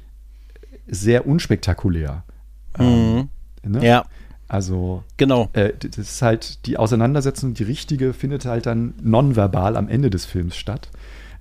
sehr 0.88 1.28
unspektakulär. 1.28 2.24
Mhm. 2.78 2.84
Ähm, 2.84 3.72
ne? 3.72 3.86
Ja. 3.86 4.06
Also 4.50 5.04
genau. 5.16 5.50
Äh, 5.54 5.74
das 5.80 5.98
ist 5.98 6.22
halt 6.22 6.66
die 6.66 6.78
Auseinandersetzung, 6.78 7.54
die 7.54 7.64
richtige 7.64 8.14
findet 8.14 8.46
halt 8.46 8.66
dann 8.66 8.96
nonverbal 9.02 9.78
am 9.78 9.88
Ende 9.88 10.10
des 10.10 10.26
Films 10.26 10.58
statt. 10.58 10.90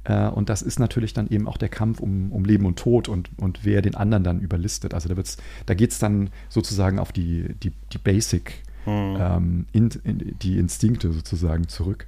Äh, 0.05 0.29
und 0.29 0.51
das 0.51 0.61
ist 0.61 0.79
natürlich 0.79 1.15
dann 1.15 1.27
eben 1.29 1.49
auch 1.49 1.57
der 1.57 1.71
Kampf 1.71 2.01
um, 2.01 2.31
um 2.33 2.45
Leben 2.45 2.67
und 2.67 2.79
Tod 2.79 3.09
und, 3.09 3.31
und 3.39 3.65
wer 3.65 3.81
den 3.81 3.95
anderen 3.95 4.25
dann 4.25 4.41
überlistet. 4.41 4.93
Also 4.93 5.09
da, 5.09 5.17
wird's, 5.17 5.39
da 5.65 5.75
geht 5.75 5.91
es 5.91 5.99
dann 5.99 6.29
sozusagen 6.51 6.99
auf 6.99 7.11
die, 7.11 7.55
die, 7.63 7.73
die 7.93 7.99
Basic, 7.99 8.63
hm. 8.85 9.17
ähm, 9.19 9.67
in, 9.73 9.89
in, 10.05 10.35
die 10.41 10.59
Instinkte 10.59 11.11
sozusagen 11.11 11.67
zurück. 11.67 12.05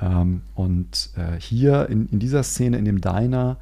Ähm, 0.00 0.42
und 0.54 1.10
äh, 1.16 1.40
hier 1.40 1.88
in, 1.90 2.08
in 2.08 2.20
dieser 2.20 2.44
Szene, 2.44 2.78
in 2.78 2.84
dem 2.84 3.00
Diner, 3.00 3.56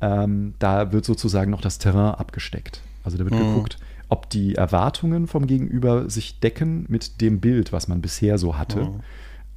ähm, 0.00 0.54
da 0.58 0.90
wird 0.90 1.04
sozusagen 1.04 1.52
noch 1.52 1.60
das 1.60 1.78
Terrain 1.78 2.16
abgesteckt. 2.16 2.82
Also 3.04 3.18
da 3.18 3.24
wird 3.24 3.34
hm. 3.34 3.54
geguckt, 3.54 3.78
ob 4.08 4.30
die 4.30 4.54
Erwartungen 4.54 5.26
vom 5.26 5.46
Gegenüber 5.46 6.08
sich 6.08 6.40
decken 6.40 6.86
mit 6.88 7.20
dem 7.20 7.40
Bild, 7.40 7.72
was 7.72 7.88
man 7.88 8.00
bisher 8.00 8.38
so 8.38 8.56
hatte. 8.56 8.84
Mhm. 8.84 9.00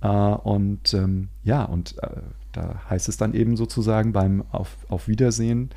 Äh, 0.02 0.08
und 0.08 0.94
ähm, 0.94 1.30
ja, 1.44 1.64
und 1.64 1.98
äh, 2.04 2.22
da 2.52 2.82
heißt 2.90 3.08
es 3.08 3.18
dann 3.18 3.34
eben 3.34 3.56
sozusagen 3.56 4.12
beim 4.12 4.44
Auf, 4.52 4.76
Auf 4.90 5.08
Wiedersehen 5.08 5.70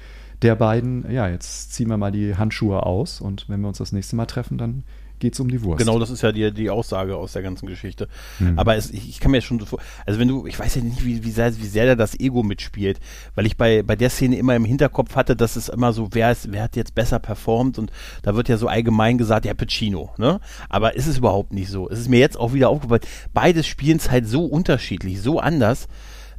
der 0.42 0.56
beiden, 0.56 1.10
ja, 1.10 1.28
jetzt 1.28 1.72
ziehen 1.72 1.88
wir 1.88 1.96
mal 1.96 2.12
die 2.12 2.36
Handschuhe 2.36 2.84
aus 2.84 3.20
und 3.20 3.48
wenn 3.48 3.60
wir 3.60 3.68
uns 3.68 3.78
das 3.78 3.92
nächste 3.92 4.16
Mal 4.16 4.26
treffen, 4.26 4.58
dann 4.58 4.84
geht 5.24 5.32
es 5.32 5.40
um 5.40 5.48
die 5.48 5.62
Wurst. 5.62 5.78
Genau, 5.78 5.98
das 5.98 6.10
ist 6.10 6.20
ja 6.20 6.32
die, 6.32 6.52
die 6.52 6.68
Aussage 6.68 7.16
aus 7.16 7.32
der 7.32 7.40
ganzen 7.40 7.66
Geschichte. 7.66 8.08
Mhm. 8.38 8.58
Aber 8.58 8.76
es, 8.76 8.90
ich, 8.90 9.08
ich, 9.08 9.20
kann 9.20 9.30
mir 9.30 9.40
schon 9.40 9.58
so 9.58 9.64
vor, 9.64 9.78
also 10.04 10.20
wenn 10.20 10.28
du, 10.28 10.46
ich 10.46 10.58
weiß 10.58 10.74
ja 10.74 10.82
nicht, 10.82 11.02
wie, 11.02 11.24
wie, 11.24 11.30
sehr, 11.30 11.56
wie 11.56 11.66
sehr 11.66 11.86
da 11.86 11.94
das 11.94 12.20
Ego 12.20 12.42
mitspielt, 12.42 13.00
weil 13.34 13.46
ich 13.46 13.56
bei, 13.56 13.82
bei 13.82 13.96
der 13.96 14.10
Szene 14.10 14.36
immer 14.36 14.54
im 14.54 14.66
Hinterkopf 14.66 15.16
hatte, 15.16 15.34
dass 15.34 15.56
es 15.56 15.70
immer 15.70 15.94
so, 15.94 16.10
wer, 16.12 16.30
ist, 16.30 16.52
wer 16.52 16.64
hat 16.64 16.76
jetzt 16.76 16.94
besser 16.94 17.20
performt 17.20 17.78
und 17.78 17.90
da 18.20 18.34
wird 18.34 18.50
ja 18.50 18.58
so 18.58 18.68
allgemein 18.68 19.16
gesagt, 19.16 19.46
ja, 19.46 19.54
Pacino, 19.54 20.10
ne? 20.18 20.40
Aber 20.68 20.94
ist 20.94 21.06
es 21.06 21.16
überhaupt 21.16 21.54
nicht 21.54 21.70
so. 21.70 21.88
Es 21.88 22.00
ist 22.00 22.10
mir 22.10 22.20
jetzt 22.20 22.38
auch 22.38 22.52
wieder 22.52 22.68
aufgefallen, 22.68 23.00
beides 23.32 23.66
spielen 23.66 23.96
es 23.96 24.10
halt 24.10 24.28
so 24.28 24.44
unterschiedlich, 24.44 25.22
so 25.22 25.40
anders 25.40 25.88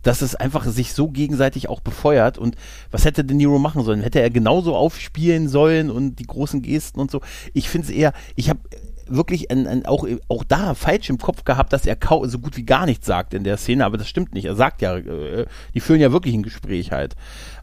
dass 0.06 0.22
es 0.22 0.36
einfach 0.36 0.66
sich 0.66 0.94
so 0.94 1.10
gegenseitig 1.10 1.68
auch 1.68 1.80
befeuert. 1.80 2.38
Und 2.38 2.56
was 2.92 3.06
hätte 3.06 3.26
De 3.26 3.36
Niro 3.36 3.58
machen 3.58 3.84
sollen? 3.84 4.02
Hätte 4.02 4.22
er 4.22 4.30
genauso 4.30 4.76
aufspielen 4.76 5.50
sollen 5.50 5.90
und 5.90 6.20
die 6.20 6.28
großen 6.28 6.62
Gesten 6.62 7.00
und 7.00 7.10
so? 7.10 7.22
Ich 7.54 7.70
finde 7.70 7.88
es 7.88 7.94
eher, 7.94 8.14
ich 8.36 8.50
habe 8.50 8.60
wirklich 9.08 9.50
ein, 9.50 9.68
ein, 9.68 9.86
auch, 9.86 10.08
auch 10.28 10.44
da 10.44 10.76
falsch 10.76 11.10
im 11.10 11.18
Kopf 11.18 11.44
gehabt, 11.44 11.74
dass 11.74 11.86
er 11.88 11.98
so 12.24 12.40
gut 12.40 12.56
wie 12.56 12.66
gar 12.66 12.86
nichts 12.86 13.06
sagt 13.08 13.34
in 13.34 13.44
der 13.44 13.58
Szene, 13.58 13.84
aber 13.86 13.98
das 13.98 14.08
stimmt 14.08 14.34
nicht. 14.34 14.46
Er 14.46 14.56
sagt 14.56 14.82
ja, 14.82 14.96
äh, 14.96 15.46
die 15.74 15.80
führen 15.80 16.00
ja 16.00 16.12
wirklich 16.12 16.36
ein 16.36 16.44
Gespräch 16.44 16.92
halt. 16.92 17.16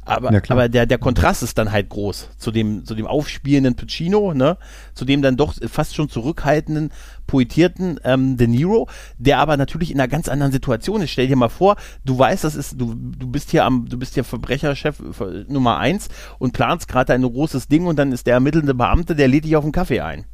Aber, 0.04 0.32
ja, 0.32 0.40
aber 0.48 0.68
der, 0.68 0.86
der 0.86 0.98
Kontrast 0.98 1.44
ist 1.44 1.58
dann 1.58 1.70
halt 1.70 1.88
groß 1.88 2.30
zu 2.36 2.50
dem, 2.50 2.84
zu 2.84 2.96
dem 2.96 3.06
aufspielenden 3.06 3.76
Pacino, 3.76 4.34
ne? 4.34 4.58
zu 4.94 5.04
dem 5.04 5.22
dann 5.22 5.36
doch 5.36 5.54
fast 5.68 5.94
schon 5.94 6.08
zurückhaltenden, 6.08 6.90
poetierten 7.28 8.00
ähm, 8.02 8.36
De 8.36 8.48
Niro, 8.48 8.88
der 9.18 9.38
aber 9.38 9.56
natürlich 9.56 9.92
in 9.92 10.00
einer 10.00 10.08
ganz 10.08 10.28
anderen 10.28 10.50
Situation 10.50 11.02
ist. 11.02 11.10
Stell 11.10 11.28
dir 11.28 11.36
mal 11.36 11.48
vor, 11.48 11.76
du 12.04 12.18
weißt, 12.18 12.42
das 12.42 12.56
ist, 12.56 12.80
du, 12.80 12.94
du 12.94 13.28
bist 13.28 13.52
hier 13.52 13.64
am, 13.64 13.88
du 13.88 13.96
bist 13.96 14.14
hier 14.14 14.24
Verbrecherchef 14.24 15.00
Nummer 15.46 15.78
eins 15.78 16.08
und 16.40 16.52
planst 16.52 16.88
gerade 16.88 17.12
ein 17.12 17.22
großes 17.22 17.68
Ding 17.68 17.86
und 17.86 17.96
dann 17.96 18.10
ist 18.10 18.26
der 18.26 18.34
ermittelnde 18.34 18.74
Beamte, 18.74 19.14
der 19.14 19.28
lädt 19.28 19.44
dich 19.44 19.54
auf 19.54 19.62
einen 19.62 19.72
Kaffee 19.72 20.00
ein. 20.00 20.24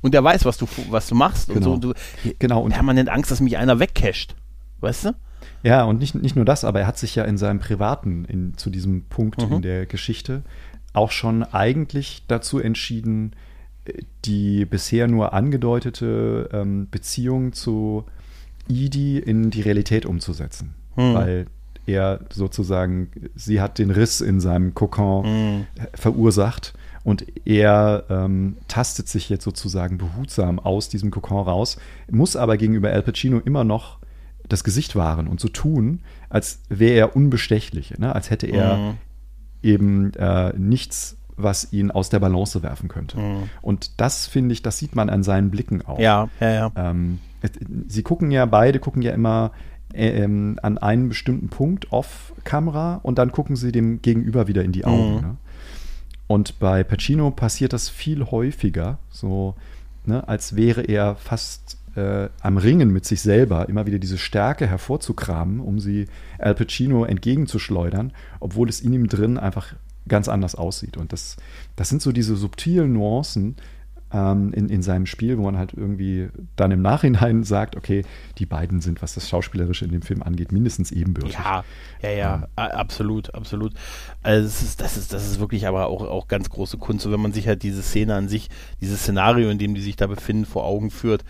Und 0.00 0.14
der 0.14 0.24
weiß, 0.24 0.46
was 0.46 0.56
du, 0.56 0.66
was 0.88 1.06
du 1.06 1.14
machst 1.14 1.48
genau. 1.48 1.58
und 1.58 1.62
so. 1.64 1.72
Und 1.72 1.84
du, 1.84 2.34
genau. 2.38 2.62
Und 2.62 2.72
permanent 2.72 3.10
Angst, 3.10 3.30
dass 3.30 3.40
mich 3.40 3.58
einer 3.58 3.78
wegcasht. 3.78 4.34
Weißt 4.80 5.04
du? 5.04 5.14
Ja, 5.62 5.84
und 5.84 5.98
nicht, 5.98 6.14
nicht 6.14 6.36
nur 6.36 6.44
das, 6.44 6.64
aber 6.64 6.80
er 6.80 6.86
hat 6.86 6.98
sich 6.98 7.14
ja 7.14 7.24
in 7.24 7.38
seinem 7.38 7.58
Privaten 7.58 8.24
in, 8.24 8.56
zu 8.56 8.70
diesem 8.70 9.02
Punkt 9.02 9.46
mhm. 9.46 9.56
in 9.56 9.62
der 9.62 9.86
Geschichte 9.86 10.42
auch 10.92 11.10
schon 11.10 11.42
eigentlich 11.42 12.24
dazu 12.28 12.58
entschieden, 12.58 13.32
die 14.24 14.64
bisher 14.64 15.06
nur 15.08 15.32
angedeutete 15.32 16.48
ähm, 16.52 16.88
Beziehung 16.90 17.52
zu 17.52 18.04
Edie 18.68 19.18
in 19.18 19.50
die 19.50 19.62
Realität 19.62 20.06
umzusetzen. 20.06 20.74
Mhm. 20.96 21.14
Weil 21.14 21.46
er 21.86 22.20
sozusagen, 22.30 23.10
sie 23.34 23.60
hat 23.60 23.78
den 23.78 23.90
Riss 23.90 24.20
in 24.20 24.40
seinem 24.40 24.74
Kokon 24.74 25.24
mhm. 25.24 25.66
verursacht 25.94 26.74
und 27.02 27.24
er 27.46 28.04
ähm, 28.10 28.56
tastet 28.68 29.08
sich 29.08 29.30
jetzt 29.30 29.44
sozusagen 29.44 29.96
behutsam 29.96 30.58
aus 30.58 30.90
diesem 30.90 31.10
Kokon 31.10 31.44
raus, 31.44 31.78
muss 32.10 32.36
aber 32.36 32.58
gegenüber 32.58 32.90
Al 32.90 33.02
Pacino 33.02 33.38
immer 33.38 33.64
noch 33.64 33.98
das 34.48 34.64
Gesicht 34.64 34.96
wahren 34.96 35.28
und 35.28 35.40
so 35.40 35.48
tun, 35.48 36.00
als 36.28 36.60
wäre 36.68 36.96
er 36.96 37.16
unbestechlich, 37.16 37.98
ne? 37.98 38.14
als 38.14 38.30
hätte 38.30 38.46
er 38.46 38.76
mhm. 38.76 38.94
eben 39.62 40.14
äh, 40.14 40.52
nichts, 40.56 41.16
was 41.36 41.72
ihn 41.72 41.90
aus 41.90 42.08
der 42.08 42.18
Balance 42.18 42.62
werfen 42.62 42.88
könnte. 42.88 43.18
Mhm. 43.18 43.50
Und 43.62 44.00
das 44.00 44.26
finde 44.26 44.52
ich, 44.52 44.62
das 44.62 44.78
sieht 44.78 44.96
man 44.96 45.10
an 45.10 45.22
seinen 45.22 45.50
Blicken 45.50 45.82
auch. 45.82 45.98
Ja, 45.98 46.28
ja, 46.40 46.50
ja. 46.50 46.72
Ähm, 46.76 47.20
sie 47.86 48.02
gucken 48.02 48.30
ja, 48.30 48.46
beide 48.46 48.80
gucken 48.80 49.02
ja 49.02 49.12
immer 49.12 49.52
äh, 49.92 50.08
ähm, 50.08 50.58
an 50.62 50.78
einen 50.78 51.08
bestimmten 51.08 51.48
Punkt 51.48 51.92
off 51.92 52.32
Kamera 52.44 53.00
und 53.02 53.18
dann 53.18 53.32
gucken 53.32 53.56
sie 53.56 53.72
dem 53.72 54.02
Gegenüber 54.02 54.48
wieder 54.48 54.64
in 54.64 54.72
die 54.72 54.84
Augen. 54.84 55.14
Mhm. 55.16 55.20
Ne? 55.20 55.36
Und 56.26 56.58
bei 56.58 56.84
Pacino 56.84 57.30
passiert 57.30 57.72
das 57.72 57.88
viel 57.88 58.24
häufiger, 58.26 58.98
so 59.08 59.54
ne, 60.04 60.28
als 60.28 60.56
wäre 60.56 60.82
er 60.82 61.16
fast 61.16 61.77
äh, 61.98 62.28
am 62.40 62.56
Ringen 62.56 62.92
mit 62.92 63.04
sich 63.04 63.20
selber, 63.20 63.68
immer 63.68 63.86
wieder 63.86 63.98
diese 63.98 64.18
Stärke 64.18 64.66
hervorzukramen, 64.66 65.60
um 65.60 65.80
sie 65.80 66.06
Al 66.38 66.54
Pacino 66.54 67.04
entgegenzuschleudern, 67.04 68.12
obwohl 68.40 68.68
es 68.68 68.80
in 68.80 68.92
ihm 68.92 69.08
drin 69.08 69.36
einfach 69.36 69.74
ganz 70.06 70.28
anders 70.28 70.54
aussieht. 70.54 70.96
Und 70.96 71.12
das, 71.12 71.36
das 71.76 71.88
sind 71.88 72.00
so 72.00 72.12
diese 72.12 72.36
subtilen 72.36 72.92
Nuancen, 72.92 73.56
ähm, 74.12 74.52
in, 74.54 74.68
in 74.68 74.82
seinem 74.82 75.06
Spiel, 75.06 75.38
wo 75.38 75.42
man 75.42 75.58
halt 75.58 75.74
irgendwie 75.74 76.28
dann 76.56 76.70
im 76.70 76.82
Nachhinein 76.82 77.42
sagt, 77.44 77.76
okay, 77.76 78.04
die 78.38 78.46
beiden 78.46 78.80
sind, 78.80 79.02
was 79.02 79.14
das 79.14 79.28
Schauspielerische 79.28 79.84
in 79.84 79.92
dem 79.92 80.02
Film 80.02 80.22
angeht, 80.22 80.52
mindestens 80.52 80.90
ebenbürtig. 80.92 81.34
Ja, 81.34 81.64
ja, 82.02 82.10
ja, 82.10 82.34
ähm. 82.34 82.44
absolut, 82.56 83.34
absolut. 83.34 83.74
Also 84.22 84.44
das 84.44 84.62
ist, 84.62 84.80
das 84.80 84.96
ist, 84.96 85.12
das 85.12 85.26
ist 85.26 85.40
wirklich 85.40 85.66
aber 85.66 85.88
auch, 85.88 86.02
auch 86.02 86.28
ganz 86.28 86.48
große 86.48 86.78
Kunst. 86.78 87.06
Und 87.06 87.12
wenn 87.12 87.20
man 87.20 87.32
sich 87.32 87.46
halt 87.46 87.62
diese 87.62 87.82
Szene 87.82 88.14
an 88.14 88.28
sich, 88.28 88.48
dieses 88.80 89.00
Szenario, 89.00 89.50
in 89.50 89.58
dem 89.58 89.74
die 89.74 89.82
sich 89.82 89.96
da 89.96 90.06
befinden, 90.06 90.46
vor 90.46 90.64
Augen 90.64 90.90
führt, 90.90 91.24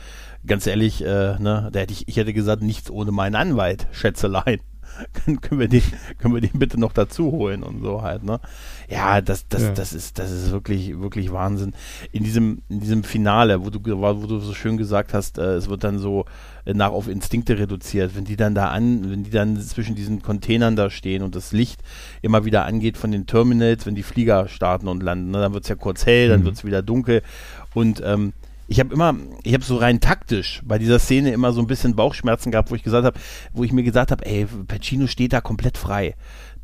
ganz 0.46 0.66
ehrlich, 0.66 1.02
äh, 1.02 1.38
ne, 1.38 1.68
da 1.72 1.80
hätte 1.80 1.92
ich, 1.92 2.08
ich 2.08 2.16
hätte 2.16 2.32
gesagt, 2.32 2.62
nichts 2.62 2.90
ohne 2.90 3.12
meinen 3.12 3.34
Anwalt, 3.34 3.86
Schätzelein. 3.92 4.60
können 5.40 5.60
wir 5.60 5.68
den, 5.68 5.82
können 6.18 6.34
wir 6.34 6.40
den 6.40 6.58
bitte 6.58 6.78
noch 6.78 6.92
dazu 6.92 7.30
holen 7.30 7.62
und 7.62 7.82
so 7.82 8.02
halt, 8.02 8.24
ne? 8.24 8.40
Ja, 8.88 9.20
das, 9.20 9.46
das, 9.48 9.62
ja. 9.62 9.72
das 9.72 9.92
ist, 9.92 10.18
das 10.18 10.30
ist 10.30 10.50
wirklich, 10.50 10.98
wirklich 10.98 11.32
Wahnsinn. 11.32 11.74
In 12.12 12.24
diesem, 12.24 12.62
in 12.68 12.80
diesem 12.80 13.04
Finale, 13.04 13.64
wo 13.64 13.70
du, 13.70 13.80
wo 13.84 14.26
du 14.26 14.38
so 14.38 14.54
schön 14.54 14.76
gesagt 14.76 15.14
hast, 15.14 15.38
äh, 15.38 15.54
es 15.54 15.68
wird 15.68 15.84
dann 15.84 15.98
so 15.98 16.24
äh, 16.64 16.74
nach 16.74 16.90
auf 16.90 17.08
Instinkte 17.08 17.58
reduziert, 17.58 18.16
wenn 18.16 18.24
die 18.24 18.36
dann 18.36 18.54
da 18.54 18.68
an, 18.68 19.10
wenn 19.10 19.24
die 19.24 19.30
dann 19.30 19.60
zwischen 19.60 19.94
diesen 19.94 20.22
Containern 20.22 20.76
da 20.76 20.90
stehen 20.90 21.22
und 21.22 21.34
das 21.34 21.52
Licht 21.52 21.80
immer 22.22 22.44
wieder 22.44 22.64
angeht 22.64 22.96
von 22.96 23.10
den 23.10 23.26
Terminals, 23.26 23.86
wenn 23.86 23.94
die 23.94 24.02
Flieger 24.02 24.48
starten 24.48 24.88
und 24.88 25.02
landen, 25.02 25.30
ne? 25.30 25.40
dann 25.40 25.52
wird 25.52 25.64
es 25.64 25.68
ja 25.68 25.76
kurz 25.76 26.06
hell, 26.06 26.28
dann 26.28 26.40
mhm. 26.40 26.44
wird 26.46 26.56
es 26.56 26.64
wieder 26.64 26.82
dunkel 26.82 27.22
und 27.74 28.02
ähm, 28.04 28.32
ich 28.68 28.80
habe 28.80 28.92
immer, 28.92 29.16
ich 29.44 29.54
habe 29.54 29.64
so 29.64 29.76
rein 29.76 29.98
taktisch 29.98 30.60
bei 30.62 30.78
dieser 30.78 30.98
Szene 30.98 31.32
immer 31.32 31.52
so 31.52 31.60
ein 31.60 31.66
bisschen 31.66 31.96
Bauchschmerzen 31.96 32.52
gehabt, 32.52 32.70
wo 32.70 32.74
ich 32.74 32.82
gesagt 32.82 33.06
habe, 33.06 33.18
wo 33.54 33.64
ich 33.64 33.72
mir 33.72 33.82
gesagt 33.82 34.10
habe, 34.10 34.24
ey, 34.26 34.46
Pacino 34.66 35.06
steht 35.06 35.32
da 35.32 35.40
komplett 35.40 35.78
frei. 35.78 36.14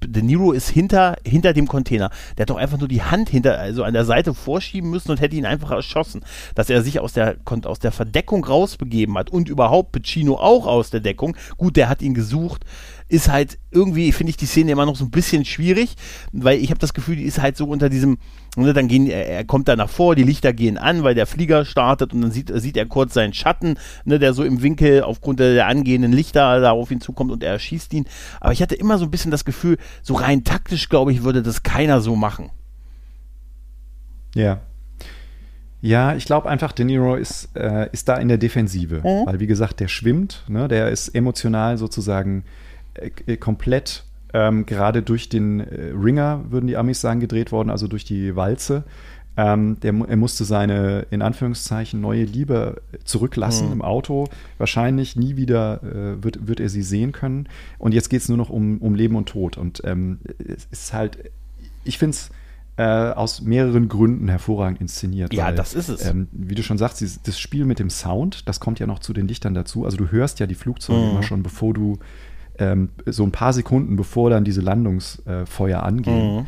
De 0.07 0.23
Niro 0.23 0.53
ist 0.53 0.69
hinter, 0.69 1.17
hinter 1.25 1.55
dem 1.55 1.67
Container. 1.67 2.11
Der 2.37 2.43
hat 2.43 2.51
doch 2.51 2.57
einfach 2.57 2.79
nur 2.79 2.89
die 2.89 3.03
Hand 3.03 3.31
hinter, 3.31 3.59
also 3.59 3.85
an 3.85 3.95
der 3.95 4.05
Seite 4.05 4.35
vorschieben 4.35 4.91
müssen 4.91 5.13
und 5.13 5.21
hätte 5.21 5.37
ihn 5.37 5.47
einfach 5.47 5.71
erschossen. 5.71 6.23
Dass 6.55 6.69
er 6.69 6.83
sich 6.83 7.01
aus 7.01 7.15
der, 7.15 7.37
aus 7.65 7.79
der 7.79 7.93
Verdeckung 7.93 8.45
rausbegeben 8.45 9.17
hat 9.17 9.31
und 9.31 9.49
überhaupt 9.49 9.93
Pacino 9.93 10.35
auch 10.35 10.67
aus 10.67 10.91
der 10.91 11.01
Deckung. 11.01 11.37
Gut, 11.57 11.77
der 11.77 11.89
hat 11.89 12.03
ihn 12.03 12.13
gesucht 12.13 12.67
ist 13.09 13.29
halt 13.29 13.59
irgendwie, 13.71 14.13
finde 14.13 14.31
ich 14.31 14.37
die 14.37 14.47
Szene 14.47 14.73
immer 14.73 14.87
noch 14.87 14.97
so 14.97 15.05
ein 15.05 15.11
bisschen 15.11 15.45
schwierig, 15.45 15.95
weil 16.33 16.59
ich 16.59 16.71
habe 16.71 16.81
das 16.81 16.95
Gefühl, 16.95 17.17
die 17.17 17.25
ist 17.25 17.41
halt 17.41 17.57
so 17.57 17.67
unter 17.67 17.89
diesem, 17.89 18.19
ne, 18.57 18.73
dann 18.73 18.89
gehen, 18.89 19.07
er 19.09 19.45
kommt 19.45 19.69
da 19.69 19.77
nach 19.77 19.89
vor, 19.89 20.15
die 20.15 20.23
Lichter 20.23 20.53
gehen 20.53 20.79
an, 20.79 21.03
weil 21.03 21.15
der 21.15 21.27
Flieger 21.27 21.65
startet 21.65 22.13
und 22.13 22.23
dann 22.23 22.31
sieht, 22.31 22.51
sieht 22.55 22.77
er 22.77 22.87
kurz 22.87 23.15
seinen 23.15 23.33
Schatten, 23.33 23.77
ne, 24.05 24.19
der 24.19 24.33
so 24.33 24.45
im 24.45 24.63
Winkel 24.63 25.03
aufgrund 25.03 25.41
der, 25.41 25.55
der 25.55 25.67
angehenden 25.67 26.13
Lichter 26.13 26.61
da 26.61 26.71
auf 26.73 26.91
ihn 26.91 27.01
zukommt 27.01 27.31
und 27.31 27.43
er 27.43 27.53
erschießt 27.53 27.93
ihn. 27.95 28.07
Aber 28.41 28.53
ich 28.53 28.63
hatte 28.63 28.75
immer 28.75 28.99
so 28.99 29.05
ein 29.05 29.11
bisschen 29.11 29.31
das 29.31 29.45
Gefühl, 29.45 29.79
so 30.03 30.15
rein 30.15 30.45
taktisch, 30.45 30.89
glaube 30.89 31.13
ich, 31.13 31.23
würde 31.23 31.43
das 31.43 31.63
keiner 31.63 32.01
so 32.01 32.17
machen. 32.17 32.51
Ja, 34.35 34.61
ja, 35.85 36.15
ich 36.15 36.25
glaube 36.25 36.49
einfach, 36.49 36.73
De 36.73 36.87
Niro 36.87 37.15
ist, 37.15 37.55
äh, 37.55 37.91
ist 37.93 38.09
da 38.09 38.17
in 38.17 38.29
der 38.29 38.39
Defensive. 38.39 39.01
Mhm. 39.01 39.27
Weil, 39.27 39.39
wie 39.39 39.47
gesagt, 39.47 39.81
der 39.81 39.89
schwimmt, 39.89 40.43
ne, 40.49 40.67
der 40.67 40.89
ist 40.89 41.09
emotional 41.09 41.77
sozusagen 41.77 42.45
äh, 42.95 43.37
komplett 43.37 44.05
ähm, 44.35 44.67
gerade 44.67 45.03
durch 45.03 45.29
den 45.29 45.61
äh, 45.61 45.93
Ringer, 45.95 46.45
würden 46.51 46.67
die 46.67 46.77
Amis 46.77 47.01
sagen, 47.01 47.21
gedreht 47.21 47.53
worden, 47.53 47.71
also 47.71 47.87
durch 47.87 48.05
die 48.05 48.35
Walze. 48.35 48.83
Ähm, 49.37 49.79
der, 49.81 49.95
er 50.09 50.17
musste 50.17 50.45
seine, 50.45 51.07
in 51.11 51.23
Anführungszeichen, 51.23 52.01
neue 52.01 52.25
Liebe 52.25 52.83
zurücklassen 53.05 53.69
mhm. 53.69 53.75
im 53.75 53.83
Auto. 53.83 54.29
Wahrscheinlich 54.59 55.15
nie 55.15 55.37
wieder 55.37 55.83
äh, 55.83 56.23
wird, 56.23 56.49
wird 56.49 56.59
er 56.61 56.69
sie 56.69 56.83
sehen 56.83 57.13
können. 57.13 57.49
Und 57.79 57.95
jetzt 57.95 58.11
geht 58.11 58.23
es 58.23 58.29
nur 58.29 58.37
noch 58.37 58.51
um, 58.51 58.79
um 58.79 58.97
Leben 58.97 59.15
und 59.15 59.29
Tod. 59.29 59.57
Und 59.57 59.83
ähm, 59.85 60.19
es 60.39 60.67
ist 60.71 60.93
halt, 60.93 61.19
ich 61.85 61.99
finde 61.99 62.17
es 62.17 62.31
äh, 62.77 63.13
aus 63.13 63.41
mehreren 63.41 63.89
Gründen 63.89 64.29
hervorragend 64.29 64.81
inszeniert. 64.81 65.33
Ja, 65.33 65.47
weil, 65.47 65.55
das 65.55 65.75
ist 65.75 65.89
es. 65.89 66.05
Ähm, 66.05 66.27
wie 66.33 66.57
du 66.57 66.65
schon 66.65 66.79
sagst, 66.79 67.05
das 67.25 67.39
Spiel 67.39 67.67
mit 67.67 67.79
dem 67.79 67.91
Sound, 67.91 68.49
das 68.49 68.59
kommt 68.59 68.81
ja 68.81 68.89
noch 68.89 68.99
zu 68.99 69.13
den 69.13 69.29
Lichtern 69.29 69.55
dazu. 69.55 69.85
Also 69.85 69.97
du 69.97 70.11
hörst 70.11 70.41
ja 70.41 70.47
die 70.49 70.57
Flugzeuge 70.57 71.01
mhm. 71.01 71.11
immer 71.11 71.23
schon, 71.23 71.45
bevor 71.45 71.73
du 71.73 71.99
ähm, 72.59 72.91
so 73.07 73.25
ein 73.25 73.33
paar 73.33 73.53
Sekunden 73.53 73.97
bevor 73.97 74.31
dann 74.31 74.45
diese 74.45 74.61
Landungsfeuer 74.61 75.79
äh, 75.79 75.83
angehen. 75.83 76.37
Mhm. 76.37 76.47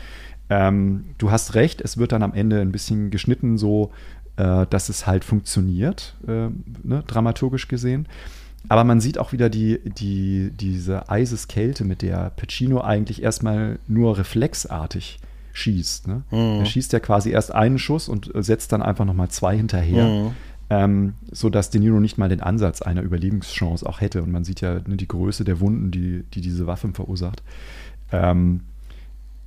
Ähm, 0.48 1.04
du 1.18 1.30
hast 1.30 1.54
recht, 1.54 1.80
es 1.80 1.98
wird 1.98 2.12
dann 2.12 2.22
am 2.22 2.32
Ende 2.32 2.60
ein 2.60 2.72
bisschen 2.72 3.10
geschnitten, 3.10 3.58
so 3.58 3.90
äh, 4.36 4.66
dass 4.68 4.88
es 4.88 5.06
halt 5.06 5.24
funktioniert, 5.24 6.14
äh, 6.26 6.48
ne, 6.82 7.02
dramaturgisch 7.06 7.68
gesehen. 7.68 8.06
Aber 8.68 8.84
man 8.84 9.00
sieht 9.00 9.18
auch 9.18 9.32
wieder 9.32 9.48
die, 9.48 9.80
die, 9.84 10.50
diese 10.50 11.08
Eiseskälte, 11.08 11.84
mit 11.84 12.02
der 12.02 12.30
Pacino 12.30 12.80
eigentlich 12.80 13.22
erstmal 13.22 13.78
nur 13.86 14.18
reflexartig 14.18 15.20
schießt. 15.52 16.08
Ne? 16.08 16.22
Mhm. 16.30 16.60
Er 16.60 16.66
schießt 16.66 16.92
ja 16.92 17.00
quasi 17.00 17.30
erst 17.30 17.54
einen 17.54 17.78
Schuss 17.78 18.08
und 18.08 18.30
setzt 18.34 18.72
dann 18.72 18.82
einfach 18.82 19.04
nochmal 19.04 19.28
zwei 19.28 19.56
hinterher. 19.56 20.04
Mhm 20.04 20.30
ähm, 20.70 21.14
sodass 21.30 21.70
De 21.70 21.80
Niro 21.80 22.00
nicht 22.00 22.18
mal 22.18 22.28
den 22.28 22.40
Ansatz 22.40 22.82
einer 22.82 23.02
Überlebenschance 23.02 23.86
auch 23.86 24.00
hätte. 24.00 24.22
Und 24.22 24.32
man 24.32 24.44
sieht 24.44 24.60
ja 24.60 24.80
ne, 24.86 24.96
die 24.96 25.08
Größe 25.08 25.44
der 25.44 25.60
Wunden, 25.60 25.90
die, 25.90 26.24
die 26.34 26.40
diese 26.40 26.66
Waffe 26.66 26.88
verursacht. 26.92 27.42
Ähm, 28.12 28.62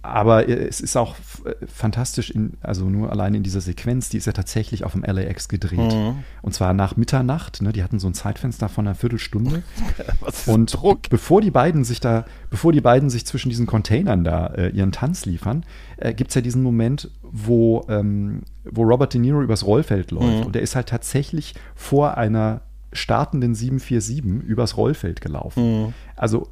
aber 0.02 0.48
es 0.48 0.80
ist 0.80 0.96
auch 0.96 1.16
äh, 1.46 1.54
fantastisch, 1.68 2.30
in, 2.30 2.54
also 2.62 2.86
nur 2.86 3.12
allein 3.12 3.34
in 3.34 3.44
dieser 3.44 3.60
Sequenz, 3.60 4.10
die 4.10 4.18
ist 4.18 4.28
ja 4.28 4.32
tatsächlich 4.32 4.86
auf 4.86 4.94
dem 4.94 5.04
LAX 5.04 5.50
gedreht. 5.50 5.94
Mhm. 5.94 6.24
Und 6.42 6.54
zwar 6.54 6.74
nach 6.74 6.96
Mitternacht. 6.96 7.62
Ne? 7.62 7.74
Die 7.74 7.84
hatten 7.84 8.00
so 8.00 8.08
ein 8.08 8.14
Zeitfenster 8.14 8.70
von 8.70 8.88
einer 8.88 8.96
Viertelstunde. 8.96 9.64
Und 10.46 10.74
Druck? 10.74 11.10
bevor 11.10 11.42
die 11.42 11.52
beiden 11.52 11.84
sich 11.84 12.00
da, 12.00 12.26
bevor 12.50 12.72
die 12.72 12.82
beiden 12.82 13.10
sich 13.10 13.26
zwischen 13.26 13.50
diesen 13.50 13.66
Containern 13.66 14.24
da 14.24 14.48
äh, 14.48 14.70
ihren 14.70 14.94
Tanz 14.94 15.26
liefern, 15.26 15.66
äh, 15.98 16.14
gibt 16.14 16.30
es 16.30 16.36
ja 16.36 16.42
diesen 16.42 16.64
Moment, 16.64 17.12
wo, 17.22 17.86
ähm, 17.90 18.44
wo 18.64 18.84
Robert 18.84 19.14
De 19.14 19.20
Niro 19.20 19.42
übers 19.42 19.66
Rollfeld 19.66 20.12
läuft. 20.12 20.40
Mhm. 20.40 20.46
Und 20.46 20.56
er 20.56 20.62
ist 20.62 20.76
halt 20.76 20.88
tatsächlich 20.88 21.56
vor 21.76 22.18
einer 22.18 22.62
startenden 22.92 23.56
747 23.56 24.48
übers 24.48 24.78
Rollfeld 24.78 25.22
gelaufen. 25.22 25.86
Mhm. 25.86 25.94
Also 26.16 26.50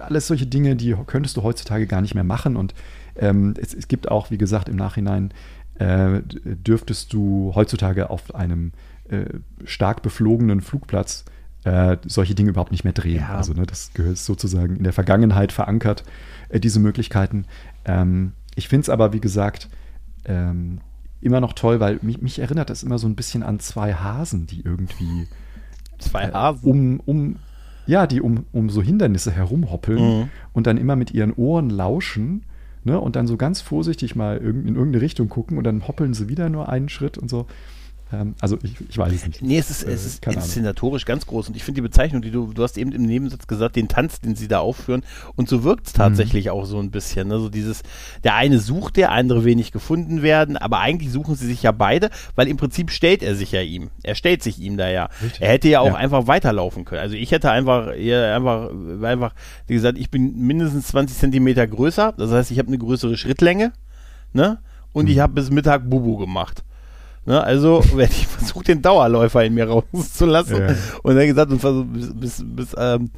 alles 0.00 0.26
solche 0.26 0.46
Dinge, 0.46 0.76
die 0.76 0.94
könntest 1.06 1.36
du 1.36 1.42
heutzutage 1.42 1.86
gar 1.86 2.00
nicht 2.00 2.14
mehr 2.14 2.24
machen. 2.24 2.56
Und 2.56 2.74
ähm, 3.16 3.54
es, 3.60 3.74
es, 3.74 3.88
gibt 3.88 4.10
auch, 4.10 4.30
wie 4.30 4.38
gesagt, 4.38 4.68
im 4.68 4.76
Nachhinein 4.76 5.32
äh, 5.78 6.20
dürftest 6.44 7.12
du 7.12 7.52
heutzutage 7.54 8.10
auf 8.10 8.34
einem 8.34 8.72
äh, 9.08 9.24
stark 9.64 10.02
beflogenen 10.02 10.60
Flugplatz 10.60 11.24
äh, 11.64 11.96
solche 12.06 12.34
Dinge 12.34 12.50
überhaupt 12.50 12.72
nicht 12.72 12.84
mehr 12.84 12.92
drehen. 12.92 13.20
Ja. 13.20 13.36
Also 13.36 13.52
ne, 13.52 13.66
das 13.66 13.92
gehört 13.94 14.18
sozusagen 14.18 14.76
in 14.76 14.84
der 14.84 14.92
Vergangenheit 14.92 15.52
verankert, 15.52 16.04
äh, 16.48 16.60
diese 16.60 16.80
Möglichkeiten. 16.80 17.46
Ähm, 17.84 18.32
ich 18.54 18.68
finde 18.68 18.82
es 18.82 18.88
aber, 18.88 19.12
wie 19.12 19.20
gesagt, 19.20 19.68
ähm, 20.24 20.80
immer 21.20 21.40
noch 21.40 21.52
toll, 21.52 21.80
weil 21.80 21.98
mich, 22.02 22.20
mich, 22.22 22.38
erinnert 22.38 22.70
das 22.70 22.82
immer 22.82 22.98
so 22.98 23.08
ein 23.08 23.16
bisschen 23.16 23.42
an 23.42 23.60
zwei 23.60 23.94
Hasen, 23.94 24.46
die 24.46 24.60
irgendwie 24.60 25.26
zwei 25.98 26.24
äh, 26.24 26.32
Hasen 26.32 26.68
um, 26.70 27.00
um 27.04 27.36
ja, 27.86 28.06
die 28.06 28.20
um, 28.20 28.44
um 28.52 28.68
so 28.68 28.82
Hindernisse 28.82 29.30
herumhoppeln 29.30 30.20
mhm. 30.20 30.28
und 30.52 30.66
dann 30.66 30.76
immer 30.76 30.94
mit 30.94 31.12
ihren 31.12 31.32
Ohren 31.32 31.70
lauschen 31.70 32.44
ne, 32.84 33.00
und 33.00 33.16
dann 33.16 33.26
so 33.26 33.36
ganz 33.36 33.60
vorsichtig 33.60 34.14
mal 34.14 34.36
in 34.36 34.68
irgendeine 34.68 35.00
Richtung 35.00 35.28
gucken 35.28 35.56
und 35.56 35.64
dann 35.64 35.88
hoppeln 35.88 36.14
sie 36.14 36.28
wieder 36.28 36.48
nur 36.50 36.68
einen 36.68 36.88
Schritt 36.88 37.16
und 37.16 37.30
so. 37.30 37.46
Ähm, 38.12 38.34
also 38.40 38.58
ich, 38.62 38.74
ich, 38.88 38.96
weiß 38.96 39.12
es 39.12 39.26
nicht. 39.26 39.42
Nee, 39.42 39.58
es 39.58 39.70
ist, 39.70 39.82
es 39.82 40.04
ist 40.04 40.26
inszenatorisch 40.26 41.04
ganz 41.04 41.26
groß 41.26 41.48
und 41.48 41.56
ich 41.56 41.64
finde 41.64 41.78
die 41.78 41.88
Bezeichnung, 41.88 42.22
die 42.22 42.30
du, 42.30 42.52
du 42.52 42.62
hast 42.62 42.78
eben 42.78 42.92
im 42.92 43.02
Nebensatz 43.02 43.46
gesagt, 43.46 43.76
den 43.76 43.88
Tanz, 43.88 44.20
den 44.20 44.34
sie 44.34 44.48
da 44.48 44.60
aufführen 44.60 45.02
und 45.36 45.48
so 45.48 45.62
wirkt 45.64 45.88
es 45.88 45.92
tatsächlich 45.92 46.46
mhm. 46.46 46.52
auch 46.52 46.64
so 46.64 46.78
ein 46.78 46.90
bisschen. 46.90 47.28
Ne? 47.28 47.38
So 47.38 47.48
dieses, 47.48 47.82
der 48.24 48.34
eine 48.34 48.58
sucht, 48.58 48.96
der 48.96 49.12
andere 49.12 49.44
will 49.44 49.56
nicht 49.56 49.72
gefunden 49.72 50.22
werden, 50.22 50.56
aber 50.56 50.80
eigentlich 50.80 51.12
suchen 51.12 51.34
sie 51.34 51.46
sich 51.46 51.62
ja 51.62 51.72
beide, 51.72 52.10
weil 52.34 52.48
im 52.48 52.56
Prinzip 52.56 52.90
stellt 52.90 53.22
er 53.22 53.34
sich 53.34 53.52
ja 53.52 53.60
ihm. 53.60 53.90
Er 54.02 54.14
stellt 54.14 54.42
sich 54.42 54.58
ihm 54.58 54.76
da 54.76 54.88
ja. 54.88 55.08
Richtig. 55.22 55.42
Er 55.42 55.50
hätte 55.50 55.68
ja 55.68 55.80
auch 55.80 55.86
ja. 55.88 55.94
einfach 55.94 56.26
weiterlaufen 56.26 56.84
können. 56.84 57.02
Also 57.02 57.14
ich 57.14 57.30
hätte 57.30 57.50
einfach, 57.50 57.88
einfach, 57.88 58.70
einfach, 59.02 59.34
wie 59.66 59.74
gesagt, 59.74 59.98
ich 59.98 60.10
bin 60.10 60.38
mindestens 60.38 60.88
20 60.88 61.18
Zentimeter 61.18 61.66
größer, 61.66 62.14
das 62.16 62.30
heißt, 62.30 62.50
ich 62.50 62.58
habe 62.58 62.68
eine 62.68 62.78
größere 62.78 63.16
Schrittlänge, 63.16 63.72
ne? 64.32 64.58
Und 64.92 65.04
mhm. 65.04 65.10
ich 65.10 65.18
habe 65.18 65.34
bis 65.34 65.50
Mittag 65.50 65.88
Bubu 65.88 66.16
gemacht. 66.16 66.64
Ne, 67.28 67.44
also 67.44 67.84
werde 67.94 68.10
ich 68.10 68.26
versucht, 68.26 68.68
den 68.68 68.80
Dauerläufer 68.80 69.44
in 69.44 69.52
mir 69.52 69.68
rauszulassen. 69.68 70.62
Ja. 70.62 70.74
Und 71.02 71.14
dann 71.14 71.26
gesagt, 71.26 71.52
und 71.52 71.60
versucht, 71.60 71.92
bis, 71.92 72.14
bis, 72.14 72.42
bis 72.42 72.74
ähm, 72.78 73.10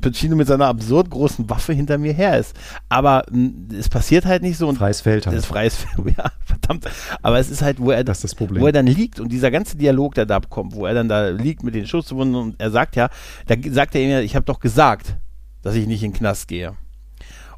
Pacino 0.00 0.34
mit 0.34 0.48
seiner 0.48 0.66
absurd 0.66 1.08
großen 1.10 1.48
Waffe 1.48 1.72
hinter 1.72 1.96
mir 1.96 2.12
her 2.12 2.40
ist. 2.40 2.56
Aber 2.88 3.22
mh, 3.30 3.76
es 3.78 3.88
passiert 3.88 4.24
halt 4.24 4.42
nicht 4.42 4.58
so. 4.58 4.66
Und 4.66 4.78
freies 4.78 5.00
Feld 5.00 5.28
halt. 5.28 5.36
Das 5.36 5.46
freies 5.46 5.76
Feld, 5.76 6.16
ja, 6.18 6.24
verdammt. 6.44 6.88
Aber 7.22 7.38
es 7.38 7.48
ist 7.48 7.62
halt, 7.62 7.78
wo 7.78 7.92
er, 7.92 8.02
das 8.02 8.20
das 8.20 8.34
wo 8.40 8.66
er 8.66 8.72
dann 8.72 8.88
liegt 8.88 9.20
und 9.20 9.30
dieser 9.30 9.52
ganze 9.52 9.76
Dialog, 9.76 10.16
der 10.16 10.26
da 10.26 10.40
kommt, 10.40 10.74
wo 10.74 10.84
er 10.84 10.94
dann 10.94 11.08
da 11.08 11.28
liegt 11.28 11.62
mit 11.62 11.76
den 11.76 11.86
Schusswunden 11.86 12.34
und 12.34 12.56
er 12.58 12.72
sagt 12.72 12.96
ja, 12.96 13.10
da 13.46 13.54
sagt 13.70 13.94
er 13.94 14.00
ihm 14.00 14.10
ja, 14.10 14.20
ich 14.22 14.34
habe 14.34 14.44
doch 14.44 14.58
gesagt, 14.58 15.18
dass 15.62 15.76
ich 15.76 15.86
nicht 15.86 16.02
in 16.02 16.10
den 16.10 16.18
Knast 16.18 16.48
gehe. 16.48 16.74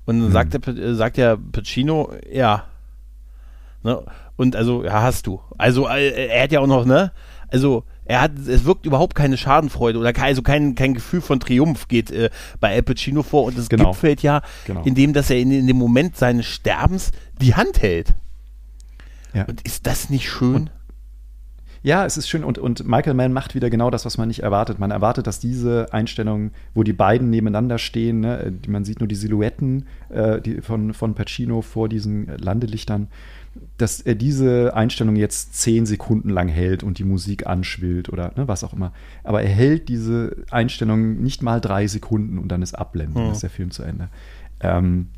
Und 0.05 0.19
dann 0.19 0.27
hm. 0.27 0.33
sagt, 0.33 0.67
der, 0.67 0.95
sagt 0.95 1.17
der 1.17 1.39
Pacino, 1.39 2.13
ja, 2.31 2.65
Ne? 3.83 4.03
Und 4.39 4.57
also, 4.57 4.83
ja, 4.85 5.03
hast 5.03 5.27
du. 5.27 5.41
Also, 5.59 5.87
äh, 5.89 6.29
er 6.29 6.45
hat 6.45 6.53
ja 6.53 6.61
auch 6.61 6.67
noch, 6.67 6.87
ne? 6.87 7.13
Also, 7.49 7.85
er 8.07 8.23
hat, 8.23 8.39
es 8.39 8.65
wirkt 8.65 8.87
überhaupt 8.87 9.15
keine 9.15 9.37
Schadenfreude 9.37 9.99
oder 9.99 10.15
kein, 10.15 10.29
also 10.29 10.41
kein, 10.43 10.75
kein 10.75 10.95
Gefühl 10.95 11.21
von 11.21 11.41
Triumph 11.41 11.89
geht 11.89 12.11
äh, 12.11 12.31
bei 12.61 12.75
Al 12.75 12.83
Pacino 12.83 13.23
vor 13.23 13.45
und 13.45 13.59
es 13.59 13.69
Genau. 13.69 13.91
gipfelt 13.91 14.23
ja, 14.23 14.41
Genau. 14.67 14.83
indem, 14.85 15.13
dass 15.13 15.29
er 15.29 15.39
in, 15.39 15.51
in 15.51 15.67
dem 15.67 15.77
Moment 15.77 16.17
seines 16.17 16.47
Sterbens 16.47 17.11
die 17.43 17.55
Hand 17.55 17.83
hält. 17.83 18.15
Ja. 19.35 19.45
Und 19.45 19.61
ist 19.63 19.87
das 19.87 20.09
nicht 20.09 20.31
schön? 20.31 20.71
Ja, 21.83 22.05
es 22.05 22.17
ist 22.17 22.29
schön 22.29 22.45
und, 22.45 22.59
und 22.59 22.87
Michael 22.89 23.15
Mann 23.15 23.33
macht 23.33 23.55
wieder 23.55 23.71
genau 23.71 23.89
das, 23.91 24.05
was 24.05 24.19
man 24.19 24.29
nicht 24.29 24.43
erwartet. 24.43 24.79
Man 24.79 24.91
erwartet, 24.91 25.27
dass 25.27 25.39
diese 25.39 25.93
Einstellung, 25.93 26.51
wo 26.75 26.83
die 26.83 26.93
beiden 26.93 27.31
nebeneinander 27.31 27.79
stehen, 27.79 28.21
ne, 28.21 28.53
man 28.67 28.85
sieht 28.85 28.99
nur 29.01 29.07
die 29.07 29.15
Silhouetten 29.15 29.87
äh, 30.09 30.41
die 30.41 30.61
von, 30.61 30.93
von 30.93 31.15
Pacino 31.15 31.63
vor 31.63 31.89
diesen 31.89 32.27
Landelichtern, 32.39 33.09
dass 33.77 34.01
er 34.01 34.15
diese 34.15 34.75
Einstellung 34.75 35.17
jetzt 35.17 35.55
zehn 35.55 35.87
Sekunden 35.87 36.29
lang 36.31 36.49
hält 36.49 36.83
und 36.83 36.99
die 36.99 37.05
Musik 37.05 37.47
anschwillt 37.47 38.09
oder 38.09 38.33
ne, 38.37 38.49
was 38.49 38.65
auch 38.65 38.73
immer. 38.73 38.93
Aber 39.25 39.43
er 39.43 39.49
hält 39.51 39.89
diese 39.89 40.37
Einstellung 40.51 41.21
nicht 41.23 41.43
mal 41.43 41.61
drei 41.61 41.87
Sekunden 41.87 42.39
und 42.39 42.49
dann 42.49 42.63
ist 42.63 42.75
Abblenden, 42.75 43.27
Mhm. 43.27 43.33
ist 43.33 43.43
der 43.43 43.51
Film 43.51 43.71
zu 43.71 43.83
Ende. 43.83 44.09
Ähm, 44.61 45.09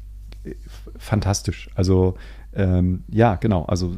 fantastisch. 0.99 1.71
Also 1.75 2.17
ähm, 2.55 3.05
ja, 3.09 3.37
genau. 3.37 3.65
Also 3.65 3.97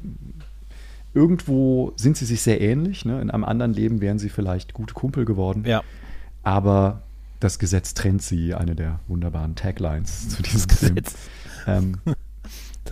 irgendwo 1.14 1.92
sind 1.96 2.16
sie 2.16 2.24
sich 2.24 2.42
sehr 2.42 2.60
ähnlich. 2.60 3.04
Ne? 3.04 3.20
In 3.20 3.30
einem 3.30 3.44
anderen 3.44 3.72
Leben 3.72 4.00
wären 4.00 4.18
sie 4.18 4.28
vielleicht 4.28 4.72
gute 4.74 4.94
Kumpel 4.94 5.24
geworden. 5.24 5.64
Ja. 5.66 5.82
Aber 6.42 7.02
das 7.40 7.58
Gesetz 7.58 7.94
trennt 7.94 8.22
sie, 8.22 8.54
eine 8.54 8.74
der 8.74 9.00
wunderbaren 9.08 9.54
Taglines 9.54 10.28
zu 10.30 10.42
diesem 10.42 10.68
Das 10.68 10.78
Film. 10.78 10.94
Gesetz, 10.96 11.14
Ähm, 11.66 11.98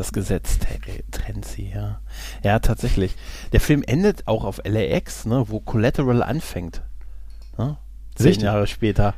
das 0.01 0.12
Gesetz 0.12 0.59
tre- 0.59 1.02
trennt 1.10 1.44
sie, 1.44 1.68
ja. 1.68 2.01
Ja, 2.43 2.59
tatsächlich. 2.59 3.16
Der 3.52 3.60
Film 3.60 3.82
endet 3.86 4.27
auch 4.27 4.44
auf 4.44 4.60
LAX, 4.64 5.27
ne, 5.27 5.44
wo 5.48 5.60
Collateral 5.60 6.22
anfängt. 6.22 6.81
Ne? 7.59 7.77
Zehn 8.14 8.27
Richtig. 8.28 8.44
Jahre 8.44 8.66
später. 8.66 9.14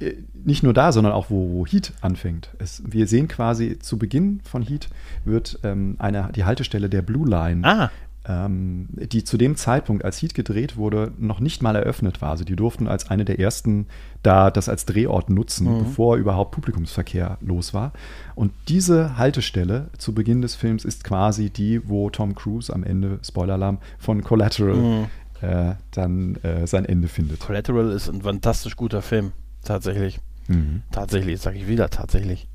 äh, 0.00 0.12
nicht 0.44 0.62
nur 0.62 0.74
da, 0.74 0.92
sondern 0.92 1.12
auch, 1.12 1.28
wo, 1.28 1.50
wo 1.50 1.66
Heat 1.66 1.92
anfängt. 2.00 2.50
Es, 2.58 2.82
wir 2.86 3.06
sehen 3.08 3.26
quasi 3.26 3.78
zu 3.80 3.98
Beginn 3.98 4.40
von 4.44 4.62
Heat 4.62 4.88
wird 5.24 5.58
ähm, 5.64 5.96
eine, 5.98 6.30
die 6.34 6.44
Haltestelle 6.44 6.88
der 6.88 7.02
Blue 7.02 7.28
Line 7.28 7.66
Ah, 7.66 7.90
ähm, 8.32 8.86
die 8.92 9.24
zu 9.24 9.36
dem 9.36 9.56
Zeitpunkt, 9.56 10.04
als 10.04 10.20
Heat 10.22 10.34
gedreht 10.34 10.76
wurde, 10.76 11.12
noch 11.18 11.40
nicht 11.40 11.62
mal 11.62 11.76
eröffnet 11.76 12.22
war. 12.22 12.30
Also 12.30 12.44
die 12.44 12.56
durften 12.56 12.88
als 12.88 13.10
eine 13.10 13.24
der 13.24 13.38
ersten 13.38 13.86
da 14.22 14.50
das 14.50 14.68
als 14.68 14.86
Drehort 14.86 15.28
nutzen, 15.30 15.66
Mhm. 15.72 15.78
bevor 15.84 16.16
überhaupt 16.16 16.52
Publikumsverkehr 16.52 17.38
los 17.40 17.74
war. 17.74 17.92
Und 18.34 18.52
diese 18.68 19.16
Haltestelle 19.18 19.90
zu 19.98 20.14
Beginn 20.14 20.40
des 20.42 20.54
Films 20.54 20.84
ist 20.84 21.04
quasi 21.04 21.50
die, 21.50 21.88
wo 21.88 22.08
Tom 22.10 22.34
Cruise 22.34 22.72
am 22.72 22.84
Ende, 22.84 23.18
Spoiler-Alarm, 23.22 23.78
von 23.98 24.22
Collateral 24.22 24.76
Mhm. 24.76 25.06
äh, 25.40 25.74
dann 25.90 26.36
äh, 26.36 26.66
sein 26.66 26.84
Ende 26.84 27.08
findet. 27.08 27.40
Collateral 27.40 27.90
ist 27.90 28.08
ein 28.08 28.22
fantastisch 28.22 28.76
guter 28.76 29.02
Film. 29.02 29.32
Tatsächlich. 29.64 30.20
Mhm. 30.48 30.82
Tatsächlich, 30.90 31.40
sage 31.40 31.58
ich 31.58 31.66
wieder, 31.68 31.90
tatsächlich. 31.90 32.48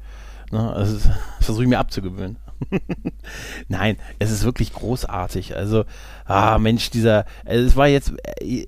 Ne, 0.51 0.71
also, 0.73 0.93
das 1.39 1.45
versuche 1.45 1.63
ich 1.63 1.69
mir 1.69 1.79
abzugewöhnen. 1.79 2.37
Nein, 3.67 3.97
es 4.19 4.31
ist 4.31 4.43
wirklich 4.43 4.73
großartig. 4.73 5.55
Also, 5.55 5.85
ah, 6.25 6.57
Mensch, 6.57 6.89
dieser, 6.89 7.25
also 7.45 7.65
es 7.65 7.75
war 7.75 7.87
jetzt, 7.87 8.13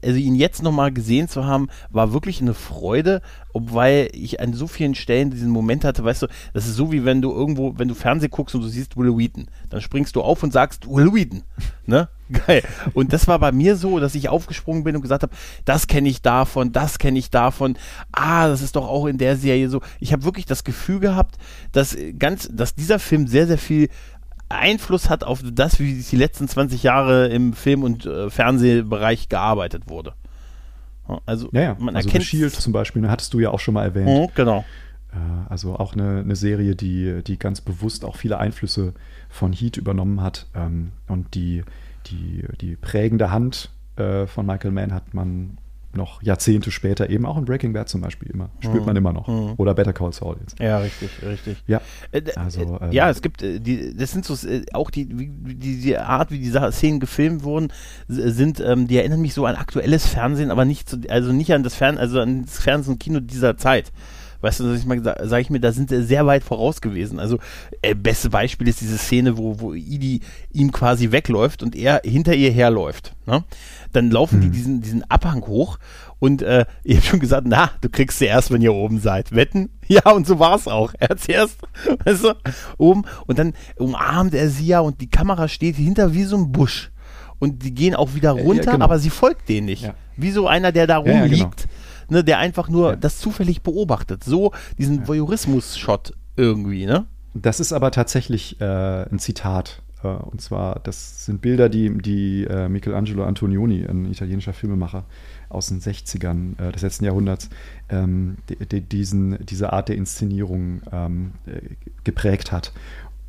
also 0.03 0.17
ihn 0.17 0.35
jetzt 0.35 0.63
nochmal 0.63 0.91
gesehen 0.91 1.27
zu 1.27 1.45
haben, 1.45 1.69
war 1.89 2.13
wirklich 2.13 2.41
eine 2.41 2.53
Freude, 2.53 3.21
obwohl 3.53 4.09
ich 4.13 4.39
an 4.39 4.53
so 4.53 4.67
vielen 4.67 4.95
Stellen 4.95 5.31
diesen 5.31 5.49
Moment 5.49 5.83
hatte, 5.83 6.03
weißt 6.03 6.23
du, 6.23 6.27
das 6.53 6.67
ist 6.67 6.75
so 6.75 6.91
wie 6.91 7.05
wenn 7.05 7.21
du 7.21 7.31
irgendwo, 7.31 7.77
wenn 7.77 7.87
du 7.87 7.95
Fernsehen 7.95 8.31
guckst 8.31 8.55
und 8.55 8.61
du 8.61 8.67
siehst 8.67 8.97
Will 8.97 9.17
Wheaton, 9.17 9.47
dann 9.69 9.81
springst 9.81 10.15
du 10.15 10.21
auf 10.21 10.43
und 10.43 10.53
sagst 10.53 10.87
Will 10.87 11.13
Wheaton, 11.13 11.43
ne? 11.85 12.09
Geil. 12.45 12.63
Und 12.93 13.11
das 13.13 13.27
war 13.27 13.39
bei 13.39 13.51
mir 13.51 13.75
so, 13.75 13.99
dass 13.99 14.15
ich 14.15 14.29
aufgesprungen 14.29 14.83
bin 14.83 14.95
und 14.95 15.01
gesagt 15.01 15.23
habe, 15.23 15.33
das 15.65 15.87
kenne 15.87 16.09
ich 16.09 16.21
davon, 16.21 16.71
das 16.71 16.99
kenne 16.99 17.17
ich 17.19 17.29
davon. 17.29 17.77
Ah, 18.11 18.47
das 18.47 18.61
ist 18.61 18.75
doch 18.75 18.87
auch 18.87 19.05
in 19.07 19.17
der 19.17 19.35
Serie 19.37 19.69
so. 19.69 19.81
Ich 19.99 20.13
habe 20.13 20.23
wirklich 20.23 20.45
das 20.45 20.63
Gefühl 20.63 20.99
gehabt, 20.99 21.37
dass 21.71 21.95
äh, 21.95 22.13
ganz, 22.13 22.49
dass 22.51 22.75
dieser 22.75 22.99
Film 22.99 23.27
sehr, 23.27 23.47
sehr 23.47 23.57
viel 23.57 23.89
Einfluss 24.49 25.09
hat 25.09 25.23
auf 25.23 25.41
das, 25.43 25.79
wie 25.79 26.01
die 26.01 26.15
letzten 26.15 26.47
20 26.47 26.81
Jahre 26.83 27.27
im 27.27 27.53
Film- 27.53 27.83
und 27.83 28.05
äh, 28.05 28.29
Fernsehbereich 28.29 29.29
gearbeitet 29.29 29.83
wurde. 29.89 30.13
Also, 31.25 31.49
Ja, 31.53 31.61
ja. 31.61 31.75
man 31.79 31.95
also 31.95 32.07
erkennt 32.07 32.25
Shield 32.25 32.53
zum 32.53 32.73
Beispiel, 32.73 33.01
ne, 33.01 33.09
hattest 33.09 33.33
du 33.33 33.39
ja 33.39 33.49
auch 33.49 33.59
schon 33.59 33.73
mal 33.73 33.83
erwähnt. 33.85 34.07
Mhm, 34.07 34.27
genau. 34.35 34.63
Äh, 35.11 35.15
Also 35.49 35.75
auch 35.75 35.93
eine, 35.93 36.19
eine 36.19 36.35
Serie, 36.35 36.75
die, 36.75 37.23
die 37.23 37.39
ganz 37.39 37.61
bewusst 37.61 38.05
auch 38.05 38.15
viele 38.15 38.37
Einflüsse 38.37 38.93
von 39.27 39.53
Heat 39.53 39.77
übernommen 39.77 40.21
hat. 40.21 40.47
Ähm, 40.55 40.91
und 41.07 41.33
die, 41.35 41.63
die, 42.11 42.43
die 42.61 42.75
prägende 42.75 43.31
Hand 43.31 43.69
äh, 43.97 44.25
von 44.27 44.45
Michael 44.45 44.71
Mann 44.71 44.93
hat 44.93 45.13
man 45.13 45.57
noch 45.91 46.21
Jahrzehnte 46.21 46.69
später 46.69 47.09
eben 47.09 47.25
auch 47.25 47.35
in 47.35 47.45
Breaking 47.45 47.73
Bad 47.73 47.89
zum 47.89 48.01
Beispiel 48.01 48.29
immer. 48.29 48.49
Spürt 48.59 48.81
Mhm. 48.81 48.85
man 48.85 48.95
immer 48.95 49.11
noch. 49.11 49.27
Mhm. 49.27 49.53
Oder 49.57 49.73
Better 49.73 49.91
Call 49.91 50.13
Saul 50.13 50.37
jetzt. 50.39 50.59
Ja, 50.59 50.77
richtig, 50.77 51.09
richtig. 51.25 51.57
Ja, 51.65 51.81
Äh, 52.11 52.21
Also, 52.35 52.61
äh, 52.79 52.85
ähm, 52.85 52.91
ja, 52.91 53.09
es 53.09 53.23
gibt 53.23 53.41
äh, 53.41 53.59
die, 53.59 53.95
das 53.97 54.11
sind 54.11 54.23
so 54.23 54.35
äh, 54.47 54.63
auch 54.73 54.91
die, 54.91 55.05
die, 55.07 55.81
die 55.81 55.97
Art, 55.97 56.29
wie 56.29 56.37
die 56.37 56.51
Szenen 56.51 56.99
gefilmt 56.99 57.43
wurden, 57.43 57.73
sind, 58.07 58.59
ähm, 58.59 58.87
die 58.87 58.97
erinnern 58.97 59.19
mich 59.21 59.33
so 59.33 59.47
an 59.47 59.55
aktuelles 59.55 60.05
Fernsehen, 60.05 60.51
aber 60.51 60.63
nicht 60.63 60.87
zu, 60.87 60.97
also 61.09 61.31
nicht 61.33 61.51
an 61.53 61.63
das 61.63 61.73
Fern, 61.73 61.97
also 61.97 62.19
an 62.19 62.45
das 62.45 62.59
Fernsehen 62.59 62.93
und 62.93 62.99
Kino 62.99 63.19
dieser 63.19 63.57
Zeit. 63.57 63.91
Weißt 64.41 64.59
du, 64.61 64.75
sage 64.75 65.41
ich 65.41 65.49
mir, 65.49 65.59
da 65.59 65.71
sind 65.71 65.89
sie 65.89 66.03
sehr 66.03 66.25
weit 66.25 66.43
voraus 66.43 66.79
gewesen. 66.81 67.19
Also 67.19 67.39
äh, 67.81 67.93
beste 67.93 68.29
Beispiel 68.29 68.67
ist 68.69 68.79
diese 68.79 68.97
Szene, 68.97 69.37
wo, 69.37 69.59
wo 69.59 69.73
Idi 69.73 70.21
ihm 70.53 70.71
quasi 70.71 71.11
wegläuft 71.11 71.61
und 71.61 71.75
er 71.75 72.01
hinter 72.05 72.33
ihr 72.33 72.51
herläuft. 72.51 73.13
Ne? 73.25 73.43
Dann 73.91 74.11
laufen 74.11 74.39
die 74.41 74.47
Mhm. 74.47 74.51
diesen, 74.51 74.81
diesen 74.81 75.11
Abhang 75.11 75.41
hoch 75.45 75.77
und 76.19 76.41
äh, 76.41 76.65
ich 76.83 76.97
habe 76.97 77.05
schon 77.05 77.19
gesagt, 77.19 77.47
na, 77.49 77.71
du 77.81 77.89
kriegst 77.89 78.19
sie 78.19 78.25
erst, 78.25 78.51
wenn 78.51 78.61
ihr 78.61 78.73
oben 78.73 78.99
seid. 78.99 79.33
Wetten? 79.35 79.69
Ja, 79.91 80.11
und 80.11 80.27
so 80.27 80.37
war's 80.37 80.67
auch. 80.67 80.93
Er 80.99 81.09
hat 81.09 81.19
sie 81.19 81.31
erst, 81.31 81.57
weißt 82.05 82.23
du, 82.23 82.33
oben 82.77 83.05
und 83.25 83.39
dann 83.39 83.53
umarmt 83.77 84.35
er 84.35 84.47
sie 84.49 84.67
ja 84.67 84.81
und 84.81 85.01
die 85.01 85.09
Kamera 85.09 85.47
steht 85.47 85.77
hinter 85.77 86.13
wie 86.13 86.23
so 86.25 86.37
ein 86.37 86.51
Busch. 86.51 86.91
Und 87.39 87.63
die 87.63 87.73
gehen 87.73 87.95
auch 87.95 88.13
wieder 88.13 88.35
ja, 88.35 88.43
runter, 88.43 88.73
genau. 88.73 88.85
aber 88.85 88.99
sie 88.99 89.09
folgt 89.09 89.49
denen 89.49 89.65
nicht. 89.65 89.83
Ja. 89.83 89.95
Wie 90.17 90.29
so 90.31 90.47
einer, 90.47 90.71
der 90.71 90.85
da 90.87 90.99
Ja, 90.99 91.11
ja, 91.11 91.21
rumliegt, 91.21 91.39
genau. 91.39 91.73
Ne, 92.09 92.23
der 92.23 92.39
einfach 92.39 92.69
nur 92.69 92.91
Ja. 92.91 92.95
das 92.95 93.17
zufällig 93.19 93.61
beobachtet. 93.61 94.23
So 94.23 94.51
diesen 94.77 95.07
Voyeurismus-Shot 95.07 96.13
irgendwie, 96.35 96.85
ne? 96.85 97.05
Das 97.33 97.59
ist 97.59 97.73
aber 97.73 97.91
tatsächlich 97.91 98.59
äh, 98.61 98.65
ein 99.09 99.19
Zitat. 99.19 99.81
Äh, 100.03 100.07
und 100.07 100.41
zwar, 100.41 100.79
das 100.79 101.25
sind 101.25 101.41
Bilder, 101.41 101.69
die, 101.69 101.95
die 101.97 102.43
äh, 102.45 102.67
Michelangelo 102.69 103.23
Antonioni, 103.23 103.83
ein 103.85 104.05
italienischer 104.05 104.53
Filmemacher 104.53 105.05
aus 105.49 105.67
den 105.67 105.79
60ern 105.81 106.59
äh, 106.59 106.71
des 106.71 106.81
letzten 106.81 107.05
Jahrhunderts, 107.05 107.49
ähm, 107.89 108.37
die, 108.49 108.55
die, 108.65 108.81
diesen, 108.81 109.43
diese 109.45 109.73
Art 109.73 109.89
der 109.89 109.95
Inszenierung 109.97 110.81
ähm, 110.91 111.31
äh, 111.45 111.59
geprägt 112.03 112.51
hat. 112.51 112.71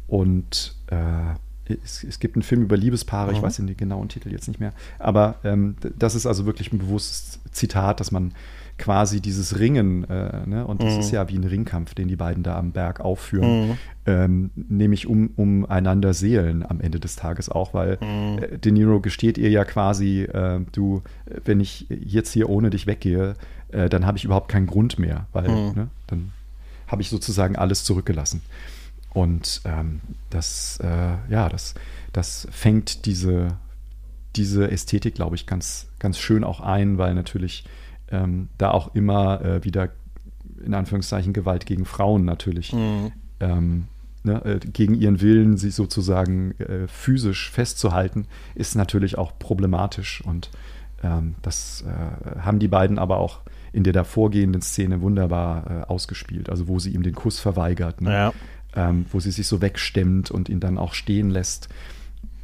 Und 0.06 0.74
äh, 0.88 1.74
es, 1.84 2.02
es 2.04 2.18
gibt 2.18 2.34
einen 2.36 2.42
Film 2.42 2.62
über 2.62 2.76
Liebespaare, 2.76 3.32
ich 3.32 3.38
Mhm. 3.38 3.42
weiß 3.42 3.56
den 3.56 3.76
genauen 3.76 4.08
Titel 4.08 4.30
jetzt 4.32 4.48
nicht 4.48 4.58
mehr, 4.60 4.72
aber 4.98 5.36
ähm, 5.44 5.76
das 5.98 6.14
ist 6.16 6.26
also 6.26 6.44
wirklich 6.46 6.72
ein 6.72 6.78
bewusstes 6.78 7.38
Zitat, 7.52 8.00
dass 8.00 8.10
man 8.10 8.32
quasi 8.80 9.20
dieses 9.20 9.58
Ringen, 9.60 10.04
äh, 10.10 10.46
ne, 10.46 10.66
und 10.66 10.82
das 10.82 10.94
Mhm. 10.94 11.00
ist 11.00 11.10
ja 11.12 11.28
wie 11.28 11.36
ein 11.36 11.44
Ringkampf, 11.44 11.94
den 11.94 12.08
die 12.08 12.16
beiden 12.16 12.42
da 12.42 12.58
am 12.58 12.72
Berg 12.72 12.98
aufführen, 13.00 13.68
Mhm. 13.68 13.78
ähm, 14.06 14.50
nämlich 14.56 15.06
um, 15.06 15.30
um 15.36 15.66
einander 15.66 16.14
Seelen 16.14 16.64
am 16.68 16.80
Ende 16.80 16.98
des 16.98 17.14
Tages 17.16 17.48
auch, 17.48 17.74
weil 17.74 17.98
Mhm. 18.00 18.38
äh, 18.42 18.58
De 18.58 18.72
Niro 18.72 19.00
gesteht 19.00 19.38
ihr 19.38 19.50
ja 19.50 19.64
quasi, 19.64 20.22
äh, 20.22 20.60
du, 20.72 21.02
wenn 21.44 21.60
ich 21.60 21.86
jetzt 21.88 22.32
hier 22.32 22.48
ohne 22.48 22.70
dich 22.70 22.86
weggehe, 22.86 23.34
äh, 23.70 23.88
dann 23.88 24.06
habe 24.06 24.18
ich 24.18 24.24
überhaupt 24.24 24.48
keinen 24.50 24.66
Grund 24.66 24.98
mehr, 24.98 25.26
weil 25.32 25.50
Mhm. 25.50 25.72
ne, 25.76 25.88
dann 26.08 26.32
habe 26.88 27.02
ich 27.02 27.10
sozusagen 27.10 27.54
alles 27.56 27.84
zurückgelassen. 27.84 28.40
Und 29.12 29.60
ähm, 29.64 30.00
das, 30.30 30.78
äh, 30.82 30.86
ja, 31.28 31.48
das, 31.48 31.74
das 32.12 32.48
fängt 32.50 33.06
diese, 33.06 33.48
diese 34.36 34.70
Ästhetik, 34.70 35.14
glaube 35.14 35.36
ich, 35.36 35.46
ganz, 35.46 35.86
ganz 35.98 36.18
schön 36.18 36.44
auch 36.44 36.60
ein, 36.60 36.98
weil 36.98 37.14
natürlich 37.14 37.64
ähm, 38.10 38.48
da 38.58 38.70
auch 38.70 38.94
immer 38.94 39.40
äh, 39.44 39.64
wieder 39.64 39.90
in 40.64 40.74
Anführungszeichen 40.74 41.32
Gewalt 41.32 41.66
gegen 41.66 41.84
Frauen 41.84 42.24
natürlich 42.24 42.72
Mhm. 42.72 43.12
ähm, 43.40 43.84
ne, 44.22 44.44
äh, 44.44 44.58
gegen 44.58 44.94
ihren 44.94 45.20
Willen, 45.20 45.56
sie 45.56 45.70
sozusagen 45.70 46.52
äh, 46.60 46.86
physisch 46.88 47.50
festzuhalten, 47.50 48.26
ist 48.54 48.74
natürlich 48.74 49.16
auch 49.16 49.38
problematisch. 49.38 50.22
Und 50.24 50.50
ähm, 51.02 51.34
das 51.42 51.84
äh, 51.86 52.40
haben 52.40 52.58
die 52.58 52.68
beiden 52.68 52.98
aber 52.98 53.18
auch 53.18 53.40
in 53.72 53.84
der 53.84 53.92
davorgehenden 53.92 54.62
Szene 54.62 55.00
wunderbar 55.00 55.70
äh, 55.70 55.82
ausgespielt. 55.84 56.50
Also 56.50 56.68
wo 56.68 56.78
sie 56.78 56.90
ihm 56.90 57.02
den 57.02 57.14
Kuss 57.14 57.38
verweigert, 57.38 58.00
ne? 58.00 58.12
Ja. 58.12 58.32
ähm, 58.74 59.06
wo 59.10 59.20
sie 59.20 59.30
sich 59.30 59.46
so 59.46 59.62
wegstemmt 59.62 60.30
und 60.30 60.48
ihn 60.48 60.60
dann 60.60 60.76
auch 60.76 60.94
stehen 60.94 61.30
lässt. 61.30 61.68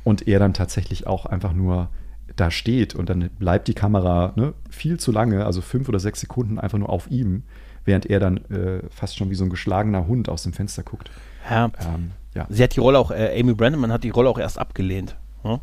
Und 0.05 0.29
er 0.29 0.39
dann 0.39 0.55
tatsächlich 0.55 1.07
auch 1.07 1.27
einfach 1.27 1.53
nur 1.53 1.89
da 2.37 2.51
steht 2.51 2.95
und 2.95 3.09
dann 3.09 3.31
bleibt 3.39 3.69
die 3.69 3.75
Kamera 3.75 4.33
ne, 4.37 4.53
viel 4.71 4.99
zu 5.01 5.11
lange, 5.13 5.47
also 5.47 5.61
fünf 5.61 5.89
oder 5.89 5.99
sechs 5.99 6.21
Sekunden 6.21 6.59
einfach 6.59 6.79
nur 6.79 6.91
auf 6.91 7.11
ihm, 7.11 7.43
während 7.85 8.07
er 8.07 8.21
dann 8.21 8.39
äh, 8.51 8.81
fast 8.91 9.17
schon 9.17 9.31
wie 9.31 9.35
so 9.35 9.45
ein 9.45 9.51
geschlagener 9.51 10.07
Hund 10.07 10.29
aus 10.29 10.43
dem 10.43 10.53
Fenster 10.53 10.83
guckt. 10.83 11.11
ja. 11.49 11.71
Ähm, 11.81 12.13
Ja. 12.35 12.47
Sie 12.51 12.63
hat 12.63 12.77
die 12.77 12.81
Rolle 12.81 12.99
auch, 12.99 13.11
äh, 13.11 13.41
Amy 13.41 13.55
Brandon 13.55 13.91
hat 13.91 14.05
die 14.05 14.11
Rolle 14.11 14.29
auch 14.29 14.39
erst 14.39 14.59
abgelehnt. 14.59 15.17
Hm? 15.43 15.59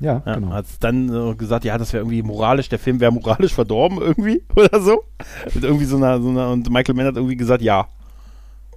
Ja, 0.00 0.22
Ja, 0.24 0.34
genau. 0.34 0.50
Hat 0.50 0.66
dann 0.80 1.08
äh, 1.14 1.34
gesagt, 1.34 1.64
ja, 1.64 1.76
das 1.76 1.92
wäre 1.92 2.02
irgendwie 2.02 2.22
moralisch, 2.22 2.68
der 2.68 2.78
Film 2.78 3.00
wäre 3.00 3.12
moralisch 3.12 3.52
verdorben 3.52 3.98
irgendwie 3.98 4.42
oder 4.56 4.80
so. 4.80 5.04
Mit 5.52 5.64
irgendwie 5.64 5.84
so 5.84 5.96
einer, 5.96 6.20
so 6.20 6.30
einer, 6.30 6.50
und 6.50 6.70
Michael 6.70 6.94
Mann 6.94 7.06
hat 7.06 7.16
irgendwie 7.16 7.36
gesagt, 7.36 7.62
ja. 7.62 7.86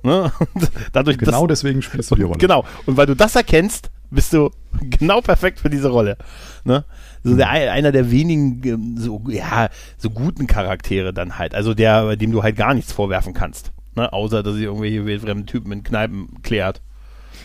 Ne? 0.02 0.32
Und 0.54 0.72
dadurch, 0.94 1.18
Genau 1.18 1.46
dass, 1.46 1.60
deswegen 1.60 1.82
spielst 1.82 2.10
du 2.12 2.16
die 2.16 2.24
Rolle. 2.24 2.38
Genau. 2.38 2.64
Und 2.86 2.96
weil 2.96 3.06
du 3.06 3.16
das 3.16 3.36
erkennst, 3.36 3.92
bist 4.12 4.34
du 4.34 4.50
genau 4.82 5.22
perfekt 5.22 5.60
für 5.60 5.70
diese 5.70 5.90
Rolle. 5.90 6.18
Ne? 6.64 6.86
So 7.24 7.36
der, 7.36 7.50
einer 7.50 7.92
der 7.92 8.12
wenigen 8.12 8.62
ähm, 8.66 8.96
so, 8.98 9.22
ja, 9.28 9.70
so 9.98 10.10
guten 10.10 10.48
Charaktere 10.48 11.14
dann 11.14 11.38
halt. 11.38 11.54
Also 11.56 11.74
der, 11.74 12.04
bei 12.06 12.16
dem 12.16 12.32
du 12.32 12.44
halt 12.44 12.56
gar 12.56 12.74
nichts 12.74 12.92
vorwerfen 12.92 13.34
kannst. 13.34 13.72
Ne? 13.96 14.12
Außer, 14.12 14.44
dass 14.44 14.56
sie 14.56 14.64
irgendwelche 14.64 15.06
wildfremden 15.06 15.46
Typen 15.46 15.72
in 15.72 15.84
Kneipen 15.84 16.42
klärt. 16.44 16.82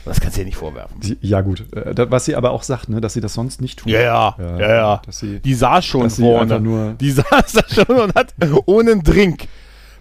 Das 0.05 0.21
kannst 0.21 0.37
du 0.37 0.43
ihr 0.43 0.47
nicht 0.47 0.57
vorwerfen. 0.59 1.17
Ja, 1.23 1.41
gut. 1.41 1.65
Äh, 1.75 1.95
was 2.11 2.27
sie 2.27 2.37
aber 2.37 2.51
auch 2.51 2.63
sagt, 2.63 2.91
ne, 2.91 3.01
dass 3.01 3.15
sie 3.15 3.23
das 3.23 3.33
sonst 3.35 3.61
nicht 3.63 3.79
tut. 3.79 3.91
Ja, 3.91 4.01
ja, 4.01 4.37
ja, 4.39 4.75
ja. 4.75 5.03
Dass 5.07 5.19
sie, 5.19 5.41
Die 5.41 5.55
saß 5.55 5.85
schon 5.85 6.11
vorne. 6.11 6.97
die 7.01 7.11
saß 7.13 7.53
da 7.53 7.63
schon 7.69 7.97
und 7.97 8.15
hat 8.15 8.35
ohne 8.67 8.93
einen 8.93 9.03
Drink. 9.03 9.49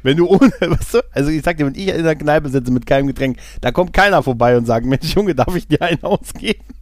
Wenn 0.03 0.17
du 0.17 0.27
ohne, 0.27 0.51
weißt 0.59 0.93
du, 0.95 0.99
also 1.11 1.29
ich 1.31 1.41
sag 1.43 1.57
dir, 1.57 1.65
wenn 1.65 1.75
ich 1.75 1.87
in 1.87 2.03
der 2.03 2.15
Kneipe 2.15 2.49
sitze 2.49 2.71
mit 2.71 2.85
keinem 2.85 3.07
Getränk, 3.07 3.37
da 3.61 3.71
kommt 3.71 3.93
keiner 3.93 4.21
vorbei 4.21 4.55
und 4.57 4.65
sagt, 4.65 4.85
Mensch, 4.85 5.15
Junge, 5.15 5.33
darf 5.33 5.55
ich 5.55 5.67
dir 5.67 5.81
einen 5.81 6.03
ausgeben? 6.03 6.63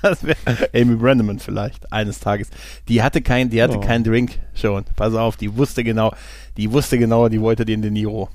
Das 0.00 0.22
wäre 0.22 0.36
Amy 0.74 0.94
Brenneman 0.94 1.40
vielleicht 1.40 1.92
eines 1.92 2.20
Tages. 2.20 2.50
Die 2.88 3.02
hatte 3.02 3.20
kein, 3.20 3.50
die 3.50 3.60
hatte 3.60 3.78
Oh. 3.78 3.80
keinen 3.80 4.04
Drink 4.04 4.38
schon. 4.54 4.84
Pass 4.94 5.14
auf, 5.14 5.36
die 5.36 5.56
wusste 5.56 5.82
genau, 5.82 6.14
die 6.56 6.70
wusste 6.70 6.98
genau, 6.98 7.28
die 7.28 7.40
wollte 7.40 7.64
den 7.64 7.82
De 7.82 7.90
Niro. 7.90 8.28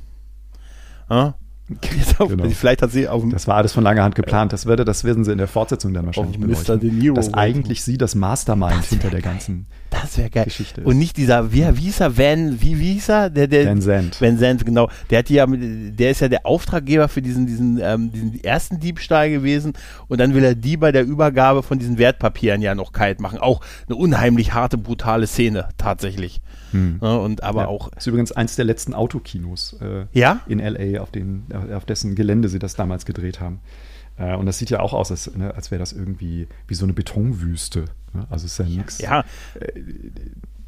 Ja? 1.10 1.36
Auf, 2.18 2.30
Genau. 2.30 2.50
Vielleicht 2.50 2.82
hat 2.82 2.92
sie 2.92 3.08
auf 3.08 3.24
das 3.32 3.48
war 3.48 3.56
alles 3.58 3.74
von 3.74 3.84
langer 3.84 4.04
Hand 4.04 4.16
geplant. 4.16 4.54
Das, 4.54 4.66
werde, 4.66 4.86
das 4.86 5.04
werden 5.04 5.24
sie 5.24 5.32
in 5.32 5.38
der 5.38 5.48
Fortsetzung 5.48 5.94
dann 5.94 6.06
wahrscheinlich 6.06 6.38
Mr. 6.38 6.48
beleuchten. 6.48 6.80
De 6.80 6.92
Niro 6.92 7.16
Dass 7.16 7.34
eigentlich 7.34 7.84
sie 7.84 7.98
das 7.98 8.16
Mastermind 8.16 8.80
Das 8.80 8.90
hinter 8.90 9.10
der 9.10 9.22
geil. 9.22 9.32
ganzen 9.34 9.66
Das 9.90 10.18
wäre 10.18 10.30
geil. 10.30 10.46
Geschichte 10.46 10.82
ist. 10.82 10.88
Und 10.88 10.98
nicht 10.98 11.18
dieser, 11.18 11.52
wie, 11.52 11.66
wie 11.78 11.82
hieß 11.82 12.00
er, 12.02 12.18
Van, 12.18 12.62
wie, 12.62 12.80
wie 12.80 12.94
hieß 12.94 13.10
er? 13.10 13.30
Der, 13.30 13.48
der, 13.48 13.66
Van 13.68 13.82
Zandt. 13.82 14.22
Van 14.22 14.38
Zandt, 14.38 14.66
genau. 14.66 14.90
Der 15.10 15.20
hat 15.20 15.30
ja, 15.30 15.46
der 15.48 16.12
ist 16.12 16.22
ja 16.22 16.28
der 16.30 16.46
Auftraggeber 16.46 17.08
für 17.08 17.22
diesen, 17.22 17.48
diesen, 17.48 17.80
ähm, 17.82 18.12
diesen 18.12 18.44
ersten 18.44 18.80
Diebstahl 18.80 19.30
gewesen. 19.30 19.74
Und 20.08 20.20
dann 20.20 20.34
will 20.34 20.44
er 20.44 20.56
die 20.56 20.78
bei 20.78 20.92
der 20.92 21.06
Übergabe 21.06 21.64
von 21.64 21.80
diesen 21.80 21.98
Wertpapieren 21.98 22.62
ja 22.62 22.76
noch 22.76 22.92
kalt 22.92 23.20
machen. 23.20 23.40
Auch 23.40 23.62
eine 23.88 23.96
unheimlich 23.98 24.54
harte, 24.54 24.78
brutale 24.78 25.28
Szene, 25.28 25.70
tatsächlich. 25.78 26.42
Hm. 26.72 27.00
Ja, 27.02 27.16
und 27.18 27.44
aber 27.44 27.64
Ja. 27.64 27.68
auch, 27.68 27.92
Ist 27.98 28.08
übrigens 28.08 28.32
eins 28.32 28.56
der 28.56 28.64
letzten 28.64 28.94
Autokinos 28.94 29.76
äh, 29.82 30.06
ja? 30.18 30.40
in 30.48 30.60
LA, 30.60 31.02
auf, 31.02 31.12
den, 31.12 31.44
auf 31.74 31.86
dessen 31.86 32.16
Gelände 32.16 32.50
sie 32.50 32.60
das 32.60 32.76
damals 32.76 33.06
gedreht 33.06 33.40
haben. 33.40 33.62
Äh, 34.18 34.36
und 34.36 34.46
das 34.46 34.58
sieht 34.58 34.70
ja 34.70 34.80
auch 34.80 34.94
aus, 34.94 35.12
als, 35.12 35.34
ne, 35.36 35.54
als 35.54 35.72
wäre 35.72 35.80
das 35.80 35.94
irgendwie 35.94 36.48
wie 36.68 36.76
so 36.76 36.86
eine 36.86 36.94
Betonwüste. 36.94 37.86
Ne? 38.14 38.28
Also 38.30 38.46
ist 38.46 38.58
ja 38.58 38.66
nichts. 38.66 39.00
Ja. 39.00 39.24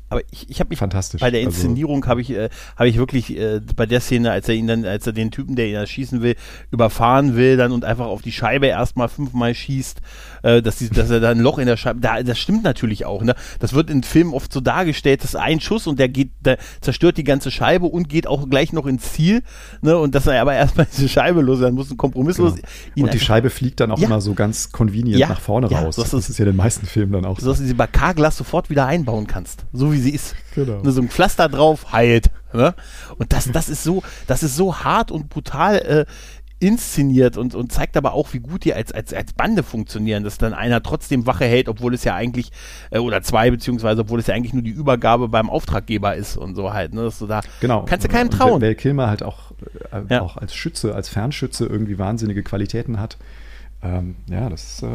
Aber 0.10 0.22
ich, 0.32 0.50
ich 0.50 0.60
habe 0.60 0.70
mich 0.70 0.78
Fantastisch. 0.80 1.22
Bei 1.22 1.32
der 1.32 1.40
Also- 1.46 1.50
Inszenierung 1.58 2.06
habe 2.06 2.22
ich, 2.22 2.30
äh, 2.30 2.50
habe 2.76 2.88
ich 2.88 2.98
wirklich 2.98 3.36
äh, 3.38 3.62
bei 3.76 3.86
der 3.88 4.00
Szene, 4.00 4.30
als 4.32 4.48
er 4.48 4.56
ihn 4.56 4.68
dann, 4.68 4.86
als 4.86 5.08
er 5.08 5.14
den 5.14 5.32
Typen, 5.32 5.56
der 5.56 5.68
ihn 5.68 5.76
erschießen 5.76 6.22
will, 6.22 6.36
überfahren 6.72 7.36
will, 7.36 7.58
dann 7.58 7.72
und 7.72 7.86
einfach 7.86 8.06
auf 8.06 8.22
die 8.22 8.32
Scheibe 8.32 8.68
erstmal 8.68 9.10
fünfmal 9.10 9.54
schießt, 9.56 10.02
äh, 10.44 10.62
dass, 10.62 10.78
die, 10.78 10.90
dass 10.90 11.10
er 11.10 11.20
da 11.20 11.32
ein 11.32 11.40
Loch 11.40 11.58
in 11.58 11.66
der 11.68 11.78
Scheibe, 11.78 12.00
da, 12.00 12.22
das 12.22 12.38
stimmt 12.40 12.64
natürlich 12.64 13.06
auch, 13.06 13.24
ne? 13.24 13.36
Das 13.60 13.74
wird 13.74 13.90
in 13.90 14.04
Filmen 14.04 14.34
oft 14.34 14.52
so 14.54 14.60
dargestellt, 14.62 15.24
dass 15.24 15.36
ein 15.36 15.60
Schuss 15.60 15.88
und 15.88 16.00
der 16.00 16.10
geht, 16.10 16.32
der 16.42 16.58
zerstört 16.82 17.18
die 17.18 17.24
ganze 17.24 17.50
Scheibe 17.52 17.86
und 17.86 18.10
geht 18.10 18.28
auch 18.28 18.50
gleich 18.50 18.74
noch 18.74 18.86
ins 18.86 19.14
Ziel, 19.14 19.42
ne? 19.82 19.98
Und 19.98 20.16
dass 20.16 20.28
er 20.28 20.42
aber 20.42 20.54
erstmal 20.64 20.88
diese 20.92 21.10
Scheibe 21.10 21.42
los, 21.42 21.60
dann 21.60 21.74
muss 21.74 21.90
ein 21.92 21.98
kompromisslos 21.98 22.56
Genau. 22.96 23.06
Und 23.08 23.14
die 23.14 23.20
Scheibe 23.20 23.50
fliegt 23.50 23.80
dann 23.80 23.92
auch 23.92 24.00
Ja. 24.00 24.08
immer 24.08 24.22
so 24.22 24.34
ganz 24.34 24.72
convenient 24.72 25.18
Ja, 25.18 25.30
nach 25.30 25.40
vorne 25.42 25.68
ja, 25.70 25.80
raus. 25.80 25.96
das 25.96 26.12
Das 26.12 26.20
ist- 26.26 26.30
ist, 26.32 26.38
ja 26.40 26.46
in 26.46 26.52
den 26.52 26.58
meisten 26.58 26.86
Filmen 26.86 27.14
dann 27.14 27.26
auch 27.26 27.40
so 27.40 27.48
dass 27.50 27.60
du 27.60 27.66
sie 27.66 27.74
bei 27.74 27.88
Carglass 27.88 28.38
sofort 28.38 28.70
wieder 28.70 28.86
einbauen 28.86 29.28
kannst, 29.28 29.66
so 29.74 29.94
wie 29.94 29.98
sie 30.04 30.12
ist. 30.12 30.36
Genau. 30.56 30.82
Ne, 30.84 30.92
so 30.92 31.02
ein 31.02 31.10
Pflaster 31.10 31.50
drauf, 31.50 31.92
heilt. 31.92 32.30
Ne? 32.54 32.76
Und 33.18 33.34
das, 33.34 33.52
das 33.52 33.70
ist 33.70 33.84
so, 33.84 34.04
das 34.28 34.44
ist 34.44 34.56
so 34.56 34.76
hart 34.84 35.10
und 35.12 35.30
brutal 35.30 35.78
äh, 35.78 36.06
inszeniert 36.60 37.36
und, 37.36 37.56
und 37.56 37.72
zeigt 37.74 37.98
aber 37.98 38.14
auch, 38.14 38.32
wie 38.34 38.40
gut 38.40 38.64
die 38.64 38.74
als, 38.74 38.92
als, 38.94 39.14
als 39.14 39.34
Bande 39.34 39.64
funktionieren, 39.64 40.24
dass 40.24 40.38
dann 40.38 40.54
einer 40.54 40.82
trotzdem 40.82 41.26
Wache 41.26 41.46
hält, 41.46 41.68
obwohl 41.68 41.94
es 41.94 42.04
ja 42.06 42.16
eigentlich, 42.16 42.52
äh, 42.90 43.00
oder 43.00 43.22
zwei, 43.22 43.52
beziehungsweise 43.52 44.02
obwohl 44.02 44.20
es 44.20 44.28
ja 44.28 44.36
eigentlich 44.36 44.54
nur 44.54 44.62
die 44.64 44.70
Übergabe 44.70 45.28
beim 45.28 45.50
Auftraggeber 45.50 46.16
ist 46.16 46.38
und 46.38 46.56
so 46.56 46.72
halt. 46.74 46.94
Ne? 46.94 47.04
Dass 47.04 47.20
du 47.20 47.28
da 47.28 47.42
Genau. 47.60 47.84
kannst 47.84 48.06
du 48.06 48.10
keinem 48.10 48.30
trauen. 48.30 48.62
Val 48.62 48.76
Kilmer 48.76 49.08
halt 49.10 49.24
auch, 49.24 49.52
äh, 49.92 50.02
Ja. 50.14 50.22
auch 50.22 50.38
als 50.38 50.56
Schütze, 50.56 50.96
als 50.96 51.10
Fernschütze 51.10 51.66
irgendwie 51.66 51.98
wahnsinnige 52.00 52.44
Qualitäten 52.44 53.00
hat. 53.00 53.18
Ähm, 53.82 54.16
ja, 54.30 54.48
das, 54.50 54.82
äh, 54.84 54.88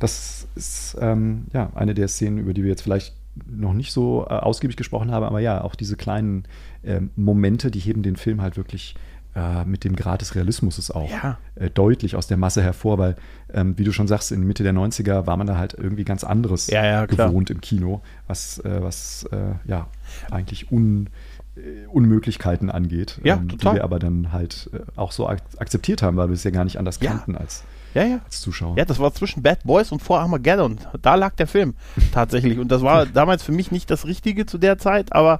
das 0.00 0.46
ist 0.54 0.96
ähm, 1.00 1.46
ja 1.54 1.70
eine 1.74 1.94
der 1.94 2.08
Szenen, 2.08 2.36
über 2.36 2.52
die 2.52 2.62
wir 2.62 2.70
jetzt 2.70 2.82
vielleicht 2.82 3.14
noch 3.46 3.72
nicht 3.72 3.92
so 3.92 4.26
äh, 4.28 4.34
ausgiebig 4.34 4.76
gesprochen 4.76 5.10
haben, 5.10 5.24
aber 5.24 5.40
ja, 5.40 5.62
auch 5.62 5.74
diese 5.74 5.96
kleinen 5.96 6.44
ähm, 6.84 7.10
Momente, 7.16 7.70
die 7.70 7.80
heben 7.80 8.02
den 8.02 8.16
Film 8.16 8.40
halt 8.40 8.56
wirklich 8.56 8.94
äh, 9.34 9.64
mit 9.64 9.82
dem 9.82 9.96
Grad 9.96 10.20
des 10.20 10.36
Realismus 10.36 10.90
auch 10.92 11.10
Ja. 11.10 11.38
äh, 11.56 11.68
deutlich 11.68 12.14
aus 12.14 12.28
der 12.28 12.36
Masse 12.36 12.62
hervor, 12.62 12.98
weil, 12.98 13.16
ähm, 13.52 13.76
wie 13.76 13.82
du 13.84 13.90
schon 13.92 14.06
sagst, 14.06 14.30
in 14.30 14.44
Mitte 14.46 14.62
der 14.62 14.72
90er 14.72 15.26
war 15.26 15.36
man 15.36 15.46
da 15.48 15.56
halt 15.56 15.74
irgendwie 15.74 16.04
ganz 16.04 16.22
anderes 16.22 16.68
Ja, 16.68 16.84
ja, 16.84 17.06
gewohnt 17.06 17.50
im 17.50 17.60
Kino, 17.60 18.00
was, 18.28 18.58
äh, 18.60 18.80
was 18.80 19.24
äh, 19.32 19.54
ja 19.66 19.88
eigentlich 20.30 20.70
un, 20.70 21.08
äh, 21.56 21.86
Unmöglichkeiten 21.88 22.70
angeht, 22.70 23.20
ähm, 23.24 23.48
die 23.48 23.58
wir 23.64 23.82
aber 23.82 23.98
dann 23.98 24.30
halt 24.32 24.70
auch 24.94 25.10
so 25.10 25.26
ak 25.28 25.42
akzeptiert 25.58 26.02
haben, 26.02 26.16
weil 26.16 26.28
wir 26.28 26.34
es 26.34 26.44
ja 26.44 26.50
gar 26.52 26.64
nicht 26.64 26.78
anders 26.78 27.00
kannten 27.00 27.36
als, 27.36 27.64
Ja, 27.94 28.04
ja. 28.04 28.20
als 28.24 28.40
Zuschauer. 28.40 28.76
Ja, 28.76 28.84
das 28.84 28.98
war 28.98 29.14
zwischen 29.14 29.42
Bad 29.42 29.62
Boys 29.64 29.92
und 29.92 30.02
vor 30.02 30.20
Armageddon. 30.20 30.78
Da 31.00 31.14
lag 31.14 31.34
der 31.36 31.46
Film 31.46 31.74
tatsächlich. 32.12 32.58
Und 32.58 32.68
das 32.68 32.82
war 32.82 33.06
damals 33.06 33.42
für 33.42 33.52
mich 33.52 33.70
nicht 33.70 33.90
das 33.90 34.06
Richtige 34.06 34.46
zu 34.46 34.58
der 34.58 34.78
Zeit, 34.78 35.12
aber 35.12 35.38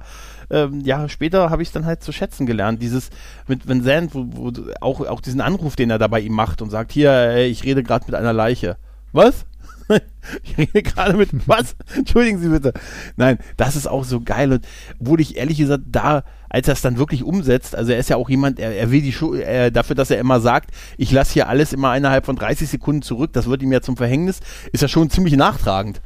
ähm, 0.49 0.81
Jahre 0.81 1.09
später 1.09 1.49
habe 1.49 1.61
ich 1.61 1.69
es 1.69 1.73
dann 1.73 1.85
halt 1.85 2.01
zu 2.01 2.11
schätzen 2.11 2.45
gelernt. 2.45 2.81
Dieses 2.81 3.09
mit 3.47 3.67
Vincent, 3.67 4.15
wo, 4.15 4.25
wo 4.29 4.51
auch, 4.79 5.01
auch 5.01 5.21
diesen 5.21 5.41
Anruf, 5.41 5.75
den 5.75 5.89
er 5.89 5.99
dabei 5.99 6.21
ihm 6.21 6.33
macht 6.33 6.61
und 6.61 6.69
sagt, 6.69 6.91
hier, 6.91 7.11
ey, 7.11 7.47
ich 7.47 7.63
rede 7.63 7.83
gerade 7.83 8.05
mit 8.05 8.15
einer 8.15 8.33
Leiche. 8.33 8.77
Was? 9.11 9.45
Ich 10.41 10.57
rede 10.57 10.81
gerade 10.81 11.15
mit 11.15 11.29
was? 11.47 11.75
Entschuldigen 11.95 12.39
Sie 12.39 12.49
bitte. 12.49 12.73
Nein, 13.15 13.37
das 13.57 13.75
ist 13.75 13.85
auch 13.85 14.03
so 14.03 14.21
geil 14.21 14.51
und 14.51 14.67
obwohl 14.99 15.21
ich 15.21 15.37
ehrlich 15.37 15.59
gesagt 15.59 15.83
da, 15.85 16.23
als 16.55 16.67
er 16.69 16.73
es 16.73 16.81
dann 16.81 16.97
wirklich 16.97 17.23
umsetzt, 17.23 17.75
also 17.75 17.91
er 17.91 17.97
ist 17.99 18.09
ja 18.09 18.15
auch 18.15 18.29
jemand, 18.29 18.59
er, 18.59 18.71
er 18.75 18.89
will 18.91 19.01
die 19.01 19.11
Schu 19.11 19.33
äh, 19.35 19.71
dafür, 19.71 19.95
dass 19.95 20.09
er 20.09 20.19
immer 20.19 20.39
sagt, 20.39 20.71
ich 20.97 21.11
lasse 21.11 21.33
hier 21.33 21.49
alles 21.49 21.73
immer 21.73 21.95
innerhalb 21.97 22.25
von 22.25 22.35
30 22.37 22.69
Sekunden 22.69 23.01
zurück, 23.01 23.31
das 23.33 23.47
wird 23.47 23.61
ihm 23.61 23.71
ja 23.73 23.81
zum 23.81 23.97
Verhängnis, 23.97 24.39
ist 24.71 24.81
ja 24.81 24.87
schon 24.87 25.09
ziemlich 25.09 25.35
nachtragend. 25.35 25.99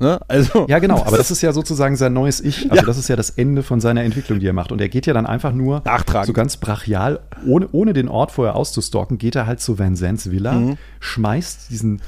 Ne? 0.00 0.20
Also, 0.28 0.66
Ja, 0.68 0.78
genau, 0.78 1.02
aber 1.06 1.16
das 1.18 1.30
ist 1.30 1.42
ja 1.42 1.52
sozusagen 1.52 1.96
sein 1.96 2.12
neues 2.12 2.40
Ich. 2.40 2.70
Also 2.70 2.76
Ja. 2.76 2.82
das 2.86 2.98
ist 2.98 3.08
ja 3.08 3.16
das 3.16 3.30
Ende 3.30 3.62
von 3.64 3.80
seiner 3.80 4.04
Entwicklung, 4.04 4.38
die 4.40 4.46
er 4.46 4.52
macht. 4.52 4.70
Und 4.72 4.80
er 4.80 4.88
geht 4.88 5.06
ja 5.06 5.12
dann 5.12 5.26
einfach 5.26 5.52
nur 5.52 5.82
Nachtragend. 5.84 6.28
so 6.28 6.32
ganz 6.32 6.56
brachial, 6.56 7.18
ohne, 7.46 7.68
ohne 7.72 7.92
den 7.94 8.08
Ort 8.08 8.30
vorher 8.32 8.54
auszustalken, 8.54 9.18
geht 9.18 9.34
er 9.36 9.46
halt 9.46 9.60
zu 9.60 9.78
Van 9.78 9.96
Zands 9.96 10.30
Villa, 10.30 10.52
Mhm. 10.52 10.76
schmeißt 11.00 11.70
diesen, 11.70 12.00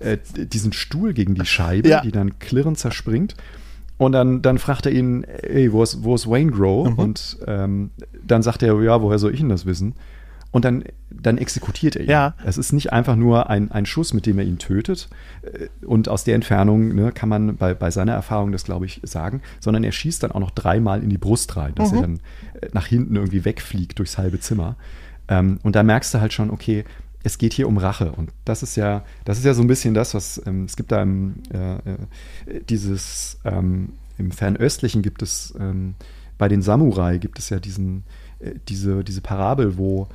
äh, 0.00 0.18
diesen 0.36 0.72
Stuhl 0.72 1.12
gegen 1.14 1.34
die 1.34 1.44
Scheibe, 1.44 1.88
Ja. 1.88 2.00
die 2.00 2.12
dann 2.12 2.38
klirrend 2.38 2.78
zerspringt. 2.78 3.34
Und 4.02 4.12
dann, 4.12 4.42
dann 4.42 4.58
fragt 4.58 4.86
er 4.86 4.92
ihn, 4.92 5.24
ey, 5.24 5.72
wo 5.72 5.82
ist, 5.82 6.02
wo 6.04 6.14
ist 6.14 6.28
Wayne 6.28 6.50
Grow? 6.50 6.90
Mhm. 6.90 6.98
Und 6.98 7.38
ähm, 7.46 7.90
dann 8.24 8.42
sagt 8.42 8.62
er, 8.62 8.80
ja, 8.82 9.00
woher 9.00 9.18
soll 9.18 9.32
ich 9.32 9.40
denn 9.40 9.48
das 9.48 9.66
wissen? 9.66 9.94
Und 10.50 10.66
dann, 10.66 10.84
dann 11.10 11.38
exekutiert 11.38 11.96
er 11.96 12.02
ihn. 12.02 12.10
Ja. 12.10 12.34
Es 12.44 12.58
ist 12.58 12.72
nicht 12.72 12.92
einfach 12.92 13.16
nur 13.16 13.48
ein, 13.48 13.70
ein 13.70 13.86
Schuss, 13.86 14.12
mit 14.12 14.26
dem 14.26 14.38
er 14.38 14.44
ihn 14.44 14.58
tötet. 14.58 15.08
Äh, 15.42 15.68
Und 15.86 16.08
aus 16.10 16.24
der 16.24 16.34
Entfernung 16.34 16.94
ne, 16.94 17.10
kann 17.12 17.30
man 17.30 17.56
bei, 17.56 17.72
bei 17.72 17.90
seiner 17.90 18.12
Erfahrung 18.12 18.52
das, 18.52 18.64
glaube 18.64 18.84
ich, 18.84 19.00
sagen, 19.02 19.40
sondern 19.60 19.82
er 19.82 19.92
schießt 19.92 20.22
dann 20.22 20.32
auch 20.32 20.40
noch 20.40 20.50
dreimal 20.50 21.02
in 21.02 21.08
die 21.08 21.16
Brust 21.18 21.56
rein, 21.56 21.74
dass 21.74 21.92
er 21.92 22.02
dann 22.02 22.20
äh, 22.60 22.68
nach 22.72 22.86
hinten 22.86 23.16
irgendwie 23.16 23.46
wegfliegt 23.46 23.98
durchs 23.98 24.18
halbe 24.18 24.40
Zimmer. 24.40 24.76
Ähm, 25.28 25.58
und 25.62 25.74
da 25.74 25.82
merkst 25.82 26.12
du 26.12 26.20
halt 26.20 26.34
schon, 26.34 26.50
okay, 26.50 26.84
es 27.24 27.38
geht 27.38 27.52
hier 27.52 27.68
um 27.68 27.78
Rache. 27.78 28.12
Und 28.12 28.30
das 28.44 28.62
ist 28.62 28.76
ja, 28.76 29.04
das 29.24 29.38
ist 29.38 29.44
ja 29.44 29.54
so 29.54 29.62
ein 29.62 29.68
bisschen 29.68 29.94
das, 29.94 30.14
was 30.14 30.42
ähm, 30.46 30.64
es 30.64 30.76
gibt 30.76 30.92
da 30.92 31.02
im, 31.02 31.34
äh, 31.52 31.74
äh, 31.76 32.60
dieses 32.68 33.38
ähm, 33.44 33.90
im 34.18 34.30
Fernöstlichen 34.30 35.02
gibt 35.02 35.22
es 35.22 35.54
ähm, 35.58 35.94
bei 36.38 36.48
den 36.48 36.62
Samurai 36.62 37.18
gibt 37.18 37.38
es 37.38 37.50
ja 37.50 37.60
diesen, 37.60 38.04
äh, 38.40 38.52
diese, 38.68 39.04
diese 39.04 39.20
Parabel, 39.20 39.76
wo 39.78 40.08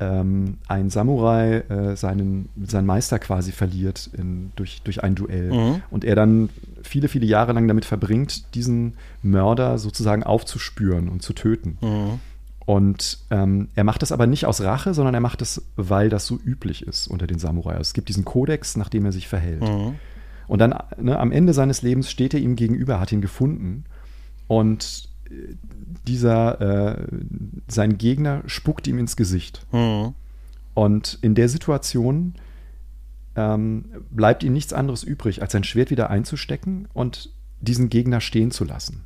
ähm, 0.00 0.58
ein 0.66 0.90
Samurai 0.90 1.58
äh, 1.68 1.96
seinen, 1.96 2.48
seinen 2.66 2.86
Meister 2.86 3.18
quasi 3.18 3.52
verliert 3.52 4.10
in, 4.16 4.50
durch, 4.56 4.82
durch 4.82 5.04
ein 5.04 5.14
Duell 5.14 5.52
Mhm. 5.52 5.82
und 5.90 6.04
er 6.04 6.16
dann 6.16 6.48
viele, 6.82 7.08
viele 7.08 7.26
Jahre 7.26 7.52
lang 7.52 7.68
damit 7.68 7.84
verbringt, 7.84 8.54
diesen 8.54 8.94
Mörder 9.22 9.78
sozusagen 9.78 10.22
aufzuspüren 10.24 11.08
und 11.08 11.22
zu 11.22 11.32
töten. 11.32 11.78
Mhm. 11.80 12.20
Und 12.66 13.18
ähm, 13.30 13.68
er 13.74 13.84
macht 13.84 14.02
das 14.02 14.12
aber 14.12 14.26
nicht 14.26 14.46
aus 14.46 14.62
Rache, 14.62 14.94
sondern 14.94 15.14
er 15.14 15.20
macht 15.20 15.42
es, 15.42 15.62
weil 15.76 16.08
das 16.08 16.26
so 16.26 16.38
üblich 16.42 16.86
ist 16.86 17.08
unter 17.08 17.26
den 17.26 17.38
Samurai. 17.38 17.76
Es 17.76 17.92
gibt 17.92 18.08
diesen 18.08 18.24
Kodex, 18.24 18.76
nach 18.76 18.88
dem 18.88 19.04
er 19.04 19.12
sich 19.12 19.28
verhält. 19.28 19.62
Mhm. 19.62 19.96
Und 20.46 20.58
dann 20.60 20.74
ne, 20.98 21.18
am 21.18 21.32
Ende 21.32 21.52
seines 21.52 21.82
Lebens 21.82 22.10
steht 22.10 22.34
er 22.34 22.40
ihm 22.40 22.56
gegenüber, 22.56 23.00
hat 23.00 23.12
ihn 23.12 23.20
gefunden 23.20 23.84
und 24.46 25.08
äh, 25.30 25.54
dieser, 26.06 26.60
äh, 26.60 27.06
sein 27.68 27.98
Gegner 27.98 28.42
spuckt 28.46 28.86
ihm 28.86 28.98
ins 28.98 29.16
Gesicht. 29.16 29.66
Mhm. 29.72 30.14
Und 30.74 31.18
in 31.22 31.34
der 31.34 31.48
Situation 31.48 32.34
ähm, 33.36 33.86
bleibt 34.10 34.42
ihm 34.42 34.52
nichts 34.52 34.72
anderes 34.72 35.02
übrig, 35.02 35.42
als 35.42 35.52
sein 35.52 35.64
Schwert 35.64 35.90
wieder 35.90 36.10
einzustecken 36.10 36.88
und 36.92 37.30
diesen 37.60 37.90
Gegner 37.90 38.20
stehen 38.20 38.50
zu 38.50 38.64
lassen. 38.64 39.04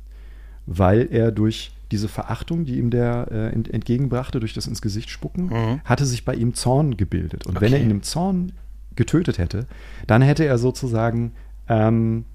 Weil 0.65 1.07
er 1.11 1.31
durch 1.31 1.71
diese 1.91 2.07
Verachtung, 2.07 2.65
die 2.65 2.77
ihm 2.77 2.89
der 2.89 3.27
äh, 3.31 3.47
entgegenbrachte, 3.49 4.39
durch 4.39 4.53
das 4.53 4.67
ins 4.67 4.81
Gesicht 4.81 5.09
spucken, 5.09 5.45
mhm. 5.45 5.81
hatte 5.83 6.05
sich 6.05 6.25
bei 6.25 6.35
ihm 6.35 6.53
Zorn 6.53 6.97
gebildet. 6.97 7.45
Und 7.45 7.57
okay. 7.57 7.65
wenn 7.65 7.73
er 7.73 7.81
ihn 7.81 7.91
im 7.91 8.03
Zorn 8.03 8.51
getötet 8.95 9.37
hätte, 9.37 9.65
dann 10.07 10.21
hätte 10.21 10.45
er 10.45 10.57
sozusagen 10.57 11.31
ähm, 11.67 12.25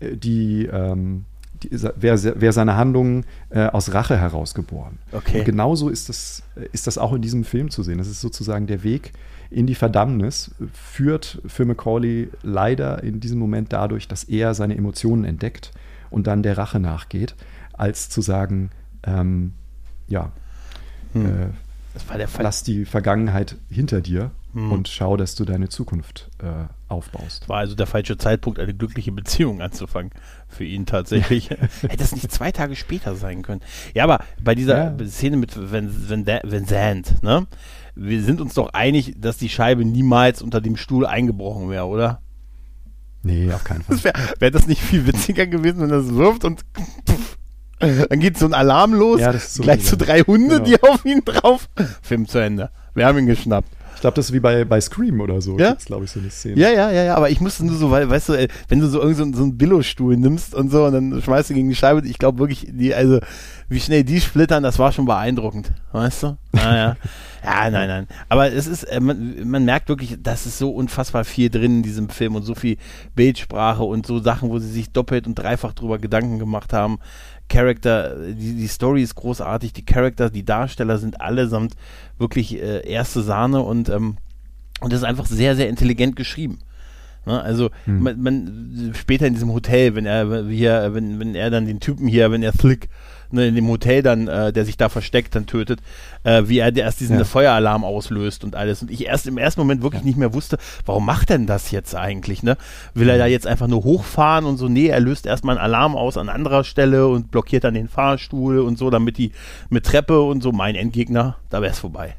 die, 0.00 0.66
ähm, 0.66 1.24
die 1.62 1.70
wäre 1.72 2.40
wär 2.40 2.52
seine 2.52 2.76
Handlungen 2.76 3.24
äh, 3.50 3.66
aus 3.66 3.92
Rache 3.92 4.16
herausgeboren. 4.18 4.98
Okay. 5.12 5.40
Und 5.40 5.44
genauso 5.44 5.88
ist 5.88 6.08
das, 6.08 6.42
ist 6.72 6.86
das 6.86 6.98
auch 6.98 7.12
in 7.12 7.22
diesem 7.22 7.44
Film 7.44 7.70
zu 7.70 7.82
sehen. 7.82 7.98
Das 7.98 8.08
ist 8.08 8.20
sozusagen 8.20 8.66
der 8.66 8.82
Weg 8.82 9.12
in 9.50 9.66
die 9.66 9.74
Verdammnis, 9.74 10.54
führt 10.72 11.40
für 11.46 11.64
Macaulay 11.64 12.28
leider 12.42 13.02
in 13.02 13.20
diesem 13.20 13.38
Moment 13.38 13.72
dadurch, 13.72 14.08
dass 14.08 14.24
er 14.24 14.54
seine 14.54 14.76
Emotionen 14.76 15.24
entdeckt 15.24 15.72
und 16.10 16.26
dann 16.26 16.42
der 16.42 16.58
Rache 16.58 16.80
nachgeht, 16.80 17.34
als 17.72 18.08
zu 18.08 18.20
sagen, 18.20 18.70
ähm, 19.06 19.52
ja, 20.08 20.32
hm. 21.12 21.26
äh, 21.26 22.26
lass 22.38 22.62
die 22.62 22.84
Vergangenheit 22.84 23.56
hinter 23.70 24.00
dir 24.00 24.30
hm. 24.52 24.72
und 24.72 24.88
schau, 24.88 25.16
dass 25.16 25.34
du 25.34 25.44
deine 25.44 25.68
Zukunft 25.68 26.30
äh, 26.42 26.66
aufbaust. 26.88 27.48
War 27.48 27.58
also 27.58 27.74
der 27.74 27.86
falsche 27.86 28.18
Zeitpunkt, 28.18 28.58
eine 28.58 28.74
glückliche 28.74 29.12
Beziehung 29.12 29.60
anzufangen 29.60 30.12
für 30.48 30.64
ihn 30.64 30.86
tatsächlich. 30.86 31.50
Hätte 31.82 32.02
es 32.02 32.12
nicht 32.12 32.30
zwei 32.30 32.52
Tage 32.52 32.76
später 32.76 33.14
sein 33.16 33.42
können. 33.42 33.62
Ja, 33.94 34.04
aber 34.04 34.24
bei 34.42 34.54
dieser 34.54 34.96
ja. 34.98 35.06
Szene 35.08 35.36
mit 35.36 35.56
Vincent, 35.56 37.22
ne? 37.22 37.46
Wir 37.98 38.22
sind 38.22 38.42
uns 38.42 38.52
doch 38.52 38.74
einig, 38.74 39.14
dass 39.18 39.38
die 39.38 39.48
Scheibe 39.48 39.84
niemals 39.84 40.42
unter 40.42 40.60
dem 40.60 40.76
Stuhl 40.76 41.06
eingebrochen 41.06 41.70
wäre, 41.70 41.86
oder? 41.86 42.20
Nee, 43.22 43.50
auf 43.52 43.64
keinen 43.64 43.82
Fall. 43.82 43.96
Wäre 44.04 44.14
wär 44.38 44.50
das 44.50 44.66
nicht 44.66 44.82
viel 44.82 45.06
witziger 45.06 45.46
gewesen, 45.46 45.80
wenn 45.80 45.88
das 45.88 46.14
wirft 46.14 46.44
und 46.44 46.64
dann 48.08 48.20
geht 48.20 48.38
so 48.38 48.46
ein 48.46 48.54
Alarm 48.54 48.94
los, 48.94 49.20
ja, 49.20 49.32
so 49.38 49.62
gleich 49.62 49.82
zu 49.82 49.90
so 49.90 49.96
drei 49.96 50.20
Hunde, 50.20 50.62
genau. 50.62 50.64
die 50.64 50.82
auf 50.82 51.04
ihn 51.04 51.22
drauf. 51.24 51.68
Film 52.02 52.26
zu 52.26 52.38
Ende. 52.38 52.70
Wir 52.94 53.06
haben 53.06 53.18
ihn 53.18 53.26
geschnappt. 53.26 53.68
Ich 53.96 54.02
glaube, 54.02 54.14
das 54.14 54.26
ist 54.26 54.32
wie 54.34 54.40
bei, 54.40 54.66
bei 54.66 54.78
Scream 54.78 55.22
oder 55.22 55.40
so. 55.40 55.58
Ja? 55.58 55.74
glaube 55.86 56.04
ich, 56.04 56.10
so 56.10 56.20
eine 56.20 56.28
Szene. 56.28 56.60
Ja, 56.60 56.68
ja, 56.68 56.90
ja, 56.90 57.04
ja, 57.04 57.14
aber 57.16 57.30
ich 57.30 57.40
musste 57.40 57.64
nur 57.64 57.76
so, 57.76 57.90
weil, 57.90 58.08
weißt 58.10 58.28
du, 58.28 58.48
wenn 58.68 58.80
du 58.80 58.88
so 58.88 59.00
irgendeinen 59.00 59.32
so, 59.32 59.38
so 59.38 59.44
einen 59.44 59.56
Billo-Stuhl 59.56 60.18
nimmst 60.18 60.54
und 60.54 60.70
so 60.70 60.84
und 60.84 60.92
dann 60.92 61.22
schmeißt 61.22 61.48
du 61.48 61.54
gegen 61.54 61.70
die 61.70 61.74
Scheibe, 61.74 62.06
ich 62.06 62.18
glaube 62.18 62.38
wirklich, 62.38 62.66
die, 62.70 62.94
also, 62.94 63.20
wie 63.70 63.80
schnell 63.80 64.04
die 64.04 64.20
splittern, 64.20 64.62
das 64.62 64.78
war 64.78 64.92
schon 64.92 65.06
beeindruckend, 65.06 65.72
weißt 65.92 66.24
du? 66.24 66.36
Naja. 66.52 66.96
ja, 67.44 67.70
nein, 67.70 67.88
nein. 67.88 68.06
Aber 68.28 68.52
es 68.52 68.66
ist, 68.66 68.84
äh, 68.84 69.00
man, 69.00 69.48
man 69.48 69.64
merkt 69.64 69.88
wirklich, 69.88 70.18
dass 70.22 70.44
es 70.44 70.58
so 70.58 70.70
unfassbar 70.72 71.24
viel 71.24 71.48
drin 71.48 71.78
in 71.78 71.82
diesem 71.82 72.10
Film 72.10 72.34
und 72.34 72.42
so 72.42 72.54
viel 72.54 72.76
Bildsprache 73.14 73.82
und 73.82 74.06
so 74.06 74.18
Sachen, 74.18 74.50
wo 74.50 74.58
sie 74.58 74.70
sich 74.70 74.90
doppelt 74.90 75.26
und 75.26 75.36
dreifach 75.36 75.72
drüber 75.72 75.98
Gedanken 75.98 76.38
gemacht 76.38 76.74
haben. 76.74 76.98
Charakter, 77.48 78.16
die, 78.32 78.54
die 78.54 78.66
Story 78.66 79.02
ist 79.02 79.14
großartig, 79.14 79.72
die 79.72 79.84
Charakter, 79.84 80.30
die 80.30 80.44
Darsteller 80.44 80.98
sind 80.98 81.20
allesamt 81.20 81.74
wirklich 82.18 82.60
äh, 82.60 82.88
erste 82.88 83.22
Sahne 83.22 83.60
und, 83.60 83.88
ähm, 83.88 84.16
und 84.80 84.92
das 84.92 85.00
ist 85.00 85.06
einfach 85.06 85.26
sehr, 85.26 85.56
sehr 85.56 85.68
intelligent 85.68 86.16
geschrieben. 86.16 86.58
Ne? 87.24 87.40
Also 87.40 87.70
hm. 87.84 88.02
man, 88.02 88.22
man, 88.22 88.92
später 88.94 89.26
in 89.26 89.34
diesem 89.34 89.52
Hotel, 89.52 89.94
wenn 89.94 90.06
er 90.06 90.44
hier, 90.46 90.94
wenn, 90.94 91.20
wenn 91.20 91.34
er 91.34 91.50
dann 91.50 91.66
den 91.66 91.80
Typen 91.80 92.08
hier, 92.08 92.30
wenn 92.30 92.42
er 92.42 92.52
Slick 92.52 92.88
ne, 93.30 93.48
in 93.48 93.54
dem 93.54 93.68
Hotel 93.68 94.02
dann, 94.02 94.28
äh, 94.28 94.52
der 94.52 94.64
sich 94.64 94.76
da 94.76 94.88
versteckt, 94.88 95.34
dann 95.34 95.46
tötet, 95.46 95.80
äh, 96.24 96.44
wie 96.46 96.58
er 96.58 96.74
erst 96.76 97.00
diesen 97.00 97.18
ja. 97.18 97.24
Feueralarm 97.24 97.84
auslöst 97.84 98.44
und 98.44 98.56
alles. 98.56 98.82
Und 98.82 98.90
ich 98.90 99.06
erst 99.06 99.26
im 99.26 99.38
ersten 99.38 99.60
Moment 99.60 99.82
wirklich 99.82 100.02
ja. 100.02 100.06
nicht 100.06 100.18
mehr 100.18 100.34
wusste, 100.34 100.58
warum 100.84 101.06
macht 101.06 101.30
denn 101.30 101.46
das 101.46 101.70
jetzt 101.70 101.94
eigentlich? 101.94 102.42
Ne? 102.42 102.56
Will 102.94 103.08
er 103.08 103.18
da 103.18 103.26
jetzt 103.26 103.46
einfach 103.46 103.66
nur 103.66 103.84
hochfahren 103.84 104.44
und 104.44 104.56
so? 104.56 104.68
Nee, 104.68 104.88
er 104.88 105.00
löst 105.00 105.26
erstmal 105.26 105.56
einen 105.56 105.64
Alarm 105.64 105.96
aus 105.96 106.16
an 106.16 106.28
anderer 106.28 106.64
Stelle 106.64 107.08
und 107.08 107.30
blockiert 107.30 107.64
dann 107.64 107.74
den 107.74 107.88
Fahrstuhl 107.88 108.58
und 108.58 108.78
so, 108.78 108.90
damit 108.90 109.18
die 109.18 109.32
mit 109.68 109.84
Treppe 109.84 110.20
und 110.22 110.42
so, 110.42 110.52
mein 110.52 110.74
Endgegner, 110.74 111.36
da 111.50 111.62
wäre 111.62 111.72
es 111.72 111.78
vorbei. 111.78 112.14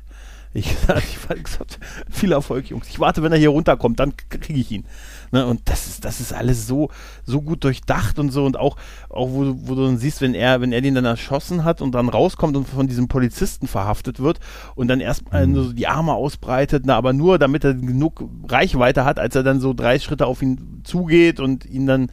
Ich, 0.53 0.71
ich 0.97 1.43
gesagt, 1.43 1.79
viel 2.09 2.31
Erfolg, 2.31 2.69
Jungs. 2.69 2.87
Ich 2.89 2.99
warte, 2.99 3.21
wenn 3.21 3.31
er 3.31 3.37
hier 3.37 3.49
runterkommt, 3.49 3.99
dann 3.99 4.13
kriege 4.29 4.59
ich 4.59 4.71
ihn. 4.71 4.85
Ne? 5.31 5.45
Und 5.45 5.61
das 5.65 5.87
ist, 5.87 6.05
das 6.05 6.19
ist 6.19 6.33
alles 6.33 6.67
so, 6.67 6.89
so 7.23 7.41
gut 7.41 7.63
durchdacht 7.63 8.19
und 8.19 8.31
so. 8.31 8.45
Und 8.45 8.57
auch, 8.57 8.77
auch 9.09 9.29
wo, 9.29 9.55
wo 9.63 9.75
du 9.75 9.85
dann 9.85 9.97
siehst, 9.97 10.21
wenn 10.21 10.33
er, 10.33 10.61
wenn 10.61 10.71
er 10.71 10.81
den 10.81 10.95
dann 10.95 11.05
erschossen 11.05 11.63
hat 11.63 11.81
und 11.81 11.93
dann 11.93 12.09
rauskommt 12.09 12.55
und 12.57 12.67
von 12.67 12.87
diesem 12.87 13.07
Polizisten 13.07 13.67
verhaftet 13.67 14.19
wird 14.19 14.39
und 14.75 14.87
dann 14.87 14.99
erstmal 14.99 15.47
mhm. 15.47 15.55
so 15.55 15.73
die 15.73 15.87
Arme 15.87 16.13
ausbreitet, 16.13 16.83
na, 16.85 16.95
aber 16.95 17.13
nur 17.13 17.39
damit 17.39 17.63
er 17.63 17.73
genug 17.73 18.23
Reichweite 18.47 19.05
hat, 19.05 19.19
als 19.19 19.35
er 19.35 19.43
dann 19.43 19.59
so 19.59 19.73
drei 19.73 19.99
Schritte 19.99 20.25
auf 20.25 20.41
ihn 20.41 20.81
zugeht 20.83 21.39
und 21.39 21.65
ihn 21.65 21.85
dann 21.87 22.11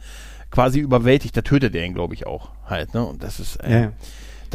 quasi 0.51 0.79
überwältigt, 0.79 1.35
da 1.35 1.41
tötet 1.41 1.75
er 1.75 1.85
ihn, 1.85 1.93
glaube 1.93 2.13
ich, 2.13 2.25
auch 2.25 2.49
halt. 2.65 2.93
Ne? 2.93 3.05
Und 3.05 3.23
das 3.23 3.39
ist. 3.39 3.57
Äh, 3.57 3.81
ja. 3.81 3.91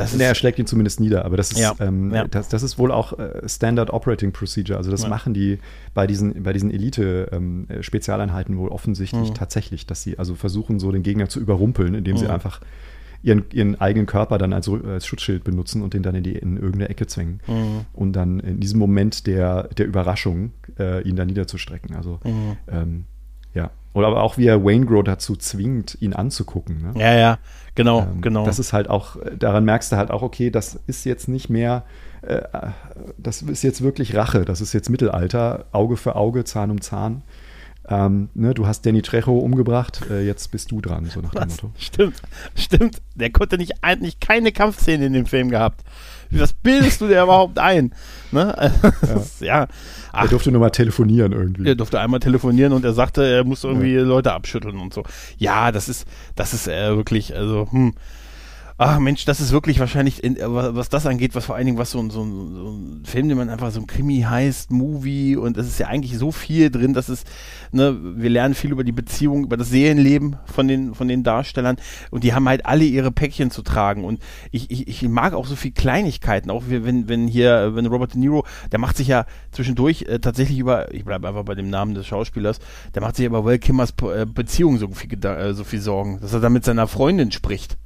Das 0.00 0.14
nee, 0.14 0.24
er 0.24 0.34
schlägt 0.34 0.58
ihn 0.58 0.66
zumindest 0.66 1.00
nieder, 1.00 1.24
aber 1.24 1.36
das 1.36 1.52
ist, 1.52 1.58
ja, 1.58 1.74
ähm, 1.80 2.12
ja. 2.12 2.26
Das, 2.26 2.48
das, 2.48 2.62
ist 2.62 2.78
wohl 2.78 2.90
auch 2.90 3.18
äh, 3.18 3.48
Standard 3.48 3.90
Operating 3.90 4.32
Procedure. 4.32 4.78
Also 4.78 4.90
das 4.90 5.02
ja. 5.02 5.08
machen 5.08 5.34
die 5.34 5.58
bei 5.94 6.06
diesen, 6.06 6.42
bei 6.42 6.52
diesen 6.52 6.70
Elite-Spezialeinheiten 6.70 8.54
ähm, 8.54 8.60
wohl 8.60 8.68
offensichtlich 8.68 9.30
mhm. 9.30 9.34
tatsächlich, 9.34 9.86
dass 9.86 10.02
sie 10.02 10.18
also 10.18 10.34
versuchen, 10.34 10.80
so 10.80 10.90
den 10.90 11.02
Gegner 11.02 11.28
zu 11.28 11.40
überrumpeln, 11.40 11.94
indem 11.94 12.14
mhm. 12.14 12.18
sie 12.18 12.26
einfach 12.28 12.60
ihren, 13.22 13.44
ihren 13.52 13.80
eigenen 13.80 14.06
Körper 14.06 14.38
dann 14.38 14.52
als, 14.52 14.68
als, 14.68 15.06
Schutzschild 15.06 15.44
benutzen 15.44 15.82
und 15.82 15.94
den 15.94 16.02
dann 16.02 16.14
in, 16.14 16.22
die, 16.22 16.34
in 16.34 16.56
irgendeine 16.56 16.88
Ecke 16.88 17.06
zwängen. 17.06 17.40
Mhm. 17.46 17.84
Und 17.92 18.14
dann 18.14 18.40
in 18.40 18.60
diesem 18.60 18.78
Moment 18.78 19.26
der, 19.26 19.68
der 19.68 19.86
Überraschung 19.86 20.52
äh, 20.78 21.02
ihn 21.06 21.16
dann 21.16 21.26
niederzustrecken. 21.26 21.94
Also 21.94 22.20
mhm. 22.24 22.56
ähm. 22.68 23.04
Oder 23.92 24.06
aber 24.06 24.22
auch 24.22 24.38
wie 24.38 24.46
er 24.46 24.64
Wayne 24.64 24.86
Grow 24.86 25.02
dazu 25.02 25.36
zwingt, 25.36 25.98
ihn 26.00 26.12
anzugucken. 26.12 26.80
Ne? 26.80 27.00
Ja, 27.00 27.14
ja, 27.14 27.38
genau, 27.74 28.02
ähm, 28.02 28.20
genau. 28.20 28.44
Das 28.44 28.58
ist 28.58 28.72
halt 28.72 28.88
auch, 28.88 29.16
daran 29.36 29.64
merkst 29.64 29.90
du 29.90 29.96
halt 29.96 30.10
auch, 30.10 30.22
okay, 30.22 30.50
das 30.50 30.78
ist 30.86 31.04
jetzt 31.04 31.28
nicht 31.28 31.50
mehr, 31.50 31.84
äh, 32.22 32.42
das 33.18 33.42
ist 33.42 33.62
jetzt 33.62 33.82
wirklich 33.82 34.14
Rache, 34.14 34.44
das 34.44 34.60
ist 34.60 34.72
jetzt 34.72 34.90
Mittelalter, 34.90 35.66
Auge 35.72 35.96
für 35.96 36.14
Auge, 36.14 36.44
Zahn 36.44 36.70
um 36.70 36.80
Zahn. 36.80 37.22
Ähm, 37.88 38.28
ne, 38.34 38.54
du 38.54 38.68
hast 38.68 38.86
Danny 38.86 39.02
Trejo 39.02 39.36
umgebracht, 39.38 40.02
äh, 40.08 40.24
jetzt 40.24 40.52
bist 40.52 40.70
du 40.70 40.80
dran, 40.80 41.06
so 41.06 41.20
nach 41.20 41.34
dem 41.34 41.48
Motto. 41.48 41.72
Stimmt, 41.76 42.22
stimmt. 42.54 43.02
Der 43.16 43.30
konnte 43.30 43.58
nicht 43.58 43.82
eigentlich 43.82 44.20
keine 44.20 44.52
Kampfszene 44.52 45.06
in 45.06 45.12
dem 45.12 45.26
Film 45.26 45.50
gehabt. 45.50 45.82
Was 46.30 46.52
bildest 46.52 47.00
du 47.00 47.08
dir 47.08 47.22
überhaupt 47.22 47.58
ein? 47.58 47.92
Ne? 48.32 48.54
ja. 49.40 49.46
ja. 49.46 49.68
Ach, 50.12 50.24
er 50.24 50.28
durfte 50.28 50.50
nur 50.50 50.60
mal 50.60 50.70
telefonieren 50.70 51.32
irgendwie. 51.32 51.68
Er 51.68 51.74
durfte 51.74 52.00
einmal 52.00 52.20
telefonieren 52.20 52.72
und 52.72 52.84
er 52.84 52.92
sagte, 52.92 53.24
er 53.24 53.44
musste 53.44 53.68
irgendwie 53.68 53.94
ja. 53.94 54.02
Leute 54.02 54.32
abschütteln 54.32 54.78
und 54.78 54.94
so. 54.94 55.02
Ja, 55.38 55.72
das 55.72 55.88
ist, 55.88 56.06
das 56.36 56.54
ist 56.54 56.68
äh, 56.68 56.96
wirklich, 56.96 57.34
also, 57.36 57.68
hm 57.70 57.94
ach 58.82 58.98
Mensch, 58.98 59.26
das 59.26 59.42
ist 59.42 59.52
wirklich 59.52 59.78
wahrscheinlich, 59.78 60.24
in, 60.24 60.38
was 60.40 60.88
das 60.88 61.04
angeht, 61.04 61.34
was 61.34 61.44
vor 61.44 61.54
allen 61.54 61.66
Dingen, 61.66 61.76
was 61.76 61.90
so, 61.90 62.00
so, 62.08 62.24
so 62.24 62.70
ein 62.70 63.02
Film, 63.04 63.28
den 63.28 63.36
man 63.36 63.50
einfach 63.50 63.70
so 63.72 63.78
ein 63.78 63.86
Krimi 63.86 64.22
heißt, 64.22 64.70
Movie 64.70 65.36
und 65.36 65.58
es 65.58 65.66
ist 65.66 65.80
ja 65.80 65.88
eigentlich 65.88 66.16
so 66.16 66.32
viel 66.32 66.70
drin, 66.70 66.94
dass 66.94 67.10
es, 67.10 67.24
ne, 67.72 67.94
wir 68.00 68.30
lernen 68.30 68.54
viel 68.54 68.72
über 68.72 68.82
die 68.82 68.92
Beziehung, 68.92 69.44
über 69.44 69.58
das 69.58 69.68
Seelenleben 69.68 70.36
von 70.46 70.66
den, 70.66 70.94
von 70.94 71.08
den 71.08 71.22
Darstellern 71.22 71.76
und 72.10 72.24
die 72.24 72.32
haben 72.32 72.48
halt 72.48 72.64
alle 72.64 72.84
ihre 72.84 73.12
Päckchen 73.12 73.50
zu 73.50 73.60
tragen 73.60 74.02
und 74.02 74.18
ich, 74.50 74.70
ich, 74.70 74.88
ich 74.88 75.02
mag 75.02 75.34
auch 75.34 75.44
so 75.44 75.56
viel 75.56 75.72
Kleinigkeiten, 75.72 76.50
auch 76.50 76.62
wenn, 76.68 77.06
wenn 77.06 77.28
hier, 77.28 77.72
wenn 77.74 77.84
Robert 77.84 78.14
De 78.14 78.20
Niro, 78.20 78.46
der 78.72 78.78
macht 78.78 78.96
sich 78.96 79.08
ja 79.08 79.26
zwischendurch 79.52 80.06
äh, 80.08 80.20
tatsächlich 80.20 80.58
über, 80.58 80.94
ich 80.94 81.04
bleibe 81.04 81.28
einfach 81.28 81.44
bei 81.44 81.54
dem 81.54 81.68
Namen 81.68 81.92
des 81.92 82.06
Schauspielers, 82.06 82.60
der 82.94 83.02
macht 83.02 83.16
sich 83.16 83.26
über 83.26 83.44
Will 83.44 83.58
Kimmers 83.58 83.92
äh, 84.04 84.24
Beziehung 84.24 84.78
so 84.78 84.88
viel, 84.88 85.22
äh, 85.22 85.52
so 85.52 85.64
viel 85.64 85.82
Sorgen, 85.82 86.18
dass 86.22 86.32
er 86.32 86.40
da 86.40 86.48
mit 86.48 86.64
seiner 86.64 86.88
Freundin 86.88 87.30
spricht 87.30 87.76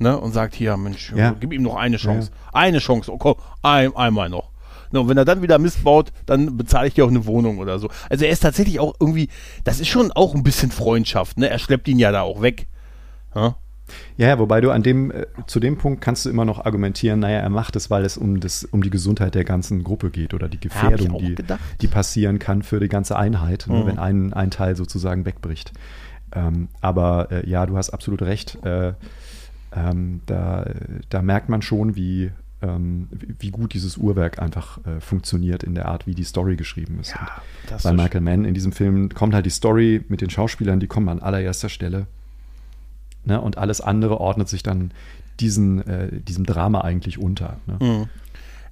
ne, 0.00 0.18
und 0.18 0.32
sagt, 0.32 0.54
hier, 0.54 0.76
Mensch, 0.76 1.12
ja. 1.14 1.34
gib 1.38 1.52
ihm 1.52 1.62
noch 1.62 1.76
eine 1.76 1.96
Chance. 1.96 2.30
Ja. 2.32 2.60
Eine 2.60 2.78
Chance, 2.78 3.12
oh 3.12 3.18
komm, 3.18 3.36
ein, 3.62 3.94
einmal 3.96 4.28
noch. 4.28 4.50
Ne, 4.92 5.00
und 5.00 5.08
wenn 5.08 5.16
er 5.16 5.24
dann 5.24 5.42
wieder 5.42 5.58
Mist 5.58 5.84
baut, 5.84 6.12
dann 6.26 6.56
bezahle 6.56 6.88
ich 6.88 6.94
dir 6.94 7.04
auch 7.04 7.10
eine 7.10 7.26
Wohnung 7.26 7.58
oder 7.58 7.78
so. 7.78 7.88
Also 8.08 8.24
er 8.24 8.30
ist 8.30 8.40
tatsächlich 8.40 8.80
auch 8.80 8.94
irgendwie, 9.00 9.28
das 9.64 9.80
ist 9.80 9.88
schon 9.88 10.12
auch 10.12 10.34
ein 10.34 10.42
bisschen 10.42 10.70
Freundschaft, 10.70 11.38
ne? 11.38 11.50
Er 11.50 11.58
schleppt 11.58 11.88
ihn 11.88 11.98
ja 11.98 12.10
da 12.10 12.22
auch 12.22 12.40
weg. 12.40 12.66
Ja? 13.34 13.56
Ja, 14.16 14.38
wobei 14.38 14.60
du 14.60 14.70
an 14.70 14.82
dem, 14.82 15.10
äh, 15.10 15.26
zu 15.46 15.60
dem 15.60 15.78
Punkt 15.78 16.00
kannst 16.00 16.26
du 16.26 16.30
immer 16.30 16.44
noch 16.44 16.64
argumentieren, 16.64 17.20
naja, 17.20 17.38
er 17.38 17.50
macht 17.50 17.76
es, 17.76 17.90
weil 17.90 18.04
es 18.04 18.16
um, 18.16 18.40
das, 18.40 18.64
um 18.64 18.82
die 18.82 18.90
Gesundheit 18.90 19.34
der 19.34 19.44
ganzen 19.44 19.84
Gruppe 19.84 20.10
geht 20.10 20.34
oder 20.34 20.48
die 20.48 20.60
Gefährdung, 20.60 21.18
die, 21.18 21.36
die 21.80 21.86
passieren 21.86 22.38
kann 22.38 22.62
für 22.62 22.80
die 22.80 22.88
ganze 22.88 23.16
Einheit, 23.16 23.66
ne, 23.68 23.74
mhm. 23.74 23.80
ne, 23.80 23.86
wenn 23.86 23.98
ein, 23.98 24.32
ein 24.32 24.50
Teil 24.50 24.76
sozusagen 24.76 25.24
wegbricht. 25.24 25.72
Ähm, 26.34 26.68
aber 26.80 27.28
äh, 27.30 27.48
ja, 27.48 27.64
du 27.66 27.76
hast 27.76 27.90
absolut 27.90 28.22
recht. 28.22 28.62
Äh, 28.64 28.92
ähm, 29.74 30.20
da, 30.26 30.66
da 31.10 31.22
merkt 31.22 31.48
man 31.48 31.62
schon, 31.62 31.94
wie, 31.96 32.30
ähm, 32.62 33.08
wie 33.38 33.50
gut 33.50 33.74
dieses 33.74 33.96
Uhrwerk 33.96 34.40
einfach 34.40 34.78
äh, 34.86 35.00
funktioniert 35.00 35.62
in 35.62 35.74
der 35.74 35.86
Art, 35.86 36.06
wie 36.06 36.14
die 36.14 36.24
Story 36.24 36.56
geschrieben 36.56 36.98
ist. 37.00 37.14
Ja, 37.14 37.28
bei 37.82 37.92
Michael 37.92 38.22
Mann 38.22 38.44
in 38.44 38.54
diesem 38.54 38.72
Film 38.72 39.10
kommt 39.10 39.34
halt 39.34 39.46
die 39.46 39.50
Story 39.50 40.04
mit 40.08 40.20
den 40.20 40.30
Schauspielern, 40.30 40.80
die 40.80 40.86
kommen 40.86 41.08
an 41.08 41.20
allererster 41.20 41.68
Stelle. 41.68 42.06
Ne? 43.24 43.40
Und 43.40 43.58
alles 43.58 43.80
andere 43.80 44.20
ordnet 44.20 44.48
sich 44.48 44.62
dann 44.62 44.90
diesen, 45.40 45.86
äh, 45.86 46.20
diesem 46.20 46.46
Drama 46.46 46.80
eigentlich 46.80 47.18
unter. 47.18 47.58
Ne? 47.66 47.76
Mhm. 47.80 48.06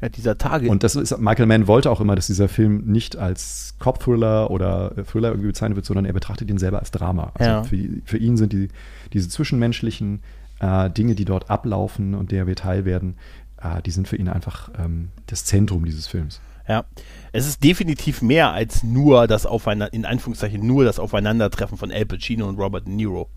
ja, 0.01 0.09
dieser 0.09 0.39
Tage. 0.39 0.69
Und 0.69 0.83
das 0.83 0.97
ist, 0.97 1.17
Michael 1.19 1.47
Mann 1.47 1.67
wollte 1.67 1.91
auch 1.91 2.01
immer, 2.01 2.17
dass 2.17 2.27
dieser 2.27 2.49
Film 2.49 2.85
nicht 2.87 3.17
als 3.17 3.75
Cop-Thriller 3.79 4.51
oder 4.51 4.93
Thriller 5.05 5.29
irgendwie 5.29 5.49
bezeichnet 5.49 5.77
wird, 5.77 5.87
sondern 5.87 6.07
er 6.07 6.13
betrachtet 6.13 6.49
ihn 6.51 6.59
selber 6.59 6.79
als 6.81 6.91
Drama. 6.91 7.33
Also 7.35 7.51
Ja. 7.51 7.63
für, 7.63 7.77
für 8.05 8.19
ihn 8.19 8.37
sind 8.37 8.53
die, 8.53 8.69
diese 9.13 9.29
zwischenmenschlichen 9.29 10.23
äh, 10.61 10.91
Dinge, 10.91 11.15
die 11.15 11.25
dort 11.25 11.51
ablaufen 11.51 12.15
und 12.15 12.33
der 12.33 12.47
wir 12.47 12.57
Teil 12.57 12.85
werden, 12.85 13.17
äh, 13.61 13.83
die 13.83 13.91
sind 13.91 14.09
für 14.09 14.17
ihn 14.17 14.29
einfach 14.29 14.71
ähm, 14.79 15.11
das 15.27 15.45
Zentrum 15.45 15.85
dieses 15.85 16.07
Films. 16.07 16.41
Ja, 16.69 16.85
es 17.33 17.47
ist 17.47 17.63
definitiv 17.63 18.23
mehr 18.23 18.53
als 18.53 18.83
nur 18.83 19.29
das 19.29 19.47
Aufeinander, 19.47 19.93
in 19.93 20.05
Anführungszeichen 20.05 20.67
nur 20.67 20.85
das 20.85 20.99
Aufeinandertreffen 20.99 21.79
von 21.79 21.93
Al 21.93 22.07
Pacino 22.07 22.49
und 22.49 22.59
Robert 22.59 22.87
De 22.87 22.93
Niro. 22.93 23.29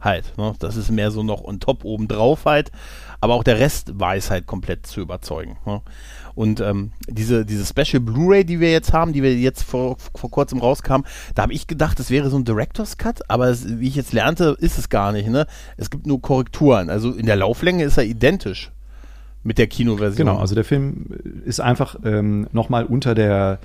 Halt, 0.00 0.38
ne? 0.38 0.54
Das 0.60 0.76
ist 0.76 0.90
mehr 0.90 1.10
so 1.10 1.22
noch 1.22 1.44
on 1.44 1.60
top 1.60 1.84
obendrauf 1.84 2.46
halt. 2.46 2.72
Aber 3.20 3.34
auch 3.34 3.44
der 3.44 3.58
Rest 3.58 4.00
weiß 4.00 4.30
halt 4.30 4.46
komplett 4.46 4.86
zu 4.86 5.02
überzeugen. 5.02 5.58
Ne? 5.66 5.82
Und 6.34 6.60
ähm, 6.60 6.92
diese, 7.08 7.44
diese 7.44 7.66
Special 7.66 8.00
Blu-ray, 8.00 8.44
die 8.44 8.60
wir 8.60 8.72
jetzt 8.72 8.92
haben, 8.92 9.12
die 9.12 9.22
wir 9.22 9.34
jetzt 9.36 9.62
vor, 9.62 9.96
vor 10.14 10.30
kurzem 10.30 10.60
rauskamen, 10.60 11.06
da 11.34 11.42
habe 11.42 11.52
ich 11.52 11.66
gedacht, 11.66 11.98
das 11.98 12.10
wäre 12.10 12.30
so 12.30 12.38
ein 12.38 12.44
Director's 12.44 12.96
Cut, 12.96 13.28
aber 13.28 13.48
es, 13.48 13.78
wie 13.78 13.88
ich 13.88 13.96
jetzt 13.96 14.12
lernte, 14.12 14.56
ist 14.60 14.78
es 14.78 14.88
gar 14.88 15.12
nicht. 15.12 15.28
Ne? 15.28 15.46
Es 15.76 15.90
gibt 15.90 16.06
nur 16.06 16.20
Korrekturen. 16.20 16.90
Also 16.90 17.12
in 17.12 17.26
der 17.26 17.36
Lauflänge 17.36 17.84
ist 17.84 17.96
er 17.96 18.04
identisch 18.04 18.70
mit 19.42 19.56
der 19.56 19.68
Kinoversion. 19.68 20.26
Genau, 20.26 20.38
also 20.38 20.54
der 20.54 20.64
Film 20.64 21.06
ist 21.46 21.60
einfach 21.60 21.96
ähm, 22.04 22.46
nochmal 22.52 22.84
unter 22.84 23.14
der, 23.14 23.58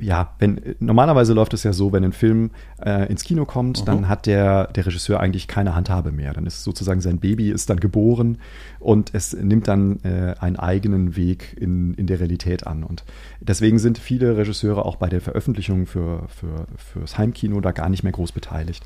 ja, 0.00 0.34
wenn 0.40 0.60
normalerweise 0.80 1.34
läuft 1.34 1.54
es 1.54 1.62
ja 1.62 1.72
so, 1.72 1.92
wenn 1.92 2.02
ein 2.02 2.12
Film 2.12 2.50
äh, 2.84 3.08
ins 3.08 3.22
Kino 3.22 3.44
kommt, 3.44 3.80
Mhm. 3.80 3.84
dann 3.84 4.08
hat 4.08 4.26
der, 4.26 4.66
der 4.68 4.86
Regisseur 4.86 5.20
eigentlich 5.20 5.46
keine 5.46 5.76
Handhabe 5.76 6.10
mehr. 6.10 6.32
Dann 6.32 6.46
ist 6.46 6.64
sozusagen 6.64 7.00
sein 7.00 7.18
Baby 7.18 7.50
ist 7.50 7.70
dann 7.70 7.78
geboren 7.78 8.38
und 8.80 9.14
es 9.14 9.32
nimmt 9.32 9.68
dann 9.68 10.00
äh, 10.02 10.34
einen 10.40 10.56
eigenen 10.56 11.14
Weg 11.14 11.56
in, 11.60 11.94
in 11.94 12.08
der 12.08 12.18
Realität 12.18 12.66
an. 12.66 12.82
Und 12.82 13.04
deswegen 13.40 13.78
sind 13.78 13.98
viele 13.98 14.36
Regisseure 14.36 14.84
auch 14.84 14.96
bei 14.96 15.08
der 15.08 15.20
Veröffentlichung 15.20 15.86
für, 15.86 16.26
für, 16.28 16.66
fürs 16.76 17.18
Heimkino 17.18 17.60
da 17.60 17.70
gar 17.70 17.88
nicht 17.88 18.02
mehr 18.02 18.12
groß 18.12 18.32
beteiligt. 18.32 18.84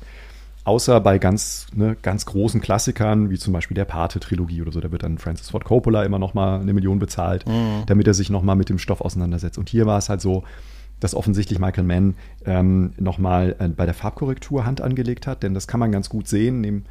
Außer 0.65 0.99
bei 0.99 1.19
ganz, 1.19 1.67
ne, 1.73 1.95
ganz 2.01 2.25
großen 2.25 2.59
Klassikern, 2.59 3.29
wie 3.29 3.37
zum 3.37 3.53
Beispiel 3.53 3.75
der 3.75 3.85
Pate-Trilogie 3.85 4.63
oder 4.63 4.71
so, 4.71 4.81
da 4.81 4.91
wird 4.91 5.03
dann 5.03 5.19
Francis 5.19 5.51
Ford 5.51 5.63
Coppola 5.63 6.03
immer 6.03 6.19
noch 6.19 6.33
mal 6.33 6.59
eine 6.59 6.73
Million 6.73 6.97
bezahlt, 6.97 7.45
damit 7.85 8.07
er 8.07 8.15
sich 8.15 8.31
noch 8.31 8.41
mal 8.41 8.55
mit 8.55 8.69
dem 8.69 8.79
Stoff 8.79 8.99
auseinandersetzt. 8.99 9.59
Und 9.59 9.69
hier 9.69 9.85
war 9.85 9.99
es 9.99 10.09
halt 10.09 10.21
so, 10.21 10.43
dass 10.99 11.13
offensichtlich 11.13 11.59
Michael 11.59 11.83
Mann 11.83 12.15
ähm, 12.45 12.93
noch 12.97 13.19
mal 13.19 13.55
äh, 13.59 13.67
bei 13.67 13.85
der 13.85 13.93
Farbkorrektur 13.93 14.65
Hand 14.65 14.81
angelegt 14.81 15.27
hat, 15.27 15.43
denn 15.43 15.53
das 15.53 15.67
kann 15.67 15.79
man 15.79 15.91
ganz 15.91 16.09
gut 16.09 16.27
sehen 16.27 16.61
neben, 16.61 16.85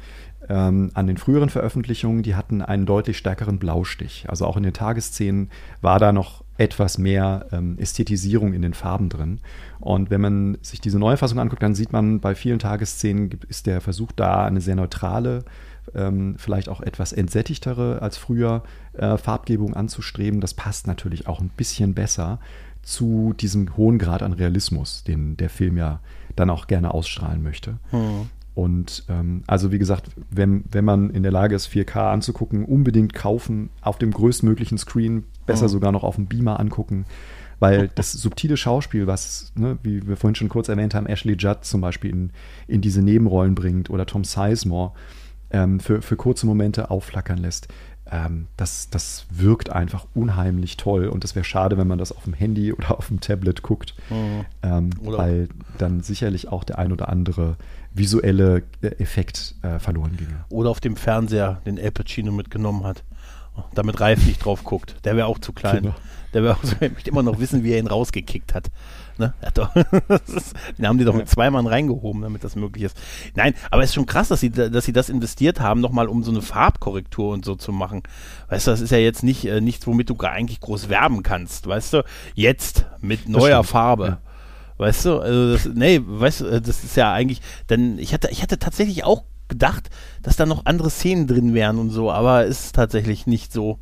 ähm, 0.47 0.91
an 0.93 1.07
den 1.07 1.17
früheren 1.17 1.49
Veröffentlichungen, 1.49 2.23
die 2.23 2.35
hatten 2.35 2.61
einen 2.61 2.85
deutlich 2.85 3.17
stärkeren 3.17 3.59
Blaustich. 3.59 4.25
Also 4.29 4.45
auch 4.45 4.55
in 4.55 4.63
den 4.63 4.73
Tagesszenen 4.73 5.49
war 5.81 5.99
da 5.99 6.13
noch 6.13 6.44
etwas 6.57 6.97
mehr 6.97 7.47
ähm, 7.51 7.77
Ästhetisierung 7.77 8.53
in 8.53 8.61
den 8.61 8.73
Farben 8.73 9.09
drin. 9.09 9.39
Und 9.79 10.09
wenn 10.09 10.21
man 10.21 10.57
sich 10.61 10.79
diese 10.79 10.99
neue 10.99 11.17
Fassung 11.17 11.39
anguckt, 11.39 11.63
dann 11.63 11.75
sieht 11.75 11.91
man, 11.91 12.19
bei 12.21 12.35
vielen 12.35 12.59
Tagesszenen 12.59 13.39
ist 13.49 13.67
der 13.67 13.81
Versuch 13.81 14.11
da, 14.13 14.45
eine 14.45 14.61
sehr 14.61 14.75
neutrale, 14.75 15.43
ähm, 15.93 16.35
vielleicht 16.37 16.69
auch 16.69 16.81
etwas 16.81 17.13
entsättigtere 17.13 18.01
als 18.01 18.17
früher 18.17 18.63
äh, 18.93 19.17
Farbgebung 19.17 19.73
anzustreben. 19.73 20.41
Das 20.41 20.53
passt 20.53 20.87
natürlich 20.87 21.27
auch 21.27 21.41
ein 21.41 21.49
bisschen 21.49 21.93
besser 21.93 22.39
zu 22.81 23.33
diesem 23.33 23.75
hohen 23.75 23.97
Grad 23.97 24.23
an 24.23 24.33
Realismus, 24.33 25.03
den 25.03 25.37
der 25.37 25.49
Film 25.49 25.77
ja 25.77 25.99
dann 26.35 26.49
auch 26.49 26.67
gerne 26.67 26.93
ausstrahlen 26.93 27.43
möchte. 27.43 27.79
Hm. 27.89 28.29
Und 28.53 29.03
ähm, 29.09 29.43
also 29.47 29.71
wie 29.73 29.79
gesagt, 29.79 30.11
wenn, 30.31 30.63
wenn 30.71 30.85
man 30.85 31.09
in 31.09 31.23
der 31.23 31.31
Lage 31.31 31.55
ist, 31.55 31.67
4K 31.67 32.13
anzugucken, 32.13 32.63
unbedingt 32.63 33.13
kaufen, 33.13 33.69
auf 33.81 33.97
dem 33.97 34.11
größtmöglichen 34.11 34.77
Screen, 34.77 35.25
besser 35.45 35.65
Mhm. 35.65 35.69
sogar 35.69 35.91
noch 35.91 36.03
auf 36.03 36.15
dem 36.15 36.27
Beamer 36.27 36.59
angucken, 36.59 37.05
weil 37.59 37.89
das 37.95 38.11
subtile 38.11 38.57
Schauspiel, 38.57 39.07
was, 39.07 39.51
ne, 39.55 39.77
wie 39.83 40.05
wir 40.07 40.17
vorhin 40.17 40.35
schon 40.35 40.49
kurz 40.49 40.67
erwähnt 40.69 40.93
haben, 40.93 41.05
Ashley 41.07 41.35
Judd 41.37 41.59
zum 41.63 41.81
Beispiel 41.81 42.11
in, 42.11 42.31
in 42.67 42.81
diese 42.81 43.01
Nebenrollen 43.01 43.55
bringt 43.55 43.89
oder 43.89 44.05
Tom 44.05 44.23
Sizemore 44.23 44.91
ähm, 45.51 45.79
für, 45.79 46.01
für 46.01 46.15
kurze 46.17 46.45
Momente 46.45 46.89
aufflackern 46.91 47.37
lässt, 47.37 47.67
ähm, 48.11 48.47
das, 48.57 48.89
das 48.91 49.25
wirkt 49.31 49.71
einfach 49.71 50.05
unheimlich 50.13 50.77
toll 50.77 51.07
und 51.07 51.23
es 51.23 51.33
wäre 51.33 51.43
schade, 51.45 51.77
wenn 51.77 51.87
man 51.87 51.97
das 51.97 52.11
auf 52.11 52.23
dem 52.25 52.33
Handy 52.33 52.71
oder 52.77 52.97
auf 52.97 53.07
dem 53.07 53.19
Tablet 53.21 53.61
guckt, 53.61 53.95
Mhm. 54.09 54.45
ähm, 54.61 54.89
weil 55.01 55.47
dann 55.77 56.01
sicherlich 56.01 56.49
auch 56.49 56.63
der 56.63 56.77
ein 56.77 56.91
oder 56.91 57.09
andere 57.09 57.55
visuelle 57.93 58.63
äh, 58.81 58.87
Effekt 58.99 59.55
äh, 59.61 59.79
verloren 59.79 60.17
ginge. 60.17 60.43
Oder 60.49 60.69
auf 60.69 60.81
dem 60.81 60.97
Fernseher, 60.97 61.61
den 61.65 61.79
Al 61.79 61.91
Pacino 61.91 62.31
mitgenommen 62.33 62.83
hat. 62.83 63.03
Damit 63.73 63.99
Ralf 63.99 64.25
nicht 64.25 64.43
drauf 64.43 64.63
guckt. 64.63 64.95
Der 65.05 65.15
wäre 65.15 65.27
auch 65.27 65.39
zu 65.39 65.53
klein. 65.53 65.83
Genau. 65.83 65.95
Der 66.33 66.43
wäre 66.43 66.55
auch 66.55 66.63
so, 66.63 66.75
ich 66.79 66.91
möchte 66.91 67.09
immer 67.09 67.23
noch 67.23 67.39
wissen, 67.39 67.63
wie 67.63 67.71
er 67.71 67.79
ihn 67.79 67.87
rausgekickt 67.87 68.53
hat. 68.53 68.67
Ne? 69.17 69.33
Das 69.53 70.21
ist, 70.27 70.53
den 70.77 70.87
haben 70.87 70.97
die 70.97 71.05
doch 71.05 71.15
mit 71.15 71.29
zwei 71.29 71.49
Mann 71.49 71.67
reingehoben, 71.67 72.21
damit 72.21 72.43
das 72.43 72.57
möglich 72.57 72.83
ist. 72.83 72.97
Nein, 73.35 73.53
aber 73.71 73.83
es 73.83 73.91
ist 73.91 73.95
schon 73.95 74.05
krass, 74.05 74.27
dass 74.27 74.41
sie, 74.41 74.49
dass 74.49 74.83
sie 74.83 74.91
das 74.91 75.09
investiert 75.09 75.61
haben, 75.61 75.79
nochmal 75.79 76.07
um 76.07 76.23
so 76.23 76.31
eine 76.31 76.41
Farbkorrektur 76.41 77.33
und 77.33 77.45
so 77.45 77.55
zu 77.55 77.71
machen. 77.71 78.03
Weißt 78.49 78.67
du, 78.67 78.71
das 78.71 78.81
ist 78.81 78.91
ja 78.91 78.97
jetzt 78.97 79.23
nicht 79.23 79.45
äh, 79.45 79.61
nichts, 79.61 79.87
womit 79.87 80.09
du 80.09 80.15
gar 80.15 80.31
eigentlich 80.31 80.59
groß 80.59 80.89
werben 80.89 81.23
kannst. 81.23 81.67
Weißt 81.67 81.93
du, 81.93 82.03
jetzt 82.33 82.85
mit 82.99 83.29
neuer 83.29 83.63
Farbe. 83.63 84.05
ja. 84.05 84.17
Weißt 84.77 85.05
du, 85.05 85.19
also 85.19 85.53
das, 85.53 85.69
nee, 85.73 86.01
weißt 86.03 86.41
du, 86.41 86.61
das 86.61 86.83
ist 86.83 86.97
ja 86.97 87.13
eigentlich, 87.13 87.39
denn 87.69 87.97
ich 87.97 88.13
hatte, 88.13 88.27
ich 88.29 88.41
hatte 88.41 88.59
tatsächlich 88.59 89.05
auch 89.05 89.23
gedacht, 89.47 89.89
dass 90.21 90.35
da 90.35 90.45
noch 90.45 90.65
andere 90.65 90.89
Szenen 90.89 91.27
drin 91.27 91.53
wären 91.53 91.77
und 91.77 91.89
so, 91.89 92.11
aber 92.11 92.45
es 92.45 92.65
ist 92.65 92.75
tatsächlich 92.75 93.27
nicht 93.27 93.51
so. 93.53 93.79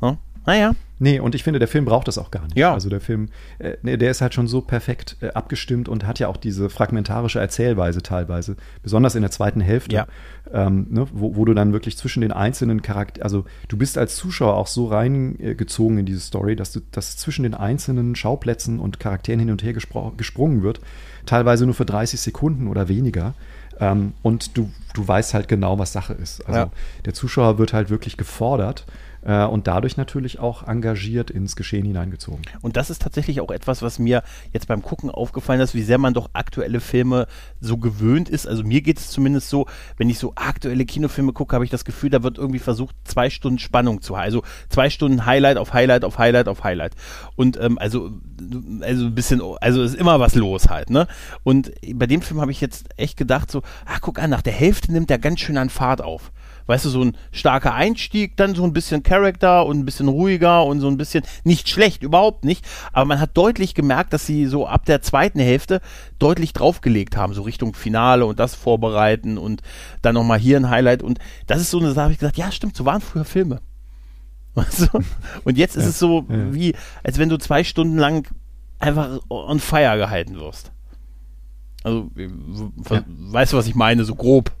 Hm? 0.00 0.18
Naja, 0.46 0.72
Nee, 1.00 1.18
und 1.18 1.34
ich 1.34 1.42
finde, 1.42 1.58
der 1.58 1.66
Film 1.66 1.84
braucht 1.86 2.06
das 2.06 2.18
auch 2.18 2.30
gar 2.30 2.44
nicht. 2.44 2.56
Ja. 2.56 2.72
Also 2.72 2.88
der 2.88 3.00
Film, 3.00 3.28
äh, 3.58 3.76
nee, 3.82 3.96
der 3.96 4.12
ist 4.12 4.20
halt 4.20 4.32
schon 4.32 4.46
so 4.46 4.60
perfekt 4.60 5.16
äh, 5.22 5.30
abgestimmt 5.30 5.88
und 5.88 6.06
hat 6.06 6.20
ja 6.20 6.28
auch 6.28 6.36
diese 6.36 6.70
fragmentarische 6.70 7.40
Erzählweise 7.40 8.00
teilweise, 8.00 8.54
besonders 8.80 9.16
in 9.16 9.22
der 9.22 9.32
zweiten 9.32 9.60
Hälfte, 9.60 9.96
Ja. 9.96 10.06
ähm, 10.52 10.86
ne, 10.90 11.06
wo, 11.12 11.34
wo 11.34 11.44
du 11.44 11.52
dann 11.52 11.72
wirklich 11.72 11.98
zwischen 11.98 12.20
den 12.20 12.30
einzelnen 12.30 12.80
Charakteren, 12.80 13.24
also 13.24 13.44
du 13.66 13.76
bist 13.76 13.98
als 13.98 14.14
Zuschauer 14.14 14.54
auch 14.54 14.68
so 14.68 14.86
reingezogen 14.86 15.98
in 15.98 16.06
diese 16.06 16.20
Story, 16.20 16.54
dass 16.54 16.70
du, 16.70 16.80
dass 16.92 17.16
zwischen 17.16 17.42
den 17.42 17.54
einzelnen 17.54 18.14
Schauplätzen 18.14 18.78
und 18.78 19.00
Charakteren 19.00 19.40
hin 19.40 19.50
und 19.50 19.64
her 19.64 19.74
gespro- 19.74 20.16
gesprungen 20.16 20.62
wird, 20.62 20.80
teilweise 21.26 21.64
nur 21.66 21.74
für 21.74 21.86
30 21.86 22.20
Sekunden 22.20 22.68
oder 22.68 22.88
weniger. 22.88 23.34
Ähm, 23.80 24.12
und 24.22 24.56
du, 24.56 24.70
du 24.94 25.06
weißt 25.06 25.34
halt 25.34 25.48
genau, 25.48 25.78
was 25.78 25.92
Sache 25.92 26.12
ist. 26.14 26.46
Also 26.46 26.60
Ja. 26.60 26.70
der 27.04 27.14
Zuschauer 27.14 27.58
wird 27.58 27.72
halt 27.72 27.90
wirklich 27.90 28.16
gefordert 28.16 28.86
äh, 29.24 29.44
und 29.44 29.66
dadurch 29.66 29.96
natürlich 29.96 30.38
auch 30.38 30.66
engagiert 30.66 31.30
ins 31.30 31.56
Geschehen 31.56 31.84
hineingezogen. 31.84 32.42
Und 32.62 32.76
das 32.76 32.90
ist 32.90 33.02
tatsächlich 33.02 33.40
auch 33.40 33.50
etwas, 33.50 33.82
was 33.82 33.98
mir 33.98 34.22
jetzt 34.52 34.68
beim 34.68 34.82
Gucken 34.82 35.10
aufgefallen 35.10 35.60
ist, 35.60 35.74
wie 35.74 35.82
sehr 35.82 35.98
man 35.98 36.14
doch 36.14 36.30
aktuelle 36.32 36.80
Filme 36.80 37.26
so 37.60 37.78
gewöhnt 37.78 38.28
ist. 38.28 38.46
Also 38.46 38.62
mir 38.62 38.82
geht 38.82 38.98
es 38.98 39.10
zumindest 39.10 39.48
so, 39.48 39.66
wenn 39.96 40.10
ich 40.10 40.18
so 40.18 40.32
aktuelle 40.36 40.84
Kinofilme 40.84 41.32
gucke, 41.32 41.54
habe 41.54 41.64
ich 41.64 41.70
das 41.70 41.84
Gefühl, 41.84 42.10
da 42.10 42.22
wird 42.22 42.38
irgendwie 42.38 42.58
versucht, 42.58 42.94
zwei 43.04 43.30
Stunden 43.30 43.58
Spannung 43.58 44.02
zu 44.02 44.16
haben. 44.16 44.24
Also 44.24 44.42
zwei 44.68 44.90
Stunden 44.90 45.26
Highlight 45.26 45.56
auf 45.56 45.72
Highlight 45.72 46.04
auf 46.04 46.18
Highlight 46.18 46.48
auf 46.48 46.64
Highlight. 46.64 46.94
Und 47.36 47.58
ähm, 47.60 47.78
also, 47.78 48.10
also 48.80 49.06
ein 49.06 49.14
bisschen, 49.14 49.40
also 49.60 49.82
ist 49.82 49.94
immer 49.94 50.20
was 50.20 50.34
los 50.34 50.68
halt, 50.68 50.90
ne? 50.90 51.06
Und 51.42 51.72
bei 51.94 52.06
dem 52.06 52.22
Film 52.22 52.40
habe 52.40 52.50
ich 52.50 52.60
jetzt 52.60 52.88
echt 52.96 53.16
gedacht, 53.16 53.50
so, 53.50 53.62
ach 53.86 54.00
guck 54.00 54.18
an, 54.18 54.30
nach 54.30 54.42
der 54.42 54.52
Hälfte 54.52 54.92
nimmt 54.92 55.10
er 55.10 55.18
ganz 55.18 55.40
schön 55.40 55.56
an 55.56 55.70
Fahrt 55.70 56.02
auf. 56.02 56.32
Weißt 56.66 56.84
du, 56.86 56.88
so 56.88 57.02
ein 57.02 57.16
starker 57.30 57.74
Einstieg, 57.74 58.36
dann 58.38 58.54
so 58.54 58.64
ein 58.64 58.72
bisschen 58.72 59.02
Charakter 59.02 59.66
und 59.66 59.78
ein 59.78 59.84
bisschen 59.84 60.08
ruhiger 60.08 60.64
und 60.64 60.80
so 60.80 60.88
ein 60.88 60.96
bisschen, 60.96 61.22
nicht 61.44 61.68
schlecht, 61.68 62.02
überhaupt 62.02 62.44
nicht, 62.44 62.64
aber 62.92 63.04
man 63.04 63.20
hat 63.20 63.36
deutlich 63.36 63.74
gemerkt, 63.74 64.12
dass 64.14 64.24
sie 64.24 64.46
so 64.46 64.66
ab 64.66 64.86
der 64.86 65.02
zweiten 65.02 65.40
Hälfte 65.40 65.80
deutlich 66.18 66.54
draufgelegt 66.54 67.16
haben, 67.18 67.34
so 67.34 67.42
Richtung 67.42 67.74
Finale 67.74 68.24
und 68.24 68.38
das 68.40 68.54
vorbereiten 68.54 69.36
und 69.36 69.60
dann 70.00 70.14
nochmal 70.14 70.38
hier 70.38 70.56
ein 70.56 70.70
Highlight 70.70 71.02
und 71.02 71.18
das 71.46 71.60
ist 71.60 71.70
so 71.70 71.78
eine 71.78 71.90
Sache, 71.92 72.04
habe 72.04 72.12
ich 72.14 72.18
gesagt, 72.18 72.38
ja 72.38 72.50
stimmt, 72.50 72.76
so 72.76 72.84
waren 72.86 73.02
früher 73.02 73.24
Filme. 73.26 73.60
Weißt 74.54 74.88
du? 74.92 75.00
Und 75.44 75.58
jetzt 75.58 75.76
ist 75.76 75.82
Ja, 75.84 75.88
es 75.90 75.98
so 75.98 76.24
ja. 76.30 76.54
wie, 76.54 76.74
als 77.02 77.18
wenn 77.18 77.28
du 77.28 77.36
zwei 77.38 77.64
Stunden 77.64 77.98
lang 77.98 78.26
einfach 78.78 79.18
on 79.28 79.58
fire 79.60 79.96
gehalten 79.98 80.36
wirst. 80.36 80.70
Also, 81.82 82.10
Ja. 82.16 83.04
weißt 83.06 83.52
du, 83.52 83.56
was 83.58 83.66
ich 83.66 83.74
meine, 83.74 84.04
so 84.04 84.14
grob. 84.14 84.52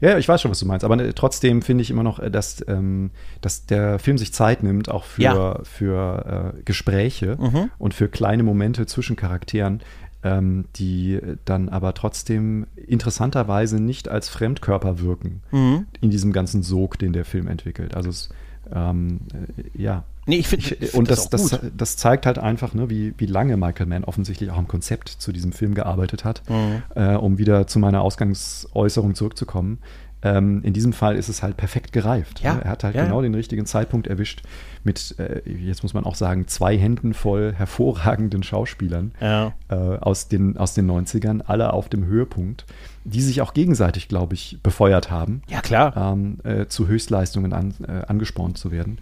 Ja, 0.00 0.18
ich 0.18 0.28
weiß 0.28 0.40
schon, 0.42 0.50
was 0.50 0.58
du 0.60 0.66
meinst, 0.66 0.84
aber 0.84 0.98
äh, 0.98 1.12
trotzdem 1.12 1.62
finde 1.62 1.82
ich 1.82 1.90
immer 1.90 2.02
noch, 2.02 2.18
äh, 2.18 2.30
dass, 2.30 2.64
ähm, 2.68 3.10
dass 3.40 3.66
der 3.66 3.98
Film 3.98 4.18
sich 4.18 4.32
Zeit 4.32 4.62
nimmt, 4.62 4.88
auch 4.90 5.04
für, 5.04 5.22
Ja. 5.22 5.60
für 5.64 6.54
äh, 6.56 6.62
Gespräche 6.64 7.36
Mhm. 7.40 7.70
und 7.78 7.94
für 7.94 8.08
kleine 8.08 8.42
Momente 8.42 8.86
zwischen 8.86 9.16
Charakteren, 9.16 9.80
ähm, 10.24 10.64
die 10.76 11.20
dann 11.44 11.68
aber 11.68 11.94
trotzdem 11.94 12.66
interessanterweise 13.02 13.80
nicht 13.80 14.08
als 14.08 14.28
Fremdkörper 14.28 15.00
wirken 15.00 15.42
Mhm. 15.52 15.86
in 16.00 16.10
diesem 16.10 16.32
ganzen 16.32 16.62
Sog, 16.62 16.98
den 16.98 17.12
der 17.12 17.24
Film 17.24 17.46
entwickelt. 17.48 17.94
Also 17.94 18.10
es, 18.10 18.28
ähm, 18.74 19.20
äh, 19.56 19.82
ja. 19.82 20.04
Nee, 20.28 20.36
ich 20.36 20.46
finde 20.48 20.64
find 20.66 20.94
und 20.94 21.10
das, 21.10 21.28
das, 21.30 21.50
gut. 21.50 21.60
das 21.76 21.96
zeigt 21.96 22.26
halt 22.26 22.38
einfach, 22.38 22.74
ne, 22.74 22.88
wie, 22.90 23.14
wie 23.18 23.26
lange 23.26 23.56
Michael 23.56 23.86
Mann 23.86 24.04
offensichtlich 24.04 24.50
auch 24.50 24.56
am 24.58 24.68
Konzept 24.68 25.08
zu 25.08 25.32
diesem 25.32 25.52
Film 25.52 25.74
gearbeitet 25.74 26.24
hat. 26.24 26.42
Mhm. 26.48 26.82
Äh, 26.94 27.14
um 27.16 27.38
wieder 27.38 27.66
zu 27.66 27.78
meiner 27.78 28.02
Ausgangsäußerung 28.02 29.14
zurückzukommen. 29.14 29.78
ähm, 30.20 30.62
in 30.64 30.72
diesem 30.72 30.92
Fall 30.92 31.14
ist 31.16 31.28
es 31.28 31.42
halt 31.44 31.56
perfekt 31.56 31.92
gereift. 31.92 32.40
Ja, 32.40 32.54
ne? 32.54 32.64
Er 32.64 32.70
hat 32.72 32.82
halt 32.82 32.96
ja, 32.96 33.04
genau 33.04 33.22
den 33.22 33.34
richtigen 33.36 33.66
Zeitpunkt 33.66 34.08
erwischt 34.08 34.42
mit, 34.82 35.14
äh, 35.20 35.48
jetzt 35.48 35.84
muss 35.84 35.94
man 35.94 36.04
auch 36.04 36.16
sagen, 36.16 36.48
zwei 36.48 36.76
Händen 36.76 37.14
voll 37.14 37.52
hervorragenden 37.56 38.42
Schauspielern 38.42 39.12
Ja. 39.20 39.54
äh, 39.68 39.74
aus, 39.76 40.26
den, 40.26 40.56
aus 40.56 40.74
den 40.74 40.90
90ern, 40.90 41.42
alle 41.46 41.72
auf 41.72 41.88
dem 41.88 42.04
Höhepunkt, 42.04 42.64
die 43.04 43.20
sich 43.22 43.40
auch 43.42 43.54
gegenseitig, 43.54 44.08
glaube 44.08 44.34
ich, 44.34 44.58
befeuert 44.62 45.08
haben, 45.10 45.42
Ja, 45.48 45.60
klar. 45.60 45.96
ähm, 45.96 46.38
äh, 46.42 46.66
zu 46.66 46.88
Höchstleistungen 46.88 47.52
an, 47.52 47.74
äh, 47.86 48.04
angespornt 48.08 48.58
zu 48.58 48.72
werden. 48.72 48.98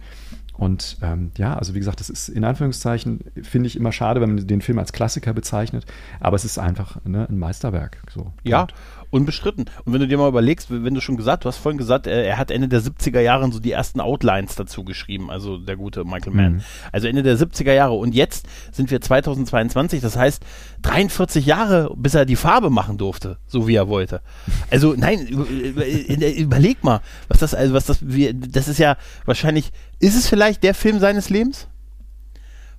Und 0.57 0.97
ähm, 1.03 1.31
ja, 1.37 1.55
also 1.55 1.75
wie 1.75 1.79
gesagt, 1.79 1.99
das 1.99 2.09
ist 2.09 2.29
in 2.29 2.43
Anführungszeichen, 2.43 3.23
finde 3.43 3.67
ich 3.67 3.75
immer 3.75 3.91
schade, 3.91 4.21
wenn 4.21 4.35
man 4.35 4.47
den 4.47 4.61
Film 4.61 4.79
als 4.79 4.91
Klassiker 4.91 5.33
bezeichnet, 5.33 5.85
aber 6.19 6.35
es 6.35 6.45
ist 6.45 6.57
einfach 6.57 6.97
ne, 7.05 7.27
ein 7.29 7.37
Meisterwerk. 7.37 8.01
So. 8.11 8.33
Ja, 8.43 8.65
Punkt. 8.65 8.73
Unbestritten. 9.09 9.65
Und 9.85 9.93
wenn 9.93 9.99
du 10.01 10.07
dir 10.07 10.17
mal 10.17 10.27
überlegst, 10.27 10.67
wenn 10.69 10.93
du 10.93 11.01
schon 11.01 11.17
gesagt, 11.17 11.45
du 11.45 11.47
hast 11.47 11.57
vorhin 11.57 11.77
gesagt, 11.77 12.07
äh, 12.07 12.25
er 12.25 12.37
hat 12.37 12.51
Ende 12.51 12.67
der 12.67 12.81
70er 12.81 13.19
Jahre 13.21 13.51
so 13.51 13.59
die 13.59 13.71
ersten 13.71 13.99
Outlines 14.01 14.55
dazu 14.55 14.83
geschrieben, 14.83 15.31
also 15.31 15.57
der 15.57 15.75
gute 15.77 16.03
Michael 16.03 16.33
Mann. 16.33 16.53
Mhm. 16.53 16.61
Also 16.91 17.07
Ende 17.07 17.23
der 17.23 17.37
70er 17.37 17.73
Jahre. 17.73 17.93
Und 17.93 18.13
jetzt 18.15 18.45
sind 18.71 18.91
wir 18.91 18.99
2022, 18.99 20.01
das 20.01 20.17
heißt 20.17 20.43
43 20.81 21.45
Jahre, 21.45 21.91
bis 21.95 22.13
er 22.15 22.25
die 22.25 22.35
Farbe 22.35 22.69
machen 22.69 22.97
durfte, 22.97 23.37
so 23.47 23.67
wie 23.67 23.75
er 23.75 23.87
wollte. 23.87 24.21
Also 24.69 24.93
nein, 24.97 25.25
über- 25.27 25.87
überleg 25.87 26.83
mal, 26.83 27.01
was 27.27 27.39
das, 27.39 27.53
also 27.53 27.73
was 27.73 27.85
das, 27.85 27.99
wir, 28.01 28.33
das 28.33 28.67
ist 28.67 28.77
ja 28.79 28.97
wahrscheinlich, 29.25 29.71
ist 29.99 30.15
es 30.15 30.27
vielleicht 30.27 30.63
der 30.63 30.73
Film 30.73 30.99
seines 30.99 31.29
Lebens? 31.29 31.67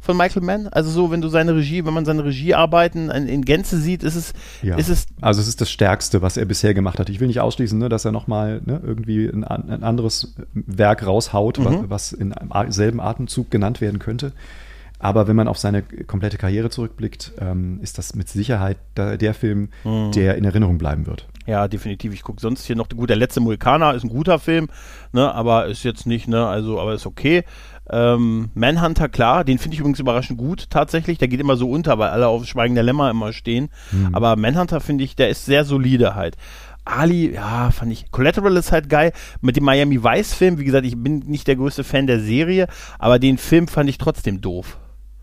Von 0.00 0.16
Michael 0.16 0.42
Mann? 0.42 0.68
Also 0.68 0.90
so, 0.90 1.10
wenn 1.10 1.20
du 1.20 1.28
seine 1.28 1.54
Regie, 1.54 1.84
wenn 1.84 1.92
man 1.92 2.04
seine 2.04 2.24
Regiearbeiten 2.24 3.10
in, 3.10 3.26
in 3.26 3.44
Gänze 3.44 3.78
sieht, 3.78 4.02
ist 4.02 4.14
es, 4.14 4.32
Ja. 4.62 4.76
ist 4.76 4.88
es 4.88 5.06
also 5.20 5.40
es 5.40 5.48
ist 5.48 5.60
das 5.60 5.70
Stärkste, 5.70 6.22
was 6.22 6.36
er 6.36 6.44
bisher 6.44 6.72
gemacht 6.72 6.98
hat. 6.98 7.08
Ich 7.10 7.20
will 7.20 7.26
nicht 7.26 7.40
ausschließen, 7.40 7.78
ne, 7.78 7.88
dass 7.88 8.04
er 8.04 8.12
nochmal 8.12 8.62
ne, 8.64 8.80
irgendwie 8.84 9.26
ein, 9.26 9.44
ein 9.44 9.82
anderes 9.82 10.34
Werk 10.54 11.06
raushaut, 11.06 11.58
Mhm. 11.58 11.86
was 11.88 12.12
in 12.12 12.32
einem 12.32 12.72
selben 12.72 13.00
Atemzug 13.00 13.50
genannt 13.50 13.80
werden 13.80 13.98
könnte. 13.98 14.32
Aber 15.00 15.28
wenn 15.28 15.36
man 15.36 15.46
auf 15.46 15.58
seine 15.58 15.82
komplette 15.82 16.38
Karriere 16.38 16.70
zurückblickt, 16.70 17.32
ähm, 17.40 17.78
ist 17.82 17.98
das 17.98 18.16
mit 18.16 18.28
Sicherheit 18.28 18.78
da, 18.96 19.16
der 19.16 19.32
Film, 19.34 19.68
Mhm. 19.84 20.10
der 20.12 20.36
in 20.36 20.44
Erinnerung 20.44 20.78
bleiben 20.78 21.06
wird. 21.06 21.26
Ja, 21.46 21.66
definitiv. 21.68 22.12
Ich 22.12 22.22
gucke 22.22 22.40
sonst 22.40 22.64
hier 22.66 22.76
noch 22.76 22.88
gut. 22.90 23.08
Der 23.08 23.16
letzte 23.16 23.40
Mohikaner 23.40 23.94
ist 23.94 24.02
ein 24.04 24.10
guter 24.10 24.38
Film, 24.38 24.68
ne, 25.12 25.32
aber 25.34 25.66
ist 25.66 25.82
jetzt 25.84 26.06
nicht, 26.06 26.28
ne, 26.28 26.46
also, 26.46 26.78
aber 26.80 26.94
ist 26.94 27.06
okay. 27.06 27.44
Ähm, 27.90 28.50
Manhunter, 28.54 29.08
klar, 29.08 29.44
den 29.44 29.58
finde 29.58 29.74
ich 29.74 29.80
übrigens 29.80 29.98
überraschend 30.00 30.38
gut, 30.38 30.68
tatsächlich. 30.70 31.18
Der 31.18 31.28
geht 31.28 31.40
immer 31.40 31.56
so 31.56 31.70
unter, 31.70 31.98
weil 31.98 32.10
alle 32.10 32.26
auf 32.28 32.44
Schweigen 32.46 32.74
der 32.74 32.84
Lämmer 32.84 33.10
immer 33.10 33.32
stehen. 33.32 33.70
Aber 34.12 34.36
Manhunter 34.36 34.80
finde 34.80 35.04
ich, 35.04 35.16
der 35.16 35.28
ist 35.30 35.44
sehr 35.46 35.64
solide 35.64 36.14
halt. 36.14 36.36
Ali, 36.84 37.34
ja, 37.34 37.70
fand 37.70 37.92
ich. 37.92 38.10
Collateral 38.10 38.56
ist 38.56 38.72
halt 38.72 38.88
geil. 38.88 39.12
Mit 39.42 39.56
dem 39.56 39.64
Miami 39.64 40.02
Vice-Film, 40.02 40.58
wie 40.58 40.64
gesagt, 40.64 40.86
ich 40.86 40.96
bin 40.96 41.18
nicht 41.20 41.46
der 41.46 41.56
größte 41.56 41.84
Fan 41.84 42.06
der 42.06 42.20
Serie, 42.20 42.66
aber 42.98 43.18
den 43.18 43.36
Film 43.36 43.68
fand 43.68 43.90
ich 43.90 43.98
trotzdem 43.98 44.40
doof. 44.40 44.78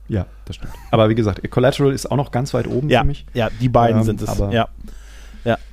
Ja, 0.07 0.27
das 0.45 0.57
stimmt. 0.57 0.73
Aber 0.91 1.09
wie 1.09 1.15
gesagt, 1.15 1.49
Collateral 1.49 1.91
ist 1.91 2.11
auch 2.11 2.17
noch 2.17 2.29
ganz 2.29 2.53
weit 2.53 2.67
oben 2.67 2.89
Ja, 2.89 3.01
für 3.01 3.07
mich. 3.07 3.25
ja, 3.33 3.49
die 3.59 3.69
beiden 3.69 4.01
Ähm, 4.01 4.05
sind 4.05 4.21
es. 4.21 4.29
aber- 4.29 4.51
Ja. 4.51 4.67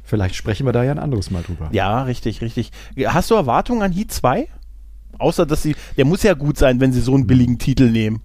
Vielleicht 0.05 0.35
sprechen 0.35 0.67
wir 0.67 0.73
da 0.75 0.83
ja 0.85 0.91
ein 0.91 0.99
anderes 0.99 1.31
Mal 1.31 1.43
drüber. 1.43 1.71
Ja, 1.73 2.03
richtig, 2.03 2.43
richtig. 2.43 2.71
Hast 3.07 3.31
du 3.31 3.35
Erwartungen 3.35 3.81
an 3.81 3.93
Heat 3.93 4.13
2? 4.13 4.47
Außer, 5.19 5.47
dass 5.47 5.63
sie, 5.63 5.77
der 5.97 6.05
muss 6.05 6.23
ja 6.23 6.35
gut 6.35 6.59
sein, 6.59 6.81
wenn 6.81 6.93
sie 6.93 7.01
so 7.01 7.15
einen 7.15 7.27
billigen 7.27 7.59
Titel 7.59 7.91
nehmen. 7.91 8.21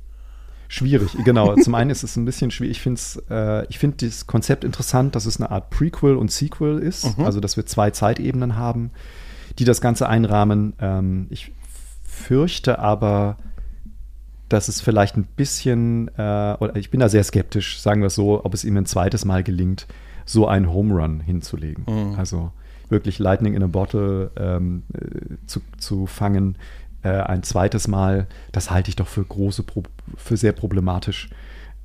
Schwierig, 0.70 1.12
genau. 1.24 1.56
Zum 1.56 1.76
einen 1.76 1.90
ist 1.90 2.04
es 2.04 2.18
ein 2.18 2.26
bisschen 2.26 2.52
schwierig. 2.52 2.78
Ich 2.78 2.82
finde 2.82 3.02
äh, 3.30 3.66
ich 3.70 3.80
find 3.80 4.02
das 4.02 4.28
Konzept 4.28 4.64
interessant, 4.64 5.16
dass 5.16 5.26
es 5.26 5.40
eine 5.40 5.50
Art 5.50 5.70
Prequel 5.70 6.18
und 6.18 6.30
Sequel 6.30 6.80
ist. 6.80 7.18
Mhm. 7.18 7.24
Also, 7.24 7.40
dass 7.40 7.56
wir 7.56 7.66
zwei 7.66 7.92
Zeitebenen 7.92 8.58
haben, 8.58 8.92
die 9.60 9.66
das 9.66 9.80
Ganze 9.80 10.10
einrahmen. 10.10 10.74
Ähm, 10.80 11.28
ich 11.30 11.54
fürchte 12.04 12.80
aber, 12.80 13.38
dass 14.50 14.68
es 14.68 14.82
vielleicht 14.82 15.16
ein 15.16 15.24
bisschen, 15.24 16.10
äh, 16.18 16.58
oder 16.60 16.76
ich 16.76 16.90
bin 16.90 17.00
da 17.00 17.08
sehr 17.08 17.24
skeptisch, 17.24 17.80
sagen 17.80 18.02
wir 18.02 18.08
es 18.08 18.16
so, 18.16 18.44
ob 18.44 18.54
es 18.54 18.66
ihm 18.66 18.76
ein 18.76 18.86
zweites 18.86 19.24
Mal 19.24 19.44
gelingt, 19.44 19.88
so 20.26 20.48
einen 20.48 20.72
Home 20.72 20.94
Run 20.94 21.22
hinzulegen. 21.22 21.86
Mhm. 21.88 22.16
Also 22.20 22.52
wirklich 22.92 23.20
Lightning 23.20 23.54
in 23.54 23.64
a 23.64 23.68
Bottle 23.68 24.32
ähm, 24.38 24.84
äh, 24.94 25.36
zu, 25.48 25.62
zu 25.78 26.06
fangen, 26.08 26.56
äh, 27.04 27.10
ein 27.10 27.44
zweites 27.44 27.88
Mal, 27.88 28.28
das 28.52 28.72
halte 28.72 28.90
ich 28.90 28.96
doch 28.96 29.08
für 29.08 29.24
große, 29.24 29.64
für 30.16 30.38
sehr 30.38 30.52
problematisch. 30.54 31.30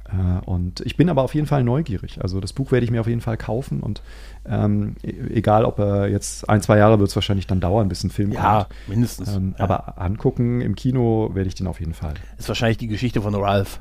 Äh, 0.07 0.45
und 0.47 0.81
ich 0.81 0.97
bin 0.97 1.09
aber 1.09 1.23
auf 1.23 1.35
jeden 1.35 1.47
Fall 1.47 1.63
neugierig. 1.65 2.21
Also 2.23 2.41
das 2.41 2.53
Buch 2.53 2.73
werde 2.73 2.85
ich 2.85 2.91
mir 2.91 3.01
auf 3.01 3.07
jeden 3.07 3.21
Fall 3.21 3.37
kaufen 3.37 3.81
und 3.81 4.03
ähm, 4.47 4.97
e- 5.03 5.13
egal, 5.35 5.65
ob 5.65 5.79
er 5.79 6.09
jetzt 6.09 6.49
ein, 6.49 6.61
zwei 6.61 6.79
Jahre 6.79 6.99
wird 6.99 7.09
es 7.11 7.15
wahrscheinlich 7.15 7.47
dann 7.47 7.61
dauern, 7.61 7.89
bis 7.89 8.03
ein 8.05 8.11
Film 8.11 8.33
Ja, 8.33 8.65
kommt. 8.65 8.89
mindestens. 8.89 9.35
Ähm, 9.37 9.55
ja. 9.59 9.65
Aber 9.65 10.01
angucken 10.01 10.61
im 10.61 10.75
Kino 10.75 11.31
werde 11.35 11.49
ich 11.49 11.55
den 11.55 11.67
auf 11.69 11.79
jeden 11.81 11.95
Fall. 11.95 12.15
ist 12.39 12.49
wahrscheinlich 12.49 12.79
die 12.79 12.89
Geschichte 12.89 13.23
von 13.23 13.35
Ralph. 13.35 13.81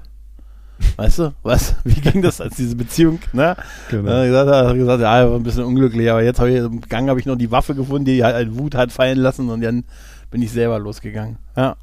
Weißt 0.97 1.19
du, 1.19 1.33
was? 1.43 1.75
Wie 1.83 1.99
ging 1.99 2.21
das 2.21 2.41
als 2.41 2.55
diese 2.55 2.75
Beziehung? 2.75 3.19
Ne? 3.33 3.55
Genau. 3.89 4.21
Äh, 4.21 4.27
gesagt, 4.27 4.49
er 4.49 4.67
hat 4.67 4.75
gesagt, 4.75 5.01
ja, 5.01 5.29
war 5.29 5.35
ein 5.35 5.43
bisschen 5.43 5.63
unglücklich, 5.63 6.09
aber 6.09 6.23
jetzt 6.23 6.39
habe 6.39 6.51
ich 6.51 6.57
im 6.57 6.81
Gang 6.81 7.09
habe 7.09 7.19
ich 7.19 7.25
noch 7.25 7.35
die 7.35 7.51
Waffe 7.51 7.75
gefunden, 7.75 8.05
die 8.05 8.23
halt 8.23 8.47
in 8.47 8.57
Wut 8.57 8.75
hat 8.75 8.91
fallen 8.91 9.17
lassen 9.17 9.49
und 9.49 9.61
dann 9.61 9.83
bin 10.29 10.41
ich 10.41 10.51
selber 10.51 10.79
losgegangen. 10.79 11.37
Ja, 11.55 11.75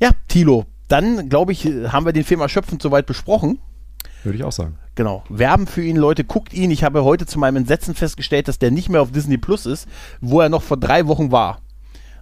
ja 0.00 0.10
Tilo, 0.28 0.66
dann 0.88 1.28
glaube 1.28 1.52
ich, 1.52 1.64
haben 1.64 2.06
wir 2.06 2.12
den 2.12 2.24
Film 2.24 2.40
erschöpfend 2.40 2.82
soweit 2.82 3.06
besprochen. 3.06 3.58
Würde 4.24 4.38
ich 4.38 4.44
auch 4.44 4.52
sagen. 4.52 4.78
Genau. 4.94 5.22
Werben 5.28 5.66
für 5.66 5.82
ihn, 5.82 5.96
Leute, 5.96 6.24
guckt 6.24 6.52
ihn. 6.52 6.70
Ich 6.70 6.82
habe 6.82 7.04
heute 7.04 7.24
zu 7.24 7.38
meinem 7.38 7.56
Entsetzen 7.56 7.94
festgestellt, 7.94 8.48
dass 8.48 8.58
der 8.58 8.72
nicht 8.72 8.88
mehr 8.88 9.00
auf 9.00 9.12
Disney 9.12 9.38
Plus 9.38 9.64
ist, 9.64 9.86
wo 10.20 10.40
er 10.40 10.48
noch 10.48 10.62
vor 10.62 10.76
drei 10.76 11.06
Wochen 11.06 11.30
war. 11.30 11.60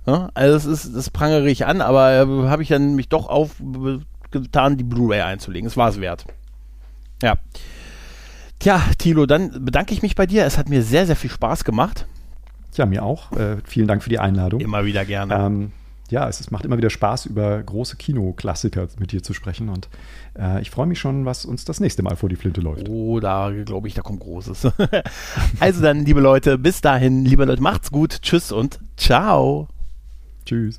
Ja, 0.07 0.31
also 0.35 0.55
das 0.55 0.67
ist, 0.67 0.95
das 0.95 1.11
prangere 1.11 1.49
ich 1.51 1.67
an, 1.67 1.81
aber 1.81 2.13
äh, 2.13 2.49
habe 2.49 2.63
ich 2.63 2.69
dann 2.69 2.95
mich 2.95 3.09
doch 3.09 3.29
aufgetan, 4.39 4.77
die 4.77 4.85
Blu-ray 4.85 5.21
einzulegen. 5.21 5.67
Es 5.67 5.77
war 5.77 5.89
es 5.89 6.01
wert. 6.01 6.25
Ja. 7.23 7.35
Tja, 8.59 8.81
Tilo, 8.99 9.27
dann 9.27 9.65
bedanke 9.65 9.93
ich 9.93 10.03
mich 10.03 10.15
bei 10.15 10.27
dir. 10.27 10.45
Es 10.45 10.59
hat 10.59 10.69
mir 10.69 10.83
sehr, 10.83 11.07
sehr 11.07 11.17
viel 11.17 11.31
Spaß 11.31 11.65
gemacht. 11.65 12.07
Ja, 12.75 12.87
mir 12.87 13.03
auch. 13.03 13.33
Äh, 13.33 13.57
vielen 13.65 13.89
Dank 13.89 14.03
für 14.03 14.11
die 14.11 14.19
Einladung. 14.19 14.61
Immer 14.61 14.85
wieder 14.85 15.05
gerne. 15.05 15.35
Ähm, 15.35 15.73
ja, 16.11 16.29
es, 16.29 16.41
es 16.41 16.51
macht 16.51 16.65
immer 16.65 16.77
wieder 16.77 16.91
Spaß, 16.91 17.27
über 17.27 17.63
große 17.63 17.97
Kinoklassiker 17.97 18.89
mit 18.99 19.13
dir 19.13 19.23
zu 19.23 19.35
sprechen. 19.35 19.69
Und 19.69 19.89
äh, 20.39 20.61
ich 20.61 20.71
freue 20.71 20.87
mich 20.87 20.99
schon, 20.99 21.25
was 21.25 21.45
uns 21.45 21.65
das 21.65 21.81
nächste 21.81 22.03
Mal 22.03 22.17
vor 22.17 22.29
die 22.29 22.37
Flinte 22.37 22.61
läuft. 22.61 22.89
Oh, 22.89 23.21
da 23.21 23.51
glaube 23.65 23.89
ich, 23.89 23.95
da 23.95 24.03
kommt 24.03 24.21
Großes. 24.21 24.69
also 25.61 25.83
dann, 25.83 26.05
liebe 26.05 26.21
Leute, 26.21 26.59
bis 26.59 26.81
dahin, 26.81 27.25
liebe 27.25 27.45
Leute, 27.45 27.63
macht's 27.63 27.91
gut. 27.91 28.23
Tschüss 28.23 28.53
und 28.53 28.79
ciao. 28.97 29.69
Tschüss. 30.45 30.79